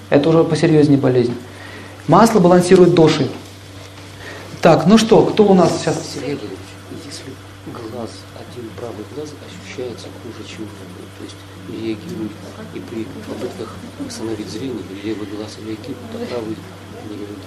Это 0.10 0.30
уже 0.30 0.44
посерьезнее 0.44 1.00
болезнь. 1.00 1.36
Масло 2.08 2.40
балансирует 2.40 2.94
доши. 2.94 3.28
Так, 4.62 4.86
ну 4.86 4.98
что, 4.98 5.24
кто 5.24 5.44
у 5.46 5.54
нас 5.54 5.72
сейчас? 5.80 5.96
Сергей 6.14 6.36
Владимирович, 6.36 6.60
если 7.06 7.24
глаз, 7.72 8.10
один 8.36 8.70
правый 8.80 9.04
глаз 9.16 9.30
ощущается 9.78 10.08
хуже, 10.24 10.48
чем 10.50 10.66
левый, 10.66 11.08
то 11.18 11.24
есть 11.24 11.36
реагирует 11.70 12.32
и 12.74 12.80
при 12.80 13.06
попытках 13.28 13.76
восстановить 14.04 14.50
зрение, 14.50 14.78
левый 15.04 15.28
глаз 15.36 15.58
реагирует, 15.60 15.98
а 16.14 16.18
правый 16.34 16.56
не 17.10 17.18
реагирует. 17.18 17.38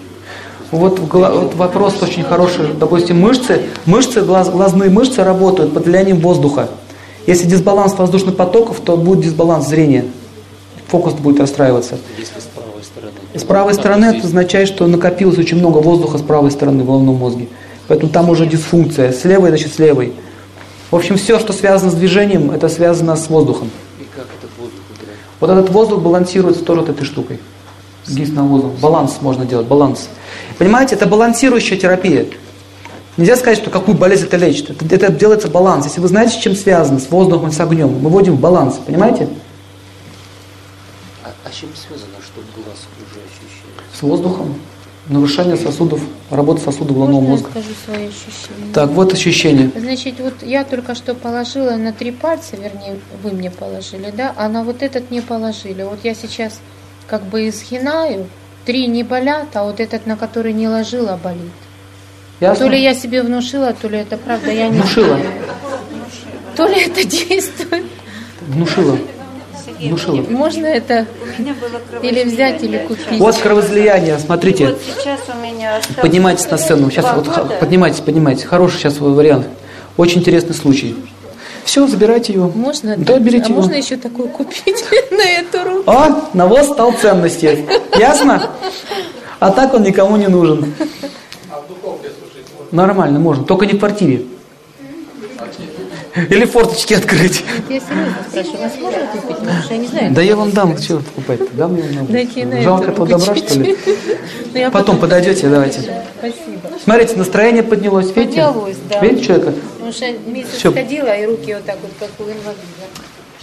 Вот, 0.70 0.98
в 1.00 1.08
гла- 1.08 1.30
вот 1.32 1.54
вопрос 1.54 2.00
очень 2.02 2.22
хороший. 2.22 2.72
Допустим, 2.74 3.20
мышцы, 3.20 3.62
мышцы 3.86 4.20
глаз, 4.22 4.50
глазные 4.50 4.90
мышцы 4.90 5.24
работают 5.24 5.74
под 5.74 5.86
влиянием 5.86 6.20
воздуха. 6.20 6.68
Если 7.26 7.46
дисбаланс 7.48 7.94
воздушных 7.94 8.36
потоков, 8.36 8.80
то 8.80 8.96
будет 8.96 9.24
дисбаланс 9.24 9.66
зрения. 9.68 10.04
Фокус 10.88 11.14
будет 11.14 11.40
расстраиваться. 11.40 11.98
Если 12.18 12.38
с 12.38 12.44
правой 12.54 12.82
стороны. 12.82 13.12
С 13.34 13.44
правой 13.44 13.72
то 13.74 13.80
стороны 13.80 14.04
это 14.06 14.26
означает, 14.26 14.68
что 14.68 14.86
накопилось 14.86 15.38
очень 15.38 15.58
много 15.58 15.78
воздуха 15.78 16.18
с 16.18 16.22
правой 16.22 16.50
стороны 16.50 16.82
в 16.82 16.86
головном 16.86 17.16
мозге. 17.16 17.48
Поэтому 17.88 18.10
там 18.10 18.30
уже 18.30 18.46
дисфункция. 18.46 19.12
С 19.12 19.24
левой, 19.24 19.50
значит, 19.50 19.72
с 19.74 19.78
левой. 19.78 20.12
В 20.90 20.96
общем, 20.96 21.16
все, 21.16 21.38
что 21.38 21.52
связано 21.52 21.90
с 21.90 21.94
движением, 21.94 22.50
это 22.50 22.68
связано 22.68 23.14
с 23.14 23.28
воздухом. 23.28 23.70
И 24.00 24.04
как 24.14 24.26
этот 24.38 24.50
воздух 24.58 24.80
убирать? 24.90 25.16
Вот 25.38 25.50
этот 25.50 25.70
воздух 25.70 26.00
балансируется 26.02 26.64
тоже 26.64 26.80
вот 26.80 26.90
этой 26.90 27.04
штукой. 27.04 27.38
Гиснавозом. 28.08 28.72
Баланс 28.80 29.18
можно 29.20 29.44
делать, 29.44 29.66
баланс. 29.66 30.08
Понимаете, 30.58 30.96
это 30.96 31.06
балансирующая 31.06 31.78
терапия. 31.78 32.26
Нельзя 33.16 33.36
сказать, 33.36 33.58
что 33.58 33.70
какую 33.70 33.96
болезнь 33.96 34.24
это 34.24 34.36
лечит. 34.36 34.70
Это, 34.70 34.94
это 34.94 35.12
делается 35.12 35.48
баланс. 35.48 35.84
Если 35.84 36.00
вы 36.00 36.08
знаете, 36.08 36.32
с 36.32 36.42
чем 36.42 36.56
связано, 36.56 36.98
с 36.98 37.08
воздухом, 37.08 37.52
с 37.52 37.60
огнем, 37.60 37.88
мы 38.00 38.10
вводим 38.10 38.36
в 38.36 38.40
баланс, 38.40 38.80
понимаете? 38.84 39.28
А, 41.22 41.28
а 41.44 41.50
чем 41.50 41.68
связано, 41.76 42.16
что 42.24 42.40
глаз 42.56 42.78
хуже 42.96 43.20
ощущается? 43.20 43.98
С 43.98 44.02
воздухом. 44.02 44.54
Нарушение 45.10 45.56
сосудов, 45.56 46.00
работа 46.30 46.60
сосудов 46.60 46.94
головного 46.94 47.20
Можно 47.20 47.30
я 47.30 47.30
мозга. 47.32 47.50
скажу 47.50 47.74
свои 47.84 48.06
ощущения? 48.06 48.72
Так, 48.72 48.90
вот 48.90 49.12
ощущение. 49.12 49.70
Значит, 49.76 50.14
вот 50.20 50.34
я 50.42 50.62
только 50.62 50.94
что 50.94 51.16
положила 51.16 51.72
на 51.72 51.92
три 51.92 52.12
пальца, 52.12 52.54
вернее, 52.54 53.00
вы 53.24 53.32
мне 53.32 53.50
положили, 53.50 54.12
да, 54.16 54.32
а 54.36 54.48
на 54.48 54.62
вот 54.62 54.84
этот 54.84 55.10
не 55.10 55.20
положили. 55.20 55.82
Вот 55.82 55.98
я 56.04 56.14
сейчас 56.14 56.60
как 57.08 57.24
бы 57.24 57.48
изгинаю, 57.48 58.28
три 58.64 58.86
не 58.86 59.02
болят, 59.02 59.48
а 59.54 59.64
вот 59.64 59.80
этот, 59.80 60.06
на 60.06 60.16
который 60.16 60.52
не 60.52 60.68
ложила, 60.68 61.18
болит. 61.20 61.50
Ясно? 62.38 62.66
То 62.66 62.70
ли 62.70 62.80
я 62.80 62.94
себе 62.94 63.24
внушила, 63.24 63.72
то 63.72 63.88
ли 63.88 63.98
это 63.98 64.16
правда, 64.16 64.52
я 64.52 64.68
не 64.68 64.78
Внушила. 64.78 65.18
То 66.56 66.66
ли 66.68 66.82
это 66.82 67.02
действует. 67.04 67.84
Внушила. 68.42 68.96
Внушила. 69.80 70.22
Можно 70.28 70.66
это 70.66 71.06
или 72.02 72.24
взять, 72.24 72.62
или 72.62 72.78
купить. 72.78 73.18
Вот 73.18 73.36
кровоизлияние, 73.36 74.18
смотрите. 74.18 74.66
Вот 74.66 74.80
сейчас 74.84 75.20
у 75.32 75.38
меня 75.38 75.76
осталось 75.76 76.00
Поднимайтесь 76.00 76.50
на 76.50 76.58
сцену. 76.58 76.90
Сейчас 76.90 77.06
вот 77.14 77.26
года. 77.26 77.56
поднимайтесь, 77.60 78.00
поднимайтесь. 78.00 78.44
Хороший 78.44 78.78
сейчас 78.78 78.98
вариант. 78.98 79.46
Очень 79.96 80.20
интересный 80.20 80.54
случай. 80.54 80.94
Все, 81.64 81.86
забирайте 81.86 82.32
его. 82.32 82.50
Можно? 82.54 82.96
Да, 82.96 83.18
берите 83.18 83.46
а 83.46 83.48
его. 83.50 83.60
можно 83.60 83.74
еще 83.74 83.96
такую 83.96 84.28
купить 84.28 84.84
на 85.10 85.22
эту 85.22 85.68
руку? 85.68 85.90
О, 85.90 86.28
навоз 86.32 86.66
стал 86.66 86.92
ценностью. 86.92 87.66
Ясно? 87.98 88.50
А 89.38 89.50
так 89.50 89.72
он 89.74 89.82
никому 89.82 90.16
не 90.16 90.28
нужен. 90.28 90.74
Нормально, 92.70 93.18
можно. 93.18 93.44
Только 93.44 93.66
не 93.66 93.74
в 93.74 93.78
квартире. 93.78 94.24
Или 96.16 96.44
форточки 96.44 96.94
открыть. 96.94 97.44
Я 97.68 97.80
серьезно 97.80 98.14
спрашиваю, 98.28 98.60
вас 98.62 98.72
можно 98.80 98.98
купить? 99.12 99.36
Потому 99.38 99.62
что 99.62 99.74
я 99.74 99.80
не 99.80 99.86
знаю. 99.86 100.12
Да 100.12 100.22
я 100.22 100.36
вам 100.36 100.50
дам, 100.50 100.76
что 100.76 100.96
вы 100.96 101.02
покупать 101.02 101.40
Дам 101.56 101.76
я 101.76 101.82
вам. 101.98 102.06
Дайте 102.06 102.46
на 102.46 102.60
Жалко 102.62 102.90
этого 102.90 103.06
добра, 103.06 103.36
что 103.36 103.60
ли? 103.60 103.76
Ну, 104.54 104.70
Потом 104.72 104.98
подойдете, 104.98 105.48
давайте. 105.48 105.80
Спасибо. 106.18 106.78
Смотрите, 106.82 107.16
настроение 107.16 107.62
поднялось, 107.62 108.06
видите? 108.06 108.44
Поднялось, 108.44 108.76
да. 108.88 109.00
Видите 109.00 109.26
человека? 109.26 109.54
Потому 109.74 109.92
что 109.92 110.06
месяц 110.26 110.62
ходила, 110.62 111.16
и 111.16 111.26
руки 111.26 111.54
вот 111.54 111.64
так 111.64 111.78
вот, 111.82 111.90
как 112.00 112.10
у 112.18 112.22
инвалида. 112.30 112.56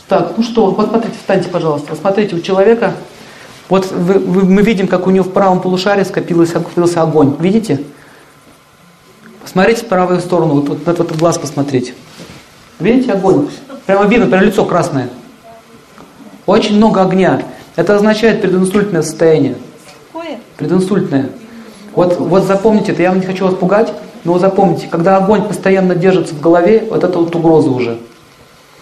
Так, 0.07 0.33
ну 0.37 0.43
что, 0.43 0.71
вот 0.71 0.89
смотрите, 0.89 1.15
встаньте, 1.19 1.49
пожалуйста. 1.49 1.95
Смотрите, 1.95 2.35
у 2.35 2.39
человека, 2.39 2.93
вот 3.69 3.91
вы- 3.91 4.19
вы- 4.19 4.43
мы 4.45 4.61
видим, 4.61 4.87
как 4.87 5.07
у 5.07 5.09
него 5.09 5.23
в 5.25 5.31
правом 5.31 5.61
полушарии 5.61 6.03
скопилось, 6.03 6.49
скопился 6.49 7.01
огонь. 7.01 7.35
Видите? 7.39 7.81
Посмотрите 9.41 9.81
в 9.83 9.87
правую 9.87 10.19
сторону, 10.19 10.55
вот, 10.61 10.69
вот, 10.69 10.87
этот 10.87 11.17
глаз 11.17 11.37
посмотрите. 11.37 11.93
Видите 12.79 13.13
огонь? 13.13 13.47
Прямо 13.85 14.05
видно, 14.05 14.27
прямо 14.27 14.43
лицо 14.43 14.65
красное. 14.65 15.09
Очень 16.45 16.77
много 16.77 17.01
огня. 17.01 17.41
Это 17.75 17.95
означает 17.95 18.41
прединсультное 18.41 19.01
состояние. 19.01 19.55
Прединсультное. 20.57 21.29
Вот, 21.93 22.17
вот 22.19 22.43
запомните 22.43 22.91
это, 22.91 23.01
я 23.01 23.09
вам 23.09 23.19
не 23.19 23.25
хочу 23.25 23.45
вас 23.45 23.55
пугать, 23.55 23.91
но 24.23 24.33
вот 24.33 24.41
запомните, 24.41 24.87
когда 24.89 25.17
огонь 25.17 25.43
постоянно 25.43 25.95
держится 25.95 26.35
в 26.35 26.41
голове, 26.41 26.87
вот 26.89 27.03
это 27.03 27.17
вот 27.17 27.35
угроза 27.35 27.69
уже. 27.69 27.97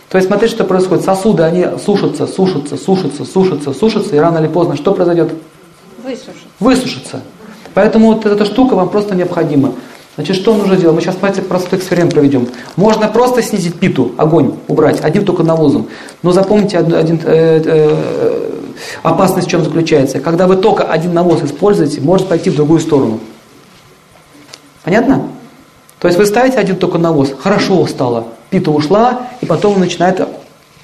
То 0.09 0.17
есть 0.17 0.27
смотрите, 0.27 0.53
что 0.53 0.63
происходит. 0.63 1.03
Сосуды, 1.03 1.43
они 1.43 1.65
сушатся, 1.83 2.27
сушатся, 2.27 2.77
сушатся, 2.77 3.25
сушатся, 3.25 3.73
сушатся, 3.73 4.15
и 4.15 4.19
рано 4.19 4.39
или 4.39 4.47
поздно 4.47 4.75
что 4.75 4.93
произойдет? 4.93 5.33
Высушить. 6.03 6.47
Высушится. 6.59 7.21
Поэтому 7.73 8.13
вот 8.13 8.25
эта 8.25 8.45
штука 8.45 8.75
вам 8.75 8.89
просто 8.89 9.15
необходима. 9.15 9.73
Значит, 10.15 10.37
что 10.37 10.55
нужно 10.55 10.77
делать? 10.77 10.95
Мы 10.95 11.01
сейчас, 11.01 11.17
смотрите, 11.17 11.41
простой 11.41 11.77
эксперимент 11.77 12.13
проведем. 12.13 12.47
Можно 12.77 13.09
просто 13.09 13.41
снизить 13.41 13.75
питу, 13.75 14.13
огонь 14.17 14.55
убрать, 14.67 15.01
одним 15.01 15.25
только 15.25 15.43
навозом. 15.43 15.87
Но 16.23 16.31
запомните 16.31 16.77
один, 16.77 16.95
один, 16.95 17.19
э, 17.25 17.61
э, 17.65 18.51
опасность 19.03 19.47
в 19.47 19.49
чем 19.49 19.63
заключается. 19.63 20.21
Когда 20.21 20.47
вы 20.47 20.55
только 20.55 20.83
один 20.83 21.13
навоз 21.13 21.43
используете, 21.43 21.99
может 21.99 22.29
пойти 22.29 22.49
в 22.49 22.55
другую 22.55 22.79
сторону. 22.79 23.19
Понятно? 24.83 25.27
То 25.99 26.07
есть 26.07 26.17
вы 26.17 26.25
ставите 26.25 26.59
один 26.59 26.77
только 26.77 26.97
навоз, 26.97 27.33
хорошо 27.37 27.85
стало, 27.87 28.27
пита 28.49 28.71
ушла, 28.71 29.27
и 29.41 29.45
потом 29.45 29.73
он 29.73 29.79
начинает 29.79 30.25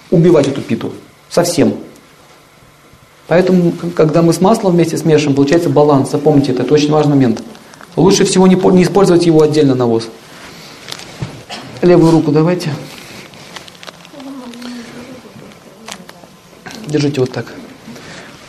убивать 0.09 0.47
эту 0.47 0.61
питу. 0.61 0.91
Совсем. 1.29 1.73
Поэтому, 3.27 3.71
когда 3.95 4.21
мы 4.21 4.33
с 4.33 4.41
маслом 4.41 4.73
вместе 4.73 4.97
смешиваем, 4.97 5.35
получается 5.35 5.69
баланс. 5.69 6.11
Запомните 6.11 6.51
это, 6.51 6.63
это 6.63 6.73
очень 6.73 6.91
важный 6.91 7.11
момент. 7.11 7.41
Лучше 7.95 8.25
всего 8.25 8.47
не, 8.47 8.55
не 8.55 8.83
использовать 8.83 9.25
его 9.25 9.41
отдельно 9.41 9.75
навоз. 9.75 10.07
Левую 11.81 12.11
руку 12.11 12.31
давайте. 12.31 12.69
Держите 16.87 17.21
вот 17.21 17.31
так. 17.31 17.45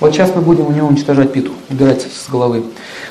Вот 0.01 0.13
сейчас 0.13 0.35
мы 0.35 0.43
будем 0.43 0.67
у 0.67 0.73
него 0.73 0.89
уничтожать 0.89 1.33
питу, 1.33 1.53
убирать 1.71 2.03
с 2.03 2.29
головы. 2.29 2.65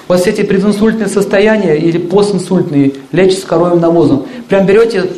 Вот 0.08 0.20
все 0.20 0.32
эти 0.32 0.44
прединсультные 0.44 1.08
состояния 1.08 1.78
или 1.78 1.98
постинсультные 1.98 2.96
лечатся 3.14 3.48
коровьим 3.48 3.80
навозом. 3.80 4.26
Прям 4.50 4.66
берете 4.66 5.10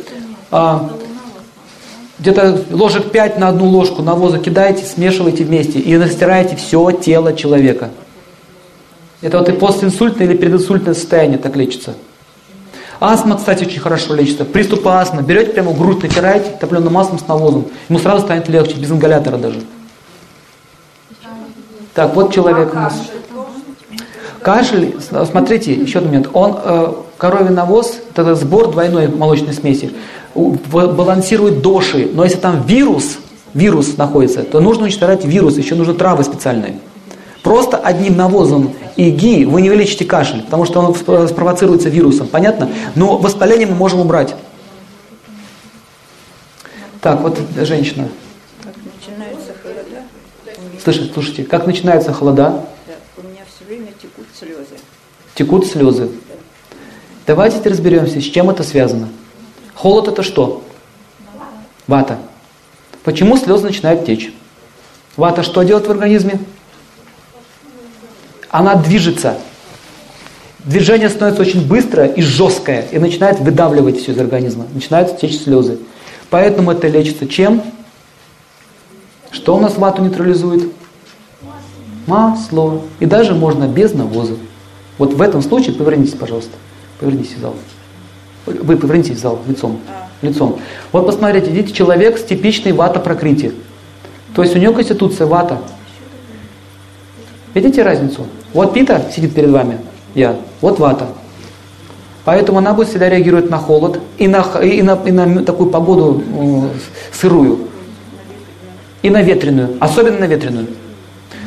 а, 0.52 0.90
где-то 2.20 2.64
ложек 2.70 3.10
5 3.10 3.38
на 3.38 3.48
одну 3.48 3.66
ложку 3.66 4.02
навоза 4.02 4.38
кидаете, 4.38 4.84
смешиваете 4.84 5.42
вместе 5.42 5.80
и 5.80 5.96
растираете 5.98 6.54
все 6.54 6.92
тело 6.92 7.36
человека. 7.36 7.90
Это 9.24 9.38
вот 9.38 9.48
и 9.48 9.52
постинсультное 9.52 10.26
или 10.26 10.36
прединсультное 10.36 10.92
состояние 10.92 11.38
так 11.38 11.56
лечится. 11.56 11.94
Астма, 13.00 13.38
кстати, 13.38 13.64
очень 13.64 13.80
хорошо 13.80 14.14
лечится. 14.14 14.44
Приступы 14.44 14.90
астмы. 14.90 15.22
Берете 15.22 15.52
прямо 15.52 15.72
грудь, 15.72 16.02
натираете 16.02 16.50
топленым 16.60 16.92
маслом 16.92 17.18
с 17.18 17.26
навозом. 17.26 17.64
Ему 17.88 17.98
сразу 17.98 18.26
станет 18.26 18.50
легче, 18.50 18.76
без 18.76 18.90
ингалятора 18.90 19.38
даже. 19.38 19.62
Так, 21.94 22.14
вот 22.14 22.34
человек 22.34 22.74
у 22.74 22.76
нас. 22.76 23.00
Кашель, 24.42 24.94
смотрите, 25.00 25.72
еще 25.72 26.00
один 26.00 26.10
момент. 26.10 26.28
Он, 26.34 26.58
э, 26.62 26.92
коровий 27.16 27.50
навоз, 27.50 27.94
это 28.14 28.34
сбор 28.34 28.72
двойной 28.72 29.08
молочной 29.08 29.54
смеси, 29.54 29.90
балансирует 30.34 31.62
доши. 31.62 32.10
Но 32.12 32.24
если 32.24 32.40
там 32.40 32.60
вирус, 32.66 33.16
вирус 33.54 33.96
находится, 33.96 34.42
то 34.42 34.60
нужно 34.60 34.82
уничтожать 34.82 35.24
вирус, 35.24 35.56
еще 35.56 35.76
нужны 35.76 35.94
травы 35.94 36.24
специальные. 36.24 36.74
Просто 37.44 37.76
одним 37.76 38.16
навозом 38.16 38.74
и 38.96 39.10
ги 39.10 39.44
вы 39.44 39.60
не 39.60 39.68
вылечите 39.68 40.06
кашель, 40.06 40.42
потому 40.42 40.64
что 40.64 40.80
он 40.80 40.94
спровоцируется 40.94 41.90
вирусом, 41.90 42.26
понятно? 42.26 42.70
Но 42.94 43.18
воспаление 43.18 43.66
мы 43.66 43.74
можем 43.74 44.00
убрать. 44.00 44.34
Так, 47.02 47.20
вот 47.20 47.38
женщина. 47.54 48.08
Как 48.62 48.74
начинаются 48.96 49.52
холода. 49.62 50.02
Слышите, 50.82 51.12
слушайте, 51.12 51.44
как 51.44 51.66
начинаются 51.66 52.14
холода? 52.14 52.64
Да, 52.86 52.94
у 53.18 53.28
меня 53.28 53.42
все 53.54 53.66
время 53.66 53.88
текут 54.00 54.24
слезы. 54.34 54.80
Текут 55.34 55.66
слезы. 55.66 56.10
Давайте 57.26 57.68
разберемся, 57.68 58.22
с 58.22 58.24
чем 58.24 58.48
это 58.48 58.62
связано. 58.62 59.10
Холод 59.74 60.08
это 60.08 60.22
что? 60.22 60.64
Вата. 61.86 62.18
Почему 63.02 63.36
слезы 63.36 63.64
начинают 63.64 64.06
течь? 64.06 64.32
Вата 65.18 65.42
что 65.42 65.62
делает 65.62 65.86
в 65.86 65.90
организме? 65.90 66.40
Она 68.54 68.76
движется. 68.76 69.36
Движение 70.60 71.08
становится 71.08 71.42
очень 71.42 71.66
быстрое 71.66 72.06
и 72.06 72.22
жесткое, 72.22 72.82
и 72.92 73.00
начинает 73.00 73.40
выдавливать 73.40 73.98
все 73.98 74.12
из 74.12 74.18
организма. 74.20 74.66
Начинают 74.72 75.18
течь 75.18 75.42
слезы. 75.42 75.80
Поэтому 76.30 76.70
это 76.70 76.86
лечится 76.86 77.26
чем? 77.26 77.62
Что 79.32 79.56
у 79.56 79.60
нас 79.60 79.76
вату 79.76 80.02
нейтрализует? 80.02 80.72
Масло. 82.06 82.82
И 83.00 83.06
даже 83.06 83.34
можно 83.34 83.64
без 83.64 83.92
навоза. 83.92 84.36
Вот 84.98 85.14
в 85.14 85.20
этом 85.20 85.42
случае 85.42 85.74
повернитесь, 85.74 86.14
пожалуйста. 86.14 86.52
Повернитесь 87.00 87.34
в 87.34 87.40
зал. 87.40 87.56
Вы 88.46 88.76
повернитесь 88.76 89.16
в 89.16 89.18
зал 89.18 89.40
лицом. 89.48 89.80
лицом. 90.22 90.60
Вот 90.92 91.06
посмотрите, 91.06 91.50
видите, 91.50 91.74
человек 91.74 92.18
с 92.18 92.22
типичной 92.22 92.70
вата-прокрити. 92.70 93.52
То 94.32 94.42
есть 94.44 94.54
у 94.54 94.60
него 94.60 94.74
конституция 94.74 95.26
вата. 95.26 95.58
Видите 97.54 97.82
разницу? 97.82 98.26
Вот 98.52 98.74
Пита 98.74 99.02
сидит 99.14 99.34
перед 99.34 99.50
вами, 99.50 99.78
я, 100.14 100.36
вот 100.60 100.78
вата. 100.80 101.06
Поэтому 102.24 102.58
она 102.58 102.72
будет 102.72 102.88
всегда 102.88 103.08
реагировать 103.08 103.50
на 103.50 103.58
холод 103.58 104.00
и 104.18 104.26
на, 104.26 104.40
и 104.62 104.82
на, 104.82 104.94
и 105.04 105.12
на 105.12 105.44
такую 105.44 105.70
погоду 105.70 106.22
э, 106.26 106.68
сырую. 107.12 107.68
И 109.02 109.10
на 109.10 109.22
ветреную, 109.22 109.76
особенно 109.80 110.20
на 110.20 110.24
ветреную. 110.24 110.68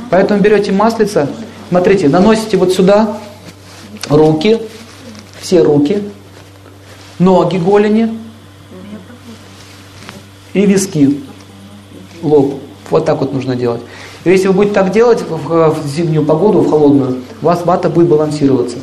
Поэтому 0.10 0.40
берете 0.40 0.72
маслица, 0.72 1.28
смотрите, 1.70 2.08
наносите 2.08 2.56
вот 2.58 2.72
сюда 2.72 3.18
руки, 4.10 4.60
все 5.42 5.62
руки, 5.62 6.04
ноги 7.20 7.58
голени 7.58 8.18
и 10.54 10.66
виски, 10.66 11.22
лоб. 12.22 12.62
Вот 12.90 13.06
так 13.06 13.20
вот 13.20 13.34
нужно 13.34 13.56
делать. 13.56 13.82
И 14.28 14.30
если 14.30 14.50
вы 14.50 14.56
будете 14.56 14.74
так 14.74 14.92
делать 14.92 15.22
в, 15.22 15.70
в 15.70 15.88
зимнюю 15.88 16.26
погоду, 16.26 16.60
в 16.60 16.70
холодную, 16.70 17.20
у 17.42 17.46
вас 17.46 17.62
вата 17.64 17.88
будет 17.88 18.10
балансироваться. 18.10 18.76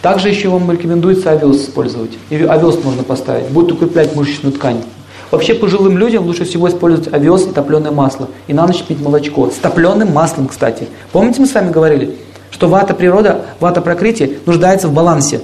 Также 0.00 0.30
еще 0.30 0.48
вам 0.48 0.72
рекомендуется 0.72 1.30
овес 1.30 1.62
использовать. 1.62 2.12
И 2.30 2.36
овес 2.36 2.82
можно 2.82 3.02
поставить, 3.02 3.48
будет 3.48 3.70
укреплять 3.70 4.16
мышечную 4.16 4.54
ткань. 4.54 4.82
Вообще 5.30 5.52
пожилым 5.52 5.98
людям 5.98 6.24
лучше 6.24 6.46
всего 6.46 6.70
использовать 6.70 7.12
овес 7.12 7.46
и 7.46 7.50
топленое 7.50 7.92
масло. 7.92 8.28
И 8.46 8.54
на 8.54 8.66
ночь 8.66 8.82
пить 8.82 9.02
молочко. 9.02 9.50
С 9.50 9.56
топленым 9.56 10.10
маслом, 10.14 10.48
кстати. 10.48 10.88
Помните, 11.12 11.42
мы 11.42 11.46
с 11.48 11.52
вами 11.52 11.70
говорили, 11.70 12.16
что 12.50 12.66
вата 12.68 12.94
природа, 12.94 13.44
вата 13.60 13.82
прокрытие 13.82 14.38
нуждается 14.46 14.88
в 14.88 14.94
балансе. 14.94 15.42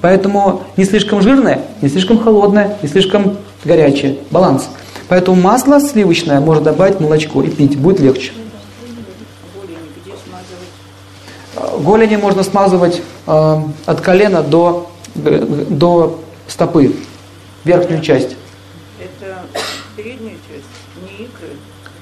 Поэтому 0.00 0.62
не 0.78 0.86
слишком 0.86 1.20
жирное, 1.20 1.60
не 1.82 1.90
слишком 1.90 2.18
холодное, 2.18 2.78
не 2.80 2.88
слишком 2.88 3.36
горячее. 3.62 4.16
Баланс. 4.30 4.70
Поэтому 5.12 5.38
масло 5.38 5.78
сливочное 5.78 6.40
можно 6.40 6.64
добавить 6.64 6.98
молочко 6.98 7.42
и 7.42 7.50
пить, 7.50 7.78
будет 7.78 8.00
легче. 8.00 8.32
Голени 11.80 12.16
можно 12.16 12.42
смазывать 12.42 13.02
э, 13.26 13.56
от 13.84 14.00
колена 14.00 14.42
до, 14.42 14.90
до 15.14 16.18
стопы, 16.48 16.96
верхнюю 17.64 18.00
часть. 18.00 18.36
Это 18.98 19.42
переднюю 19.98 20.38
часть, 20.48 20.64
не 21.02 21.26
икры. 21.26 21.48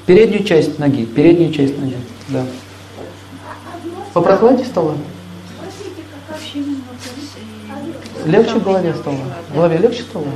Переднюю 0.07 0.45
часть 0.45 0.79
ноги, 0.79 1.05
переднюю 1.05 1.53
часть 1.53 1.77
ноги, 1.81 1.97
да. 2.29 2.45
Попрохладьте 4.15 4.65
стола. 4.67 4.95
Легче 8.25 8.55
в 8.55 8.63
голове 8.63 8.95
стало? 8.95 9.17
В 9.49 9.55
голове 9.57 9.79
легче 9.79 10.03
стало? 10.05 10.27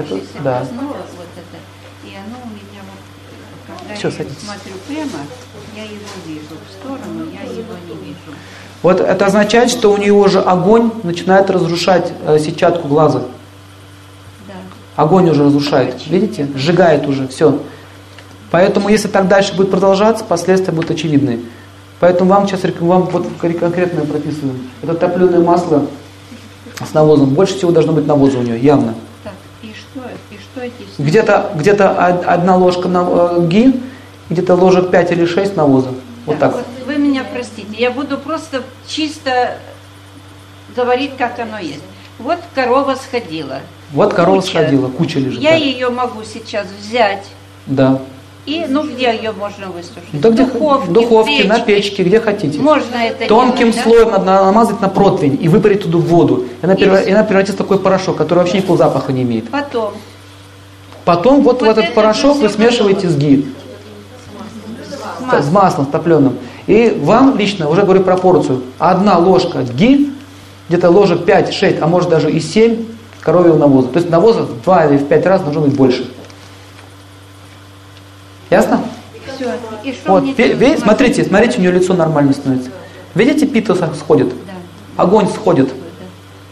Это- 0.00 0.20
да. 0.42 0.60
вот 0.60 1.28
это, 1.36 1.58
и 2.04 2.14
оно 2.16 2.36
у 2.44 2.48
меня 2.48 2.82
вот, 2.86 3.78
когда 3.78 3.94
Всё, 3.94 4.08
я 4.08 4.14
садитесь. 4.14 4.42
смотрю 4.44 4.72
прямо, 4.86 5.24
я 5.76 5.82
его 5.84 6.06
вижу, 6.26 6.54
в 6.68 6.72
сторону 6.72 7.26
я 7.32 7.42
его 7.50 7.74
не 7.88 8.06
вижу. 8.06 8.36
Вот 8.82 9.00
это 9.00 9.26
означает, 9.26 9.70
что 9.70 9.90
у 9.92 9.96
него 9.96 10.28
же 10.28 10.40
огонь 10.40 10.90
начинает 11.02 11.50
разрушать 11.50 12.12
э, 12.26 12.38
сетчатку 12.38 12.86
глаза. 12.88 13.22
Да. 14.46 14.54
Огонь 14.96 15.28
уже 15.30 15.44
разрушает, 15.44 16.06
видите? 16.06 16.48
Сжигает 16.54 17.06
уже, 17.08 17.26
все. 17.28 17.58
Поэтому, 18.50 18.88
если 18.88 19.08
так 19.08 19.28
дальше 19.28 19.54
будет 19.56 19.70
продолжаться, 19.70 20.24
последствия 20.24 20.72
будут 20.72 20.90
очевидны. 20.92 21.40
Поэтому 22.00 22.30
вам 22.30 22.46
сейчас 22.46 22.60
вам 22.80 23.02
вот 23.02 23.26
кон- 23.40 23.54
конкретно 23.54 24.04
прописываю. 24.06 24.54
Это 24.82 24.94
топленое 24.94 25.40
масло 25.42 25.86
с 26.88 26.94
навозом. 26.94 27.30
Больше 27.34 27.56
всего 27.56 27.72
должно 27.72 27.92
быть 27.92 28.06
навоза 28.06 28.38
у 28.38 28.42
нее, 28.42 28.58
явно. 28.58 28.94
Так. 30.78 31.06
Где-то 31.06 31.50
где 31.54 31.72
одна 31.72 32.56
ложка 32.56 32.88
на, 32.88 33.06
э, 33.08 33.46
ги, 33.46 33.80
где-то 34.30 34.54
ложек 34.54 34.90
5 34.90 35.12
или 35.12 35.24
6 35.26 35.56
навоза. 35.56 35.88
Вот 36.26 36.38
Да, 36.38 36.50
так. 36.50 36.64
вы 36.86 36.96
меня 36.96 37.24
простите, 37.30 37.68
я 37.78 37.90
буду 37.90 38.18
просто 38.18 38.62
чисто 38.86 39.56
говорить, 40.76 41.12
как 41.16 41.38
оно 41.38 41.58
есть. 41.58 41.82
Вот 42.18 42.38
корова 42.54 42.94
сходила. 42.96 43.60
Вот 43.92 44.12
корова 44.12 44.40
Куча. 44.40 44.48
сходила, 44.52 44.88
куча 44.88 45.18
лежит. 45.18 45.40
Я 45.40 45.50
да. 45.52 45.56
ее 45.56 45.88
могу 45.88 46.22
сейчас 46.24 46.66
взять 46.78 47.24
Да. 47.66 48.00
и, 48.44 48.66
ну, 48.68 48.82
где 48.86 49.14
ее 49.14 49.32
можно 49.32 49.68
высушить? 49.68 50.02
Да 50.12 50.28
где 50.30 50.44
в 50.44 50.52
духовке, 50.52 50.90
духовке, 50.90 51.44
в 51.44 51.46
на 51.46 51.60
печке. 51.60 51.66
печке, 51.90 52.02
где 52.04 52.20
хотите. 52.20 52.58
Можно 52.58 52.96
это 52.96 53.26
Тонким 53.26 53.70
делать, 53.70 53.76
да? 53.76 53.82
слоем 53.82 54.10
надо 54.10 54.24
намазать 54.44 54.80
на 54.82 54.88
противень 54.90 55.38
и 55.40 55.48
выпарить 55.48 55.82
туда 55.84 55.98
воду. 55.98 56.44
И 56.60 56.64
она, 56.64 56.74
И 56.74 56.76
всё. 56.76 56.98
и 56.98 57.10
она 57.12 57.24
превратится 57.24 57.54
в 57.54 57.58
такой 57.58 57.78
порошок, 57.78 58.16
который 58.16 58.40
вообще 58.40 58.58
никакого 58.58 58.76
запаха 58.76 59.12
не 59.12 59.22
имеет. 59.22 59.48
Потом. 59.48 59.94
Потом 61.08 61.40
вот, 61.40 61.62
Вот 61.62 61.66
в 61.66 61.70
этот 61.70 61.84
это 61.86 61.94
порошок 61.94 62.36
вы 62.36 62.50
смешиваете 62.50 63.08
с 63.08 63.16
ги, 63.16 63.46
С 64.86 64.92
с 64.92 65.22
маслом. 65.24 65.52
маслом, 65.54 65.86
с 65.86 65.88
топленым. 65.88 66.36
И 66.66 67.00
вам 67.02 67.38
лично, 67.38 67.70
уже 67.70 67.80
говорю 67.84 68.02
пропорцию, 68.02 68.62
одна 68.78 69.16
ложка 69.16 69.62
ги, 69.62 70.10
где-то 70.68 70.90
ложек 70.90 71.20
5-6, 71.24 71.78
а 71.80 71.86
может 71.86 72.10
даже 72.10 72.30
и 72.30 72.38
7 72.40 72.84
коровьего 73.22 73.56
навоза. 73.56 73.88
То 73.88 73.98
есть 74.00 74.10
навоза 74.10 74.42
в 74.42 74.60
2 74.62 74.84
или 74.84 74.98
в 74.98 75.08
5 75.08 75.24
раз 75.24 75.40
должно 75.40 75.62
быть 75.62 75.74
больше. 75.74 76.10
Ясно? 78.50 78.82
Все. 79.34 79.46
И 79.84 79.92
что 79.94 80.12
Вот, 80.12 80.24
ви- 80.24 80.52
ви- 80.52 80.66
маслом? 80.66 80.76
смотрите, 80.82 81.24
смотрите, 81.24 81.56
у 81.56 81.60
нее 81.62 81.70
лицо 81.72 81.94
нормально 81.94 82.34
становится. 82.34 82.68
Видите, 83.14 83.46
пита 83.46 83.74
сходит, 83.94 84.28
Да. 84.28 85.02
огонь 85.02 85.26
сходит, 85.28 85.70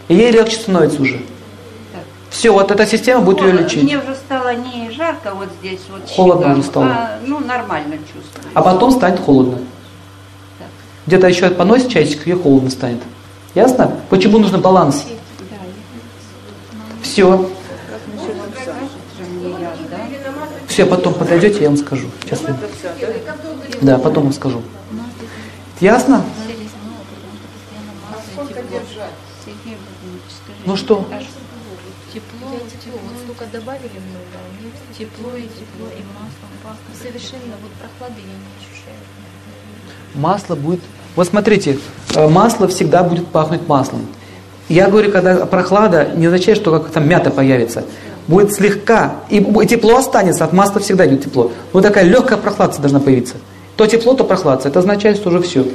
и 0.09 0.15
ей 0.15 0.31
легче 0.31 0.57
становится 0.57 1.03
уже. 1.03 1.21
Все, 2.37 2.51
вот 2.51 2.71
эта 2.71 2.87
система 2.87 3.23
будет 3.23 3.41
ее 3.41 3.55
О, 3.55 3.63
лечить. 3.63 3.83
Мне 3.83 3.97
уже 3.97 4.15
стало 4.15 4.55
не 4.55 4.91
жарко 4.91 5.33
вот 5.35 5.49
здесь, 5.59 5.81
вот 5.91 6.03
Холодно 6.11 6.49
щекам, 6.49 6.63
стало. 6.63 6.87
а, 6.87 7.19
ну, 7.25 7.41
нормально 7.41 7.97
чувствую. 7.97 8.53
А 8.53 8.61
потом 8.61 8.91
станет 8.91 9.21
холодно. 9.21 9.57
Так. 10.59 10.69
Где-то 11.07 11.29
еще 11.29 11.49
поносит 11.49 11.89
часик, 11.89 12.27
ей 12.27 12.35
холодно 12.37 12.69
станет. 12.69 13.01
Ясно? 13.55 13.91
Почему 14.11 14.39
нужен 14.39 14.61
баланс? 14.61 15.07
Все. 17.01 17.49
Все, 20.69 20.85
потом 20.85 21.15
подойдете, 21.15 21.63
я 21.63 21.69
вам 21.71 21.79
скажу. 21.79 22.11
Сейчас 22.25 22.43
Да, 23.81 23.97
потом 23.97 24.25
вам 24.25 24.35
скажу. 24.35 24.61
Ясно? 25.81 26.23
Ну 30.67 30.77
что? 30.77 31.07
Тепло, 32.13 32.51
тепло, 32.83 33.01
вот 33.03 33.19
столько 33.25 33.45
добавили 33.53 34.01
много, 34.09 34.37
них 34.63 34.73
тепло 34.97 35.37
и 35.37 35.43
тепло, 35.43 35.89
и 35.89 36.03
маслом 36.15 36.51
пахнет. 36.63 36.97
Совершенно 37.03 37.55
вот 37.61 37.71
прохлады 37.73 38.21
я 38.21 38.27
не 38.27 38.51
ощущаю. 38.57 38.97
Масло 40.15 40.55
будет... 40.55 40.81
Вот 41.15 41.27
смотрите, 41.27 41.79
э, 42.15 42.29
масло 42.29 42.69
всегда 42.69 43.03
будет 43.03 43.27
пахнуть 43.29 43.67
маслом. 43.69 44.07
Я 44.69 44.89
говорю, 44.89 45.13
когда 45.13 45.47
прохлада, 45.47 46.11
не 46.15 46.27
означает, 46.27 46.59
что 46.59 46.79
как 46.79 46.91
там 46.91 47.09
мята 47.09 47.31
появится. 47.31 47.85
Будет 48.27 48.53
слегка, 48.53 49.17
и 49.31 49.41
тепло 49.67 49.97
останется, 49.97 50.45
от 50.45 50.53
масла 50.53 50.81
всегда 50.81 51.07
идет 51.07 51.25
тепло. 51.25 51.53
Вот 51.73 51.83
такая 51.83 52.05
легкая 52.05 52.39
прохладца 52.39 52.81
должна 52.81 52.99
появиться. 52.99 53.37
То 53.77 53.87
тепло, 53.87 54.15
то 54.15 54.25
прохладца. 54.25 54.69
Это 54.69 54.81
означает, 54.81 55.19
что 55.19 55.29
уже 55.29 55.41
все. 55.43 55.67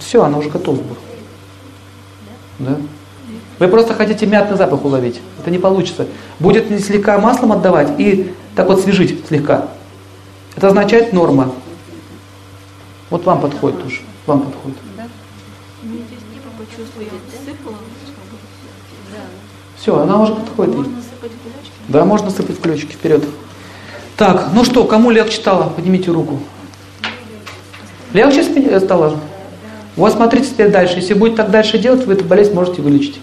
Все, 0.00 0.22
она 0.22 0.38
уже 0.38 0.50
готова 0.50 0.76
была. 0.76 0.96
Да? 2.58 2.76
Вы 3.58 3.68
просто 3.68 3.94
хотите 3.94 4.26
мятный 4.26 4.56
запах 4.56 4.84
уловить. 4.84 5.20
Это 5.40 5.50
не 5.50 5.58
получится. 5.58 6.06
Будет 6.38 6.70
не 6.70 6.78
слегка 6.78 7.18
маслом 7.18 7.52
отдавать 7.52 7.98
и 7.98 8.34
так 8.54 8.68
вот 8.68 8.80
свежить 8.80 9.26
слегка. 9.26 9.68
Это 10.56 10.68
означает 10.68 11.12
норма. 11.12 11.52
Вот 13.10 13.24
вам 13.24 13.40
подходит 13.40 13.82
тоже. 13.82 14.00
Вам 14.26 14.42
подходит. 14.42 14.76
Все, 19.76 19.98
она 20.00 20.20
уже 20.20 20.34
подходит. 20.34 20.74
Можно 20.76 21.02
сыпать? 21.02 21.30
Да, 21.88 22.04
можно 22.04 22.30
сыпать 22.30 22.58
в 22.58 22.60
ключики 22.60 22.92
вперед. 22.92 23.24
Так, 24.16 24.50
ну 24.54 24.64
что, 24.64 24.84
кому 24.84 25.10
легче 25.10 25.36
стало? 25.36 25.68
Поднимите 25.70 26.10
руку. 26.10 26.40
Легче 28.12 28.42
спи- 28.44 28.68
стало? 29.94 30.06
Вот 30.06 30.12
смотрите 30.12 30.48
теперь 30.48 30.70
дальше. 30.70 30.96
Если 30.96 31.14
будет 31.14 31.36
так 31.36 31.50
дальше 31.50 31.78
делать, 31.78 32.04
вы 32.04 32.14
эту 32.14 32.24
болезнь 32.24 32.52
можете 32.52 32.82
вылечить. 32.82 33.20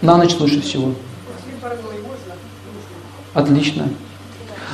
На 0.00 0.16
ночь 0.16 0.34
лучше 0.38 0.60
всего. 0.60 0.94
Отлично. 3.34 3.88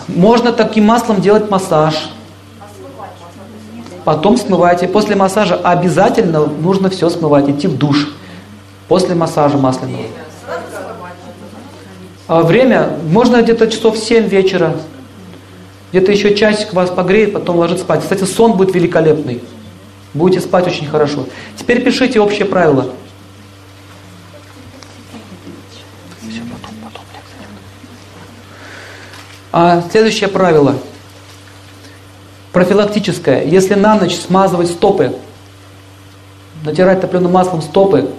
Можно 0.08 0.52
таким 0.52 0.86
маслом 0.86 1.20
делать 1.20 1.50
массаж. 1.50 2.10
Потом 4.04 4.38
смывайте. 4.38 4.88
После 4.88 5.16
массажа 5.16 5.54
обязательно 5.56 6.46
нужно 6.46 6.88
все 6.88 7.10
смывать, 7.10 7.48
идти 7.50 7.68
в 7.68 7.76
душ. 7.76 8.14
После 8.88 9.14
массажа 9.14 9.58
масляного. 9.58 10.04
А 12.26 12.42
время 12.42 12.90
можно 13.10 13.42
где-то 13.42 13.68
часов 13.70 13.98
7 13.98 14.26
вечера. 14.28 14.76
Где-то 15.90 16.12
еще 16.12 16.34
часик 16.34 16.74
вас 16.74 16.90
погреет, 16.90 17.32
потом 17.32 17.56
ложиться 17.56 17.84
спать. 17.84 18.02
Кстати, 18.02 18.24
сон 18.24 18.52
будет 18.56 18.74
великолепный. 18.74 19.42
Будете 20.12 20.40
спать 20.40 20.66
очень 20.66 20.86
хорошо. 20.86 21.26
Теперь 21.56 21.82
пишите 21.82 22.20
общее 22.20 22.46
правило. 22.46 22.92
А, 29.50 29.82
следующее 29.90 30.28
правило. 30.28 30.76
Профилактическое. 32.52 33.44
Если 33.44 33.74
на 33.74 33.94
ночь 33.94 34.16
смазывать 34.16 34.68
стопы, 34.68 35.16
натирать 36.64 37.00
топленым 37.00 37.32
маслом 37.32 37.62
стопы, 37.62 38.10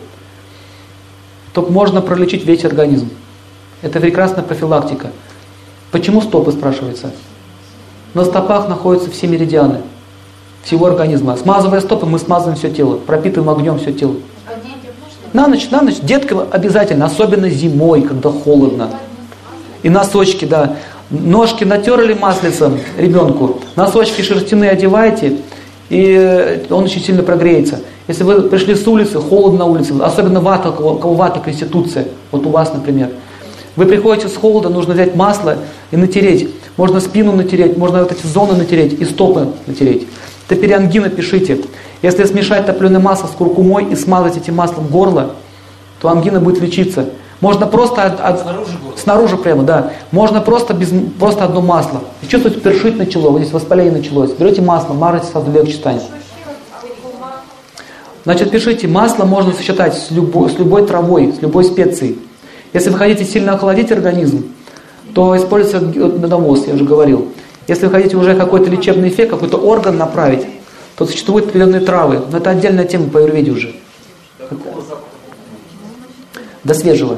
то 1.54 1.62
можно 1.62 2.02
пролечить 2.02 2.46
весь 2.46 2.66
организм. 2.66 3.10
Это 3.82 4.00
прекрасная 4.00 4.44
профилактика. 4.44 5.12
Почему 5.92 6.22
стопы, 6.22 6.52
спрашивается? 6.52 7.12
На 8.14 8.26
стопах 8.26 8.68
находятся 8.68 9.12
все 9.12 9.28
меридианы 9.28 9.82
всего 10.64 10.88
организма. 10.88 11.38
Смазывая 11.38 11.80
стопы, 11.80 12.06
мы 12.06 12.20
смазываем 12.20 12.58
все 12.58 12.70
тело, 12.70 12.98
пропитываем 12.98 13.50
огнем 13.50 13.80
все 13.80 13.94
тело. 13.94 14.16
На 15.32 15.48
ночь, 15.48 15.70
на 15.70 15.82
ночь, 15.82 16.00
деткам 16.02 16.42
обязательно, 16.52 17.06
особенно 17.06 17.50
зимой, 17.50 18.02
когда 18.02 18.30
холодно. 18.32 18.90
И 19.84 19.90
носочки, 19.90 20.46
да. 20.46 20.76
Ножки 21.12 21.64
натерли 21.64 22.14
маслицем 22.14 22.80
ребенку, 22.98 23.60
носочки 23.76 24.22
шерстяные 24.22 24.72
одевайте, 24.72 25.38
и 25.90 26.16
э, 26.16 26.66
он 26.70 26.84
очень 26.84 27.02
сильно 27.02 27.24
прогреется. 27.24 27.80
Если 28.08 28.24
вы 28.24 28.44
пришли 28.44 28.76
с 28.76 28.88
улицы, 28.88 29.20
холодно 29.20 29.60
на 29.60 29.66
улице, 29.66 29.94
особенно 30.02 30.40
вата, 30.40 30.70
у 30.70 30.98
кого 30.98 31.14
вата 31.16 31.40
конституция, 31.40 32.08
вот 32.32 32.46
у 32.46 32.50
вас, 32.50 32.72
например, 32.74 33.10
вы 33.76 33.86
приходите 33.86 34.28
с 34.28 34.36
холода, 34.36 34.70
нужно 34.70 34.94
взять 34.94 35.16
масло 35.16 35.58
и 35.92 35.98
натереть. 35.98 36.50
Можно 36.78 37.00
спину 37.00 37.34
натереть, 37.34 37.78
можно 37.78 38.00
вот 38.00 38.12
эти 38.12 38.26
зоны 38.26 38.54
натереть 38.54 38.94
и 39.00 39.06
стопы 39.06 39.50
натереть. 39.68 40.08
Теперь 40.50 40.74
ангина 40.74 41.10
пишите. 41.10 41.60
Если 42.02 42.24
смешать 42.26 42.66
топленое 42.66 43.02
масло 43.02 43.28
с 43.28 43.32
куркумой 43.32 43.86
и 43.92 43.96
смазать 43.96 44.38
этим 44.38 44.56
маслом 44.56 44.88
горло, 44.88 45.32
то 46.02 46.10
ангина 46.10 46.40
будет 46.40 46.62
лечиться. 46.62 47.10
Можно 47.42 47.68
просто 47.68 48.04
от, 48.04 48.20
от- 48.20 48.68
снаружи 48.98 49.38
прямо, 49.38 49.64
да. 49.64 49.94
Можно 50.12 50.42
просто 50.42 50.74
без 50.74 50.90
просто 51.20 51.46
одно 51.46 51.62
масло. 51.62 52.02
И 52.22 52.28
чувствуете, 52.28 52.60
першить 52.60 52.98
начало, 52.98 53.30
вот 53.30 53.40
здесь 53.42 53.54
воспаление 53.54 53.94
началось. 53.94 54.32
Берете 54.32 54.62
масло, 54.62 54.94
мажете, 54.94 55.28
сразу 55.28 55.52
легче 55.52 55.74
станет. 55.74 56.04
Значит, 58.26 58.52
пишите, 58.52 58.88
масло 58.88 59.26
можно 59.26 59.54
сочетать 59.54 59.96
с 59.96 60.12
любой, 60.12 60.50
с 60.50 60.58
любой 60.60 60.86
травой, 60.86 61.34
с 61.34 61.42
любой 61.42 61.64
специей. 61.64 62.20
Если 62.74 62.90
вы 62.90 62.98
хотите 62.98 63.24
сильно 63.26 63.54
охладить 63.54 63.92
организм, 63.92 64.46
то 65.20 65.36
используется 65.36 65.86
г- 65.86 66.18
медовоз, 66.18 66.66
я 66.66 66.76
уже 66.76 66.86
говорил. 66.86 67.28
Если 67.68 67.88
вы 67.88 67.92
хотите 67.92 68.16
уже 68.16 68.36
какой-то 68.36 68.70
лечебный 68.70 69.10
эффект, 69.10 69.32
какой-то 69.32 69.58
орган 69.58 69.98
направить, 69.98 70.46
то 70.96 71.06
существуют 71.06 71.48
определенные 71.48 71.82
травы. 71.82 72.22
Но 72.32 72.38
это 72.38 72.52
отдельная 72.52 72.86
тема 72.86 73.10
по 73.10 73.20
аюрведе 73.20 73.52
уже. 73.52 73.76
До 76.64 76.74
свежего. 76.74 77.18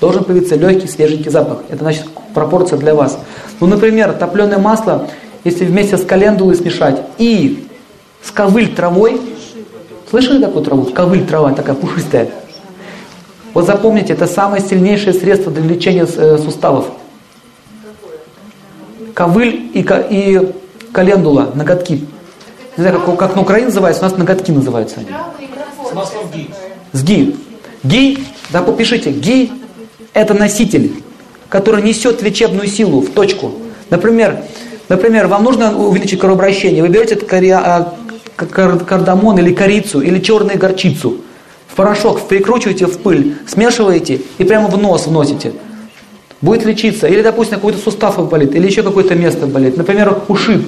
Должен 0.00 0.24
появиться 0.24 0.56
легкий, 0.56 0.88
свеженький 0.88 1.30
запах. 1.30 1.58
Это 1.68 1.84
значит 1.84 2.04
пропорция 2.34 2.80
для 2.80 2.96
вас. 2.96 3.16
Ну, 3.60 3.68
например, 3.68 4.12
топленое 4.14 4.58
масло, 4.58 5.08
если 5.44 5.66
вместе 5.66 5.98
с 5.98 6.04
календулой 6.04 6.56
смешать 6.56 7.00
и 7.18 7.68
с 8.24 8.32
ковыль 8.32 8.74
травой, 8.74 9.20
слышали 10.10 10.42
такую 10.42 10.64
траву? 10.64 10.86
Ковыль 10.86 11.24
трава 11.24 11.52
такая 11.52 11.76
пушистая. 11.76 12.30
Вот 13.52 13.66
запомните, 13.66 14.14
это 14.14 14.26
самое 14.26 14.60
сильнейшее 14.60 15.12
средство 15.12 15.52
для 15.52 15.62
лечения 15.62 16.08
э, 16.16 16.38
суставов. 16.38 16.86
Ковыль 19.14 19.70
и, 19.74 19.86
и 20.10 20.52
календула, 20.92 21.50
ноготки. 21.54 22.06
Не 22.76 22.82
знаю, 22.82 23.00
как, 23.00 23.18
как 23.18 23.36
на 23.36 23.42
Украине 23.42 23.66
называется, 23.66 24.04
у 24.04 24.08
нас 24.08 24.16
ноготки 24.16 24.50
называются 24.50 25.00
они. 25.00 25.08
С 26.92 27.02
ги. 27.02 27.36
Ги, 27.84 28.18
да, 28.50 28.62
попишите, 28.62 29.10
ги– 29.10 29.52
это 30.14 30.32
носитель, 30.32 31.02
который 31.48 31.82
несет 31.82 32.22
лечебную 32.22 32.68
силу 32.68 33.00
в 33.00 33.10
точку. 33.10 33.52
Например, 33.90 34.38
например, 34.88 35.26
вам 35.26 35.44
нужно 35.44 35.76
увеличить 35.76 36.18
кровообращение, 36.18 36.82
вы 36.82 36.88
берете 36.88 37.16
а, 37.54 37.94
кардамон 38.36 39.38
или 39.38 39.52
корицу, 39.52 40.00
или 40.00 40.18
черную 40.20 40.58
горчицу, 40.58 41.18
в 41.68 41.74
порошок 41.74 42.28
прикручиваете 42.28 42.86
в 42.86 42.98
пыль, 42.98 43.36
смешиваете 43.46 44.20
и 44.38 44.44
прямо 44.44 44.68
в 44.68 44.80
нос 44.80 45.06
вносите. 45.06 45.52
Будет 46.40 46.64
лечиться. 46.64 47.06
Или, 47.06 47.22
допустим, 47.22 47.56
какой-то 47.56 47.78
сустав 47.78 48.28
болит, 48.28 48.54
или 48.54 48.66
еще 48.66 48.82
какое-то 48.82 49.14
место 49.14 49.46
болит. 49.46 49.76
Например, 49.76 50.22
ушиб. 50.28 50.66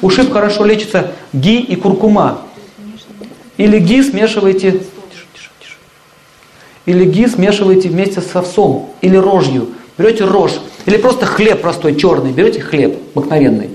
Ушиб 0.00 0.32
хорошо 0.32 0.64
лечится 0.64 1.12
ги 1.32 1.60
и 1.60 1.76
куркума. 1.76 2.42
Или 3.56 3.78
ги 3.78 4.02
смешиваете. 4.02 4.82
Или 6.86 7.04
ги 7.04 7.26
смешиваете 7.26 7.88
вместе 7.88 8.20
с 8.20 8.34
овсом 8.34 8.90
или 9.02 9.16
рожью. 9.16 9.68
Берете 9.98 10.24
рожь. 10.24 10.58
Или 10.86 10.96
просто 10.96 11.26
хлеб 11.26 11.60
простой, 11.60 11.96
черный. 11.96 12.32
Берете 12.32 12.60
хлеб 12.60 12.98
обыкновенный. 13.14 13.70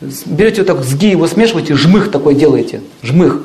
Берете 0.00 0.62
вот 0.62 0.66
так 0.68 0.84
с 0.84 0.94
ги 0.94 1.08
его 1.08 1.26
смешиваете, 1.26 1.74
жмых 1.74 2.10
такой 2.10 2.34
делаете. 2.34 2.80
Жмых. 3.02 3.42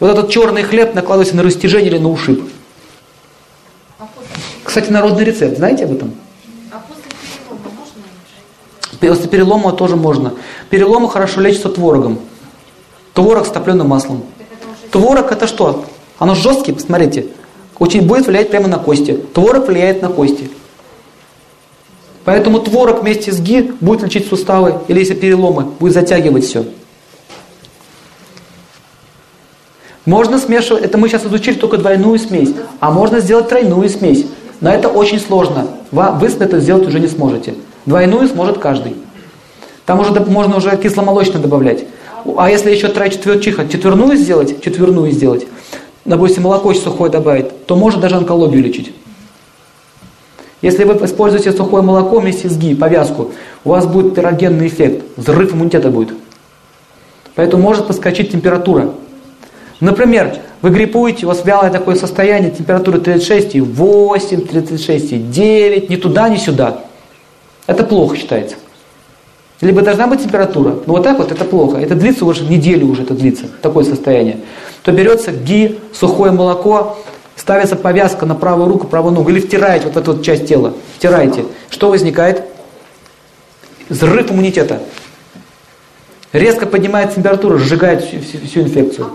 И 0.00 0.04
вот 0.04 0.10
этот 0.10 0.30
черный 0.30 0.62
хлеб 0.62 0.94
накладываете 0.94 1.34
на 1.36 1.42
растяжение 1.42 1.90
или 1.90 1.98
на 1.98 2.10
ушиб. 2.10 2.44
Кстати, 4.78 4.92
народный 4.92 5.24
рецепт. 5.24 5.56
Знаете 5.56 5.86
об 5.86 5.92
этом? 5.92 6.12
После 9.00 9.26
перелома 9.28 9.72
тоже 9.72 9.96
можно. 9.96 10.34
Переломы 10.70 11.10
хорошо 11.10 11.40
лечатся 11.40 11.68
творогом. 11.68 12.20
Творог 13.12 13.44
с 13.44 13.50
топленым 13.50 13.88
маслом. 13.88 14.22
Творог 14.92 15.32
это 15.32 15.48
что? 15.48 15.84
Оно 16.20 16.36
жесткий, 16.36 16.70
посмотрите. 16.70 17.26
Очень 17.80 18.02
будет 18.02 18.28
влиять 18.28 18.50
прямо 18.50 18.68
на 18.68 18.78
кости. 18.78 19.14
Творог 19.34 19.66
влияет 19.66 20.00
на 20.00 20.10
кости. 20.10 20.48
Поэтому 22.24 22.60
творог 22.60 23.02
вместе 23.02 23.32
с 23.32 23.40
ги 23.40 23.72
будет 23.80 24.04
лечить 24.04 24.28
суставы, 24.28 24.82
или 24.86 25.00
если 25.00 25.14
переломы, 25.14 25.64
будет 25.64 25.94
затягивать 25.94 26.44
все. 26.44 26.64
Можно 30.04 30.38
смешивать, 30.38 30.84
это 30.84 30.98
мы 30.98 31.08
сейчас 31.08 31.26
изучили 31.26 31.56
только 31.58 31.78
двойную 31.78 32.16
смесь, 32.20 32.50
а 32.78 32.92
можно 32.92 33.18
сделать 33.18 33.48
тройную 33.48 33.88
смесь. 33.88 34.24
Но 34.60 34.70
это 34.70 34.88
очень 34.88 35.20
сложно. 35.20 35.68
Вы 35.90 36.26
это 36.26 36.60
сделать 36.60 36.86
уже 36.86 37.00
не 37.00 37.06
сможете. 37.06 37.54
Двойную 37.86 38.28
сможет 38.28 38.58
каждый. 38.58 38.96
Там 39.86 40.00
уже 40.00 40.12
можно 40.20 40.56
уже 40.56 40.76
кисломолочное 40.76 41.40
добавлять. 41.40 41.84
А 42.36 42.50
если 42.50 42.70
еще 42.70 42.88
четверчиха, 43.10 43.68
четверную 43.68 44.16
сделать, 44.16 44.60
четверную 44.62 45.10
сделать, 45.12 45.46
допустим, 46.04 46.42
молоко 46.42 46.72
сухое 46.82 47.10
добавить, 47.10 47.66
то 47.66 47.76
может 47.76 48.00
даже 48.00 48.16
онкологию 48.16 48.62
лечить. 48.62 48.92
Если 50.60 50.82
вы 50.82 50.94
используете 51.04 51.52
сухое 51.52 51.82
молоко 51.82 52.18
вместе 52.18 52.48
с 52.48 52.56
ГИ, 52.56 52.74
повязку, 52.74 53.30
у 53.64 53.70
вас 53.70 53.86
будет 53.86 54.14
пирогенный 54.14 54.66
эффект, 54.66 55.04
взрыв 55.16 55.54
иммунитета 55.54 55.88
будет. 55.88 56.14
Поэтому 57.36 57.62
может 57.62 57.86
подскочить 57.86 58.32
температура. 58.32 58.90
Например, 59.78 60.36
вы 60.60 60.70
гриппуете, 60.70 61.26
у 61.26 61.28
вас 61.28 61.44
вялое 61.44 61.70
такое 61.70 61.94
состояние, 61.94 62.50
температура 62.50 62.98
36,8, 62.98 64.48
36,9, 64.48 65.88
ни 65.88 65.96
туда, 65.96 66.28
ни 66.28 66.36
сюда. 66.36 66.80
Это 67.66 67.84
плохо 67.84 68.16
считается. 68.16 68.56
Либо 69.60 69.82
должна 69.82 70.06
быть 70.06 70.22
температура, 70.22 70.76
но 70.86 70.94
вот 70.94 71.02
так 71.02 71.18
вот 71.18 71.32
это 71.32 71.44
плохо. 71.44 71.78
Это 71.78 71.94
длится 71.94 72.24
уже 72.24 72.44
неделю 72.44 72.86
уже 72.86 73.02
это 73.02 73.14
длится, 73.14 73.46
такое 73.60 73.84
состояние. 73.84 74.38
То 74.82 74.92
берется 74.92 75.32
ги, 75.32 75.78
сухое 75.92 76.30
молоко, 76.32 76.96
ставится 77.36 77.76
повязка 77.76 78.26
на 78.26 78.34
правую 78.34 78.68
руку, 78.68 78.86
правую 78.86 79.14
ногу, 79.14 79.30
или 79.30 79.40
втираете 79.40 79.86
вот 79.86 79.96
эту 79.96 80.12
вот 80.12 80.24
часть 80.24 80.46
тела, 80.46 80.74
втираете. 80.96 81.44
Что 81.70 81.90
возникает? 81.90 82.42
Взрыв 83.88 84.30
иммунитета. 84.30 84.80
Резко 86.32 86.66
поднимает 86.66 87.14
температуру, 87.14 87.58
сжигает 87.58 88.04
всю, 88.04 88.20
всю, 88.20 88.38
всю 88.46 88.60
инфекцию. 88.60 89.10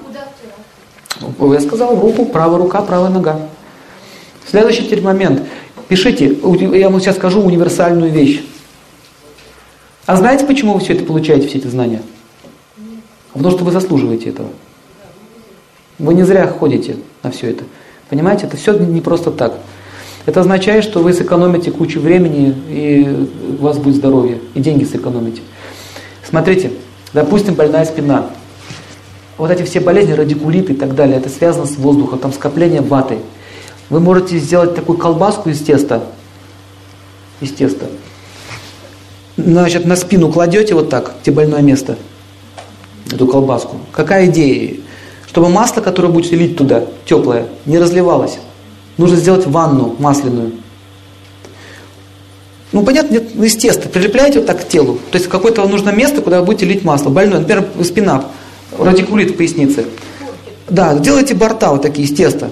Я 1.40 1.60
сказал, 1.62 2.00
руку, 2.00 2.26
правая 2.26 2.58
рука, 2.58 2.82
правая 2.82 3.10
нога. 3.10 3.40
Следующий 4.50 4.84
теперь 4.84 5.02
момент. 5.02 5.44
Пишите, 5.88 6.38
я 6.78 6.90
вам 6.90 7.00
сейчас 7.00 7.16
скажу 7.16 7.42
универсальную 7.42 8.12
вещь. 8.12 8.44
А 10.06 10.16
знаете, 10.16 10.46
почему 10.46 10.74
вы 10.74 10.80
все 10.80 10.94
это 10.94 11.04
получаете, 11.04 11.48
все 11.48 11.60
эти 11.60 11.68
знания? 11.68 12.02
Потому 13.34 13.52
что 13.52 13.64
вы 13.64 13.72
заслуживаете 13.72 14.30
этого. 14.30 14.50
Вы 16.00 16.14
не 16.14 16.24
зря 16.24 16.48
ходите 16.48 16.98
на 17.22 17.32
все 17.32 17.52
это. 17.52 17.64
Понимаете, 18.10 18.46
это 18.46 18.58
все 18.58 18.74
не 18.74 19.02
просто 19.02 19.32
так. 19.32 19.54
Это 20.26 20.42
означает, 20.42 20.84
что 20.84 21.00
вы 21.00 21.14
сэкономите 21.14 21.72
кучу 21.72 22.00
времени, 22.00 22.56
и 22.70 23.28
у 23.60 23.64
вас 23.64 23.78
будет 23.78 23.96
здоровье, 23.96 24.40
и 24.54 24.60
деньги 24.62 24.84
сэкономите. 24.84 25.42
Смотрите, 26.28 26.72
допустим, 27.14 27.56
больная 27.56 27.86
спина. 27.86 28.30
Вот 29.38 29.50
эти 29.50 29.64
все 29.64 29.80
болезни, 29.80 30.14
радикулиты 30.14 30.74
и 30.74 30.76
так 30.76 30.96
далее, 30.96 31.18
это 31.18 31.30
связано 31.30 31.66
с 31.66 31.76
воздухом, 31.78 32.20
там 32.20 32.32
скопление 32.34 32.82
ваты. 32.82 33.18
Вы 33.90 34.00
можете 34.00 34.38
сделать 34.38 34.76
такую 34.76 34.98
колбаску 34.98 35.50
из 35.50 35.60
теста, 35.60 36.04
из 37.42 37.52
теста, 37.52 37.88
значит, 39.38 39.86
на 39.86 39.96
спину 39.96 40.32
кладете 40.32 40.76
вот 40.76 40.90
так, 40.90 41.16
где 41.22 41.32
больное 41.32 41.62
место, 41.62 41.98
эту 43.12 43.28
колбаску. 43.28 43.78
Какая 43.92 44.28
идея? 44.28 44.76
Чтобы 45.28 45.50
масло, 45.50 45.82
которое 45.82 46.10
будете 46.10 46.36
лить 46.36 46.58
туда, 46.58 46.84
теплое, 47.06 47.48
не 47.66 47.80
разливалось. 47.80 48.38
Нужно 48.98 49.18
сделать 49.18 49.48
ванну 49.48 49.96
масляную. 49.98 50.52
Ну, 52.72 52.84
понятно, 52.84 53.14
нет, 53.14 53.36
из 53.36 53.56
теста 53.56 53.90
прилепляете 53.90 54.40
вот 54.40 54.48
так 54.48 54.62
к 54.62 54.68
телу. 54.68 55.00
То 55.12 55.18
есть 55.18 55.30
какое-то 55.30 55.68
нужно 55.68 55.90
место, 55.92 56.22
куда 56.22 56.40
вы 56.40 56.46
будете 56.46 56.66
лить 56.66 56.84
масло. 56.84 57.10
Больное, 57.10 57.40
например, 57.40 57.68
спина, 57.84 58.26
радикулит 58.80 59.32
в 59.32 59.38
пояснице. 59.38 59.86
Да, 60.70 60.98
делайте 60.98 61.36
борта 61.36 61.72
вот 61.72 61.82
такие 61.82 62.08
из 62.08 62.16
теста. 62.16 62.50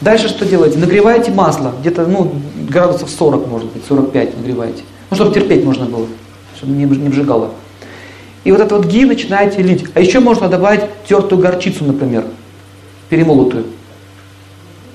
Дальше 0.00 0.28
что 0.28 0.44
делаете? 0.44 0.78
Нагреваете 0.78 1.30
масло, 1.30 1.72
где-то 1.80 2.06
ну, 2.06 2.32
градусов 2.68 3.10
40, 3.10 3.46
может 3.48 3.72
быть, 3.72 3.84
45 3.88 4.36
нагреваете. 4.36 4.82
Ну, 5.10 5.16
чтобы 5.16 5.34
терпеть 5.34 5.64
можно 5.64 5.86
было, 5.86 6.06
чтобы 6.56 6.72
не, 6.72 6.84
не 6.84 7.06
обжигало. 7.06 7.50
И 8.44 8.52
вот 8.52 8.60
это 8.60 8.76
вот 8.76 8.86
ги 8.86 9.04
начинаете 9.04 9.62
лить. 9.62 9.86
А 9.94 10.00
еще 10.00 10.20
можно 10.20 10.48
добавить 10.48 10.82
тертую 11.08 11.40
горчицу, 11.40 11.84
например, 11.84 12.24
перемолотую. 13.08 13.64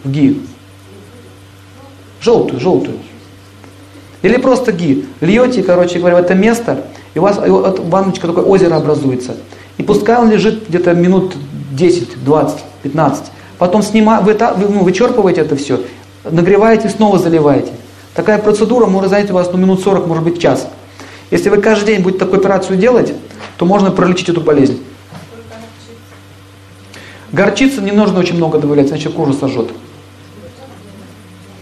В 0.04 0.12
ги. 0.12 0.40
Желтую, 2.22 2.60
желтую. 2.60 2.98
Или 4.22 4.38
просто 4.38 4.72
ги. 4.72 5.06
Льете, 5.22 5.64
короче 5.64 6.00
говоря, 6.00 6.18
в 6.18 6.20
это 6.20 6.36
место, 6.36 6.86
и 7.14 7.20
у 7.20 7.24
вас 7.24 7.40
и 7.46 7.50
вот 7.50 7.80
ванночка 7.80 8.28
такое 8.28 8.44
озеро 8.44 8.76
образуется. 8.76 9.36
И 9.80 9.84
пускай 9.84 10.18
он 10.18 10.30
лежит 10.30 10.68
где-то 10.68 10.94
минут 10.94 11.36
10, 11.72 12.24
20, 12.24 12.58
15. 12.84 13.24
Потом 13.58 13.82
снима, 13.82 14.20
вы, 14.20 14.38
ну, 14.58 14.84
вычерпываете 14.84 15.42
это 15.42 15.56
все, 15.56 15.80
нагреваете, 16.30 16.90
снова 16.90 17.18
заливаете. 17.18 17.72
Такая 18.14 18.40
процедура 18.40 18.88
может 18.88 19.10
занять 19.10 19.32
у 19.32 19.34
вас 19.34 19.50
ну, 19.54 19.58
минут 19.58 19.82
40, 19.82 20.06
может 20.06 20.26
быть 20.26 20.42
час. 20.42 20.68
Если 21.32 21.50
вы 21.50 21.62
каждый 21.62 21.94
день 21.94 22.04
будете 22.04 22.20
такую 22.20 22.40
операцию 22.40 22.78
делать, 22.78 23.14
то 23.58 23.66
можно 23.66 23.90
пролечить 23.90 24.28
эту 24.28 24.42
болезнь. 24.42 24.84
Горчицы 27.32 27.80
не 27.80 27.92
нужно 27.92 28.20
очень 28.20 28.36
много 28.36 28.58
добавлять, 28.58 28.90
иначе 28.90 29.10
кожу 29.10 29.32
сожжет. 29.32 29.70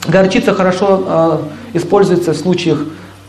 Горчица 0.07 0.56
хорошо 0.56 1.03
э, 1.06 1.77
используется 1.77 2.34
в 2.34 2.38
случаях 2.38 2.80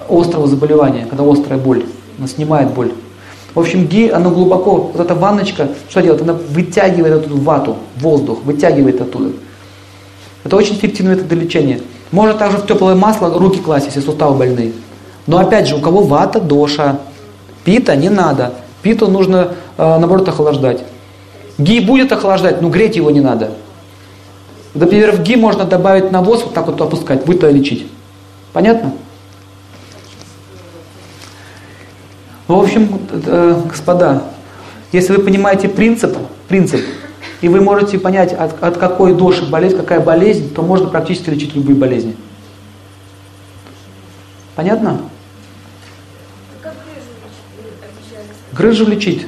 острого 0.08 0.46
заболевания, 0.46 1.04
когда 1.10 1.30
острая 1.30 1.58
боль, 1.58 1.84
она 2.18 2.26
снимает 2.26 2.70
боль. 2.70 2.92
В 3.58 3.62
общем, 3.62 3.88
ги, 3.88 4.08
она 4.08 4.30
глубоко, 4.30 4.92
вот 4.94 5.00
эта 5.00 5.16
ванночка, 5.16 5.68
что 5.90 6.00
делает? 6.00 6.22
Она 6.22 6.34
вытягивает 6.34 7.26
эту 7.26 7.36
вату, 7.38 7.76
воздух, 7.96 8.44
вытягивает 8.44 9.00
оттуда. 9.00 9.32
Это 10.44 10.54
очень 10.54 10.76
эффективный 10.76 11.16
метод 11.16 11.32
лечения. 11.32 11.80
Можно 12.12 12.34
также 12.34 12.58
в 12.58 12.66
теплое 12.66 12.94
масло 12.94 13.36
руки 13.36 13.58
класть, 13.58 13.86
если 13.86 13.98
суставы 13.98 14.38
больные. 14.38 14.74
Но 15.26 15.38
опять 15.38 15.66
же, 15.66 15.74
у 15.74 15.80
кого 15.80 16.02
вата, 16.02 16.38
доша, 16.38 17.00
пита 17.64 17.96
не 17.96 18.10
надо. 18.10 18.52
Питу 18.82 19.08
нужно, 19.08 19.54
э, 19.76 19.82
наоборот, 19.98 20.28
охлаждать. 20.28 20.84
Ги 21.58 21.80
будет 21.80 22.12
охлаждать, 22.12 22.62
но 22.62 22.68
греть 22.68 22.94
его 22.94 23.10
не 23.10 23.20
надо. 23.20 23.50
Например, 24.72 25.10
в 25.10 25.20
ги 25.24 25.34
можно 25.34 25.64
добавить 25.64 26.12
навоз, 26.12 26.44
вот 26.44 26.54
так 26.54 26.68
вот 26.68 26.80
опускать, 26.80 27.24
будет 27.24 27.42
лечить. 27.42 27.88
Понятно? 28.52 28.92
В 32.48 32.54
общем, 32.54 32.98
э, 33.10 33.62
господа, 33.68 34.22
если 34.90 35.12
вы 35.12 35.22
понимаете 35.22 35.68
принцип, 35.68 36.16
принцип, 36.48 36.80
и 37.42 37.48
вы 37.48 37.60
можете 37.60 37.98
понять, 37.98 38.32
от, 38.32 38.62
от 38.62 38.78
какой 38.78 39.14
доши 39.14 39.44
болезнь, 39.44 39.76
какая 39.76 40.00
болезнь, 40.00 40.52
то 40.54 40.62
можно 40.62 40.88
практически 40.88 41.28
лечить 41.28 41.54
любые 41.54 41.76
болезни. 41.76 42.16
Понятно? 44.56 45.02
Грыжу 48.52 48.86
лечить. 48.86 49.26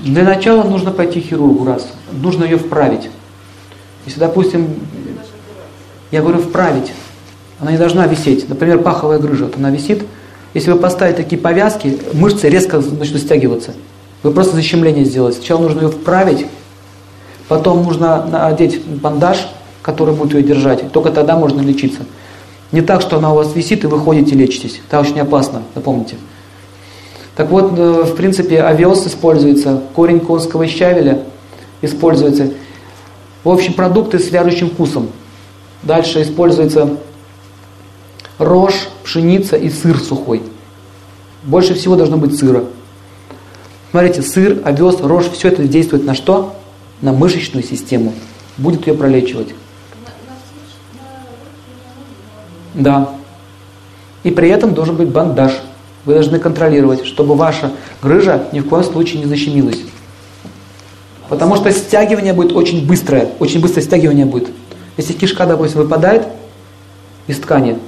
Для 0.00 0.24
начала 0.24 0.62
нужно 0.62 0.92
пойти 0.92 1.20
к 1.20 1.26
хирургу 1.26 1.66
раз. 1.66 1.86
Нужно 2.10 2.44
ее 2.44 2.56
вправить. 2.56 3.10
Если, 4.06 4.18
допустим, 4.18 4.74
я 6.10 6.22
говорю 6.22 6.38
вправить, 6.38 6.94
она 7.60 7.72
не 7.72 7.78
должна 7.78 8.06
висеть. 8.06 8.48
Например, 8.48 8.78
паховая 8.78 9.18
грыжа, 9.18 9.44
вот 9.44 9.56
она 9.58 9.70
висит. 9.70 10.02
Если 10.54 10.70
вы 10.70 10.78
поставите 10.78 11.22
такие 11.22 11.40
повязки, 11.40 11.98
мышцы 12.12 12.48
резко 12.48 12.78
начнут 12.78 13.20
стягиваться. 13.20 13.72
Вы 14.22 14.32
просто 14.32 14.56
защемление 14.56 15.04
сделаете. 15.04 15.38
Сначала 15.38 15.62
нужно 15.62 15.82
ее 15.82 15.88
вправить, 15.88 16.46
Потом 17.50 17.82
нужно 17.82 18.24
надеть 18.26 18.80
бандаж, 18.86 19.48
который 19.82 20.14
будет 20.14 20.34
ее 20.34 20.44
держать. 20.44 20.92
Только 20.92 21.10
тогда 21.10 21.36
можно 21.36 21.60
лечиться. 21.60 22.02
Не 22.70 22.80
так, 22.80 23.00
что 23.00 23.16
она 23.16 23.32
у 23.32 23.34
вас 23.34 23.56
висит 23.56 23.82
и 23.82 23.88
вы 23.88 23.98
ходите 23.98 24.36
лечитесь. 24.36 24.80
Это 24.86 25.00
очень 25.00 25.18
опасно, 25.18 25.62
запомните. 25.74 26.14
Так 27.34 27.50
вот, 27.50 27.72
э, 27.76 28.02
в 28.04 28.14
принципе, 28.14 28.62
овес 28.62 29.04
используется, 29.04 29.82
корень 29.96 30.20
конского 30.20 30.68
щавеля 30.68 31.24
используется. 31.82 32.52
В 33.42 33.50
общем, 33.50 33.72
продукты 33.72 34.20
с 34.20 34.30
вяжущим 34.30 34.70
вкусом. 34.70 35.08
Дальше 35.82 36.22
используется 36.22 36.98
рожь, 38.40 38.88
пшеница 39.04 39.56
и 39.56 39.70
сыр 39.70 40.00
сухой. 40.00 40.42
Больше 41.44 41.74
всего 41.74 41.94
должно 41.94 42.16
быть 42.16 42.36
сыра. 42.36 42.64
Смотрите, 43.92 44.22
сыр, 44.22 44.60
овес, 44.64 44.96
рожь, 45.00 45.30
все 45.30 45.48
это 45.48 45.62
действует 45.64 46.04
на 46.04 46.16
что? 46.16 46.56
на 47.02 47.12
мышечную 47.12 47.64
систему, 47.64 48.12
будет 48.58 48.86
ее 48.86 48.94
пролечивать. 48.94 49.48
Да. 52.74 53.10
И 54.22 54.30
при 54.30 54.48
этом 54.48 54.74
должен 54.74 54.96
быть 54.96 55.08
бандаж. 55.08 55.52
Вы 56.04 56.14
должны 56.14 56.38
контролировать, 56.38 57.04
чтобы 57.04 57.34
ваша 57.34 57.72
грыжа 58.02 58.44
ни 58.52 58.60
в 58.60 58.68
коем 58.68 58.84
случае 58.84 59.20
не 59.20 59.26
защемилась. 59.26 59.80
Потому 61.28 61.56
что 61.56 61.70
стягивание 61.72 62.32
будет 62.32 62.52
очень 62.52 62.86
быстрое, 62.86 63.28
очень 63.38 63.60
быстрое 63.60 63.84
стягивание 63.84 64.26
будет. 64.26 64.48
Если 64.96 65.12
кишка, 65.12 65.46
допустим, 65.46 65.80
выпадает 65.82 66.26
из 67.26 67.38
ткани, 67.38 67.78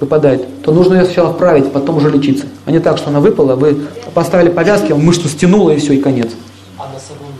выпадает, 0.00 0.62
то 0.62 0.72
нужно 0.72 0.94
ее 0.94 1.04
сначала 1.04 1.32
вправить, 1.32 1.72
потом 1.72 1.96
уже 1.96 2.10
лечиться. 2.10 2.46
А 2.64 2.70
не 2.70 2.80
так, 2.80 2.98
что 2.98 3.10
она 3.10 3.20
выпала, 3.20 3.54
вы 3.54 3.86
поставили 4.14 4.50
повязки, 4.50 4.92
мышцу 4.92 5.28
стянуло 5.28 5.70
и 5.70 5.78
все, 5.78 5.94
и 5.94 6.00
конец. 6.00 6.30
А 6.78 6.88
носовое 6.92 7.30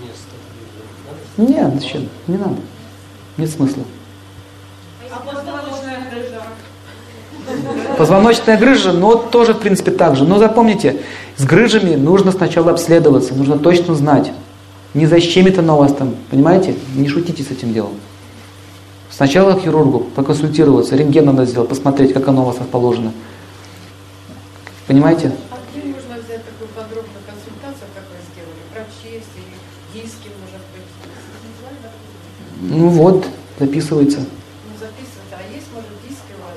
Нет, 1.37 1.75
зачем? 1.81 2.09
Не 2.27 2.37
надо. 2.37 2.57
Нет 3.37 3.51
смысла. 3.51 3.83
А 5.11 5.21
позвоночная 5.21 6.11
грыжа? 6.11 6.43
Позвоночная 7.97 8.59
грыжа, 8.59 8.93
но 8.93 9.15
тоже, 9.15 9.55
в 9.55 9.59
принципе, 9.59 9.91
так 9.91 10.17
же. 10.17 10.25
Но 10.25 10.39
запомните, 10.39 11.01
с 11.37 11.45
грыжами 11.45 11.95
нужно 11.95 12.33
сначала 12.33 12.71
обследоваться, 12.73 13.35
нужно 13.35 13.59
точно 13.59 13.95
знать. 13.95 14.33
Не 14.93 15.07
защемит 15.07 15.59
она 15.59 15.75
у 15.75 15.79
вас 15.79 15.95
там, 15.95 16.15
понимаете? 16.31 16.75
Не 16.95 17.09
шутите 17.09 17.43
с 17.43 17.51
этим 17.51 17.73
делом. 17.73 17.93
Сначала 19.21 19.53
к 19.53 19.61
хирургу 19.61 20.07
поконсультироваться, 20.17 20.97
рентген 20.97 21.27
надо 21.27 21.45
сделать, 21.45 21.69
посмотреть, 21.69 22.15
как 22.15 22.27
оно 22.29 22.41
у 22.41 22.47
вас 22.47 22.59
расположено. 22.59 23.13
Понимаете? 24.87 25.33
А 25.51 25.59
где 25.71 25.87
можно 25.89 26.15
взять 26.25 26.43
такую 26.43 26.69
подробную 26.75 27.21
консультацию, 27.27 27.87
как 27.95 28.05
вы 28.09 28.17
сделали? 28.33 28.63
Врачи 28.73 29.17
или 29.17 30.03
диски, 30.03 30.29
может 30.41 30.65
быть? 30.73 30.89
Ну 32.63 32.89
вот, 32.89 33.27
записывается. 33.59 34.21
Ну, 34.21 34.25
записывать. 34.81 35.33
А 35.33 35.55
есть, 35.55 35.67
может, 35.75 35.91
диски 36.09 36.33
у 36.33 36.43
вас? 36.43 36.57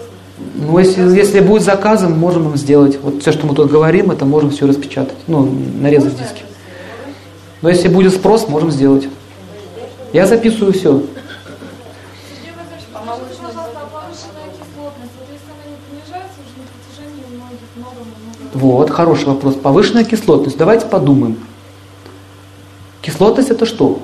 Ну, 0.55 0.79
если, 0.79 1.19
если 1.19 1.41
будет 1.41 1.63
заказом, 1.63 2.17
можем 2.17 2.47
им 2.47 2.55
сделать. 2.55 2.97
Вот 3.03 3.21
все, 3.21 3.33
что 3.33 3.45
мы 3.45 3.55
тут 3.55 3.69
говорим, 3.69 4.09
это 4.09 4.23
можем 4.23 4.51
все 4.51 4.67
распечатать. 4.67 5.17
Ну, 5.27 5.53
нарезать 5.81 6.17
диски. 6.17 6.43
Но 7.61 7.67
если 7.67 7.89
будет 7.89 8.13
спрос, 8.13 8.47
можем 8.47 8.71
сделать. 8.71 9.09
Я 10.13 10.27
записываю 10.27 10.71
все. 10.71 11.03
Вот, 18.63 18.89
хороший 18.91 19.25
вопрос. 19.25 19.55
Повышенная 19.55 20.05
кислотность. 20.05 20.57
Давайте 20.57 20.85
подумаем. 20.85 21.35
Кислотность 23.01 23.49
это 23.49 23.65
что? 23.65 23.99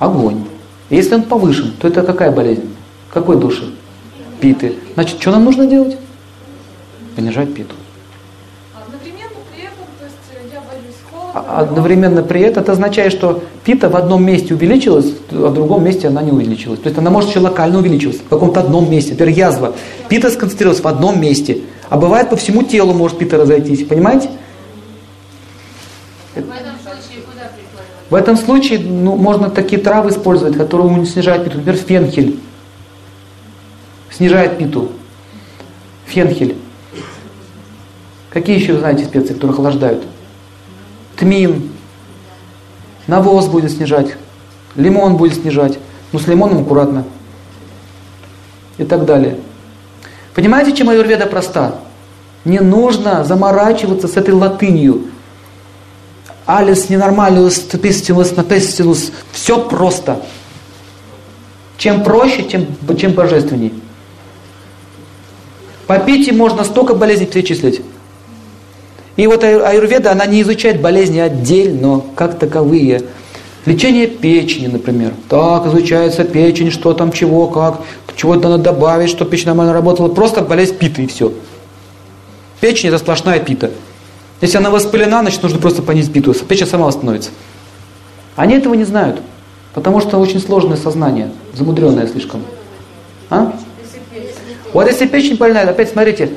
Огонь. 0.00 0.46
Если 0.90 1.14
он 1.14 1.22
повышен, 1.22 1.72
то 1.78 1.86
это 1.86 2.02
какая 2.02 2.32
болезнь? 2.32 2.74
Какой 3.12 3.36
души? 3.36 3.72
Питы. 4.40 4.74
Значит, 4.94 5.20
что 5.20 5.30
нам 5.30 5.44
нужно 5.44 5.68
делать? 5.68 5.96
Понижать 7.14 7.54
питу. 7.54 7.76
Одновременно 8.74 9.30
при 9.52 9.62
этом, 9.62 9.86
то 9.96 10.06
есть 10.06 10.52
я 10.52 10.60
боюсь 10.60 10.96
холода. 11.08 11.56
Одновременно 11.56 12.22
при 12.24 12.40
этом 12.40 12.64
это 12.64 12.72
означает, 12.72 13.12
что 13.12 13.44
пита 13.64 13.88
в 13.88 13.94
одном 13.94 14.24
месте 14.24 14.54
увеличилась, 14.54 15.06
а 15.30 15.50
в 15.50 15.54
другом 15.54 15.84
месте 15.84 16.08
она 16.08 16.20
не 16.22 16.32
увеличилась. 16.32 16.80
То 16.80 16.88
есть 16.88 16.98
она 16.98 17.10
может 17.10 17.30
еще 17.30 17.38
локально 17.38 17.78
увеличиваться, 17.78 18.24
в 18.24 18.28
каком-то 18.28 18.58
одном 18.58 18.90
месте. 18.90 19.12
Например, 19.12 19.36
язва. 19.36 19.76
Пита 20.08 20.30
сконцентрировалась 20.30 20.82
в 20.82 20.88
одном 20.88 21.20
месте. 21.20 21.62
А 21.92 21.98
бывает 21.98 22.30
по 22.30 22.36
всему 22.36 22.62
телу 22.62 22.94
может 22.94 23.18
пита 23.18 23.36
разойтись. 23.36 23.86
Понимаете? 23.86 24.30
В 26.34 26.38
этом 26.38 26.48
случае 26.82 27.20
куда 27.20 27.42
прикладывать? 27.48 28.08
В 28.08 28.14
этом 28.14 28.36
случае 28.38 28.78
ну, 28.78 29.16
можно 29.16 29.50
такие 29.50 29.78
травы 29.78 30.08
использовать, 30.08 30.56
которые 30.56 31.04
снижают 31.04 31.44
питу. 31.44 31.58
Например, 31.58 31.78
фенхель. 31.78 32.40
Снижает 34.10 34.56
питу. 34.56 34.92
Фенхель. 36.06 36.56
Какие 38.30 38.58
еще 38.58 38.78
знаете 38.78 39.04
специи, 39.04 39.34
которые 39.34 39.52
охлаждают? 39.52 40.02
Тмин. 41.16 41.72
Навоз 43.06 43.48
будет 43.48 43.70
снижать. 43.70 44.16
Лимон 44.76 45.18
будет 45.18 45.34
снижать. 45.34 45.78
Ну, 46.12 46.18
с 46.18 46.26
лимоном 46.26 46.62
аккуратно. 46.62 47.04
И 48.78 48.84
так 48.84 49.04
далее. 49.04 49.36
Понимаете, 50.34 50.74
чем 50.74 50.88
аюрведа 50.88 51.26
проста? 51.26 51.81
Не 52.44 52.60
нужно 52.60 53.24
заморачиваться 53.24 54.08
с 54.08 54.16
этой 54.16 54.34
латынью. 54.34 55.04
Алис 56.44 56.88
ненормалиус, 56.88 57.58
тупистилус, 57.60 58.34
напестилус. 58.36 59.12
Все 59.30 59.60
просто. 59.60 60.22
Чем 61.78 62.02
проще, 62.02 62.42
тем, 62.42 62.66
чем 62.96 63.12
божественней. 63.12 63.72
По 65.86 65.98
пите 65.98 66.32
можно 66.32 66.64
столько 66.64 66.94
болезней 66.94 67.26
перечислить. 67.26 67.82
И 69.16 69.26
вот 69.26 69.44
аю- 69.44 69.64
аюрведа, 69.64 70.12
она 70.12 70.26
не 70.26 70.42
изучает 70.42 70.80
болезни 70.80 71.18
отдельно, 71.18 72.02
как 72.16 72.38
таковые. 72.38 73.02
Лечение 73.66 74.06
печени, 74.08 74.66
например. 74.66 75.12
Так, 75.28 75.66
изучается 75.66 76.24
печень, 76.24 76.70
что 76.70 76.92
там, 76.94 77.12
чего, 77.12 77.46
как, 77.46 77.80
чего 78.16 78.34
надо 78.34 78.58
добавить, 78.58 79.10
чтобы 79.10 79.30
печень 79.30 79.46
нормально 79.48 79.72
работала. 79.72 80.08
Просто 80.08 80.42
болезнь 80.42 80.76
питы 80.76 81.04
и 81.04 81.06
все. 81.06 81.32
Печень 82.62 82.90
это 82.90 82.98
сплошная 82.98 83.40
пита. 83.40 83.72
Если 84.40 84.56
она 84.56 84.70
воспалена, 84.70 85.22
значит 85.22 85.42
нужно 85.42 85.58
просто 85.58 85.82
понизить 85.82 86.12
питу. 86.12 86.32
Печень 86.32 86.68
сама 86.68 86.86
восстановится. 86.86 87.30
Они 88.36 88.54
этого 88.54 88.74
не 88.74 88.84
знают. 88.84 89.20
Потому 89.74 90.00
что 90.00 90.18
очень 90.18 90.38
сложное 90.38 90.76
сознание, 90.76 91.32
замудренное 91.54 92.06
слишком. 92.06 92.44
А? 93.30 93.52
Вот 94.72 94.86
если 94.86 95.08
печень 95.08 95.38
больная, 95.38 95.68
опять 95.68 95.90
смотрите, 95.90 96.34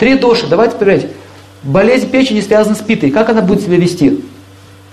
три 0.00 0.18
доши, 0.18 0.48
давайте 0.48 0.74
проверять. 0.74 1.06
Болезнь 1.62 2.10
печени 2.10 2.40
связана 2.40 2.74
с 2.74 2.80
питой. 2.80 3.12
Как 3.12 3.28
она 3.28 3.40
будет 3.40 3.62
себя 3.62 3.76
вести? 3.76 4.24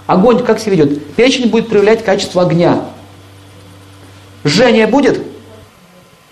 Огонь 0.05 0.45
как 0.45 0.59
себя 0.59 0.73
ведет? 0.73 1.15
Печень 1.15 1.49
будет 1.49 1.69
проявлять 1.69 2.05
качество 2.05 2.43
огня. 2.43 2.85
Жжение 4.43 4.85
будет? 4.85 5.23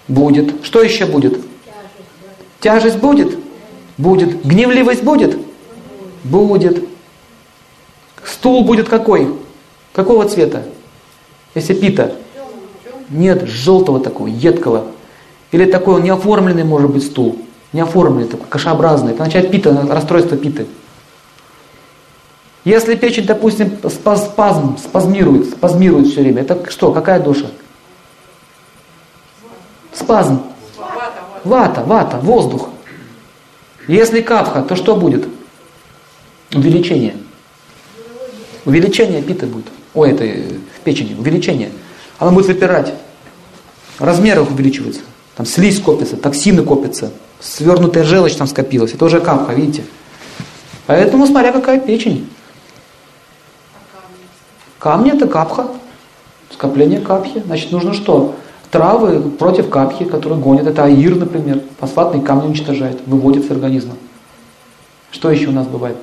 Будет. 0.08 0.54
Что 0.64 0.84
еще 0.84 1.08
будет? 1.08 1.40
Тяжесть 2.60 2.98
будет? 2.98 3.43
Будет. 3.98 4.44
Гневливость 4.46 5.04
будет? 5.04 5.38
Будет. 6.24 6.84
Стул 8.26 8.64
будет 8.64 8.90
какой? 8.90 9.34
Какого 9.94 10.28
цвета? 10.28 10.64
Если 11.56 11.74
пита? 11.74 12.16
Нет, 13.10 13.44
желтого 13.44 14.00
такого, 14.00 14.28
едкого. 14.28 14.88
Или 15.52 15.66
такой 15.66 15.96
он 15.96 16.04
неоформленный 16.04 16.64
может 16.64 16.90
быть 16.90 17.06
стул. 17.06 17.38
Неоформленный, 17.74 18.28
такой, 18.28 18.48
кашеобразный. 18.48 19.12
Это 19.12 19.24
означает 19.24 19.52
пита, 19.52 19.86
расстройство 19.90 20.38
питы. 20.38 20.66
Если 22.64 22.96
печень, 22.96 23.26
допустим, 23.26 23.78
спаз- 23.84 24.26
спазм, 24.26 24.78
спазмирует, 24.78 25.50
спазмирует 25.50 26.08
все 26.08 26.22
время, 26.22 26.42
это 26.44 26.70
что, 26.70 26.92
какая 26.94 27.20
душа? 27.20 27.48
Спазм. 29.94 30.42
Вата, 31.44 31.84
вата, 31.86 32.18
воздух. 32.18 32.70
Если 33.88 34.22
капха, 34.22 34.62
то 34.62 34.76
что 34.76 34.96
будет? 34.96 35.28
Увеличение. 36.54 37.16
Увеличение 38.66 39.22
питы 39.22 39.46
будет. 39.46 39.66
Ой, 39.94 40.12
это 40.12 40.24
э, 40.24 40.44
печени, 40.84 41.16
увеличение. 41.20 41.72
Она 42.18 42.32
будет 42.32 42.48
выпирать. 42.48 42.94
Размер 44.00 44.42
их 44.42 44.50
увеличивается. 44.50 45.02
Там 45.36 45.46
слизь 45.46 45.82
копится, 45.82 46.16
токсины 46.16 46.64
копятся, 46.64 47.12
свернутая 47.40 48.04
желчь 48.04 48.36
там 48.36 48.48
скопилась. 48.48 48.94
Это 48.94 49.06
уже 49.06 49.20
капха, 49.20 49.54
видите? 49.54 49.84
Поэтому 50.86 51.26
смотря 51.28 51.52
какая 51.52 51.80
печень. 51.80 52.30
Камни 54.80 55.14
это 55.14 55.28
капха. 55.28 55.68
Скопление 56.52 57.00
капхи. 57.00 57.42
Значит, 57.46 57.72
нужно 57.72 57.94
что? 57.94 58.36
Травы 58.74 59.30
против 59.30 59.70
капхи, 59.70 60.04
которые 60.04 60.40
гонят. 60.40 60.66
Это 60.66 60.86
аир, 60.86 61.16
например. 61.16 61.62
Фосфатные 61.80 62.24
камни 62.24 62.48
уничтожает, 62.48 63.02
выводит 63.06 63.46
с 63.46 63.52
организма. 63.52 63.94
Что 65.12 65.30
еще 65.30 65.50
у 65.50 65.52
нас 65.52 65.68
бывает? 65.68 65.96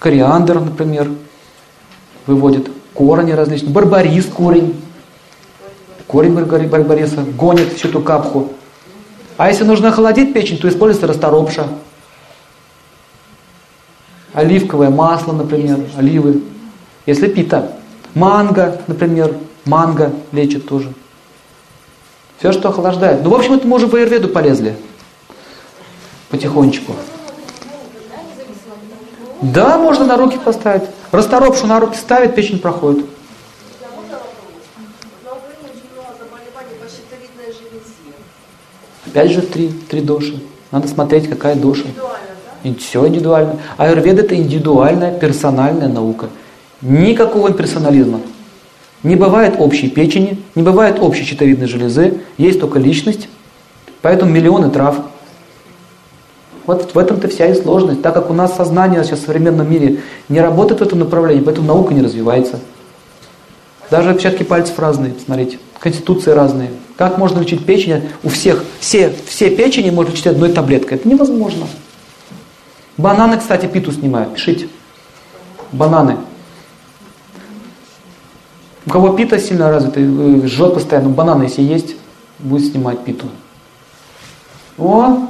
Кориандр, 0.00 0.58
например, 0.58 1.08
выводит. 2.26 2.72
Корни 2.92 3.30
различные. 3.30 3.70
Барбарис 3.70 4.26
корень. 4.26 4.82
Корень 6.08 6.34
барбари- 6.34 6.66
барбариса 6.66 7.22
гонит 7.22 7.72
всю 7.74 7.86
эту 7.86 8.00
капху. 8.00 8.50
А 9.36 9.48
если 9.48 9.62
нужно 9.62 9.90
охладить 9.90 10.34
печень, 10.34 10.58
то 10.58 10.68
используется 10.68 11.06
расторопша. 11.06 11.68
Оливковое 14.32 14.90
масло, 14.90 15.34
например, 15.34 15.78
оливы. 15.96 16.42
Если 17.06 17.28
пита. 17.28 17.76
Манго, 18.14 18.80
например, 18.88 19.36
манго 19.70 20.12
лечит 20.32 20.68
тоже. 20.68 20.92
Все, 22.38 22.52
что 22.52 22.70
охлаждает. 22.70 23.22
Ну, 23.22 23.30
в 23.30 23.34
общем, 23.34 23.54
это 23.54 23.66
мы 23.66 23.76
уже 23.76 23.86
в 23.86 23.94
аюрведу 23.94 24.28
полезли. 24.28 24.74
Потихонечку. 26.30 26.94
Да, 29.40 29.78
можно 29.78 30.04
на 30.04 30.16
руки 30.16 30.38
поставить. 30.38 30.82
Расторопшу 31.12 31.66
на 31.66 31.80
руки 31.80 31.96
ставит, 31.96 32.34
печень 32.34 32.58
проходит. 32.58 33.06
Опять 39.06 39.30
же 39.32 39.42
три, 39.42 39.68
три 39.68 40.00
доши. 40.02 40.40
Надо 40.70 40.88
смотреть, 40.88 41.28
какая 41.28 41.56
доша. 41.56 41.86
И 42.62 42.74
все 42.74 43.06
индивидуально. 43.06 43.58
Аюрведа 43.76 44.22
это 44.22 44.36
индивидуальная, 44.36 45.18
персональная 45.18 45.88
наука. 45.88 46.28
Никакого 46.80 47.52
персонализма. 47.52 48.20
Не 49.02 49.16
бывает 49.16 49.54
общей 49.58 49.88
печени, 49.88 50.38
не 50.54 50.62
бывает 50.62 50.98
общей 51.00 51.24
щитовидной 51.24 51.66
железы, 51.66 52.20
есть 52.36 52.60
только 52.60 52.78
личность. 52.78 53.28
Поэтому 54.02 54.30
миллионы 54.30 54.70
трав. 54.70 54.96
Вот 56.66 56.94
в 56.94 56.98
этом-то 56.98 57.28
вся 57.28 57.46
и 57.46 57.54
сложность. 57.54 58.02
Так 58.02 58.14
как 58.14 58.30
у 58.30 58.34
нас 58.34 58.54
сознание 58.54 59.02
сейчас 59.04 59.20
в 59.20 59.24
современном 59.24 59.70
мире 59.70 60.00
не 60.28 60.40
работает 60.40 60.80
в 60.80 60.84
этом 60.84 60.98
направлении, 60.98 61.42
поэтому 61.42 61.66
наука 61.66 61.94
не 61.94 62.02
развивается. 62.02 62.60
Даже 63.90 64.10
отпечатки 64.10 64.42
пальцев 64.42 64.78
разные, 64.78 65.14
смотрите. 65.24 65.58
Конституции 65.80 66.30
разные. 66.30 66.70
Как 66.96 67.18
можно 67.18 67.40
лечить 67.40 67.64
печень? 67.64 68.02
У 68.22 68.28
всех, 68.28 68.62
все, 68.78 69.12
все 69.26 69.50
печени 69.50 69.90
можно 69.90 70.12
лечить 70.12 70.26
одной 70.26 70.52
таблеткой. 70.52 70.98
Это 70.98 71.08
невозможно. 71.08 71.66
Бананы, 72.98 73.38
кстати, 73.38 73.66
питу 73.66 73.90
снимают. 73.90 74.34
Пишите. 74.34 74.68
Бананы. 75.72 76.18
У 78.90 78.92
кого 78.92 79.12
пита 79.12 79.38
сильно 79.38 79.70
развитый, 79.70 80.02
э, 80.02 80.48
жжет 80.48 80.74
постоянно, 80.74 81.10
бананы 81.10 81.44
если 81.44 81.62
есть, 81.62 81.94
будет 82.40 82.72
снимать 82.72 83.04
питу. 83.04 83.28
О, 84.78 85.28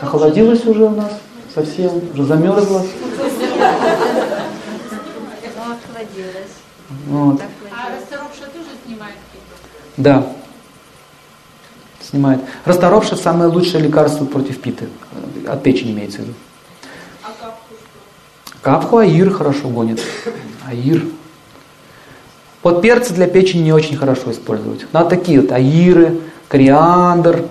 охладилось 0.00 0.64
уже 0.64 0.84
у 0.84 0.96
нас 0.96 1.12
совсем, 1.54 1.90
уже 2.14 2.24
замерзло. 2.24 2.82
Вот. 7.08 7.42
А 7.42 7.94
расторопша 7.94 8.44
тоже 8.54 8.70
снимает 8.86 9.16
питу? 9.32 9.68
Да. 9.98 10.26
Снимает. 12.00 12.40
Расторопша 12.64 13.16
самое 13.16 13.50
лучшее 13.50 13.84
лекарство 13.84 14.24
против 14.24 14.58
питы. 14.62 14.88
От 15.46 15.62
печени 15.62 15.90
имеется 15.90 16.20
в 16.20 16.22
виду. 16.22 16.34
А 17.22 17.26
капку 17.38 17.74
что? 17.74 18.56
Капху 18.62 18.96
аир 18.96 19.30
хорошо 19.30 19.68
гонит. 19.68 20.00
Аир. 20.66 21.04
Вот 22.62 22.80
перцы 22.80 23.12
для 23.12 23.26
печени 23.26 23.62
не 23.62 23.72
очень 23.72 23.96
хорошо 23.96 24.30
использовать. 24.30 24.86
Надо 24.92 25.10
такие 25.10 25.40
вот 25.40 25.50
аиры, 25.50 26.20
кориандр, 26.48 27.46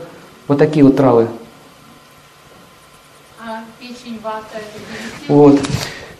вот 0.47 0.57
такие 0.57 0.85
вот 0.85 0.95
травы. 0.95 1.27
А 3.39 3.63
печень, 3.79 4.19
вата, 4.23 4.45
это? 4.53 5.33
Вот. 5.33 5.59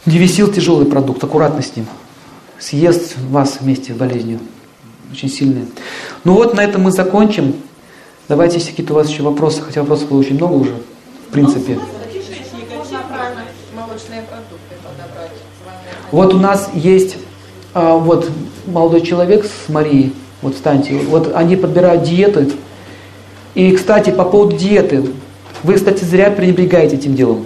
Девисил 0.05 0.51
тяжелый 0.51 0.85
продукт, 0.85 1.23
аккуратно 1.23 1.61
с 1.61 1.76
ним. 1.76 1.85
Съест 2.59 3.18
вас 3.30 3.59
вместе 3.61 3.93
с 3.93 3.95
болезнью. 3.95 4.39
Очень 5.11 5.30
сильный. 5.30 5.68
Ну 6.23 6.34
вот 6.34 6.53
на 6.53 6.61
этом 6.61 6.81
мы 6.81 6.91
закончим. 6.91 7.55
Давайте, 8.27 8.57
если 8.57 8.72
какие-то 8.72 8.93
у 8.93 8.95
вас 8.97 9.09
еще 9.09 9.23
вопросы, 9.23 9.61
хотя 9.61 9.81
вопросов 9.81 10.09
было 10.09 10.19
очень 10.19 10.35
много 10.35 10.53
уже, 10.53 10.76
в 11.27 11.31
принципе. 11.31 11.80
Можно 12.76 12.99
правильно 13.07 13.43
молочные 13.73 14.22
продукты 14.23 14.76
подобрать. 14.84 15.31
Вот 16.11 16.34
у 16.34 16.39
нас 16.39 16.69
есть 16.73 17.18
а, 17.73 17.95
вот 17.95 18.30
молодой 18.65 19.01
человек 19.01 19.45
с 19.45 19.69
Марией, 19.69 20.13
вот 20.41 20.55
встаньте, 20.55 20.97
вот 20.97 21.31
они 21.35 21.55
подбирают 21.55 22.03
диеты. 22.03 22.49
И, 23.53 23.71
кстати, 23.75 24.11
по 24.11 24.23
поводу 24.23 24.57
диеты, 24.57 25.03
вы, 25.63 25.73
кстати, 25.73 26.03
зря 26.03 26.31
пренебрегаете 26.31 26.95
этим 26.95 27.15
делом. 27.15 27.45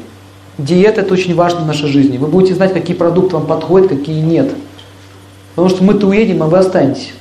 Диета 0.58 1.02
это 1.02 1.14
очень 1.14 1.36
важно 1.36 1.62
в 1.62 1.68
нашей 1.68 1.90
жизни. 1.90 2.18
Вы 2.18 2.28
будете 2.28 2.54
знать, 2.54 2.74
какие 2.74 2.96
продукты 2.96 3.36
вам 3.36 3.46
подходят, 3.46 3.90
какие 3.90 4.22
нет. 4.22 4.54
Потому 5.56 5.70
что 5.70 5.84
мы-то 5.84 6.08
уедем, 6.08 6.44
а 6.44 6.48
вы 6.48 6.58
останетесь. 6.58 7.14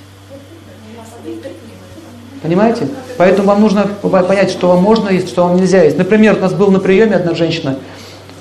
Понимаете? 2.42 2.88
Поэтому 3.16 3.48
вам 3.48 3.60
нужно 3.60 3.88
понять, 4.02 4.50
что 4.50 4.68
вам 4.68 4.82
можно 4.82 5.08
есть, 5.08 5.28
что 5.28 5.44
вам 5.44 5.56
нельзя 5.56 5.82
есть. 5.82 5.96
Например, 5.96 6.36
у 6.36 6.40
нас 6.40 6.52
был 6.52 6.70
на 6.70 6.78
приеме 6.78 7.16
одна 7.16 7.34
женщина, 7.34 7.78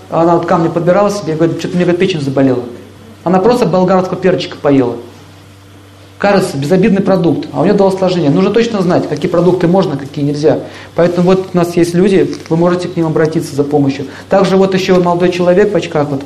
она 0.09 0.35
вот 0.35 0.45
камни 0.45 0.67
подбирала 0.67 1.09
себе, 1.09 1.35
говорит, 1.35 1.59
что-то 1.59 1.77
у 1.77 1.93
печень 1.93 2.21
заболела. 2.21 2.63
Она 3.23 3.39
просто 3.39 3.65
болгарского 3.65 4.17
перчика 4.17 4.57
поела. 4.57 4.97
Кажется, 6.23 6.55
безобидный 6.55 7.01
продукт, 7.01 7.49
а 7.51 7.59
у 7.59 7.63
нее 7.65 7.73
дало 7.73 7.91
сложение. 7.91 8.29
Нужно 8.29 8.51
точно 8.51 8.81
знать, 8.81 9.09
какие 9.09 9.29
продукты 9.29 9.67
можно, 9.67 9.97
какие 9.97 10.23
нельзя. 10.23 10.61
Поэтому 10.95 11.31
вот 11.31 11.49
у 11.53 11.57
нас 11.57 11.75
есть 11.75 11.93
люди, 11.93 12.33
вы 12.47 12.55
можете 12.55 12.87
к 12.87 12.95
ним 12.95 13.07
обратиться 13.07 13.53
за 13.53 13.65
помощью. 13.65 14.05
Также 14.29 14.55
вот 14.55 14.73
еще 14.73 14.97
молодой 15.01 15.33
человек 15.33 15.73
в 15.73 15.75
очках, 15.75 16.07
вот, 16.07 16.21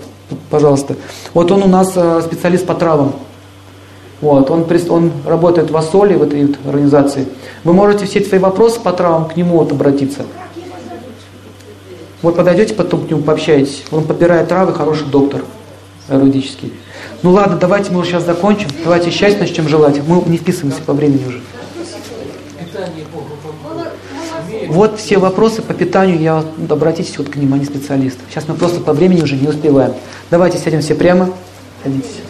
пожалуйста. 0.51 0.97
Вот 1.33 1.51
он 1.51 1.63
у 1.63 1.67
нас 1.67 1.93
э, 1.95 2.21
специалист 2.23 2.63
по 2.67 2.75
травам. 2.75 3.15
Вот, 4.21 4.51
он, 4.51 4.67
он 4.89 5.11
работает 5.25 5.71
в 5.71 5.75
Ассоле, 5.75 6.15
в 6.15 6.21
этой 6.21 6.55
организации. 6.63 7.25
Вы 7.63 7.73
можете 7.73 8.05
все 8.05 8.21
свои 8.21 8.39
вопросы 8.39 8.79
по 8.79 8.93
травам 8.93 9.27
к 9.27 9.35
нему 9.35 9.57
вот 9.57 9.71
обратиться. 9.71 10.27
Вот 12.21 12.35
подойдете 12.35 12.75
потом 12.75 13.07
к 13.07 13.09
нему, 13.09 13.23
пообщаетесь. 13.23 13.83
Он 13.89 14.03
подбирает 14.03 14.47
травы, 14.47 14.73
хороший 14.73 15.07
доктор 15.07 15.41
юридический. 16.15 16.73
Ну 17.23 17.31
ладно, 17.31 17.57
давайте 17.57 17.91
мы 17.91 17.99
уже 17.99 18.11
сейчас 18.11 18.25
закончим. 18.25 18.67
Давайте 18.83 19.11
счастья 19.11 19.39
начнем 19.39 19.67
желать. 19.67 20.01
Мы 20.07 20.21
не 20.27 20.37
вписываемся 20.37 20.81
по 20.81 20.93
времени 20.93 21.25
уже. 21.27 21.41
Вот 24.67 24.99
все 24.99 25.17
вопросы 25.17 25.61
по 25.61 25.73
питанию, 25.73 26.19
я, 26.19 26.43
вот, 26.57 26.71
обратитесь 26.71 27.17
вот 27.17 27.29
к 27.29 27.35
ним, 27.35 27.53
они 27.53 27.65
специалисты. 27.65 28.19
Сейчас 28.29 28.47
мы 28.47 28.55
просто 28.55 28.79
по 28.79 28.93
времени 28.93 29.21
уже 29.21 29.35
не 29.35 29.47
успеваем. 29.47 29.93
Давайте 30.29 30.57
сядем 30.57 30.81
все 30.81 30.95
прямо. 30.95 31.29
Садитесь. 31.83 32.21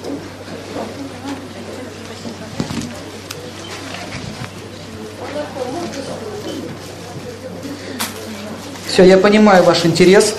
Все, 8.87 9.03
я 9.03 9.17
понимаю 9.17 9.63
ваш 9.63 9.85
интерес. 9.85 10.35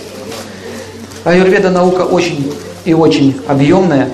Аюрведа 1.24 1.70
наука 1.70 2.02
очень 2.02 2.52
и 2.88 2.94
очень 2.94 3.36
объемная. 3.46 4.08